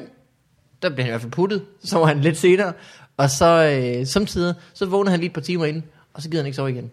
der 0.82 0.88
blev 0.88 0.98
han 0.98 1.06
i 1.06 1.10
hvert 1.10 1.20
fald 1.20 1.32
puttet, 1.32 1.62
så 1.82 1.88
sover 1.90 2.06
han 2.06 2.20
lidt 2.20 2.36
senere, 2.36 2.72
og 3.16 3.30
så 3.30 3.78
øh, 4.00 4.06
samtidig, 4.06 4.54
så 4.74 4.86
vågner 4.86 5.10
han 5.10 5.20
lige 5.20 5.28
et 5.28 5.34
par 5.34 5.40
timer 5.40 5.64
inden, 5.64 5.84
og 6.14 6.22
så 6.22 6.28
gider 6.28 6.42
han 6.42 6.46
ikke 6.46 6.56
sove 6.56 6.70
igen. 6.70 6.92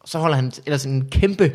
Og 0.00 0.08
så 0.08 0.18
holder 0.18 0.36
han 0.36 0.52
ellers 0.66 0.84
en 0.84 1.08
kæmpe 1.10 1.52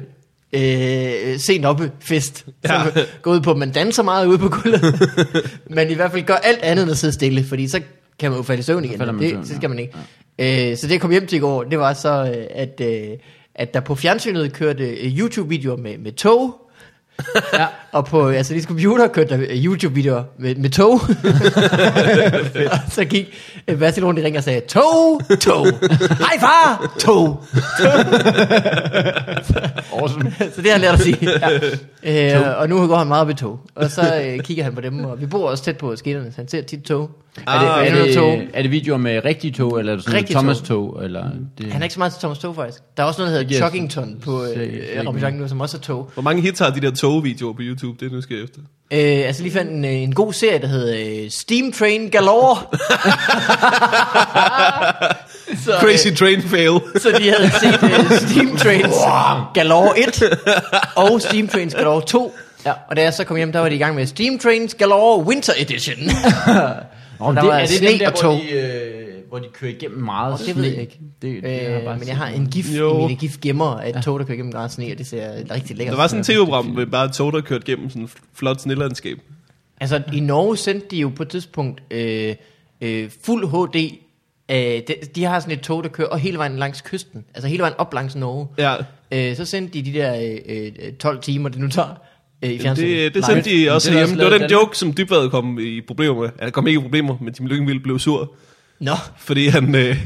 øh, 0.54 1.39
sent 1.39 1.66
oppe 1.66 1.91
fest, 2.00 2.46
ja. 2.64 2.84
som 2.84 3.04
går 3.22 3.32
ud 3.32 3.41
på, 3.41 3.52
at 3.52 3.58
man 3.58 3.72
danser 3.72 4.04
meget 4.04 4.28
ude 4.28 4.38
på 4.38 4.50
gulvet, 4.50 5.10
men 5.76 5.89
i 5.89 5.93
hvert 5.93 6.12
fald 6.12 6.24
gør 6.24 6.36
alt 6.36 6.62
andet 6.62 6.84
end 6.84 6.91
at 6.91 6.98
sidde 6.98 7.14
stille, 7.14 7.43
fordi 7.43 7.68
så 7.68 7.82
kan 8.20 8.32
man 8.32 8.39
jo 8.39 8.43
falde 8.43 8.60
i 8.60 8.64
søvn 8.64 8.86
igen. 8.86 9.00
Det, 9.00 9.30
søvn, 9.30 9.46
så 9.46 9.56
skal 9.56 9.70
man 9.70 9.80
ikke. 9.80 9.98
Ja. 10.39 10.72
Øh, 10.72 10.78
så 10.78 10.88
det 10.88 10.93
jeg 10.93 11.02
kom 11.02 11.12
hjem 11.12 11.28
til 11.28 11.36
i 11.38 11.39
går, 11.39 11.64
det 11.64 11.80
var 11.80 11.93
så, 11.93 12.34
øh, 12.38 12.46
at, 12.50 12.82
øh, 12.82 13.18
at 13.56 13.74
der 13.74 13.80
på 13.80 13.96
fjernsynet 13.96 14.54
kørte 14.54 14.89
øh, 14.89 15.20
YouTube-videoer 15.20 15.78
med, 15.78 15.98
med 15.98 16.12
tog, 16.12 16.64
Ja. 17.53 17.66
og 17.91 18.05
på 18.05 18.30
altså, 18.30 18.53
de 18.53 18.63
computer 18.63 19.07
kørte 19.07 19.30
der 19.30 19.45
øh, 19.49 19.66
YouTube-videoer 19.66 20.24
med, 20.38 20.55
med 20.55 20.70
tog. 20.70 20.91
og 22.72 22.78
så 22.91 23.05
gik 23.05 23.26
øh, 23.68 23.80
Basil 23.80 24.05
rundt 24.05 24.20
i 24.20 24.24
ring 24.24 24.38
og 24.38 24.43
sagde, 24.43 24.59
tog, 24.59 25.22
tog, 25.39 25.66
hej 26.26 26.39
far, 26.39 26.95
tog. 26.99 27.43
Awesome. 29.93 30.34
så 30.39 30.61
det 30.61 30.66
har 30.66 30.72
han 30.72 30.82
lært 30.82 30.93
at 30.93 31.01
sige. 31.01 31.18
Ja. 32.03 32.39
Øh, 32.39 32.59
og 32.59 32.70
nu 32.70 32.88
går 32.88 32.97
han 32.97 33.07
meget 33.07 33.22
op 33.22 33.30
i 33.30 33.34
tog. 33.34 33.59
Og 33.76 33.91
så 33.91 34.22
øh, 34.26 34.39
kigger 34.39 34.63
han 34.63 34.76
på 34.76 34.82
dem, 34.82 35.05
og 35.05 35.22
vi 35.22 35.26
bor 35.26 35.49
også 35.49 35.63
tæt 35.63 35.78
på 35.78 35.95
skinnerne, 35.95 36.32
så 36.32 36.38
han 36.38 36.47
ser 36.47 36.61
tit 36.61 36.84
tog. 36.84 37.09
Er 37.48 37.60
det, 37.60 37.70
Ah, 37.70 37.88
er, 38.00 38.06
det, 38.06 38.16
Tog. 38.16 38.40
er 38.54 38.62
det 38.62 38.72
videoer 38.72 38.98
med 38.98 39.26
rigtige 39.26 39.52
tog, 39.54 39.80
eller 39.80 39.92
er 39.92 39.96
det 39.96 40.06
sådan 40.06 40.26
Thomas 40.26 40.58
tog. 40.58 40.68
tog? 40.68 41.04
Eller 41.04 41.26
det, 41.58 41.72
Han 41.74 41.82
er 41.82 41.86
ikke 41.86 41.94
så 41.94 42.00
meget 42.00 42.14
til 42.14 42.20
Thomas 42.20 42.38
Tog, 42.40 42.56
faktisk. 42.56 42.80
Der 42.98 43.04
er 43.04 43.08
også 43.08 43.22
noget, 43.22 43.32
der 43.34 43.38
hedder 43.40 43.50
giver- 43.50 43.62
Chuggington 43.62 44.16
på 44.24 44.44
øh, 44.44 44.50
ikke 44.64 45.04
Ramachan 45.08 45.34
nu, 45.34 45.48
som 45.48 45.62
også 45.62 45.78
er 45.78 45.82
tog. 45.82 46.10
Hvor 46.14 46.24
mange 46.24 46.42
hits 46.42 46.60
har 46.60 46.70
de 46.70 46.82
der 46.82 46.92
togvideoer 46.92 47.54
på 47.54 47.60
YouTube? 47.62 48.06
Det 48.06 48.12
er 48.12 48.16
nu 48.16 48.22
skal 48.22 48.36
jeg 48.36 48.44
efter. 48.44 48.60
Øh, 48.94 49.28
altså 49.28 49.42
lige 49.44 49.54
fandt 49.54 49.72
en, 49.72 49.86
øh, 49.86 49.92
en 49.94 50.14
god 50.16 50.34
serie, 50.34 50.60
der 50.62 50.68
hedder 50.68 51.24
øh, 51.24 51.30
Steam 51.30 51.72
Train 51.72 52.10
Galore. 52.10 52.58
så, 55.66 55.72
øh, 55.74 55.80
Crazy 55.80 56.08
Train 56.20 56.42
Fail. 56.42 56.80
Så 57.02 57.10
de 57.18 57.30
havde 57.30 57.52
set 57.62 57.84
uh, 57.84 58.18
Steam 58.30 58.58
Trains 58.58 58.96
Galore 59.56 60.00
1 60.00 60.24
og 60.96 61.22
Steam 61.22 61.48
Trains 61.48 61.74
Galore 61.76 62.02
2. 62.02 62.36
Ja. 62.66 62.72
Og 62.90 62.96
da 62.96 63.02
jeg 63.02 63.14
så 63.14 63.24
kom 63.24 63.38
hjem, 63.38 63.52
der 63.52 63.60
var 63.60 63.70
de 63.70 63.76
i 63.76 63.78
gang 63.78 63.96
med 63.96 64.06
Steam 64.06 64.40
Trains 64.40 64.74
Galore 64.74 65.24
Winter 65.26 65.54
Edition. 65.58 65.98
Nå, 67.20 67.26
der 67.34 67.41
det, 67.41 67.47
var 67.49 67.55
er 67.55 67.59
det 67.59 67.70
sne 67.70 67.88
den 67.88 67.99
der, 67.99 68.05
og 68.07 68.11
hvor 68.11 68.22
tog. 68.22 68.39
de, 68.41 68.51
øh, 68.51 69.28
hvor 69.30 69.39
de 69.39 69.45
kører 69.53 69.72
igennem 69.72 70.03
meget 70.03 70.34
Åh, 70.34 70.39
det 70.39 70.45
sne? 70.45 70.55
ved 70.55 70.63
jeg 70.72 70.82
ikke. 70.82 70.99
Det, 71.22 71.43
det, 71.43 71.51
har 71.51 71.57
jeg 71.59 71.82
bare 71.84 71.93
øh, 71.93 71.99
men 71.99 72.07
jeg 72.07 72.18
har 72.18 72.28
en 72.28 72.47
gif 72.49 72.78
Jo. 72.78 72.93
i 72.97 73.01
mine 73.07 73.16
gif 73.20 73.38
gemmer 73.41 73.66
af 73.80 73.89
et 73.89 74.03
tog, 74.03 74.20
der 74.20 74.26
kører 74.26 74.36
igennem 74.36 74.53
meget 74.53 74.72
sne, 74.72 74.91
og 74.91 74.97
det 74.97 75.07
ser 75.07 75.32
rigtig 75.51 75.78
lækkert 75.78 75.91
Der 75.95 76.01
var 76.01 76.07
sådan 76.07 76.20
ud. 76.20 76.26
en 76.30 76.36
tv-program 76.36 76.66
med 76.66 76.86
bare 76.86 77.05
et 77.05 77.11
tog, 77.13 77.34
der 77.34 77.41
kørte 77.41 77.66
gennem 77.66 77.89
sådan 77.89 78.03
et 78.03 78.11
flot 78.34 78.61
snelandskab. 78.61 79.18
Altså, 79.82 80.01
i 80.13 80.20
Norge 80.20 80.57
sendte 80.57 80.88
de 80.91 80.97
jo 80.97 81.11
på 81.16 81.24
et 81.24 81.30
tidspunkt 81.30 81.84
øh, 81.91 82.36
øh, 82.82 83.09
fuld 83.24 83.47
HD. 83.47 83.91
Øh, 84.51 84.57
de, 84.57 84.95
de 85.16 85.24
har 85.24 85.39
sådan 85.39 85.53
et 85.57 85.61
tog, 85.61 85.84
der 85.84 85.89
kører 85.89 86.07
og 86.07 86.20
hele 86.20 86.38
vejen 86.38 86.57
langs 86.57 86.82
kysten. 86.82 87.26
Altså 87.34 87.47
hele 87.47 87.61
vejen 87.61 87.74
op 87.78 87.93
langs 87.93 88.16
Norge. 88.16 88.47
Ja, 88.57 88.76
Øh, 89.11 89.36
så 89.36 89.45
sendte 89.45 89.74
de 89.74 89.86
de 89.91 89.93
der 89.99 90.16
øh, 90.47 90.72
øh, 90.88 90.93
12 90.93 91.22
timer, 91.22 91.49
det 91.49 91.59
nu 91.59 91.68
tager 91.70 91.88
øh, 92.44 92.50
i 92.52 92.60
fjernsynet. 92.60 92.90
det, 92.90 93.14
det 93.14 93.16
live. 93.16 93.24
sendte 93.26 93.50
de 93.50 93.72
også 93.72 93.90
det 93.92 94.00
er 94.02 94.06
hjemme. 94.08 94.24
Det 94.24 94.32
var 94.32 94.38
den 94.38 94.52
joke, 94.52 94.78
som 94.78 94.94
Dybvad 94.98 95.30
kom 95.30 95.60
i 95.60 95.82
problemer 95.82 96.22
med. 96.22 96.30
Han 96.42 96.52
kom 96.52 96.68
ikke 96.68 96.80
i 96.80 96.82
problemer, 96.82 97.18
men 97.22 97.34
Tim 97.34 97.46
Lyngvild 97.48 97.80
blev 97.80 98.00
sur. 98.00 98.34
Nå, 98.80 98.92
Fordi 99.20 99.48
han, 99.48 99.76
øh, 99.76 99.98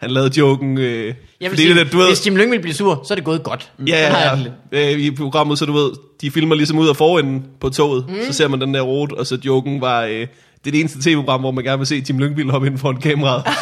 han 0.00 0.10
lavede 0.10 0.38
joken... 0.38 0.78
Øh, 0.78 1.14
Jeg 1.40 1.50
vil 1.50 1.58
sige, 1.58 1.68
det 1.68 1.76
der, 1.76 1.90
du 1.90 1.98
ved, 1.98 2.06
hvis 2.08 2.26
Jim 2.26 2.36
Lyng 2.36 2.50
vil 2.50 2.60
blive 2.60 2.74
sur, 2.74 3.02
så 3.08 3.14
er 3.14 3.16
det 3.16 3.24
gået 3.24 3.42
godt. 3.42 3.72
Ja, 3.86 4.28
ja, 4.30 4.36
det 4.36 4.52
ja. 4.72 4.92
Øh, 4.94 5.00
I 5.00 5.10
programmet, 5.10 5.58
så 5.58 5.64
du 5.66 5.72
ved, 5.72 5.90
de 6.20 6.30
filmer 6.30 6.54
ligesom 6.54 6.78
ud 6.78 6.88
af 6.88 6.96
forenden 6.96 7.44
på 7.60 7.68
toget, 7.68 8.04
mm. 8.08 8.14
så 8.26 8.32
ser 8.32 8.48
man 8.48 8.60
den 8.60 8.74
der 8.74 8.80
rute, 8.80 9.12
og 9.12 9.26
så 9.26 9.38
joken 9.44 9.80
var, 9.80 10.02
øh, 10.04 10.10
det 10.10 10.26
er 10.66 10.70
det 10.70 10.80
eneste 10.80 11.02
tv-program, 11.02 11.40
hvor 11.40 11.50
man 11.50 11.64
gerne 11.64 11.78
vil 11.78 11.86
se 11.86 12.04
Jim 12.08 12.18
Lyngvild 12.18 12.50
hoppe 12.50 12.66
ind 12.66 12.78
foran 12.78 12.96
kameraet. 13.00 13.44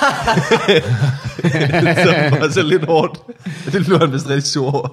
så 2.04 2.38
var 2.40 2.50
så 2.50 2.62
lidt 2.62 2.84
hårdt. 2.84 3.18
Det 3.72 3.86
blev 3.86 3.98
han 3.98 4.12
vist 4.12 4.28
rigtig 4.28 4.44
sur 4.52 4.74
over. 4.74 4.88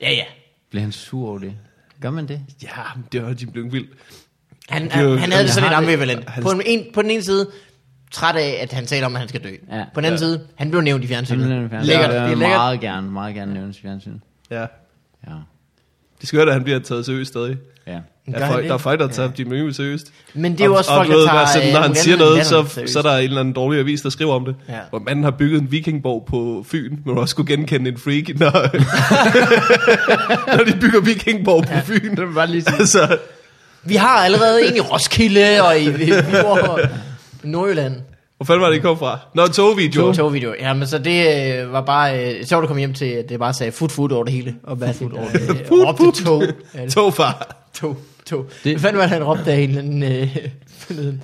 Ja, 0.00 0.10
ja. 0.10 0.24
Bliver 0.70 0.82
han 0.82 0.92
sur 0.92 1.28
over 1.28 1.38
det? 1.38 1.52
Gør 2.02 2.10
man 2.10 2.28
det? 2.28 2.40
Ja, 2.62 2.68
men 2.96 3.04
det 3.12 3.22
var 3.22 3.28
Jim 3.40 3.50
Lyngvild. 3.54 3.88
Han, 4.68 4.84
Det 4.84 4.92
er 4.94 5.00
jo- 5.02 5.10
han, 5.10 5.18
han 5.18 5.32
havde 5.32 5.44
det 5.44 5.52
sådan 5.52 5.62
lidt 5.68 5.74
han 5.74 5.84
det- 5.84 5.92
ambivalent. 5.92 6.28
han- 6.30 6.42
På, 6.42 6.50
en, 6.50 6.62
en, 6.66 6.84
på 6.94 7.02
den 7.02 7.10
ene 7.10 7.22
side, 7.22 7.50
træt 8.10 8.36
af, 8.36 8.58
at 8.62 8.72
han 8.72 8.86
taler 8.86 9.06
om, 9.06 9.14
at 9.14 9.18
han 9.20 9.28
skal 9.28 9.44
dø. 9.44 9.50
Ja. 9.70 9.84
På 9.94 10.00
den 10.00 10.04
anden 10.04 10.20
Ja. 10.20 10.26
side, 10.26 10.46
han 10.56 10.70
blev 10.70 10.80
nævnt 10.82 11.04
i 11.04 11.06
fjernsynet. 11.06 11.48
Lækkert. 11.48 11.86
Lækkert. 11.86 12.10
Det 12.10 12.10
Det 12.10 12.18
er 12.18 12.22
er 12.22 12.28
lækkert. 12.28 12.38
meget 12.48 12.80
gerne, 12.80 13.10
meget 13.10 13.34
gerne 13.34 13.54
nævnes 13.54 13.78
i 13.78 13.82
fjernsynet. 13.82 14.20
Ja. 14.50 14.60
Ja. 14.60 15.34
Det 16.20 16.28
skal 16.28 16.40
at 16.48 16.52
han 16.52 16.64
bliver 16.64 16.78
taget 16.78 17.06
seriøst 17.06 17.28
stadig. 17.30 17.56
Ja. 17.86 17.98
Der 18.32 18.38
er, 18.38 18.50
folk, 18.52 18.64
der 18.64 18.74
er 18.74 18.78
folk, 18.78 19.00
der 19.00 19.08
tager 19.08 19.28
Jim 19.38 19.50
Lyngvild 19.50 19.74
seriøst. 19.74 20.06
Men 20.34 20.52
det 20.52 20.60
er 20.60 20.64
jo 20.64 20.74
også 20.74 20.90
og, 20.90 20.96
folk, 20.96 21.10
og, 21.10 21.16
der 21.16 21.26
tager... 21.26 21.46
sådan, 21.46 21.68
øh, 21.68 21.74
når 21.74 21.80
han 21.80 21.94
siger 21.94 22.16
noget, 22.16 22.46
så, 22.46 22.64
seriøst. 22.68 22.92
så 22.92 22.98
er 22.98 23.02
der 23.02 23.16
en 23.16 23.24
eller 23.24 23.40
anden 23.40 23.54
dårlig 23.54 23.80
avis, 23.80 24.00
der 24.00 24.10
skriver 24.10 24.34
om 24.34 24.44
det. 24.44 24.54
Ja. 24.68 24.78
Hvor 24.90 24.98
manden 24.98 25.24
har 25.24 25.30
bygget 25.30 25.60
en 25.60 25.72
vikingborg 25.72 26.24
på 26.28 26.64
Fyn, 26.68 26.96
men 27.06 27.18
også 27.18 27.36
kunne 27.36 27.46
genkende 27.46 27.90
en 27.90 27.98
freak, 27.98 28.38
når, 28.38 28.50
når 30.56 30.64
de 30.64 30.72
bygger 30.80 31.00
vikingborg 31.00 31.64
på 31.64 31.72
Fyn. 31.84 32.16
Det 32.16 32.34
bare 32.34 32.46
lige 32.46 32.62
sige. 32.64 32.76
altså, 32.78 33.16
Vi 33.84 33.94
har 33.94 34.08
allerede 34.16 34.68
en 34.68 34.76
i 34.76 34.80
Roskilde 34.80 35.62
og 35.62 35.78
i, 35.78 35.84
i 35.84 35.90
Viborg 35.90 36.68
og 36.70 36.80
Nordjylland. 37.42 37.96
Hvor 38.44 38.54
fanden 38.54 38.62
var 38.62 38.68
det, 38.70 38.76
I 38.76 38.80
kom 38.80 38.98
fra? 38.98 39.18
Nå, 39.34 39.46
togvideo. 39.46 40.02
To 40.02 40.12
togvideo. 40.12 40.54
Ja, 40.60 40.72
men 40.74 40.86
så 40.88 40.98
det 40.98 41.26
øh, 41.62 41.72
var 41.72 41.80
bare 41.80 42.34
øh, 42.34 42.44
sjovt 42.44 42.62
at 42.62 42.66
komme 42.68 42.78
hjem 42.78 42.94
til, 42.94 43.04
at 43.04 43.28
det 43.28 43.38
bare 43.38 43.54
sagde 43.54 43.72
foot 43.72 43.92
foot 43.92 44.12
over 44.12 44.24
det 44.24 44.32
hele. 44.32 44.54
Og 44.62 44.76
hvad 44.76 44.94
foot 44.94 45.12
over 45.12 45.28
det 45.32 45.40
hele. 45.40 45.64
Og 45.86 46.00
råbte 46.00 46.24
tog. 46.24 46.42
Ja, 46.74 46.88
Togfar. 46.88 47.56
tog, 47.74 47.96
tog. 48.26 48.44
Det- 48.48 48.64
Det... 48.64 48.72
Hvad 48.72 48.80
fanden 48.80 48.96
var 48.98 49.02
det, 49.04 49.10
han 49.10 49.24
råbte 49.24 49.52
af 49.52 49.56
en 49.56 49.68
eller 49.68 49.82
anden 49.82 50.02
øh, 50.02 50.36
forleden? 50.78 51.22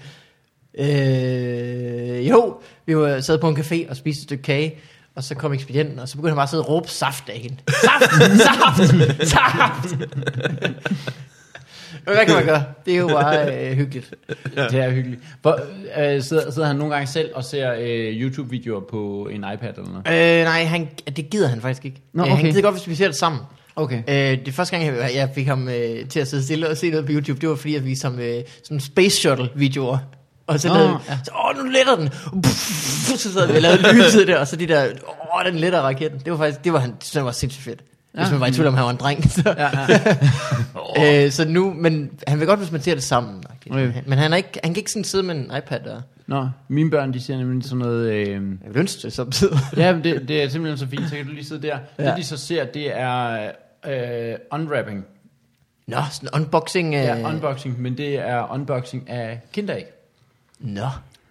Øh, 0.79 2.29
jo, 2.29 2.55
vi 2.87 2.97
var 2.97 3.21
sad 3.21 3.39
på 3.39 3.49
en 3.49 3.57
café 3.57 3.91
og 3.91 3.97
spiste 3.97 4.21
et 4.21 4.25
stykke 4.25 4.43
kage, 4.43 4.75
og 5.16 5.25
så 5.25 5.35
kom 5.35 5.53
ekspedienten, 5.53 5.99
og 5.99 6.09
så 6.09 6.16
begyndte 6.16 6.31
han 6.31 6.37
bare 6.37 6.43
at 6.43 6.51
sidde 6.51 6.62
og 6.62 6.69
råbe 6.69 6.89
saft 6.89 7.29
af 7.29 7.39
hende. 7.39 7.57
Saft! 7.69 8.12
Saft! 8.41 9.29
Saft! 9.29 9.95
Hvad 12.05 12.26
kan 12.26 12.34
man 12.34 12.44
gøre? 12.44 12.62
Det 12.86 12.94
er 12.94 12.99
jo 12.99 13.09
bare 13.09 13.68
øh, 13.70 13.76
hyggeligt. 13.76 14.14
Det 14.55 14.74
er 14.74 14.90
hyggeligt. 14.90 15.22
Hvor, 15.42 15.61
øh, 15.99 16.22
sidder, 16.22 16.51
sidder 16.51 16.68
han 16.68 16.76
nogle 16.76 16.94
gange 16.94 17.07
selv 17.07 17.30
og 17.34 17.44
ser 17.44 17.72
øh, 17.78 18.22
YouTube-videoer 18.22 18.80
på 18.90 19.28
en 19.32 19.44
iPad 19.55 19.68
eller 19.68 20.03
noget? 20.05 20.38
Øh, 20.38 20.44
nej, 20.44 20.64
han, 20.64 20.88
det 21.16 21.30
gider 21.30 21.49
han 21.49 21.61
faktisk 21.61 21.84
ikke. 21.84 22.03
Nå, 22.12 22.22
øh, 22.22 22.28
Han 22.28 22.38
okay. 22.38 22.49
gider 22.49 22.62
godt, 22.62 22.74
hvis 22.74 22.88
vi 22.88 22.94
ser 22.94 23.07
det 23.07 23.16
sammen. 23.16 23.40
Okay. 23.76 24.03
Øh, 24.09 24.46
det 24.46 24.55
første 24.55 24.76
gang, 24.76 24.96
jeg, 24.96 25.11
jeg 25.14 25.30
fik 25.34 25.46
ham 25.46 25.68
øh, 25.68 26.09
til 26.09 26.20
at 26.20 26.28
sidde 26.28 26.44
stille 26.44 26.68
og 26.68 26.76
se 26.76 26.90
noget 26.90 27.07
på 27.07 27.12
YouTube, 27.12 27.40
det 27.40 27.49
var 27.49 27.57
fordi, 27.57 27.74
jeg 27.74 27.84
viste 27.84 28.05
ham 28.09 28.18
øh, 28.18 28.42
sådan 28.64 28.80
space 28.80 29.16
shuttle 29.16 29.51
videoer. 29.55 29.99
Og 30.46 30.61
så 30.61 30.68
Nå, 30.68 30.74
lavede 30.74 30.90
vi, 30.90 30.96
ja. 31.09 31.18
så, 31.24 31.30
åh, 31.44 31.64
nu 31.64 31.70
letter 31.70 31.96
den. 31.96 32.09
Puff, 32.42 33.18
så 33.18 33.32
sad 33.32 33.46
vi 33.46 33.57
og 33.57 33.62
lavede 33.62 33.94
lyset 33.94 34.28
der, 34.28 34.38
og 34.38 34.49
så 34.49 34.57
de 34.57 34.68
der, 34.68 34.86
åh, 35.34 35.53
den 35.53 35.55
letter 35.55 35.80
raketten. 35.80 36.20
Det 36.24 36.32
var 36.32 36.38
faktisk, 36.38 36.64
det 36.64 36.72
var 36.72 36.78
han, 36.78 36.94
det 37.14 37.24
var 37.24 37.32
sindssygt 37.32 37.64
fedt. 37.64 37.80
Hvis 38.19 38.27
Ja. 38.27 38.33
man 38.33 38.41
var 38.41 38.47
i 38.47 38.53
tvivl 38.53 38.66
om, 38.69 38.75
han 38.75 38.85
var 38.85 38.91
en 38.91 38.97
dreng. 38.97 39.31
Så, 39.31 39.55
Ja, 39.57 39.69
ja. 40.99 41.25
øh, 41.25 41.31
så 41.31 41.49
nu, 41.49 41.75
men 41.75 42.11
han 42.29 42.39
vil 42.39 42.47
godt, 42.47 42.59
hvis 42.61 42.73
man 42.73 42.81
ser 42.83 42.95
det 42.95 43.03
sammen. 43.03 43.43
Okay. 43.66 43.93
Men 44.07 44.19
han, 44.19 44.33
er 44.33 44.37
ikke, 44.37 44.61
han 44.64 44.75
kan 44.75 44.81
ikke 44.81 44.91
sådan 44.91 45.05
sidde 45.05 45.25
med 45.25 45.35
en 45.35 45.51
iPad 45.59 45.81
og... 45.87 46.03
Nå, 46.27 46.49
mine 46.69 46.91
børn, 46.91 47.12
de 47.12 47.21
ser 47.21 47.37
nemlig 47.37 47.64
sådan 47.64 47.79
noget... 47.79 48.11
Øh, 48.12 48.27
Jeg 48.29 48.41
vil 48.69 48.77
ønske 48.81 49.03
det 49.03 49.12
samtidig. 49.12 49.59
ja, 49.77 49.93
men 49.95 50.05
det, 50.05 50.29
det 50.29 50.43
er 50.43 50.49
simpelthen 50.49 50.79
så 50.79 50.87
fint, 50.97 51.09
så 51.09 51.16
kan 51.16 51.27
du 51.27 51.33
lige 51.33 51.45
sidde 51.45 51.62
der. 51.62 51.79
Ja. 51.99 52.05
Ja. 52.05 52.09
Det, 52.11 52.16
de 52.16 52.25
så 52.25 52.37
ser, 52.37 52.64
det 52.64 52.99
er 52.99 53.51
øh, 53.87 54.35
unwrapping. 54.53 55.05
Nå, 55.87 55.97
sådan 56.12 56.29
unboxing. 56.35 56.95
Øh... 56.95 57.01
Ja, 57.01 57.29
unboxing, 57.29 57.81
men 57.83 57.97
det 57.97 58.19
er 58.19 58.53
unboxing 58.53 59.11
af 59.11 59.41
kinderæg. 59.53 59.85
Nå. 60.61 60.87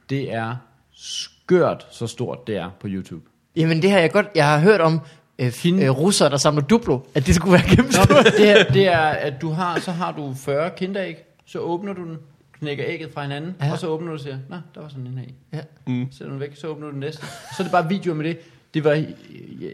Det 0.10 0.34
er 0.34 0.56
skørt 0.96 1.88
så 1.92 2.08
stort, 2.08 2.48
det 2.48 2.58
er 2.58 2.70
på 2.80 2.88
YouTube. 2.90 3.26
Jamen 3.56 3.82
det 3.82 3.92
har 3.92 4.00
jeg 4.00 4.12
godt, 4.12 4.28
jeg 4.36 4.46
har 4.48 4.60
hørt 4.60 4.82
om 4.82 5.00
øh, 5.40 5.52
Fin- 5.52 5.82
øh, 5.84 5.90
russere, 5.90 6.30
der 6.30 6.38
samler 6.38 6.62
Duplo, 6.62 7.00
at 7.16 7.28
det 7.28 7.36
skulle 7.36 7.54
være 7.54 7.76
Nå, 7.78 8.16
men 8.16 8.26
det, 8.26 8.34
her, 8.40 8.64
det 8.64 8.88
er, 8.88 8.98
at 9.28 9.34
du 9.42 9.50
har, 9.50 9.80
så 9.80 9.92
har 9.92 10.12
du 10.12 10.34
40 10.34 10.70
kinderæg, 10.78 11.16
så 11.46 11.60
åbner 11.60 11.94
du 11.94 12.02
den, 12.04 12.18
knækker 12.60 12.86
ægget 12.88 13.10
fra 13.14 13.22
hinanden, 13.22 13.56
Ja. 13.62 13.66
ja. 13.66 13.72
og 13.72 13.80
så 13.80 13.88
åbner 13.88 14.08
du 14.08 14.14
og 14.14 14.20
siger, 14.20 14.38
nå, 14.50 14.56
der 14.76 14.82
var 14.82 14.90
sådan 14.90 15.08
en 15.08 15.18
her 15.18 15.26
i. 15.26 15.34
Ja. 15.54 15.60
Mm. 15.88 16.08
Så 16.12 16.24
er 16.24 16.30
den 16.30 16.40
væk, 16.40 16.56
så 16.56 16.68
åbner 16.68 16.86
du 16.88 16.92
den 16.92 17.00
næste. 17.00 17.22
Så 17.22 17.56
er 17.60 17.64
det 17.64 17.72
bare 17.72 17.90
videoer 17.90 18.16
med 18.16 18.26
det. 18.26 18.38
Det 18.74 18.84
var, 18.84 18.92
jeg, 18.92 19.08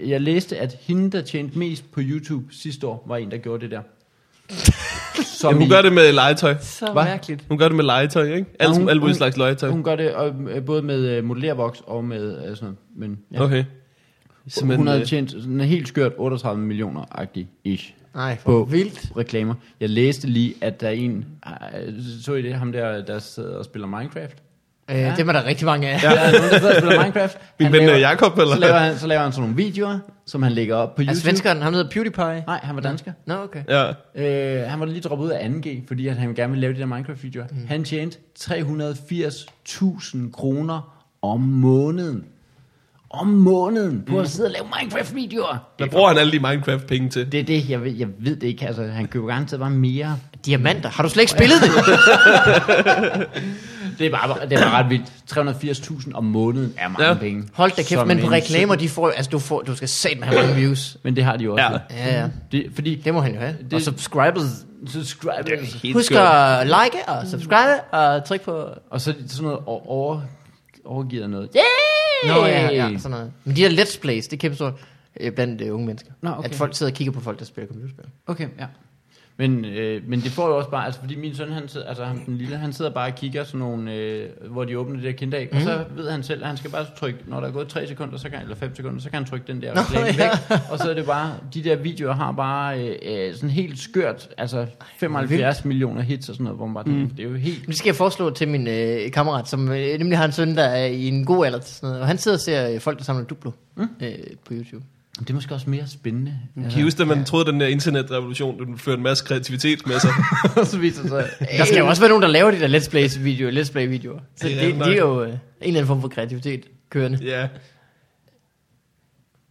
jeg 0.06 0.22
læste, 0.22 0.58
at 0.58 0.76
hende, 0.82 1.12
der 1.12 1.22
tjente 1.22 1.60
mest 1.60 1.92
på 1.92 2.00
YouTube 2.04 2.44
sidste 2.52 2.88
år, 2.88 3.04
var 3.08 3.18
en, 3.18 3.32
der 3.32 3.38
gjorde 3.38 3.62
det 3.62 3.72
der. 3.72 3.82
Som 5.24 5.50
Jamen, 5.50 5.62
hun 5.62 5.68
i- 5.68 5.70
gør 5.70 5.82
det 5.82 5.94
med 5.94 6.12
legetøj. 6.12 6.56
Så 6.62 6.92
Hva? 6.92 7.04
mærkeligt. 7.04 7.46
Hun 7.50 7.58
gør 7.58 7.68
det 7.68 7.76
med 7.76 7.84
legetøj, 7.86 8.24
ikke? 8.24 8.36
Ja, 8.60 8.66
Alt, 8.66 8.78
hun- 8.78 8.90
alt 8.90 9.00
muligt 9.02 9.12
hun- 9.12 9.18
slags 9.18 9.38
legetøj. 9.38 9.70
Hun 9.70 9.84
gør 9.84 9.96
det 9.96 10.14
og, 10.14 10.34
øh, 10.50 10.66
både 10.66 10.82
med 10.82 11.18
uh, 11.20 11.24
modellervoks 11.26 11.82
og 11.88 12.04
med 12.04 12.32
uh, 12.38 12.42
sådan 12.42 12.58
noget. 12.62 12.76
Men 12.96 13.20
ja. 13.34 13.42
Okay. 13.44 13.64
Simpelthen, 14.48 14.78
hun 14.78 14.88
havde 14.88 15.06
tjent 15.06 15.32
sådan 15.32 15.52
en 15.52 15.62
helt 15.62 15.88
skørt 15.88 16.12
38 16.18 16.62
millioner-agtig 16.62 17.48
ish 17.64 17.94
Nej, 18.16 18.38
for 18.38 18.50
på 18.66 18.72
vildt. 18.72 19.12
reklamer. 19.18 19.54
Jeg 19.80 19.90
læste 19.90 20.28
lige, 20.28 20.54
at 20.62 20.82
der 20.82 20.88
er 20.88 20.92
en, 20.92 21.26
øh, 21.48 21.94
så 22.22 22.34
I 22.34 22.42
det, 22.42 22.54
ham 22.54 22.72
der, 22.72 23.06
der 23.06 23.20
sidder 23.20 23.58
og 23.58 23.66
spiller 23.66 23.88
Minecraft? 23.88 24.38
Øh, 24.92 24.96
ja. 24.98 25.14
Dem 25.18 25.30
er 25.30 25.34
der 25.34 25.46
rigtig 25.46 25.66
mange 25.66 25.90
af. 25.90 26.04
Ja, 26.04 26.10
der 26.10 26.20
er 26.20 26.32
nogen, 26.32 26.50
der 26.52 26.60
sidder 26.60 26.76
og 26.76 26.82
spiller 26.82 27.02
Minecraft. 27.04 27.38
Min 27.60 27.66
Han 27.66 27.74
ven 27.82 27.90
øh, 27.90 28.00
Jakob, 28.00 28.38
eller? 28.38 28.54
Så 28.54 28.60
laver, 28.60 28.78
han, 28.78 28.98
så 28.98 29.08
laver 29.08 29.22
han 29.24 29.32
sådan 29.32 29.42
nogle 29.50 29.56
videoer, 29.64 30.00
som 30.26 30.44
han 30.44 30.52
lægger 30.52 30.76
op 30.76 30.96
på 30.96 31.00
YouTube. 31.02 31.10
Altså 31.10 31.24
svenskeren, 31.24 31.62
ham 31.62 31.74
hedder 31.74 31.90
PewDiePie. 31.90 32.44
Nej, 32.48 32.60
han 32.64 32.76
var 32.76 32.82
dansker. 32.82 33.12
Nå, 33.26 33.34
okay. 33.34 33.64
Ja. 33.70 33.90
Øh, 34.62 34.70
han 34.70 34.80
var 34.80 34.86
lige 34.86 35.02
droppet 35.02 35.26
ud 35.26 35.30
af 35.32 35.48
2G, 35.50 35.88
fordi 35.88 36.08
at 36.08 36.16
han 36.18 36.34
gerne 36.34 36.52
ville 36.52 36.62
lave 36.62 36.74
de 36.74 36.80
der 36.80 36.86
Minecraft-videoer. 36.86 37.46
Mm. 37.52 37.66
Han 37.68 37.84
tjente 37.84 38.18
380.000 38.40 40.32
kroner 40.32 41.04
om 41.22 41.40
måneden. 41.42 42.26
Om 43.14 43.28
måneden 43.28 44.04
på 44.10 44.20
at 44.20 44.30
sidde 44.30 44.48
og 44.48 44.52
lave 44.52 44.66
Minecraft-videoer. 44.82 45.58
Hvad 45.78 45.88
bruger 45.88 46.08
han 46.08 46.18
alle 46.18 46.32
de 46.32 46.40
Minecraft-penge 46.40 47.10
til? 47.10 47.32
Det 47.32 47.40
er 47.40 47.44
det, 47.44 47.70
jeg 47.70 47.84
ved, 47.84 47.92
jeg 47.92 48.08
ved 48.20 48.36
det 48.36 48.48
ikke. 48.48 48.68
Altså, 48.68 48.84
han 48.88 49.08
køber 49.08 49.28
garanteret 49.28 49.60
bare 49.60 49.70
mere. 49.70 50.18
Diamanter. 50.46 50.90
Har 50.90 51.04
du 51.04 51.10
slet 51.10 51.22
ikke 51.24 51.32
spillet 51.32 51.58
det? 51.62 51.70
Det 54.00 54.06
er 54.08 54.12
bare, 54.12 54.50
det 54.50 54.54
er 54.60 54.64
bare 54.64 54.84
ret 54.84 54.90
vildt. 54.90 55.84
380.000 56.08 56.12
om 56.14 56.24
måneden 56.24 56.74
er 56.78 56.88
mange 56.88 57.06
Ja. 57.06 57.14
penge. 57.14 57.44
Hold 57.54 57.72
da 57.72 57.76
kæft, 57.76 57.90
Som 57.90 58.08
men 58.08 58.20
på 58.20 58.28
reklamer, 58.30 58.76
de 58.76 58.90
får, 58.90 59.10
altså 59.10 59.30
du, 59.32 59.40
får, 59.40 59.62
du 59.62 59.76
skal 59.76 59.90
satme 59.90 60.26
have 60.26 60.42
mange 60.42 60.56
views. 60.56 60.98
Men 61.04 61.16
det 61.16 61.24
har 61.24 61.38
de 61.38 61.44
jo 61.44 61.54
også. 61.54 61.80
Ja. 61.90 62.08
Ja. 62.08 62.22
Ja. 62.22 62.28
Det, 62.52 62.66
fordi 62.76 62.96
Det 63.06 63.14
må 63.14 63.22
han 63.22 63.34
jo 63.34 63.40
have. 63.40 63.56
Det- 63.64 63.74
Og 63.74 63.82
subscribers. 63.82 64.44
subscribe. 64.88 65.52
Helt 65.84 65.94
Husk 65.96 66.06
skørt. 66.06 66.60
at 66.62 66.68
like 66.68 66.98
og 67.08 67.28
subscribe 67.28 67.82
og 67.92 68.26
tryk 68.26 68.42
på... 68.42 68.68
Og 68.90 69.02
så 69.02 69.10
er 69.10 69.14
det 69.22 69.32
sådan 69.32 69.44
noget 69.44 69.60
over, 69.66 69.88
over, 69.90 70.22
overgivet 70.86 71.30
noget. 71.30 71.50
Yeah! 71.56 71.64
Nå 72.28 72.46
ja, 72.46 72.72
ja, 72.72 72.98
sådan 72.98 73.12
noget. 73.12 73.32
Men 73.44 73.56
de 73.56 73.62
der 73.62 73.84
let's 73.84 74.00
plays, 74.02 74.28
det 74.28 74.38
er 74.38 74.42
kæmpe 74.42 74.56
stort 74.56 74.74
øh, 75.20 75.32
blandt 75.32 75.62
øh, 75.62 75.74
unge 75.74 75.86
mennesker. 75.86 76.12
Nå, 76.22 76.30
okay. 76.30 76.50
At 76.50 76.56
folk 76.56 76.76
sidder 76.76 76.92
og 76.92 76.96
kigger 76.96 77.12
på 77.12 77.20
folk, 77.20 77.40
der 77.40 77.46
spiller 77.46 77.68
computerspil. 77.68 78.06
Okay, 78.28 78.48
ja. 78.60 78.66
Men, 79.38 79.66
øh, 79.66 80.02
men 80.08 80.22
det 80.22 80.32
får 80.32 80.48
jo 80.48 80.58
også 80.58 80.70
bare, 80.70 80.86
altså 80.86 81.00
fordi 81.00 81.16
min 81.16 81.36
søn, 81.36 81.52
han 81.52 81.68
sidder, 81.68 81.88
altså 81.88 82.06
ham, 82.06 82.20
den 82.20 82.38
lille, 82.38 82.58
han 82.58 82.74
sidder 82.74 82.92
bare 82.92 83.08
og 83.08 83.16
kigger 83.16 83.44
sådan 83.44 83.60
nogle, 83.60 83.94
øh, 83.94 84.30
hvor 84.50 84.64
de 84.64 84.80
åbner 84.80 84.96
det 84.96 85.04
der 85.04 85.12
kinderæg, 85.12 85.50
mm. 85.52 85.58
og 85.58 85.64
så 85.64 85.86
ved 85.96 86.12
han 86.12 86.24
selv, 86.24 86.42
at 86.42 86.48
han 86.48 86.58
skal 86.58 86.72
bare 86.72 86.86
trykke, 86.98 87.20
når 87.28 87.40
der 87.40 87.48
er 87.48 87.52
gået 87.52 87.68
3 87.68 87.88
sekunder, 87.88 88.18
så 88.18 88.30
kan, 88.30 88.42
eller 88.42 88.56
5 88.56 88.76
sekunder, 88.76 89.02
så 89.02 89.10
kan 89.10 89.18
han 89.18 89.26
trykke 89.26 89.48
den 89.48 89.62
der 89.62 89.86
reklame 89.86 90.06
ja. 90.06 90.30
væk, 90.50 90.60
og 90.72 90.78
så 90.80 90.90
er 90.90 90.94
det 90.94 91.06
bare, 91.06 91.34
de 91.54 91.64
der 91.64 91.76
videoer 91.76 92.14
har 92.14 92.32
bare 92.32 92.88
øh, 92.88 93.28
øh, 93.28 93.36
sådan 93.36 93.50
helt 93.50 93.80
skørt, 93.80 94.30
altså 94.38 94.66
75 94.98 95.66
millioner 95.66 96.02
hits 96.02 96.30
og 96.30 96.36
sådan 96.36 96.44
noget, 96.44 96.58
hvor 96.58 96.66
man 96.66 96.74
bare 96.74 96.84
tænker, 96.84 97.16
det 97.16 97.26
er 97.26 97.30
jo 97.30 97.36
helt, 97.36 97.68
Det 97.68 97.78
skal 97.78 97.88
jeg 97.88 97.96
foreslå 97.96 98.30
til 98.30 98.48
min 98.48 98.68
øh, 98.68 99.12
kammerat, 99.12 99.50
som 99.50 99.72
øh, 99.72 100.00
nemlig 100.00 100.18
har 100.18 100.26
en 100.26 100.32
søn, 100.32 100.56
der 100.56 100.64
er 100.64 100.86
i 100.86 101.08
en 101.08 101.26
god 101.26 101.46
alder 101.46 101.60
til 101.60 101.76
sådan 101.76 101.88
noget. 101.88 102.02
Og 102.02 102.08
han 102.08 102.18
sidder 102.18 102.38
og 102.38 102.42
ser 102.42 102.70
øh, 102.70 102.80
folk, 102.80 102.98
der 102.98 103.04
samler 103.04 103.26
Duplo 103.26 103.52
mm. 103.76 103.88
øh, 104.02 104.14
på 104.46 104.54
YouTube. 104.54 104.84
Det 105.20 105.30
er 105.30 105.34
måske 105.34 105.54
også 105.54 105.70
mere 105.70 105.88
spændende. 105.88 106.40
Kan 106.72 106.80
I 106.80 106.84
huske, 106.84 107.02
at 107.02 107.08
man 107.08 107.26
troede, 107.26 107.48
at 107.48 107.52
den 107.54 107.62
der 107.62 107.68
internetrevolution 107.68 108.66
den 108.66 108.78
førte 108.78 108.98
en 108.98 109.04
masse 109.04 109.26
kreativitet 109.26 109.88
med 109.88 110.00
sig? 110.00 110.12
så 110.72 110.78
viser 110.78 111.08
sig, 111.08 111.30
Der 111.58 111.66
skal 111.66 111.78
jo 111.78 111.88
også 111.88 112.02
være 112.02 112.10
nogen, 112.10 112.22
der 112.22 112.28
laver 112.30 112.52
de 112.52 112.60
der 112.60 112.80
let's 112.80 112.90
play 112.90 113.10
videoer, 113.20 113.52
let's 113.64 113.72
play 113.72 113.88
videoer. 113.88 114.20
Så 114.36 114.48
Det 114.48 114.56
det, 114.58 114.70
er 114.76 114.84
det, 114.84 114.94
er 114.94 114.98
jo 114.98 115.22
øh, 115.24 115.28
en 115.30 115.36
eller 115.62 115.68
anden 115.68 115.88
form 115.88 116.02
for 116.02 116.08
kreativitet 116.08 116.66
kørende. 116.90 117.20
ja. 117.22 117.48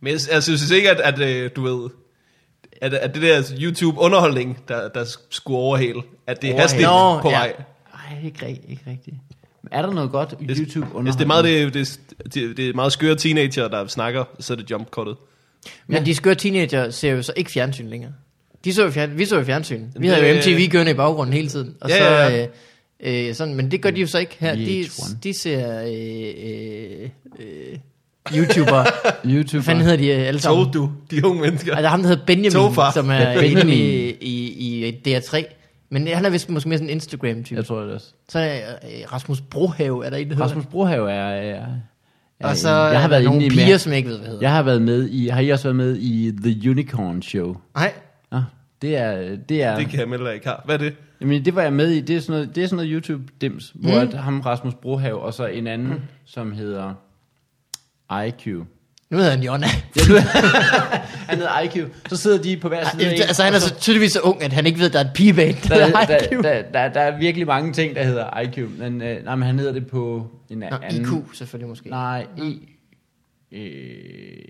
Men 0.00 0.12
jeg, 0.12 0.20
jeg 0.32 0.42
synes 0.42 0.70
ikke, 0.70 0.90
at, 0.90 1.00
at 1.00 1.20
øh, 1.28 1.50
du 1.56 1.62
ved, 1.62 1.90
at, 2.80 2.94
at 2.94 3.14
det 3.14 3.22
der 3.22 3.42
YouTube-underholdning, 3.60 4.58
der, 4.68 4.88
der 4.88 5.16
skulle 5.30 5.58
overhale, 5.58 6.02
at 6.26 6.42
det 6.42 6.50
er 6.50 6.60
hastigt 6.60 6.82
Nå, 6.82 7.20
på 7.20 7.30
ja. 7.30 7.36
vej. 7.38 7.52
nej, 7.94 8.24
ikke, 8.24 8.46
rig- 8.46 8.70
ikke 8.70 8.82
rigtigt. 8.86 9.16
Er 9.70 9.82
der 9.82 9.92
noget 9.92 10.10
godt 10.10 10.34
i 10.40 10.46
Det- 10.46 10.56
det 10.56 10.76
er 11.20 11.24
meget, 11.26 11.44
det, 11.44 11.74
det, 11.74 12.00
det, 12.34 12.56
det 12.56 12.68
er 12.68 12.74
meget 12.74 12.92
skøre 12.92 13.14
teenager, 13.16 13.68
der 13.68 13.86
snakker, 13.86 14.24
så 14.40 14.52
er 14.52 14.56
det 14.56 14.70
jump-cuttet. 14.70 15.16
Men 15.86 15.96
Ja. 15.98 16.04
de 16.04 16.14
skøre 16.14 16.34
teenager 16.34 16.90
ser 16.90 17.10
jo 17.12 17.22
så 17.22 17.32
ikke 17.36 17.50
fjernsyn 17.50 17.88
længere. 17.88 18.12
De 18.64 18.74
så 18.74 18.84
jo 18.84 18.90
fjern, 18.90 19.18
vi 19.18 19.24
så 19.24 19.36
jo 19.38 19.44
fjernsyn. 19.44 19.86
Vi 19.96 20.06
havde 20.08 20.28
jo 20.28 20.34
MTV 20.36 20.68
kørende 20.70 20.92
i 20.92 20.94
baggrunden 20.94 21.32
hele 21.32 21.48
tiden. 21.48 21.74
Og 21.80 21.90
Ja, 21.90 21.98
så, 21.98 22.04
ja, 22.04 22.28
ja. 22.28 22.46
Øh, 23.00 23.28
øh, 23.28 23.34
sådan, 23.34 23.54
men 23.54 23.70
det 23.70 23.80
gør 23.80 23.90
de 23.90 24.00
jo 24.00 24.06
så 24.06 24.18
ikke 24.18 24.36
her. 24.40 24.54
De, 24.54 24.80
VH1. 24.80 25.16
de 25.22 25.34
ser... 25.34 25.82
Øh, 25.82 27.08
øh, 27.40 27.78
YouTuber. 28.36 28.84
YouTuber. 29.26 29.52
Hvad 29.52 29.62
fanden 29.62 29.84
hedder 29.84 29.96
de 29.96 30.08
øh, 30.08 30.28
alle 30.28 30.40
sammen? 30.40 30.64
Tog 30.64 30.74
du, 30.74 30.90
de 31.10 31.26
unge 31.26 31.40
mennesker. 31.42 31.76
Altså 31.76 31.88
ham, 31.88 32.00
der 32.02 32.08
hedder 32.08 32.24
Benjamin, 32.26 32.50
Tofar. 32.50 32.90
som 32.92 33.10
er 33.10 33.14
Ja, 33.30 33.40
Benjamin. 33.40 33.74
i, 33.74 34.10
i, 34.20 34.88
i 34.88 35.16
DR3. 35.16 35.44
Men 35.90 36.06
han 36.08 36.24
er 36.24 36.30
vist 36.30 36.50
måske 36.50 36.68
mere 36.68 36.78
sådan 36.78 36.88
en 36.88 36.92
Instagram-type. 36.92 37.56
Jeg 37.56 37.64
tror 37.66 37.80
det 37.80 37.94
også. 37.94 38.06
Så 38.28 38.38
er 38.38 38.56
øh, 38.84 39.12
Rasmus 39.12 39.40
Brohave, 39.40 40.06
er 40.06 40.10
der 40.10 40.16
en, 40.16 40.28
der 40.28 40.34
hedder. 40.34 40.46
Rasmus 40.48 40.66
Brohave 40.66 41.10
er... 41.12 41.28
er, 41.56 41.66
Og 42.42 42.56
så 42.56 42.68
jeg 42.68 43.00
har 43.00 43.08
været 43.08 43.24
nogle 43.24 43.46
i 43.46 43.48
piger, 43.48 43.66
med, 43.66 43.78
som 43.78 43.92
jeg 43.92 43.96
ikke 43.98 44.10
ved, 44.10 44.18
hvad 44.18 44.26
hedder. 44.28 44.40
Jeg 44.42 44.52
har 44.52 44.62
været 44.62 44.82
med 44.82 45.08
i... 45.08 45.28
Har 45.28 45.40
I 45.40 45.50
også 45.50 45.64
været 45.64 45.76
med 45.76 45.96
i 45.96 46.32
The 46.42 46.70
Unicorn 46.70 47.22
Show? 47.22 47.56
Nej, 47.74 47.92
Ah, 48.30 48.42
det 48.82 48.96
er... 48.96 49.36
Det 49.36 49.62
er 49.62 49.76
Det 49.76 49.88
kan 49.88 50.00
jeg 50.00 50.08
melde 50.08 50.34
ikke 50.34 50.46
har. 50.46 50.62
Hvad 50.64 50.74
er 50.74 50.78
det? 50.78 50.94
Jamen, 51.20 51.44
det 51.44 51.54
var 51.54 51.62
jeg 51.62 51.72
med 51.72 51.90
i. 51.90 52.00
Det 52.00 52.16
er 52.16 52.20
sådan 52.20 52.32
noget, 52.32 52.56
det 52.56 52.64
er 52.64 52.68
sådan 52.68 52.86
noget 52.86 53.04
YouTube-dims, 53.04 53.72
mm. 53.74 53.80
hvor 53.80 54.00
at 54.00 54.14
ham 54.14 54.40
Rasmus 54.40 54.74
Brohave, 54.74 55.20
og 55.20 55.34
så 55.34 55.46
en 55.46 55.66
anden, 55.66 55.88
mm. 55.88 56.00
som 56.24 56.52
hedder 56.52 56.94
IQ. 58.26 58.46
Nu 59.12 59.18
hedder 59.18 59.30
han 59.30 59.42
Jonna. 59.42 59.66
Han 61.28 61.38
hedder 61.38 61.60
IQ. 61.60 61.88
Så 62.08 62.16
sidder 62.16 62.42
de 62.42 62.56
på 62.56 62.68
hver 62.68 62.84
side 62.90 63.14
en, 63.14 63.22
altså 63.22 63.42
han 63.42 63.54
er 63.54 63.58
så 63.58 63.74
tydeligvis 63.74 64.12
så 64.12 64.20
ung, 64.20 64.42
at 64.42 64.52
han 64.52 64.66
ikke 64.66 64.78
ved, 64.78 64.86
at 64.86 64.92
der 64.92 64.98
er 64.98 65.04
et 65.04 65.10
pigeband. 65.14 65.68
der, 65.68 65.86
Der, 66.06 66.06
der, 66.06 66.42
der, 66.42 66.62
der, 66.62 66.88
der, 66.88 67.00
er 67.00 67.18
virkelig 67.18 67.46
mange 67.46 67.72
ting, 67.72 67.94
der 67.94 68.04
hedder 68.04 68.40
IQ. 68.40 68.58
Men, 68.78 69.02
øh, 69.02 69.24
nej, 69.24 69.34
men 69.34 69.46
han 69.46 69.58
hedder 69.58 69.72
det 69.72 69.86
på 69.86 70.30
en 70.50 70.58
Nå, 70.58 70.66
anden... 70.66 71.02
IQ 71.02 71.34
selvfølgelig 71.34 71.68
måske. 71.68 71.88
Nej, 71.88 72.26
E... 73.52 73.58
Øh, 73.58 74.44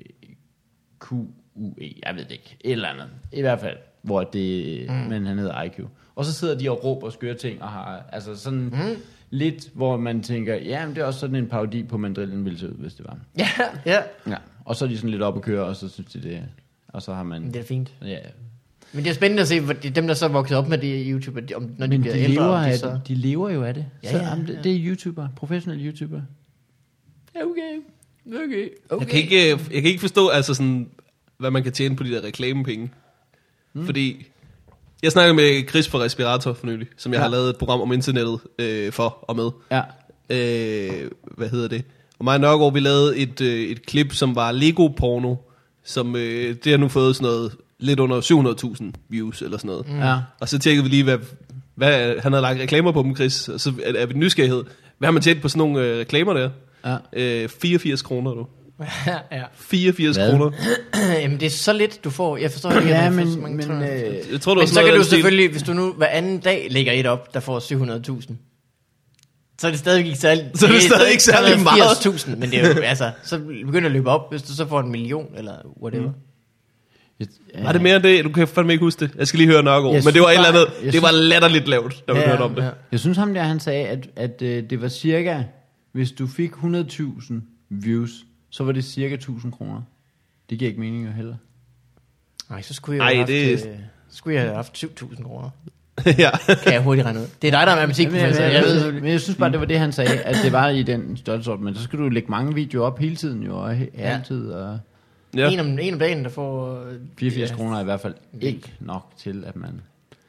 Q, 1.00 1.12
U, 1.54 1.70
E, 1.80 1.92
jeg 2.06 2.14
ved 2.14 2.24
det 2.24 2.32
ikke. 2.32 2.56
Et 2.60 2.72
eller 2.72 2.88
andet. 2.88 3.06
I 3.32 3.40
hvert 3.40 3.60
fald, 3.60 3.76
hvor 4.02 4.24
det... 4.24 4.86
Mm. 4.88 4.94
Men 4.94 5.26
han 5.26 5.38
hedder 5.38 5.62
IQ. 5.62 5.80
Og 6.14 6.24
så 6.24 6.32
sidder 6.32 6.58
de 6.58 6.70
og 6.70 6.84
råber 6.84 7.06
og 7.06 7.12
skøre 7.12 7.34
ting, 7.34 7.62
og 7.62 7.68
har 7.68 8.04
altså 8.12 8.36
sådan 8.36 8.58
mm. 8.58 8.96
lidt, 9.30 9.68
hvor 9.74 9.96
man 9.96 10.22
tænker, 10.22 10.54
ja, 10.54 10.86
men 10.86 10.94
det 10.94 11.02
er 11.02 11.06
også 11.06 11.20
sådan 11.20 11.36
en 11.36 11.46
parodi 11.46 11.82
på 11.82 11.98
mandrillen 11.98 12.44
ville 12.44 12.58
se 12.58 12.68
ud, 12.68 12.74
hvis 12.74 12.94
det 12.94 13.06
var. 13.06 13.18
Ja, 13.38 13.48
ja. 13.86 13.98
Ja. 14.26 14.36
Og 14.64 14.76
så 14.76 14.84
er 14.84 14.88
de 14.88 14.96
sådan 14.96 15.10
lidt 15.10 15.22
op 15.22 15.36
at 15.36 15.42
køre, 15.42 15.64
og 15.64 15.76
så 15.76 15.88
synes 15.88 16.12
de 16.12 16.22
det... 16.22 16.42
Og 16.88 17.02
så 17.02 17.14
har 17.14 17.22
man... 17.22 17.46
Det 17.46 17.56
er 17.56 17.64
fint. 17.64 17.92
Ja, 18.04 18.18
Men 18.92 19.04
det 19.04 19.10
er 19.10 19.14
spændende 19.14 19.40
at 19.42 19.48
se, 19.48 19.60
hvor 19.60 19.72
de, 19.72 19.90
dem 19.90 20.06
der 20.06 20.14
så 20.14 20.24
er 20.24 20.28
vokset 20.28 20.56
op 20.56 20.68
med 20.68 20.78
det 20.78 20.86
i 21.06 21.10
YouTube, 21.10 21.40
de, 21.40 21.54
om, 21.54 21.70
når 21.78 21.86
de 21.86 21.90
men 21.90 22.00
bliver 22.00 22.14
de 22.14 22.20
ældre, 22.20 22.34
lever, 22.44 22.62
de 22.72 22.78
så... 22.78 22.90
det. 22.90 23.00
de 23.08 23.14
lever 23.14 23.50
jo 23.50 23.64
af 23.64 23.74
det. 23.74 23.86
Ja, 24.02 24.10
så, 24.10 24.16
ja, 24.18 24.28
jamen, 24.28 24.46
det, 24.46 24.54
ja. 24.54 24.60
det 24.62 24.72
er 24.76 24.80
YouTuber, 24.86 25.28
professionelle 25.36 25.84
YouTuber. 25.86 26.20
Ja, 27.34 27.40
okay. 27.44 27.80
Okay. 28.44 28.68
Okay. 28.88 29.00
Jeg 29.00 29.08
kan 29.08 29.20
ikke, 29.20 29.52
øh, 29.52 29.58
jeg 29.72 29.82
kan 29.82 29.90
ikke 29.90 30.00
forstå, 30.00 30.28
altså 30.28 30.54
sådan, 30.54 30.90
hvad 31.38 31.50
man 31.50 31.62
kan 31.62 31.72
tjene 31.72 31.96
på 31.96 32.04
de 32.04 32.10
der 32.10 32.24
reklamepenge. 32.24 32.90
Mm. 33.72 33.84
Fordi, 33.84 34.26
jeg 35.02 35.12
snakkede 35.12 35.34
med 35.34 35.68
Chris 35.68 35.88
fra 35.88 35.98
Respirator 35.98 36.52
for 36.52 36.66
nylig, 36.66 36.86
som 36.96 37.12
jeg 37.12 37.18
Ja. 37.18 37.22
har 37.22 37.30
lavet 37.30 37.50
et 37.50 37.56
program 37.56 37.80
om 37.80 37.92
internettet 37.92 38.40
øh, 38.58 38.92
for 38.92 39.04
og 39.22 39.36
med. 39.36 39.50
Ja. 39.70 39.82
Øh, 40.30 41.10
hvad 41.36 41.48
hedder 41.48 41.68
det? 41.68 41.84
Og 42.22 42.24
mig 42.24 42.34
og 42.34 42.40
Nørgaard, 42.40 42.72
vi 42.72 42.80
lavede 42.80 43.16
et, 43.16 43.40
øh, 43.40 43.60
et 43.60 43.86
klip, 43.86 44.14
som 44.14 44.36
var 44.36 44.52
Lego-porno, 44.52 45.34
som 45.84 46.16
øh, 46.16 46.56
det 46.64 46.72
har 46.72 46.76
nu 46.76 46.88
fået 46.88 47.16
sådan 47.16 47.26
noget, 47.26 47.52
lidt 47.78 48.00
under 48.00 48.20
700.000 48.80 48.84
views 49.08 49.42
eller 49.42 49.58
sådan 49.58 49.68
noget. 49.68 49.88
Mm. 49.88 49.98
Ja. 49.98 50.16
Og 50.40 50.48
så 50.48 50.58
tjekkede 50.58 50.84
vi 50.84 50.90
lige, 50.90 51.04
hvad, 51.04 51.18
hvad 51.74 52.20
han 52.20 52.32
havde 52.32 52.42
lagt 52.42 52.60
reklamer 52.60 52.92
på 52.92 53.02
dem, 53.02 53.16
Chris. 53.16 53.48
Og 53.48 53.60
så 53.60 53.72
er, 53.84 53.92
er 53.96 54.06
vi 54.06 54.14
nysgerrighed. 54.14 54.64
Hvad 54.98 55.06
har 55.06 55.12
man 55.12 55.22
tjent 55.22 55.42
på 55.42 55.48
sådan 55.48 55.58
nogle 55.58 55.80
øh, 55.80 55.98
reklamer 55.98 56.32
der? 56.32 56.50
Ja. 56.86 56.96
Øh, 57.42 57.48
84 57.48 58.02
kroner, 58.02 58.30
du. 58.34 58.46
ja, 59.06 59.16
ja. 59.32 59.42
84 59.54 60.16
Hvad? 60.16 60.30
kroner. 60.30 60.50
Jamen 61.22 61.40
det 61.40 61.46
er 61.46 61.50
så 61.50 61.72
lidt, 61.72 62.04
du 62.04 62.10
får. 62.10 62.36
Jeg 62.36 62.50
forstår 62.50 62.72
ikke, 62.72 62.88
Ja, 62.88 63.10
men, 63.10 63.32
så 63.32 63.38
mange 63.38 63.56
men, 63.56 63.82
øh, 63.82 64.14
Jeg 64.32 64.40
tror, 64.40 64.54
det 64.54 64.60
Men 64.60 64.68
så 64.68 64.82
kan 64.82 64.94
du 64.94 65.04
selvfølgelig, 65.04 65.50
hvis 65.50 65.62
du 65.62 65.72
nu 65.72 65.92
hver 65.92 66.06
anden 66.06 66.38
dag 66.38 66.66
lægger 66.70 66.92
et 66.92 67.06
op, 67.06 67.34
der 67.34 67.40
får 67.40 67.58
700.000, 67.58 68.34
så 69.62 69.66
er 69.66 69.70
det 69.70 69.78
stadig 69.80 70.06
ikke 70.06 70.18
særlig... 70.18 70.50
Så 70.54 70.66
er 70.66 70.70
det 70.72 70.82
stadig 70.82 71.10
ikke 71.10 71.22
særlig 71.22 71.62
meget. 71.62 71.80
80.000, 71.82 72.36
men 72.36 72.50
det 72.50 72.58
er 72.64 72.74
jo, 72.74 72.80
altså, 72.92 73.10
så 73.22 73.38
begynder 73.38 73.80
det 73.80 73.86
at 73.86 73.92
løbe 73.92 74.10
op, 74.10 74.30
hvis 74.30 74.42
du 74.42 74.52
så 74.54 74.66
får 74.68 74.80
en 74.80 74.90
million, 74.90 75.26
eller 75.36 75.54
whatever. 75.82 76.06
Mm. 76.08 76.14
jeg, 77.20 77.64
Var 77.64 77.72
det 77.72 77.82
mere 77.82 77.96
end 77.96 78.02
det? 78.04 78.24
Du 78.24 78.30
kan 78.30 78.48
fandme 78.48 78.72
ikke 78.72 78.84
huske 78.84 79.00
det. 79.06 79.14
Jeg 79.18 79.26
skal 79.26 79.38
lige 79.38 79.48
høre 79.50 79.62
Nørgaard. 79.62 80.04
Men 80.04 80.14
det 80.14 80.22
var 80.22 80.28
et 80.28 80.34
eller 80.34 80.48
andet, 80.48 80.92
det 80.92 81.02
var 81.02 81.10
latterligt 81.10 81.68
lavt, 81.68 82.04
da 82.08 82.12
vi 82.12 82.18
hørte 82.18 82.40
om 82.40 82.54
det. 82.54 82.74
Jeg 82.92 83.00
synes 83.00 83.18
ham 83.18 83.34
der, 83.34 83.42
han 83.42 83.60
sagde, 83.60 83.86
at, 83.88 84.08
at 84.16 84.42
øh, 84.42 84.70
det 84.70 84.82
var 84.82 84.88
cirka, 84.88 85.42
hvis 85.92 86.12
du 86.12 86.26
fik 86.26 86.50
100.000 86.50 87.34
views, 87.68 88.10
så 88.50 88.64
var 88.64 88.72
det 88.72 88.84
cirka 88.84 89.14
1000 89.14 89.52
kroner. 89.52 89.82
Det 90.50 90.58
giver 90.58 90.68
ikke 90.68 90.80
mening 90.80 91.06
jo 91.06 91.10
heller. 91.12 91.34
Nej, 92.50 92.62
så 92.62 92.74
skulle 92.74 92.96
jeg 92.98 93.04
Ej, 93.04 93.08
have 93.14 93.18
haft, 93.18 93.28
det- 93.64 93.66
øh, 93.70 93.76
skulle 94.10 94.34
jeg 94.34 94.42
have 94.44 94.54
haft 94.56 94.84
7.000 94.84 95.22
kroner. 95.22 95.50
ja. 96.18 96.30
Kan 96.62 96.72
jeg 96.72 96.82
hurtigt 96.82 97.04
regne 97.06 97.20
ud. 97.20 97.26
Det 97.42 97.48
er 97.48 97.58
dig, 97.58 97.66
der 97.66 97.72
er 97.72 97.76
matematik. 97.76 98.06
Men, 98.12 98.22
men, 98.22 98.34
jeg 98.34 98.62
ved, 98.66 98.92
men 98.92 99.06
jeg 99.06 99.20
synes 99.20 99.36
bare, 99.38 99.52
det 99.52 99.60
var 99.60 99.66
det, 99.66 99.78
han 99.78 99.92
sagde, 99.92 100.10
at 100.20 100.36
det 100.44 100.52
var 100.52 100.68
i 100.68 100.82
den 100.82 101.16
størrelsesorden. 101.16 101.64
Men 101.64 101.74
så 101.74 101.82
skal 101.82 101.98
du 101.98 102.08
lægge 102.08 102.30
mange 102.30 102.54
videoer 102.54 102.86
op 102.86 102.98
hele 102.98 103.16
tiden 103.16 103.42
jo, 103.42 103.56
og 103.58 103.72
he- 103.72 103.98
Ja. 103.98 104.14
altid. 104.14 104.50
Og 104.50 104.78
ja. 105.36 105.50
en, 105.50 105.60
om, 105.60 105.78
en 105.78 105.92
om 105.94 105.98
dagen, 106.00 106.24
der 106.24 106.30
får... 106.30 106.82
øh, 106.90 106.94
84 107.18 107.50
ja, 107.50 107.56
kroner 107.56 107.76
er 107.76 107.80
i 107.80 107.84
hvert 107.84 108.00
fald 108.00 108.14
ikke 108.40 108.72
nok 108.80 109.06
til, 109.22 109.44
at 109.46 109.56
man... 109.56 109.80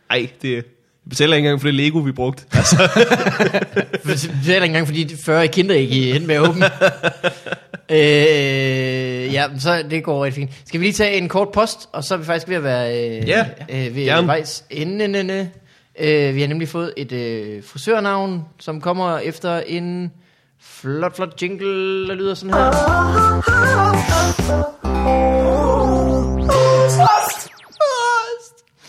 Ej, 0.10 0.30
det 0.42 0.54
jeg 0.54 0.64
betaler 1.10 1.36
ikke 1.36 1.48
engang 1.48 1.62
for 1.62 1.68
det 1.68 1.76
Lego, 1.76 1.98
vi 2.00 2.12
brugte. 2.12 2.44
Altså, 2.52 2.76
Det 4.46 4.50
er 4.50 4.54
ikke 4.54 4.66
engang, 4.66 4.88
fordi 4.88 5.04
de 5.04 5.18
40 5.26 5.48
kinder 5.48 5.76
ikke 5.76 6.12
endte 6.12 6.28
med 6.28 6.36
at 6.36 6.42
åbne. 6.50 6.66
øh, 7.92 9.34
ja, 9.34 9.46
så 9.60 9.84
det 9.90 10.04
går 10.04 10.26
rigtig 10.26 10.36
fint. 10.42 10.52
Skal 10.68 10.80
vi 10.80 10.86
lige 10.86 10.94
tage 10.94 11.18
en 11.18 11.30
kort 11.30 11.52
post, 11.52 11.90
og 11.92 12.04
så 12.04 12.14
er 12.14 12.18
vi 12.18 12.26
faktisk 12.26 12.50
ved 12.50 12.56
at 12.56 12.64
være 12.64 12.98
øh, 13.20 13.28
Ja, 13.28 13.46
øh, 13.70 13.96
ved 13.96 14.06
gerne. 14.06 14.28
vejs 14.28 14.66
ende. 14.70 15.50
Øh, 16.00 16.36
vi 16.36 16.42
har 16.42 16.48
nemlig 16.48 16.68
fået 16.68 16.94
et 16.98 17.12
øh, 17.12 17.64
frisørnavn, 17.64 18.46
som 18.60 18.82
kommer 18.82 19.18
efter 19.20 19.60
en 19.60 20.12
flot, 20.62 21.16
flot 21.16 21.42
jingle, 21.42 22.08
der 22.08 22.14
lyder 22.14 22.34
sådan 22.34 22.54
her. 22.54 22.72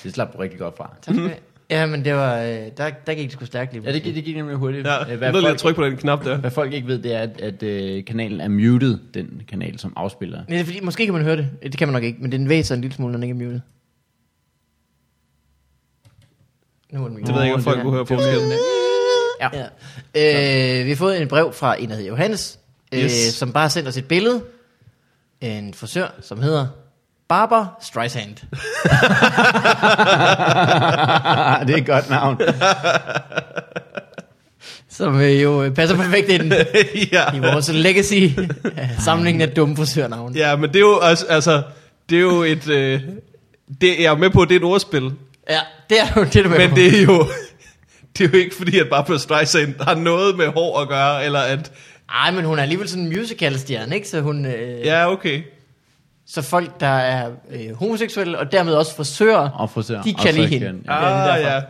Det 0.03 0.14
slap 0.14 0.32
du 0.32 0.38
rigtig 0.38 0.59
godt 0.59 0.76
fra. 0.76 0.90
Tak 1.03 1.14
skal 1.14 1.24
du 1.24 1.28
have. 1.28 1.40
Ja, 1.70 1.86
men 1.86 2.04
det 2.04 2.14
var, 2.14 2.38
øh, 2.38 2.46
der, 2.76 2.90
der 3.06 3.14
gik 3.14 3.24
det 3.24 3.32
sgu 3.32 3.44
stærkt 3.44 3.72
lige. 3.72 3.82
Ja, 3.86 3.92
det 3.92 4.02
gik, 4.02 4.14
det 4.14 4.24
gik 4.24 4.36
nemlig 4.36 4.56
hurtigt. 4.56 4.86
ja, 4.86 5.02
Øh, 5.04 5.08
jeg 5.10 5.16
Hvad, 5.18 5.32
ved 5.32 5.40
lige 5.40 5.48
at 5.50 5.52
folk, 5.52 5.58
trykke 5.60 5.76
på 5.76 5.84
den 5.84 5.96
knap 5.96 6.24
der. 6.24 6.36
hvad 6.36 6.50
folk 6.50 6.72
ikke 6.72 6.86
ved, 6.88 6.98
det 6.98 7.14
er, 7.14 7.18
at, 7.20 7.40
at 7.40 7.62
øh, 7.62 8.04
kanalen 8.04 8.40
er 8.40 8.48
muted, 8.48 8.98
den 9.14 9.42
kanal, 9.48 9.78
som 9.78 9.92
afspiller. 9.96 10.36
Nej, 10.38 10.44
det 10.48 10.60
er 10.60 10.64
fordi, 10.64 10.80
måske 10.80 11.04
kan 11.04 11.14
man 11.14 11.22
høre 11.22 11.36
det. 11.36 11.50
Det 11.62 11.76
kan 11.76 11.88
man 11.88 11.92
nok 11.92 12.02
ikke, 12.02 12.18
men 12.22 12.32
den 12.32 12.48
væser 12.48 12.74
en 12.74 12.80
lille 12.80 12.94
smule, 12.94 13.12
når 13.12 13.16
den 13.16 13.22
ikke 13.22 13.44
er 13.44 13.46
muted. 13.46 13.60
Nu 16.92 17.02
er 17.04 17.08
den 17.08 17.12
muted. 17.16 17.26
Det 17.26 17.34
ved 17.34 17.40
jeg 17.42 17.46
ikke, 17.48 17.54
om 17.56 17.62
folk 17.62 17.76
det 17.76 17.82
kunne 17.82 17.94
høre 17.94 18.06
forskellen. 18.06 18.52
Ja. 19.40 19.48
ja. 20.14 20.78
Øh, 20.80 20.84
vi 20.84 20.90
har 20.90 20.96
fået 20.96 21.22
en 21.22 21.28
brev 21.28 21.52
fra 21.52 21.82
en, 21.82 21.88
der 21.88 21.94
hedder 21.94 22.08
Johannes, 22.08 22.58
øh, 22.94 23.00
Yes. 23.04 23.12
som 23.12 23.52
bare 23.52 23.62
har 23.64 23.68
sendt 23.68 23.88
os 23.88 23.96
et 23.96 24.08
billede. 24.08 24.42
En 25.40 25.74
frisør, 25.74 26.14
som 26.20 26.42
hedder 26.42 26.66
Barber 27.28 27.66
Streisand. 27.82 28.34
det 31.66 31.72
er 31.74 31.76
et 31.76 31.86
godt 31.86 32.10
navn. 32.10 32.40
Som 34.90 35.20
øh, 35.20 35.42
jo 35.42 35.62
øh, 35.62 35.74
passer 35.74 35.96
perfekt 35.96 36.28
ind 36.28 36.52
ja. 37.12 37.32
i 37.34 37.38
vores 37.38 37.68
legacy 37.72 38.14
af 38.76 38.90
samlingen 38.98 39.40
af 39.40 39.50
dumme 39.50 39.76
frisørnavne. 39.76 40.38
ja, 40.38 40.56
men 40.56 40.68
det 40.70 40.76
er 40.76 40.80
jo 40.80 40.98
også, 41.02 41.26
altså, 41.28 41.62
det 42.10 42.16
er 42.16 42.20
jo 42.20 42.42
et, 42.42 42.68
øh, 42.68 43.00
det, 43.80 43.94
jeg 43.98 44.04
er 44.04 44.16
med 44.16 44.30
på, 44.30 44.42
at 44.42 44.48
det 44.48 44.54
er 44.54 44.58
et 44.58 44.64
ordspil, 44.64 45.12
Ja, 45.50 45.60
det 45.90 46.00
er 46.00 46.06
jo 46.16 46.24
det, 46.24 46.34
du 46.34 46.40
er 46.40 46.48
med 46.48 46.58
men 46.58 46.70
på. 46.70 46.76
det 46.76 46.98
er 46.98 47.02
jo, 47.02 47.26
det 48.18 48.24
er 48.24 48.28
jo 48.32 48.38
ikke 48.38 48.54
fordi, 48.56 48.78
at 48.78 48.86
Barbara 48.90 49.18
Streisand 49.18 49.74
har 49.80 49.94
noget 49.94 50.36
med 50.36 50.46
hår 50.46 50.80
at 50.80 50.88
gøre, 50.88 51.24
eller 51.24 51.40
at, 51.40 51.72
Ej, 52.10 52.30
men 52.30 52.44
hun 52.44 52.58
er 52.58 52.62
alligevel 52.62 52.88
sådan 52.88 53.04
en 53.04 53.16
musicalstjerne, 53.18 53.94
ikke? 53.94 54.08
Så, 54.08 54.20
hun, 54.20 54.46
øh, 54.46 54.86
ja, 54.86 55.12
okay. 55.12 55.42
Så 56.26 56.42
folk, 56.42 56.80
der 56.80 56.86
er 56.86 57.30
øh, 57.51 57.74
homoseksuelle, 57.76 58.38
og 58.38 58.52
dermed 58.52 58.74
også 58.74 58.96
frisører, 58.96 59.51
Og 59.51 59.70
frisør. 59.70 60.02
De 60.02 60.14
kan 60.14 60.34
lide 60.34 60.46
hende. 60.46 60.66
Ja, 60.66 60.72
det 60.72 60.82
Ah, 60.88 61.38
derfor. 61.38 61.68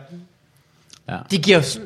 ja. 1.09 1.17
de 1.31 1.37
giver 1.37 1.57
os 1.59 1.79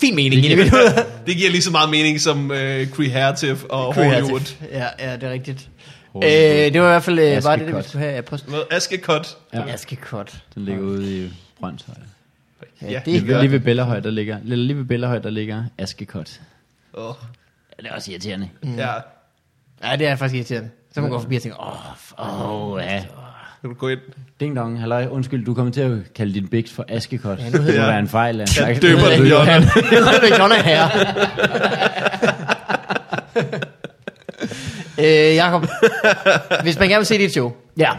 fin 0.00 0.14
mening 0.14 0.32
Det 0.42 0.44
i 0.44 0.52
giver- 0.52 0.64
mit 0.64 0.70
hoved. 0.70 1.04
Det 1.26 1.36
giver 1.36 1.50
lige 1.50 1.62
så 1.62 1.70
meget 1.70 1.90
mening 1.90 2.20
som 2.20 2.50
øh, 2.52 2.88
Creative 2.88 3.58
og 3.70 3.94
Hollywood. 3.94 4.54
Ja, 4.70 4.86
ja, 4.98 5.12
det 5.16 5.22
er 5.22 5.30
rigtigt. 5.30 5.68
Øh, 6.16 6.22
det 6.22 6.80
var 6.80 6.86
i 6.86 6.90
hvert 6.90 7.02
fald 7.02 7.18
øh, 7.18 7.24
Aske 7.36 7.46
bare 7.46 7.56
det, 7.58 7.66
det, 7.66 7.76
vi 7.76 7.82
skulle 7.82 8.04
have 8.04 8.16
af 8.16 8.24
post. 8.24 8.48
Noget 8.48 8.64
Askekot. 8.70 9.36
Ja. 9.52 9.58
Ja. 9.60 9.72
Aske 9.72 9.96
Kot. 9.96 10.42
Den 10.54 10.64
ligger 10.64 10.82
ude 10.82 11.24
i 11.24 11.30
Brøndshøj. 11.60 11.94
Ja, 12.82 13.00
det 13.04 13.22
Lige, 13.22 13.40
lige 13.40 13.50
ved 13.52 13.60
Bellerhøj, 13.60 14.00
der 14.00 14.10
ligger, 14.10 14.38
lige 14.44 14.56
lige 14.56 14.76
ved 14.76 14.84
Bellerhøj, 14.84 15.18
der 15.18 15.30
ligger 15.30 15.64
Askekot. 15.78 16.40
Åh, 16.94 17.14
Ja, 17.78 17.82
det 17.82 17.90
er 17.90 17.94
også 17.94 18.10
irriterende. 18.10 18.48
Ja, 18.76 18.92
Ja, 19.84 19.96
det 19.96 20.06
er 20.06 20.16
faktisk 20.16 20.36
irriterende. 20.36 20.70
Så 20.94 21.00
man 21.00 21.10
går 21.10 21.18
forbi 21.20 21.36
og 21.36 21.42
tænker, 21.42 21.60
åh, 21.60 22.18
oh, 22.18 22.50
Åh, 22.50 22.72
oh, 22.72 22.80
ja. 22.82 22.98
kan 23.60 23.70
du 23.70 23.74
gå 23.74 23.88
ind? 23.88 23.98
Ding 24.40 24.56
dong, 24.56 24.80
halløj. 24.80 25.06
Undskyld, 25.10 25.44
du 25.44 25.54
kommer 25.54 25.72
til 25.72 25.80
at 25.80 25.92
kalde 26.14 26.34
din 26.34 26.48
biks 26.48 26.72
for 26.72 26.84
Askekot. 26.88 27.38
Ja, 27.38 27.44
Ja, 27.44 27.50
nu 27.50 27.56
det 27.56 27.64
hedder 27.64 27.80
må 27.80 27.84
jeg- 27.84 27.90
være 27.92 27.98
en 28.00 28.08
fejl. 28.08 28.36
Jeg 28.36 28.48
slags. 28.48 28.80
døber 28.80 29.00
den 29.16 29.26
Jonna. 29.26 29.58
det 30.22 30.32
er 30.32 30.38
Jonna 30.38 30.62
her. 30.62 30.88
øh, 34.98 35.34
Jakob, 35.34 35.66
hvis 36.62 36.78
man 36.78 36.88
gerne 36.88 36.98
vil 36.98 37.06
se 37.06 37.18
dit 37.18 37.32
show, 37.32 37.52
Ja. 37.78 37.90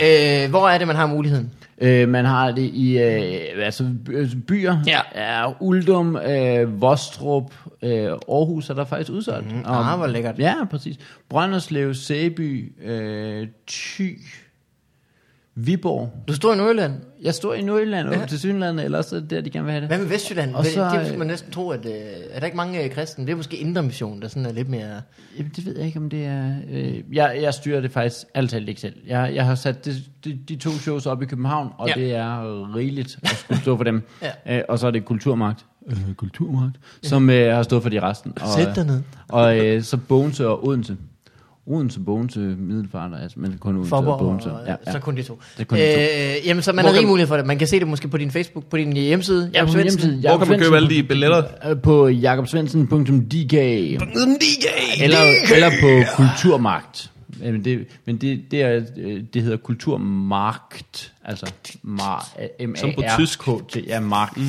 øh, 0.43 0.49
hvor 0.49 0.69
er 0.69 0.77
det, 0.77 0.87
man 0.87 0.95
har 0.95 1.05
muligheden? 1.05 1.51
Øh, 1.83 2.09
man 2.09 2.25
har 2.25 2.51
det 2.51 2.61
i 2.73 2.97
øh, 2.99 3.65
altså 3.65 3.83
by- 4.05 4.35
byer. 4.47 4.77
Ja. 4.87 4.99
ja 5.15 5.51
Uldum, 5.61 6.15
øh, 6.15 6.81
Vostrup, 6.81 7.53
øh, 7.83 7.91
Aarhus 8.11 8.69
er 8.69 8.73
der 8.73 8.85
faktisk 8.85 9.11
udsolgt. 9.11 9.51
Mhm. 9.51 9.63
Ah, 9.65 9.97
hvor 9.97 10.07
lækkert. 10.07 10.39
Ja, 10.39 10.53
præcis. 10.71 10.97
Brønderslev, 11.29 11.93
Sæby, 11.93 12.73
øh, 12.83 13.47
Thy, 13.67 14.19
Viborg. 15.55 16.11
Du 16.27 16.33
står 16.33 16.53
i 16.53 16.57
Nordjylland. 16.57 16.93
Jeg 17.21 17.33
står 17.33 17.53
i 17.53 17.61
Nordjylland 17.61 18.09
Ja. 18.09 18.25
til 18.25 18.39
Synland, 18.39 18.79
eller 18.79 18.97
også 18.97 19.15
er 19.15 19.19
det 19.19 19.29
der, 19.29 19.41
de 19.41 19.49
gerne 19.49 19.65
vil 19.65 19.71
have 19.71 19.81
det. 19.81 19.89
Hvad 19.89 19.97
med 19.97 20.05
Vestjylland? 20.07 20.55
Og 20.55 20.65
så, 20.65 20.71
så, 20.73 20.99
det 21.05 21.11
øh, 21.11 21.17
man 21.17 21.27
næsten 21.27 21.51
tro, 21.51 21.69
at... 21.69 21.85
Øh, 21.85 21.91
er 22.31 22.39
der 22.39 22.45
ikke 22.45 22.57
mange 22.57 22.83
øh, 22.83 22.91
kristne? 22.91 23.25
Det 23.25 23.31
er 23.31 23.35
måske 23.35 23.57
Indre 23.57 23.83
Mission, 23.83 24.21
der 24.21 24.27
sådan 24.27 24.45
er 24.45 24.51
lidt 24.53 24.69
mere... 24.69 25.01
Jamen, 25.37 25.51
det 25.55 25.65
ved 25.65 25.77
jeg 25.77 25.85
ikke, 25.85 25.99
om 25.99 26.09
det 26.09 26.25
er... 26.25 26.51
Øh, 26.71 26.93
jeg, 27.13 27.39
jeg 27.41 27.53
styrer 27.53 27.81
det 27.81 27.91
faktisk 27.91 28.25
alt 28.33 28.49
talt 28.49 28.69
ikke 28.69 28.81
selv. 28.81 28.93
Jeg, 29.07 29.31
jeg 29.35 29.45
har 29.45 29.55
sat 29.55 29.85
de, 29.85 29.95
de, 30.25 30.39
de 30.49 30.55
to 30.55 30.69
shows 30.71 31.05
op 31.05 31.21
i 31.21 31.25
København, 31.25 31.69
og 31.77 31.87
Ja. 31.87 31.93
det 31.93 32.15
er 32.15 32.75
rigeligt 32.75 33.17
at 33.23 33.29
skulle 33.29 33.61
stå 33.61 33.77
for 33.77 33.83
dem. 33.83 34.01
Ja. 34.45 34.57
øh, 34.57 34.63
og 34.69 34.79
så 34.79 34.87
er 34.87 34.91
det 34.91 35.05
Kulturmagt, 35.05 35.65
øh, 35.89 36.13
Kulturmagt, 36.17 36.75
som 37.03 37.29
øh, 37.29 37.55
har 37.55 37.63
stået 37.63 37.81
for 37.83 37.89
de 37.89 38.01
resten. 38.01 38.33
Og, 38.41 38.47
Sæt 38.47 38.75
dig 38.75 38.85
ned. 38.85 39.01
Og 39.29 39.57
øh, 39.65 39.83
så 39.83 39.97
Bogense 39.97 40.47
og 40.47 40.67
Odense. 40.67 40.97
Odense, 41.67 41.99
Bogense, 41.99 42.39
Middelfart, 42.39 43.11
altså, 43.21 43.39
men 43.39 43.57
kun 43.59 43.75
Odense 43.75 43.89
Forborg 43.89 44.13
og 44.13 44.19
Bogense. 44.19 44.51
og, 44.51 44.65
Ja, 44.67 44.75
ja. 44.87 44.91
så 44.91 44.99
kun 44.99 45.17
de 45.17 45.23
to. 45.23 45.39
Det 45.57 45.67
kun 45.67 45.77
de 45.77 45.83
to. 45.83 45.99
Øh, 46.01 46.47
jamen, 46.47 46.63
så 46.63 46.73
man 46.73 46.85
Hvor 46.85 46.91
har 46.91 46.99
rig 46.99 47.07
mulighed 47.07 47.27
for 47.27 47.37
det. 47.37 47.45
Man 47.45 47.57
kan 47.57 47.67
se 47.67 47.79
det 47.79 47.87
måske 47.87 48.07
på 48.07 48.17
din 48.17 48.31
Facebook, 48.31 48.65
på 48.65 48.77
din 48.77 48.93
hjemmeside. 48.93 49.51
Ja, 49.53 49.65
på 49.65 49.71
min 49.71 49.75
hjemmeside. 49.75 50.19
Hvor 50.19 50.37
kan 50.37 50.47
man 50.47 50.59
købe 50.59 50.75
alle 50.75 50.89
de 50.89 51.03
billetter? 51.03 51.43
Øh, 51.69 51.81
På 51.81 52.07
jakobsvendsen.dk 52.07 53.53
eller, 53.53 55.17
eller 55.55 55.69
på 55.81 56.03
Kulturmagt. 56.15 57.09
Men 57.39 57.65
det, 57.65 57.87
men 58.05 58.17
det, 58.17 58.41
det, 58.51 58.61
er, 58.61 58.81
øh, 58.97 59.21
det 59.33 59.41
hedder 59.41 59.57
Kulturmarkt, 59.57 61.11
altså 61.25 61.51
mar, 61.83 62.29
m 62.67 62.75
Som 62.75 62.91
på 62.95 63.01
a 63.01 63.05
r 63.13 63.17
tysk. 63.19 63.39
k 63.39 63.43
t 63.69 63.77
ja, 63.87 63.99
markt. 63.99 64.37
Mm. 64.37 64.43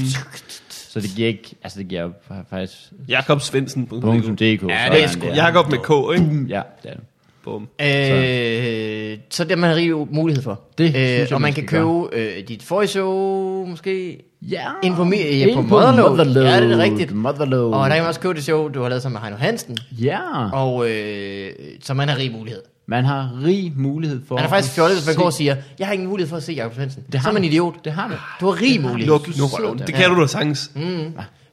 Så 0.95 1.01
det 1.01 1.11
giver 1.16 1.29
ikke, 1.29 1.55
altså 1.62 1.79
det 1.79 1.89
giver 1.89 2.11
faktisk 2.51 2.73
Jakob 3.09 3.41
Svendsen. 3.41 3.85
.dk. 3.85 4.43
Ja, 4.43 4.89
det 4.93 5.05
er 5.05 5.07
sgu- 5.09 5.35
Jakob 5.35 5.71
med 5.71 5.79
K, 5.79 5.91
ikke? 6.21 6.45
Ja, 6.49 6.62
det 6.83 6.91
er 6.91 6.95
det. 6.95 7.03
Bum. 7.45 7.62
Øh, 7.62 9.19
så 9.31 9.45
det 9.45 9.51
har 9.51 9.57
man 9.57 9.77
rig 9.77 9.93
mulighed 10.15 10.43
for. 10.43 10.61
Det 10.79 10.91
synes 10.91 10.97
øh, 11.12 11.19
jeg, 11.19 11.33
og 11.33 11.41
man 11.41 11.53
kan 11.53 11.66
købe 11.66 12.03
øh, 12.12 12.49
dit 12.49 12.62
forrige 12.62 12.89
show, 12.89 13.66
måske. 13.66 14.19
Ja, 14.43 14.66
på, 14.97 15.03
mi- 15.05 15.16
ja, 15.16 15.47
Ind 15.47 15.55
på 15.55 15.62
Motherload. 15.62 16.19
Ja, 16.45 16.61
det 16.61 16.73
er 16.73 16.79
rigtigt. 16.79 17.12
Motherload. 17.12 17.73
Og 17.75 17.89
der 17.91 17.95
kan 17.95 18.03
man 18.03 18.09
også 18.09 18.21
købe 18.21 18.35
det 18.35 18.45
show, 18.45 18.69
du 18.69 18.83
har 18.83 18.89
lavet 18.89 19.03
sammen 19.03 19.15
med 19.15 19.23
Heino 19.23 19.37
Hansen. 19.37 19.77
Ja, 19.93 20.51
Og 20.53 20.91
øh, 20.91 21.51
så 21.83 21.95
man 21.95 22.09
har 22.09 22.16
rig 22.19 22.33
mulighed. 22.33 22.62
Man 22.86 23.05
har 23.05 23.31
rig 23.44 23.73
mulighed 23.77 24.20
for... 24.28 24.35
Man 24.35 24.44
er 24.44 24.48
faktisk 24.48 24.74
fjollet, 24.74 24.98
hvis 24.98 25.06
man 25.06 25.16
går 25.16 25.24
og 25.24 25.32
siger, 25.32 25.56
jeg 25.78 25.86
har 25.86 25.94
ingen 25.94 26.09
mulighed 26.09 26.28
for 26.28 26.36
at 26.36 26.43
se 26.43 26.52
Jacob 26.52 26.74
Svendsen. 26.74 27.02
Det 27.12 27.23
Så 27.23 27.28
er 27.28 27.32
man 27.32 27.43
du. 27.43 27.48
idiot. 27.48 27.85
Det 27.85 27.93
har 27.93 28.09
du. 28.09 28.15
Du 28.40 28.52
har 28.52 28.62
rig 28.62 28.81
mulighed. 28.81 29.06
Luk 29.06 29.28
nu 29.39 29.47
røven. 29.47 29.78
Det 29.78 29.94
kan 29.94 30.11
du 30.11 30.20
da 30.20 30.27
sagtens. 30.27 30.70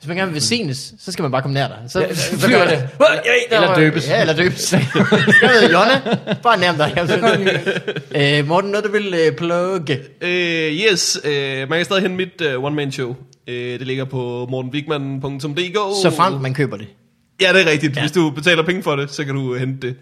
Hvis 0.02 0.08
man 0.08 0.18
gerne 0.18 0.32
vil 0.32 0.42
senes, 0.42 0.94
så 1.00 1.12
skal 1.12 1.24
man 1.24 1.32
bare 1.32 1.42
komme 1.42 1.54
nær 1.54 1.68
dig. 1.68 1.78
Så, 1.88 2.00
ja, 2.00 2.14
så, 2.14 2.50
gør 2.50 2.66
det. 2.66 2.90
det. 3.00 3.10
Eller 3.52 3.76
døbes. 3.76 4.08
Ja, 4.10 4.22
eller 4.22 4.36
døbes. 4.36 4.74
jeg 5.42 5.50
ved, 5.50 5.72
Jonna, 5.72 6.18
bare 6.44 6.60
nærm 6.60 6.76
dig. 6.76 8.40
Øh, 8.40 8.48
Morten, 8.48 8.72
noget 8.72 8.86
du 8.86 8.92
vil 8.92 9.14
øh, 9.28 9.36
plugge? 9.36 10.00
Øh, 10.22 10.74
yes, 10.74 11.20
øh, 11.24 11.70
man 11.70 11.80
kan 11.80 11.86
stadig 11.86 12.02
hente 12.02 12.18
mit 12.18 12.56
uh, 12.56 12.64
one-man-show. 12.64 13.16
Øh, 13.48 13.80
det 13.80 13.88
ligger 13.88 14.06
på 14.06 14.48
mortenwigman.dk. 14.50 15.76
Så 16.04 16.14
frem 16.18 16.34
man 16.34 16.54
køber 16.54 16.78
det. 16.78 16.88
Ja, 17.42 17.54
det 17.54 17.68
er 17.68 17.72
rigtigt. 17.72 17.96
Ja. 17.96 18.02
Hvis 18.02 18.12
du 18.12 18.30
betaler 18.30 18.64
penge 18.64 18.84
for 18.84 18.96
det, 18.96 19.12
så 19.12 19.26
kan 19.26 19.36
du 19.36 19.56
hente 19.56 19.88
det. 19.88 19.96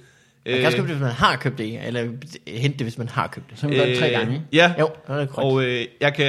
Man 0.46 0.58
kan 0.58 0.66
også 0.66 0.78
købe 0.78 0.88
det, 0.88 0.96
hvis 0.96 1.04
man 1.06 1.12
har 1.12 1.36
købt 1.36 1.58
det, 1.58 1.80
eller 1.88 2.08
hente 2.48 2.78
det, 2.78 2.86
hvis 2.86 2.98
man 2.98 3.10
har 3.10 3.28
købt 3.28 3.50
det. 3.50 3.60
Så 3.60 3.68
man 3.68 3.80
det 3.80 3.98
tre 3.98 4.10
gange? 4.10 4.42
Ja, 4.54 4.74
Jo, 4.80 4.90
det 5.08 5.22
er 5.22 5.26
korrekt. 5.26 5.32
og 5.38 5.64
øh, 5.64 5.86
jeg, 6.02 6.14
kan, 6.14 6.26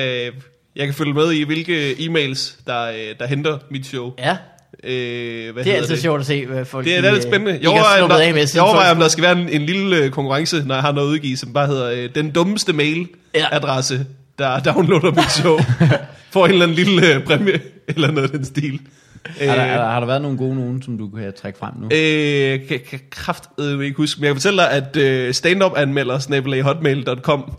jeg 0.77 0.87
kan 0.87 0.95
følge 0.95 1.15
med 1.15 1.33
i, 1.33 1.43
hvilke 1.43 1.93
e-mails, 1.93 2.61
der, 2.67 2.83
øh, 2.91 3.15
der 3.21 3.27
henter 3.27 3.59
mit 3.71 3.87
show. 3.87 4.13
Ja, 4.19 4.37
Øh, 4.85 5.53
hvad 5.53 5.65
det 5.65 5.73
er 5.73 5.77
altid 5.77 5.97
sjovt 5.97 6.21
at 6.21 6.27
se, 6.27 6.47
hvad 6.47 6.65
folk 6.65 6.85
Det 6.87 6.97
er, 6.97 7.01
de, 7.01 7.07
det 7.07 7.15
lidt 7.15 7.25
øh, 7.25 7.31
spændende. 7.31 7.59
Jeg 7.63 7.69
overvejer, 7.71 8.03
om 8.03 8.09
der, 8.09 8.17
af 8.17 8.35
med, 8.35 8.47
jeg 8.55 8.63
overvejer, 8.63 8.91
om 8.91 8.99
der 8.99 9.09
skal 9.09 9.23
være 9.23 9.41
en, 9.41 9.49
en 9.49 9.63
lille 9.67 9.97
øh, 9.97 10.11
konkurrence, 10.11 10.63
når 10.67 10.75
jeg 10.75 10.83
har 10.83 10.93
noget 10.93 11.09
at 11.09 11.13
udgive, 11.13 11.37
som 11.37 11.53
bare 11.53 11.67
hedder 11.67 11.91
øh, 11.91 12.09
den 12.15 12.31
dummeste 12.31 12.73
mail-adresse, 12.73 14.07
der 14.39 14.61
downloader 14.73 15.11
mit 15.11 15.31
show. 15.31 15.59
Får 16.33 16.47
en 16.47 16.53
eller 16.53 16.67
anden 16.67 16.77
lille 16.77 17.15
øh, 17.15 17.25
præmie, 17.25 17.61
eller 17.89 18.11
noget 18.11 18.33
af 18.33 18.39
den 18.39 18.45
stil. 18.45 18.81
Har 19.27 19.55
der, 19.55 19.63
er 19.63 19.91
har 19.91 20.01
der 20.01 20.07
været 20.07 20.23
nogle 20.23 20.39
gode 20.39 20.55
nogen, 20.55 20.83
som 20.83 20.99
du 20.99 21.09
kan 21.09 21.33
trække 21.43 21.59
frem 21.59 21.73
nu? 21.81 21.85
Øh, 21.85 22.69
kan, 22.69 22.81
kan 22.91 23.01
kraftedeme 23.11 23.85
ikke 23.85 23.97
huske, 23.97 24.21
men 24.21 24.25
jeg 24.25 24.35
kan 24.35 24.37
fortælle 24.37 24.63
dig, 24.63 24.71
at 24.71 24.97
øh, 24.97 25.35
standupanmelder 25.35 26.63
hotmail.com 26.63 27.53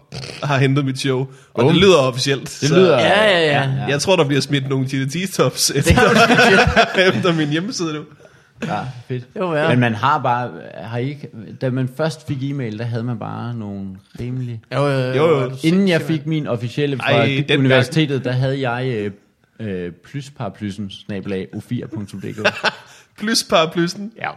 har 0.44 0.58
hentet 0.58 0.86
mit 0.86 1.00
show, 1.00 1.20
og 1.20 1.28
Bum. 1.64 1.68
det 1.68 1.82
lyder 1.82 1.98
officielt. 1.98 2.58
Det 2.62 2.70
lyder... 2.70 3.00
Ja, 3.00 3.26
ja, 3.26 3.60
ja. 3.62 3.86
Jeg 3.88 4.02
tror, 4.02 4.16
der 4.16 4.24
bliver 4.24 4.42
smidt 4.42 4.70
nogle 4.70 4.86
TNT-tops 4.86 5.72
Det 5.74 5.78
efter, 5.78 7.02
efter 7.14 7.34
min 7.34 7.50
hjemmeside 7.50 7.94
nu. 7.94 8.02
Ja, 8.68 8.80
fedt. 9.08 9.24
Jo, 9.40 9.56
ja. 9.56 9.70
Men 9.70 9.80
man 9.80 9.96
har 9.96 10.20
bare, 10.20 10.50
har 10.78 10.98
I 10.98 11.10
ikke, 11.10 11.30
da 11.62 11.70
man 11.70 11.90
først 11.98 12.28
fik 12.28 12.38
e-mail, 12.44 12.80
der 12.80 12.86
havde 12.86 13.04
man 13.04 13.20
bare 13.20 13.54
nogle 13.54 13.88
rimelig... 14.20 14.62
Jo, 14.74 14.88
jo, 14.88 15.00
Jo, 15.00 15.40
jo. 15.42 15.52
Inden 15.64 15.88
jeg 15.88 16.02
fik 16.02 16.26
min 16.26 16.48
officielle 16.48 16.98
fra 16.98 17.12
Ej, 17.12 17.46
universitetet, 17.58 18.26
der 18.26 18.32
havde 18.32 18.70
jeg 18.70 19.12
øh, 19.62 19.86
øh, 19.86 19.92
plusparaplysen, 19.92 20.90
snabelag, 20.90 21.48
o4.dk. 21.56 22.54
Plus 23.20 23.44
paraplysen. 23.44 24.12
ja. 24.18 24.30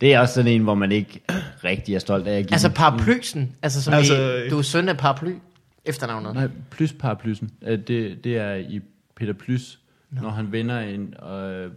Det 0.00 0.14
er 0.14 0.20
også 0.20 0.34
sådan 0.34 0.52
en, 0.52 0.62
hvor 0.62 0.74
man 0.74 0.92
ikke 0.92 1.20
rigtig 1.64 1.94
er 1.94 1.98
stolt 1.98 2.26
af 2.28 2.38
at 2.38 2.44
give 2.46 2.52
Altså 2.52 2.68
paraplysen, 2.70 3.52
altså 3.62 3.82
som 3.82 3.94
Altså, 3.94 4.34
i, 4.46 4.48
du 4.48 4.58
er 4.58 4.62
søn 4.62 4.88
af 4.88 4.96
paraply, 4.96 5.32
efternavnet. 5.84 6.34
Nej, 6.34 6.48
plusparaplysen. 6.70 7.50
Øh, 7.66 7.78
Det, 7.78 8.24
det 8.24 8.36
er 8.36 8.54
i 8.54 8.80
Peter 9.16 9.32
Plys, 9.32 9.78
når 10.10 10.30
han 10.30 10.52
vender 10.52 10.80
en 10.80 11.14
øh, 11.32 11.70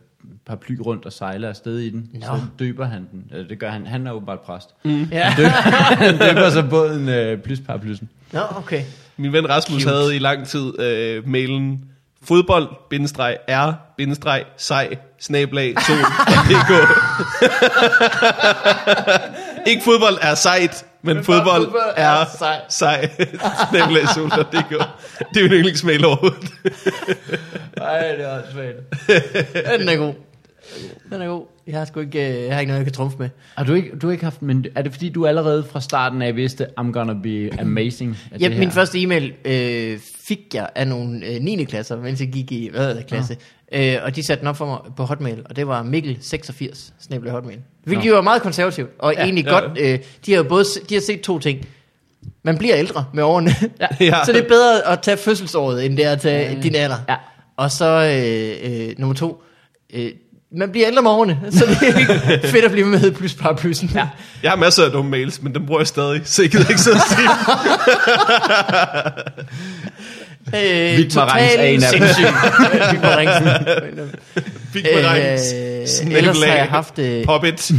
paraply 0.46 0.78
rundt 0.86 1.06
og 1.06 1.14
sejler 1.14 1.50
afsted 1.50 1.80
i 1.80 1.90
den, 1.90 2.10
Nå. 2.14 2.22
så 2.22 2.42
døber 2.60 2.86
han 2.86 3.08
den. 3.12 3.24
Eller 3.32 3.48
det 3.48 3.60
gør 3.60 3.70
han. 3.70 3.86
Han 3.88 4.08
er 4.08 4.12
åbenbart 4.12 4.40
præst. 4.40 4.70
Ja. 5.12 5.30
Han 6.06 6.18
døber 6.18 6.50
så 6.50 6.68
båden 6.70 7.10
øh, 7.10 7.38
plysparaplysen. 7.38 8.10
Nå, 8.34 8.40
okay. 8.56 8.84
Min 9.18 9.34
ven 9.34 9.50
Rasmus 9.50 9.82
Cute. 9.82 9.94
havde 9.96 10.16
i 10.16 10.20
lang 10.20 10.48
tid 10.48 10.80
øh, 10.80 11.28
mailen 11.28 11.86
fodbold 12.28 12.68
r 13.50 13.74
sej 14.58 14.98
snablag 15.20 15.74
sol.dk 15.88 16.72
Ikke 19.70 19.84
fodbold 19.84 20.18
er 20.22 20.36
sejt, 20.36 20.86
men, 21.02 21.16
men 21.16 21.26
fodbold, 21.26 21.64
fodbold 21.66 21.94
er 21.96 22.26
sej. 22.38 22.62
sej 22.70 23.10
snablag 23.70 24.08
sol.dk 24.08 24.72
Det 25.34 25.38
er 25.38 25.42
jo 25.42 25.46
en 25.46 25.52
yndlingsmail 25.52 26.06
overhovedet. 26.06 26.52
Nej, 27.78 28.08
det 28.16 28.26
er 28.26 28.38
også 28.38 28.52
svært. 28.52 29.80
Den 29.80 29.90
er 29.90 29.96
god. 29.96 30.14
Den 31.14 31.22
er 31.22 31.28
god. 31.28 31.46
Jeg 31.68 31.78
har 31.78 31.86
sgu 31.86 32.00
ikke, 32.00 32.30
øh, 32.40 32.44
jeg 32.46 32.54
har 32.54 32.60
ikke 32.60 32.70
noget, 32.70 32.80
jeg 32.80 32.86
kan 32.86 32.94
trumfe 32.94 33.18
med. 33.20 33.30
Har 33.56 33.64
du 33.66 33.74
ikke, 33.74 33.90
du 34.02 34.08
har 34.08 34.12
ikke 34.12 34.24
haft, 34.24 34.42
men 34.42 34.66
er 34.76 34.82
det 34.82 34.92
fordi, 34.92 35.10
du 35.10 35.26
allerede 35.26 35.64
fra 35.64 35.82
starten 35.82 36.22
af 36.22 36.36
vidste, 36.36 36.68
I'm 36.80 36.92
gonna 36.92 37.14
be 37.24 37.50
amazing? 37.62 38.18
Ja, 38.32 38.38
det 38.50 38.52
min 38.58 38.68
her? 38.68 38.70
første 38.72 39.02
e-mail 39.02 39.34
øh, 39.46 40.00
fik 40.28 40.40
jeg 40.54 40.70
af 40.76 40.88
nogle 40.88 41.26
øh, 41.26 41.42
9. 41.42 41.64
klasser, 41.64 41.98
mens 42.02 42.20
jeg 42.20 42.28
gik 42.30 42.52
i 42.52 42.70
hvad 42.72 42.82
hedder 42.82 42.96
det, 42.96 43.08
klasse. 43.08 43.38
Øh, 43.74 43.96
og 44.04 44.16
de 44.16 44.24
satte 44.24 44.40
den 44.40 44.48
op 44.48 44.58
for 44.58 44.66
mig 44.66 44.78
på 44.98 45.04
Hotmail, 45.04 45.42
og 45.50 45.56
det 45.56 45.68
var 45.68 45.84
Mikkel86, 45.84 46.92
snabel 47.00 47.32
Hotmail. 47.32 47.60
Hvilket 47.84 48.10
jo 48.10 48.16
var 48.16 48.22
meget 48.22 48.42
konservativt, 48.42 48.90
og 49.00 49.14
Ja, 49.14 49.20
ja, 49.20 49.26
egentlig 49.26 49.46
ja. 49.46 49.54
ja. 49.56 49.60
godt. 49.62 49.78
Øh, 49.80 50.00
de 50.26 50.32
har 50.32 50.38
jo 50.38 50.50
både 50.50 50.64
de 50.90 50.94
har 50.94 51.02
set 51.02 51.22
to 51.22 51.40
ting. 51.40 51.66
Man 52.44 52.58
bliver 52.58 52.76
ældre 52.78 53.06
med 53.14 53.24
årene, 53.24 53.52
Ja. 53.80 53.88
Ja. 54.06 54.26
så 54.26 54.32
det 54.32 54.44
er 54.44 54.48
bedre 54.48 54.88
at 54.92 55.02
tage 55.02 55.18
fødselsåret, 55.18 55.86
end 55.86 55.98
det 55.98 56.06
er 56.06 56.12
at 56.12 56.22
tage 56.22 56.44
Ja. 56.50 56.54
ja. 56.54 56.62
din 56.62 56.76
alder. 56.76 56.96
Ja. 57.10 57.16
Og 57.58 57.72
så 57.72 57.86
øh, 58.66 58.88
øh, 58.90 58.94
nummer 59.00 59.16
to, 59.16 59.44
øh, 59.94 60.12
man 60.58 60.72
bliver 60.72 60.88
ældre 60.88 61.02
med 61.02 61.12
årene, 61.12 61.40
så 61.52 61.66
det 61.66 61.90
er 61.90 62.00
ikke 62.00 62.48
fedt 62.48 62.66
at 62.66 62.72
blive 62.72 62.86
med 62.86 63.12
plus 63.12 63.34
paraplysen. 63.34 63.92
Ja. 63.96 64.08
Jeg 64.44 64.52
har 64.52 64.56
masser 64.56 64.86
af 64.86 64.92
dumme 64.92 65.12
mails, 65.12 65.42
men 65.42 65.56
dem 65.56 65.66
bruger 65.66 65.80
jeg 65.80 65.88
stadig, 65.88 66.22
så 66.26 66.42
jeg 66.42 66.52
gider 66.52 66.70
ikke 66.70 66.82
så 66.82 66.92
at 66.92 67.02
sige. 67.10 67.30
Øh, 70.56 70.98
Vigmarens 70.98 71.56
er 71.56 71.64
en 71.64 71.84
af 71.84 71.92
dem. 71.92 72.02
Vigmarensen. 72.92 73.68
Fik 74.74 74.86
mig 74.94 75.06
regns. 75.06 75.54
Øh, 75.54 76.14
ellers 76.18 76.44
har 76.44 76.56
jeg 76.56 76.66
haft... 76.70 77.00
Øh, 77.00 77.26
Poppet. 77.26 77.72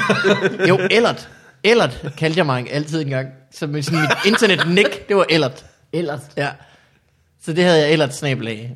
jo, 0.68 0.78
Ellert. 0.90 1.28
Ellert 1.64 2.04
kaldte 2.18 2.38
jeg 2.38 2.46
mig 2.46 2.66
altid 2.72 3.00
engang. 3.00 3.28
Så 3.52 3.66
med 3.66 3.82
sådan 3.82 4.00
mit 4.00 4.10
internet-nick, 4.24 5.08
det 5.08 5.16
var 5.16 5.26
Ellert. 5.30 5.64
Ellert. 5.92 6.20
Ja. 6.36 6.48
Så 7.44 7.52
det 7.52 7.64
havde 7.64 7.78
jeg 7.78 7.92
Ellert 7.92 8.14
snabel 8.14 8.48
af. 8.48 8.72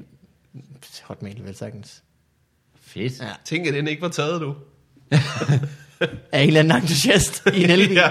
Hotmail, 1.02 1.40
vel 1.44 1.56
sagtens. 1.56 2.02
Fedt. 2.92 3.20
Ja. 3.20 3.26
Tænk, 3.44 3.66
at 3.66 3.74
den 3.74 3.88
ikke 3.88 4.02
var 4.02 4.08
taget, 4.08 4.40
du. 4.40 4.54
Af 6.32 6.40
en 6.42 6.46
eller 6.46 6.60
anden 6.60 6.76
entusiast 6.76 7.46
i 7.54 7.64
en 7.64 7.70
elbil. 7.70 7.96
Ja. 8.02 8.10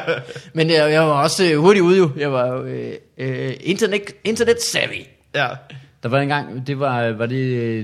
Men 0.53 0.69
jeg, 0.69 0.91
jeg 0.91 1.01
var 1.01 1.23
også 1.23 1.51
øh, 1.53 1.59
hurtigt 1.59 1.83
ude 1.83 1.97
jo. 1.97 2.11
Jeg 2.17 2.31
var 2.31 2.47
jo 2.47 2.63
øh, 2.63 2.93
øh, 3.17 3.53
internet, 3.61 4.01
internet 4.23 4.61
savvy. 4.61 5.03
Ja. 5.35 5.47
Der 6.03 6.09
var 6.09 6.19
en 6.19 6.27
gang, 6.27 6.67
det 6.67 6.79
var, 6.79 7.11
var 7.11 7.25
det 7.25 7.35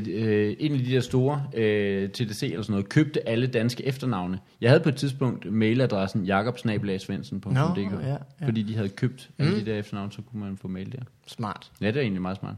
øh, 0.08 0.56
en 0.60 0.74
af 0.74 0.80
de 0.80 0.92
der 0.92 1.00
store 1.02 1.44
øh, 1.54 2.10
TDC 2.10 2.44
eller 2.44 2.62
sådan 2.62 2.72
noget, 2.74 2.90
købte 2.90 3.30
alle 3.30 3.48
danske 3.48 3.86
efternavne. 3.86 4.40
Jeg 4.62 4.70
havde 4.70 4.84
på 4.84 4.90
et 4.90 4.96
tidspunkt 4.96 5.52
mailadressen 5.52 6.26
jakobsnabelagsvendsen.dk, 6.26 7.46
Nå, 7.46 8.00
ja, 8.04 8.10
ja. 8.10 8.18
fordi 8.48 8.64
de 8.64 8.76
havde 8.76 8.90
købt 8.90 9.30
alle 9.40 9.60
de 9.60 9.66
der 9.66 9.80
efternavne, 9.80 10.12
så 10.12 10.22
kunne 10.32 10.42
man 10.44 10.58
få 10.58 10.68
mail 10.68 10.92
der. 10.92 11.02
Smart. 11.28 11.72
Ja, 11.82 11.88
det 11.88 11.98
er 11.98 12.02
egentlig 12.02 12.22
meget 12.22 12.38
smart. 12.38 12.56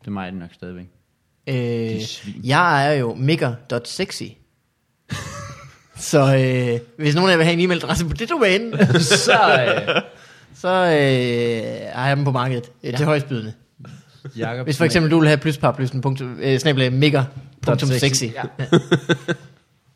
Det 0.00 0.06
er 0.06 0.10
mig 0.10 0.32
det 0.32 0.40
nok 0.40 0.50
stadigvæk. 0.54 0.86
Øh, 1.50 2.00
jeg 2.44 2.86
er 2.88 2.92
jo 2.92 3.14
migger.sexy. 3.14 4.22
så 5.96 6.36
øh, 6.36 6.80
hvis 6.98 7.14
nogen 7.14 7.30
af 7.30 7.32
jer 7.32 7.36
vil 7.36 7.46
have 7.46 7.58
en 7.62 7.70
e-mailadresse 7.70 8.08
på 8.08 8.14
det 8.14 8.30
domæne, 8.30 8.72
så, 9.00 9.32
øh, 9.32 10.02
så 10.56 10.68
øh, 10.68 10.92
er 10.92 12.06
jeg 12.06 12.16
dem 12.16 12.24
på 12.24 12.32
markedet 12.32 12.70
øh, 12.84 12.96
til 12.96 13.06
højstbydende. 13.06 13.52
Jakob 14.36 14.66
Hvis 14.66 14.76
for 14.78 14.84
eksempel 14.84 15.10
du 15.10 15.18
vil 15.18 15.28
have 15.28 15.38
plusparaplysen, 15.38 16.04
øh, 16.40 16.58
snabel 16.58 16.92
migger.sexy. 16.92 18.24
Ja. 18.24 18.42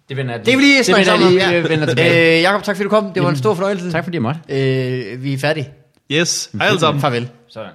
det 0.09 0.17
vender 0.17 0.35
jeg 0.35 0.47
Det 0.47 0.53
er 0.53 0.57
vi 0.57 0.63
lige 0.63 0.79
det 0.79 0.87
snakke 0.87 1.05
sammen 1.05 1.29
om. 1.29 1.35
Ja. 1.35 1.59
øh, 1.59 1.69
vender 1.69 1.87
tilbage. 1.87 2.37
Øh, 2.37 2.43
Jakob, 2.43 2.63
tak 2.63 2.77
fordi 2.77 2.85
du 2.85 2.91
kom. 2.91 3.13
Det 3.13 3.23
var 3.23 3.31
en 3.31 3.37
stor 3.37 3.55
fornøjelse. 3.55 3.91
Tak 3.91 4.05
fordi 4.05 4.15
jeg 4.15 4.23
måtte. 4.23 4.41
Øh, 4.49 5.23
vi 5.23 5.33
er 5.33 5.39
færdige. 5.39 5.69
Yes, 6.13 6.51
hej 6.53 6.67
alle 6.67 6.81
sammen. 6.81 7.01
Farvel. 7.01 7.29
Sådan. 7.49 7.71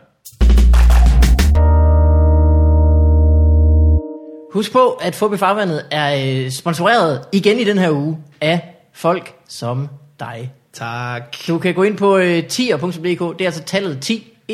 Husk 4.54 4.72
på, 4.72 4.90
at 4.92 5.16
Fubi 5.16 5.38
Farvandet 5.38 5.86
er 5.92 6.44
øh, 6.46 6.52
sponsoreret 6.52 7.22
igen 7.32 7.60
i 7.60 7.64
den 7.64 7.78
her 7.78 7.92
uge 7.92 8.18
af 8.42 8.76
folk 8.94 9.34
som 9.48 9.88
dig. 10.20 10.52
Tak. 10.74 11.36
Du 11.48 11.58
kan 11.58 11.74
gå 11.74 11.84
ind 11.84 11.98
på 11.98 12.18
øh, 12.18 12.48
tier.dk, 12.48 13.40
det 13.40 13.42
er 13.42 13.46
altså 13.46 13.64
tallet 13.64 14.00
10, 14.02 14.34
e, 14.48 14.54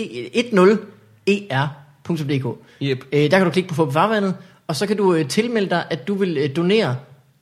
10er.dk. 1.30 2.58
Yep. 2.82 3.06
Øh, 3.12 3.32
der 3.32 3.38
kan 3.38 3.46
du 3.46 3.52
klikke 3.52 3.70
på 3.70 3.76
Fubi 3.76 3.94
Farvandet, 3.94 4.36
og 4.68 4.76
så 4.76 4.88
kan 4.88 4.98
du 4.98 5.14
øh, 5.14 5.28
tilmelde 5.28 5.70
dig, 5.70 5.84
at 5.90 6.08
du 6.08 6.16
vil 6.16 6.38
øh, 6.38 6.56
donere 6.56 6.96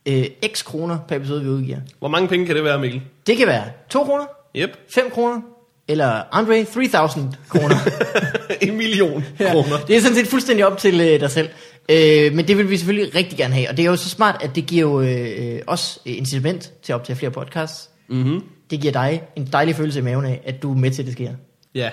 øh, 0.05 0.25
x 0.47 0.65
kroner 0.65 0.97
per 1.07 1.15
episode, 1.15 1.43
vi 1.43 1.49
udgiver. 1.49 1.77
Hvor 1.99 2.07
mange 2.07 2.27
penge 2.27 2.45
kan 2.45 2.55
det 2.55 2.63
være, 2.63 2.79
Mikkel? 2.79 3.01
Det 3.27 3.37
kan 3.37 3.47
være 3.47 3.63
2 3.89 4.03
kroner, 4.03 4.25
Yep. 4.55 4.77
5 4.89 5.09
kroner, 5.11 5.41
eller 5.87 6.21
Andre 6.31 6.63
3000 6.63 7.33
kroner. 7.49 7.75
en 8.67 8.77
million 8.77 9.23
kroner. 9.37 9.77
Det 9.87 9.95
er 9.95 10.01
sådan 10.01 10.15
set 10.17 10.27
fuldstændig 10.27 10.65
op 10.67 10.77
til 10.77 11.01
øh, 11.01 11.19
dig 11.19 11.31
selv. 11.31 11.49
Øh, 11.89 12.33
men 12.33 12.47
det 12.47 12.57
vil 12.57 12.69
vi 12.69 12.77
selvfølgelig 12.77 13.15
rigtig 13.15 13.37
gerne 13.37 13.53
have. 13.53 13.69
Og 13.69 13.77
det 13.77 13.85
er 13.85 13.89
jo 13.89 13.95
så 13.95 14.09
smart, 14.09 14.41
at 14.43 14.55
det 14.55 14.65
giver 14.65 14.81
jo 14.81 15.01
øh, 15.01 15.61
os 15.67 15.99
incitament 16.05 16.71
til 16.83 16.93
at 16.93 16.95
optage 16.99 17.15
flere 17.17 17.31
podcasts. 17.31 17.89
Mm-hmm. 18.09 18.41
Det 18.69 18.79
giver 18.81 18.93
dig 18.93 19.21
en 19.35 19.49
dejlig 19.51 19.75
følelse 19.75 19.99
i 19.99 20.01
maven 20.01 20.25
af, 20.25 20.41
at 20.45 20.61
du 20.63 20.71
er 20.71 20.77
med 20.77 20.91
til, 20.91 21.01
at 21.01 21.05
det 21.05 21.13
sker. 21.13 21.29
Ja. 21.75 21.89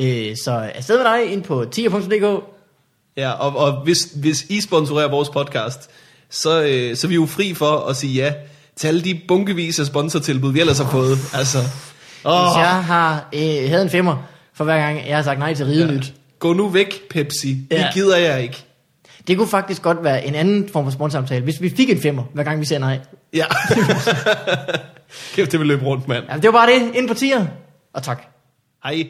Øh, 0.00 0.36
så 0.44 0.70
afsted 0.74 0.96
med 0.96 1.04
dig 1.04 1.32
ind 1.32 1.42
på 1.42 1.64
tier.dk. 1.72 2.44
Ja, 3.16 3.30
og, 3.30 3.56
og 3.56 3.84
hvis, 3.84 4.08
hvis 4.16 4.42
I 4.48 4.60
sponsorerer 4.60 5.08
vores 5.10 5.28
podcast, 5.28 5.90
så, 6.30 6.62
øh, 6.62 6.96
så 6.96 7.06
er 7.06 7.08
vi 7.08 7.14
jo 7.14 7.26
fri 7.26 7.54
for 7.54 7.76
at 7.76 7.96
sige 7.96 8.14
ja 8.14 8.32
til 8.76 8.88
alle 8.88 9.00
de 9.02 9.20
bunkevis 9.28 9.80
af 9.80 9.86
sponsortilbud, 9.86 10.52
vi 10.52 10.60
ellers 10.60 10.78
har 10.78 10.90
fået. 10.90 11.18
Altså, 11.34 11.58
åh, 12.24 12.42
Hvis 12.42 12.56
jeg 12.56 12.84
har 12.84 13.28
øh, 13.34 13.68
havde 13.70 13.82
en 13.82 13.90
femmer 13.90 14.16
for 14.54 14.64
hver 14.64 14.78
gang, 14.78 15.08
jeg 15.08 15.16
har 15.16 15.22
sagt 15.22 15.38
nej 15.38 15.54
til 15.54 15.66
ridenyt. 15.66 16.06
Ja. 16.06 16.12
gå 16.38 16.52
nu 16.52 16.68
væk, 16.68 17.08
Pepsi. 17.10 17.48
Det 17.70 17.76
Ja. 17.76 17.88
gider 17.94 18.16
jeg 18.16 18.42
ikke. 18.42 18.64
Det 19.28 19.36
kunne 19.36 19.48
faktisk 19.48 19.82
godt 19.82 20.04
være 20.04 20.26
en 20.26 20.34
anden 20.34 20.68
form 20.68 20.84
for 20.84 20.90
sponsorsamtale, 20.90 21.44
hvis 21.44 21.62
vi 21.62 21.70
fik 21.70 21.90
en 21.90 22.00
femmer, 22.00 22.22
hver 22.34 22.44
gang 22.44 22.60
vi 22.60 22.64
siger 22.64 22.78
nej. 22.78 22.98
Ja. 23.32 23.44
Kæft, 25.34 25.52
det 25.52 25.60
vil 25.60 25.68
løbe 25.68 25.84
rundt, 25.84 26.08
mand. 26.08 26.24
Ja, 26.30 26.34
det 26.34 26.44
var 26.44 26.52
bare 26.52 26.70
det. 26.70 26.94
Ind 26.94 27.08
på 27.08 27.14
tier. 27.14 27.46
Og 27.94 28.02
tak. 28.02 28.22
Hej. 28.84 29.08